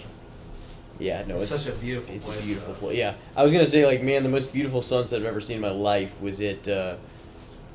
[0.99, 2.41] yeah, no, it's it's such a beautiful it's place.
[2.41, 2.81] a beautiful though.
[2.81, 2.97] place.
[2.97, 5.63] Yeah, I was gonna say like, man, the most beautiful sunset I've ever seen in
[5.63, 6.97] my life was at, uh,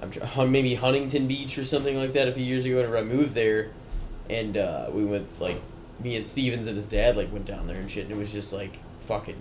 [0.02, 2.78] I'm tr- maybe Huntington Beach or something like that a few years ago.
[2.78, 3.72] Whenever I moved there,
[4.30, 5.62] and uh, we went like,
[6.00, 8.32] me and Stevens and his dad like went down there and shit, and it was
[8.32, 9.40] just like fucking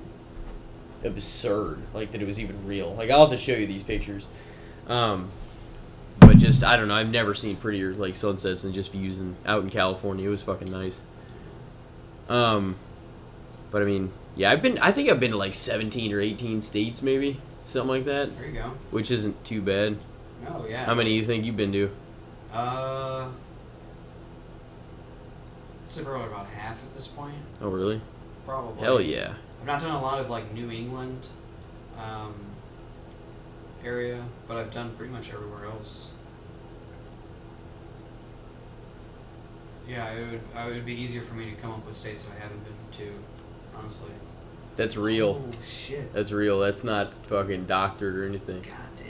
[1.05, 2.95] absurd, like that it was even real.
[2.95, 4.29] Like I'll have to show you these pictures.
[4.89, 5.31] Um,
[6.19, 6.95] but just I don't know.
[6.95, 10.27] I've never seen prettier like sunsets and just views in, out in California.
[10.27, 11.03] It was fucking nice.
[12.29, 12.77] Um,
[13.71, 14.79] but I mean, yeah, I've been.
[14.79, 18.47] I think I've been to like seventeen or eighteen states, maybe something like that, There
[18.47, 18.73] you go.
[18.91, 19.99] which isn't too bad.
[20.49, 20.85] Oh yeah.
[20.85, 21.91] How many do you think you've been to?
[22.53, 23.29] Uh,
[25.97, 27.35] I'd probably about half at this point.
[27.61, 28.01] Oh, really?
[28.47, 28.83] probably.
[28.83, 29.35] Hell yeah.
[29.61, 31.29] I've not done a lot of like New England
[31.99, 32.35] um,
[33.85, 36.13] area, but I've done pretty much everywhere else.
[39.87, 40.41] Yeah, it would.
[40.55, 42.75] I would be easier for me to come up with states that I haven't been
[43.07, 43.13] to,
[43.81, 44.11] honestly.
[44.77, 45.43] That's real.
[45.45, 46.13] Oh shit!
[46.15, 46.61] That's real.
[46.61, 48.63] That's not fucking doctored or anything.
[48.63, 49.07] God damn.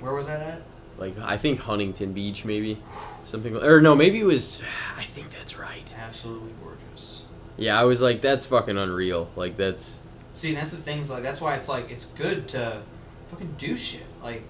[0.00, 0.62] Where was that at?
[0.98, 2.78] Like I think Huntington Beach maybe,
[3.24, 3.56] something.
[3.56, 4.62] Or no, maybe it was.
[4.98, 5.94] I think that's right.
[5.98, 7.26] Absolutely gorgeous.
[7.56, 9.30] Yeah, I was like, that's fucking unreal.
[9.36, 10.02] Like that's.
[10.32, 12.82] See, and that's the things like that's why it's like it's good to
[13.28, 14.06] fucking do shit.
[14.24, 14.42] Like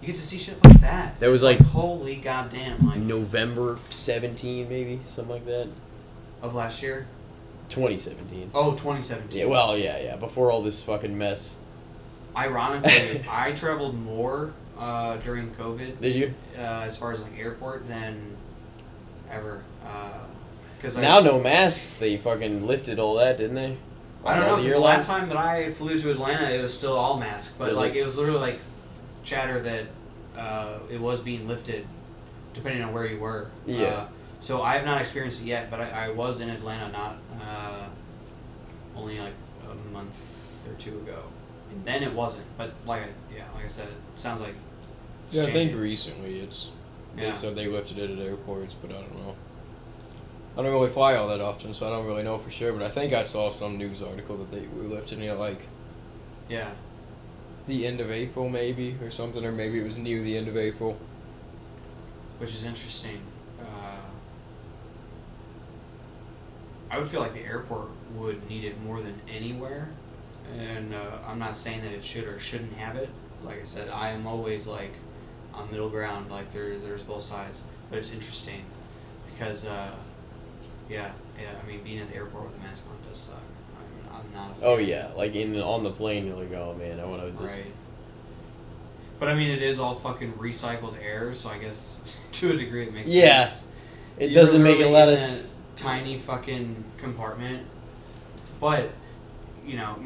[0.00, 1.20] you get to see shit like that.
[1.20, 5.68] That was It's like- holy goddamn like November 17, maybe something like that.
[6.40, 7.06] of last year.
[7.68, 8.50] 2017.
[8.54, 9.40] Oh, 2017.
[9.40, 10.16] Yeah, well, yeah, yeah.
[10.16, 11.58] Before all this fucking mess.
[12.36, 16.34] Ironically, I traveled more uh, during COVID Did you?
[16.56, 18.36] uh, as far as like airport than
[19.30, 19.62] ever.
[20.76, 21.94] Because Now no masks.
[21.94, 23.76] They fucking lifted all that, didn't they?
[24.24, 24.68] I don't know.
[24.68, 27.94] the last time that I flew to Atlanta, it was still all mask, but like
[27.94, 27.98] it?
[27.98, 28.58] it was literally like
[29.22, 29.86] chatter that
[30.36, 31.86] uh, it was being lifted,
[32.54, 33.50] depending on where you were.
[33.66, 34.06] Yeah.
[34.44, 37.86] So I have not experienced it yet, but I, I was in Atlanta not uh,
[38.94, 39.32] only like
[39.66, 41.22] a month or two ago,
[41.70, 42.44] and then it wasn't.
[42.58, 44.54] But like I, yeah, like I said, it sounds like
[45.30, 45.80] Yeah, I think changing.
[45.80, 46.72] recently it's.
[47.16, 47.28] Yeah.
[47.28, 49.34] They said they lifted it at airports, but I don't know.
[50.58, 52.74] I don't really fly all that often, so I don't really know for sure.
[52.74, 55.62] But I think I saw some news article that they were lifting it like
[56.50, 56.68] yeah.
[57.66, 60.58] the end of April, maybe or something, or maybe it was near the end of
[60.58, 60.98] April.
[62.38, 63.22] which is interesting.
[63.58, 64.04] Uh,
[66.94, 69.90] I would feel like the airport would need it more than anywhere,
[70.56, 73.08] and uh, I'm not saying that it should or shouldn't have it.
[73.42, 74.92] Like I said, I am always like
[75.52, 76.30] on middle ground.
[76.30, 78.64] Like there, there's both sides, but it's interesting
[79.32, 79.90] because, uh,
[80.88, 81.48] yeah, yeah.
[81.60, 83.40] I mean, being at the airport with a mask on does suck.
[84.12, 84.52] I'm, I'm not.
[84.52, 84.64] A fan.
[84.64, 87.56] Oh yeah, like in on the plane, you're like, oh man, I want to just.
[87.58, 87.72] Right.
[89.18, 92.84] But I mean, it is all fucking recycled air, so I guess to a degree
[92.84, 93.44] it makes Yeah.
[93.46, 93.66] sense.
[94.16, 95.18] It You're doesn't make a lot of.
[95.76, 97.66] Tiny fucking compartment.
[98.60, 98.90] But
[99.66, 99.96] you know,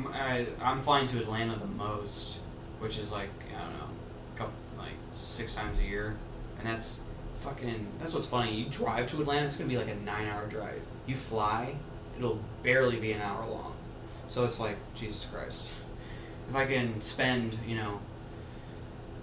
[0.62, 2.40] I'm flying to Atlanta the most,
[2.78, 3.88] which is like I don't know,
[4.34, 6.16] a couple like six times a year,
[6.58, 7.02] and that's
[7.36, 7.86] fucking.
[7.98, 8.54] That's what's funny.
[8.54, 10.82] You drive to Atlanta, it's gonna be like a nine-hour drive.
[11.06, 11.76] You fly,
[12.16, 13.74] it'll barely be an hour long.
[14.26, 15.68] So it's like Jesus Christ.
[16.50, 18.00] If I can spend, you know,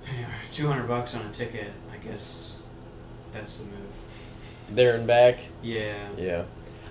[0.51, 2.61] two hundred bucks on a ticket, I guess
[3.31, 4.24] that's the move.
[4.71, 5.39] There and back.
[5.61, 5.93] Yeah.
[6.17, 6.43] Yeah.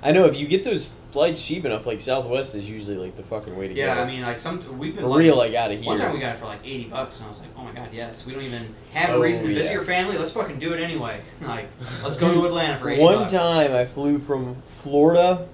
[0.03, 3.23] I know if you get those flights cheap enough, like Southwest is usually like the
[3.23, 3.95] fucking way to Yeah, go.
[3.95, 5.25] Yeah, I mean, like some we've been lucky.
[5.25, 5.87] real, like out of here.
[5.87, 7.73] One time we got it for like eighty bucks, and I was like, "Oh my
[7.73, 8.27] god, yes!
[8.27, 9.75] We don't even have a Oh, reason to oh, visit yeah.
[9.77, 10.19] your family.
[10.19, 11.21] Let's fucking do it anyway.
[11.43, 11.69] Like,
[12.03, 15.49] let's go to Atlanta for eighty One bucks." One time I flew from Florida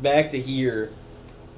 [0.00, 0.90] back to here,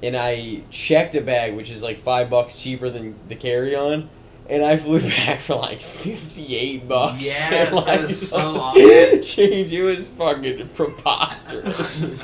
[0.03, 4.09] and I checked a bag, which is like five bucks cheaper than the carry on.
[4.49, 7.25] And I flew back for like fifty eight bucks.
[7.25, 9.21] Yes, And, like, is so awesome.
[9.23, 9.71] Change.
[9.73, 12.19] It was fucking preposterous.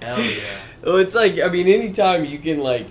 [0.00, 0.60] Hell yeah!
[0.82, 2.86] Well, it's like I mean, anytime you can like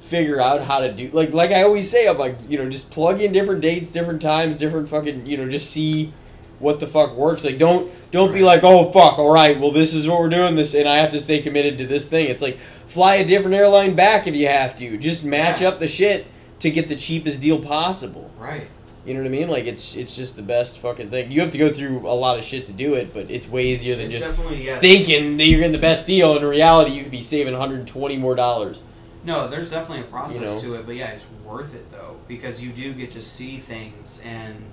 [0.00, 2.90] figure out how to do like like I always say, I'm like you know just
[2.90, 6.12] plug in different dates, different times, different fucking you know just see
[6.58, 7.44] what the fuck works.
[7.44, 10.54] Like don't don't be like oh fuck all right well this is what we're doing
[10.54, 12.28] this and I have to stay committed to this thing.
[12.28, 14.96] It's like fly a different airline back if you have to.
[14.98, 15.68] Just match Yeah.
[15.68, 16.26] up the shit
[16.60, 18.30] to get the cheapest deal possible.
[18.38, 18.66] Right.
[19.04, 19.48] You know what I mean?
[19.48, 21.30] Like it's it's just the best fucking thing.
[21.30, 23.68] You have to go through a lot of shit to do it, but it's way
[23.68, 24.80] easier than It's just yes.
[24.80, 26.36] thinking that you're getting the best deal.
[26.36, 28.82] In reality, you could be saving 120 more dollars.
[29.24, 30.76] No, there's definitely a process You know?
[30.76, 34.22] to it, but yeah, it's worth it though because you do get to see things
[34.24, 34.64] and,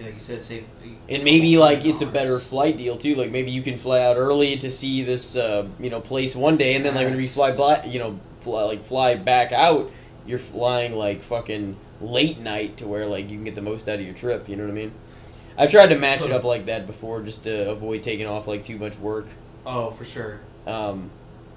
[0.00, 0.66] like you said, save.
[1.08, 3.14] And maybe like it's a better flight deal too.
[3.14, 6.56] Like maybe you can fly out early to see this uh, you know place one
[6.56, 9.90] day, and then like when we fly you know, fly, like fly back out,
[10.26, 13.98] you're flying like fucking late night to where like you can get the most out
[13.98, 14.48] of your trip.
[14.48, 14.92] You know what I mean?
[15.58, 18.62] I've tried to match it up like that before, just to avoid taking off like
[18.62, 19.26] too much work.
[19.64, 20.40] Oh, for sure.
[20.66, 21.10] Um,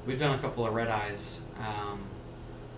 [0.06, 2.00] We've done a couple of red eyes, um,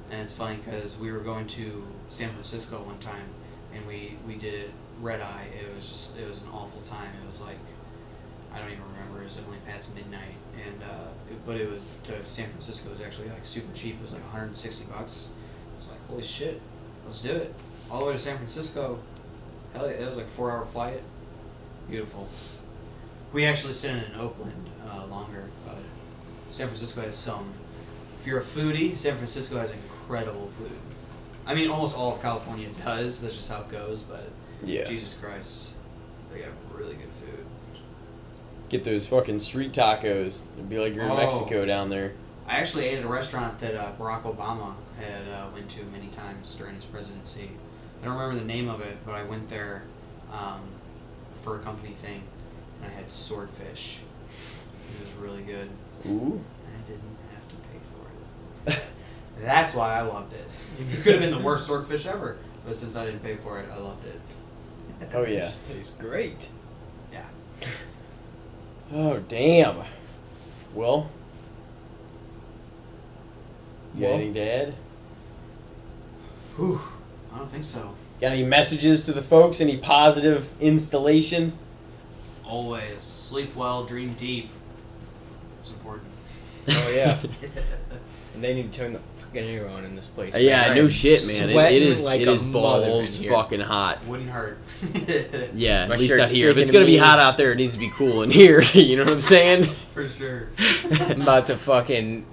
[0.10, 3.26] and it's funny because we were going to San Francisco one time,
[3.74, 5.48] and we we did it red eye.
[5.58, 7.10] It was just it was an awful time.
[7.22, 7.58] It was like
[8.53, 9.22] I don't even remember.
[9.22, 12.90] It was definitely past midnight, and uh, it, but it was to San Francisco.
[12.90, 13.95] It was actually like super cheap.
[13.95, 15.34] It was like 160 bucks.
[15.82, 16.61] Was like, holy shit,
[17.06, 17.56] let's do it.
[17.90, 19.00] All the way to San Francisco.
[19.74, 21.01] Hell yeah, it was like a four hour flight.
[21.90, 22.27] Beautiful.
[23.34, 25.77] We actually stayed in Oakland uh, longer, but
[26.50, 27.51] San Francisco has some.
[28.19, 30.72] If you're a foodie, San Francisco has incredible food.
[31.48, 33.24] I mean, almost all of California does.
[33.24, 34.03] That's just how it goes.
[34.03, 34.30] But
[34.64, 35.72] yeah, Jesus Christ,
[36.32, 37.45] they have really good food.
[38.69, 40.43] get those fucking street tacos.
[40.58, 41.18] It'd be like you're in Oh.
[41.18, 42.14] Mexico down there.
[42.48, 46.07] I actually ate at a restaurant that uh, Barack Obama had uh, went to many
[46.07, 47.51] times during his presidency.
[48.01, 49.83] I don't remember the name of it, but I went there
[50.31, 50.61] um,
[51.33, 52.23] for a company thing,
[52.81, 53.99] and I had swordfish.
[54.95, 55.69] It was really good.
[56.07, 56.41] Ooh.
[56.67, 58.83] I didn't have to pay for it.
[59.41, 60.49] That's why I loved it.
[60.80, 63.69] It could have been the worst swordfish ever, but since I didn't pay for it,
[63.71, 64.19] I loved it.
[65.13, 65.51] Oh yeah.
[65.71, 66.49] Tastes great.
[67.11, 67.25] Yeah.
[68.93, 69.77] Oh damn.
[70.75, 71.09] Well.
[73.95, 74.13] You got Well.
[74.15, 74.73] anything to add?
[76.61, 76.80] Whew.
[77.33, 77.95] I don't think so.
[78.19, 79.61] Got any messages to the folks?
[79.61, 81.53] Any positive installation?
[82.45, 84.51] Always sleep well, dream deep.
[85.59, 86.07] It's important.
[86.69, 87.17] Oh yeah.
[88.35, 90.35] and they need to turn the fucking air on in this place.
[90.35, 90.75] Uh, yeah, man.
[90.75, 91.49] no shit, man.
[91.49, 94.06] It, it sweating is like it a is mother in balls fucking hot.
[94.06, 94.59] Wouldn't hurt.
[95.56, 96.51] Yeah, My at least shirt's out here.
[96.51, 98.61] If it's gonna be hot out there, it needs to be cool in here.
[98.73, 99.64] you know what I'm saying?
[99.90, 100.49] For sure.
[100.91, 102.25] I'm about to fucking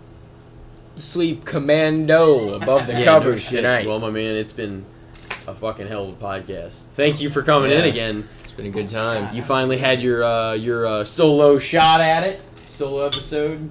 [0.98, 3.56] sleep commando above the Yeah, covers shit.
[3.58, 3.86] tonight.
[3.86, 4.84] Well, my man, it's been
[5.46, 6.84] a fucking hell of a podcast.
[6.94, 8.28] Thank you for coming in again.
[8.42, 9.34] it's been a good time.
[9.34, 13.70] You finally had your uh, your uh, solo shot at it, solo episode.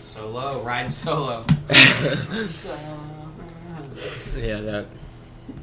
[0.00, 1.44] Solo, riding solo.
[4.36, 4.86] yeah, that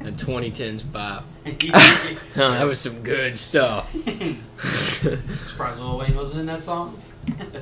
[0.00, 1.24] the 2010s bop.
[2.34, 3.90] that was some good stuff.
[5.44, 6.98] Surprised Lil Wayne wasn't in that song.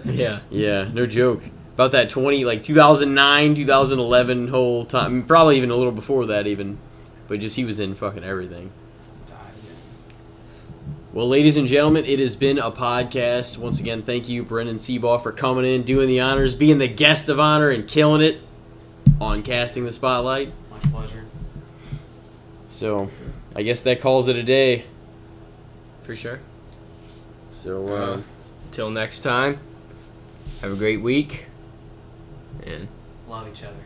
[0.05, 0.41] Yeah.
[0.51, 1.43] Yeah, no joke.
[1.75, 5.25] About that 20, like 2009, 2011 whole time.
[5.25, 6.79] Probably even a little before that, even.
[7.29, 8.71] But just he was in fucking everything.
[11.15, 13.59] Well, ladies and gentlemen, it has been a podcast.
[13.59, 17.29] Once again, thank you, Brendon Sebaugh, for coming in, doing the honors, being the guest
[17.29, 18.41] of honor, and killing it
[19.21, 20.51] on casting the spotlight.
[20.71, 21.25] Much pleasure.
[22.69, 23.11] So,
[23.55, 24.85] I guess that calls it a day.
[26.03, 26.41] For sure.
[27.51, 28.21] So, Uh, uh,
[28.71, 29.59] Till next time.
[30.63, 31.47] Have a great week.
[32.67, 32.89] And
[33.29, 33.77] Love each other.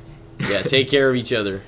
[0.51, 1.63] yeah, take care of each other.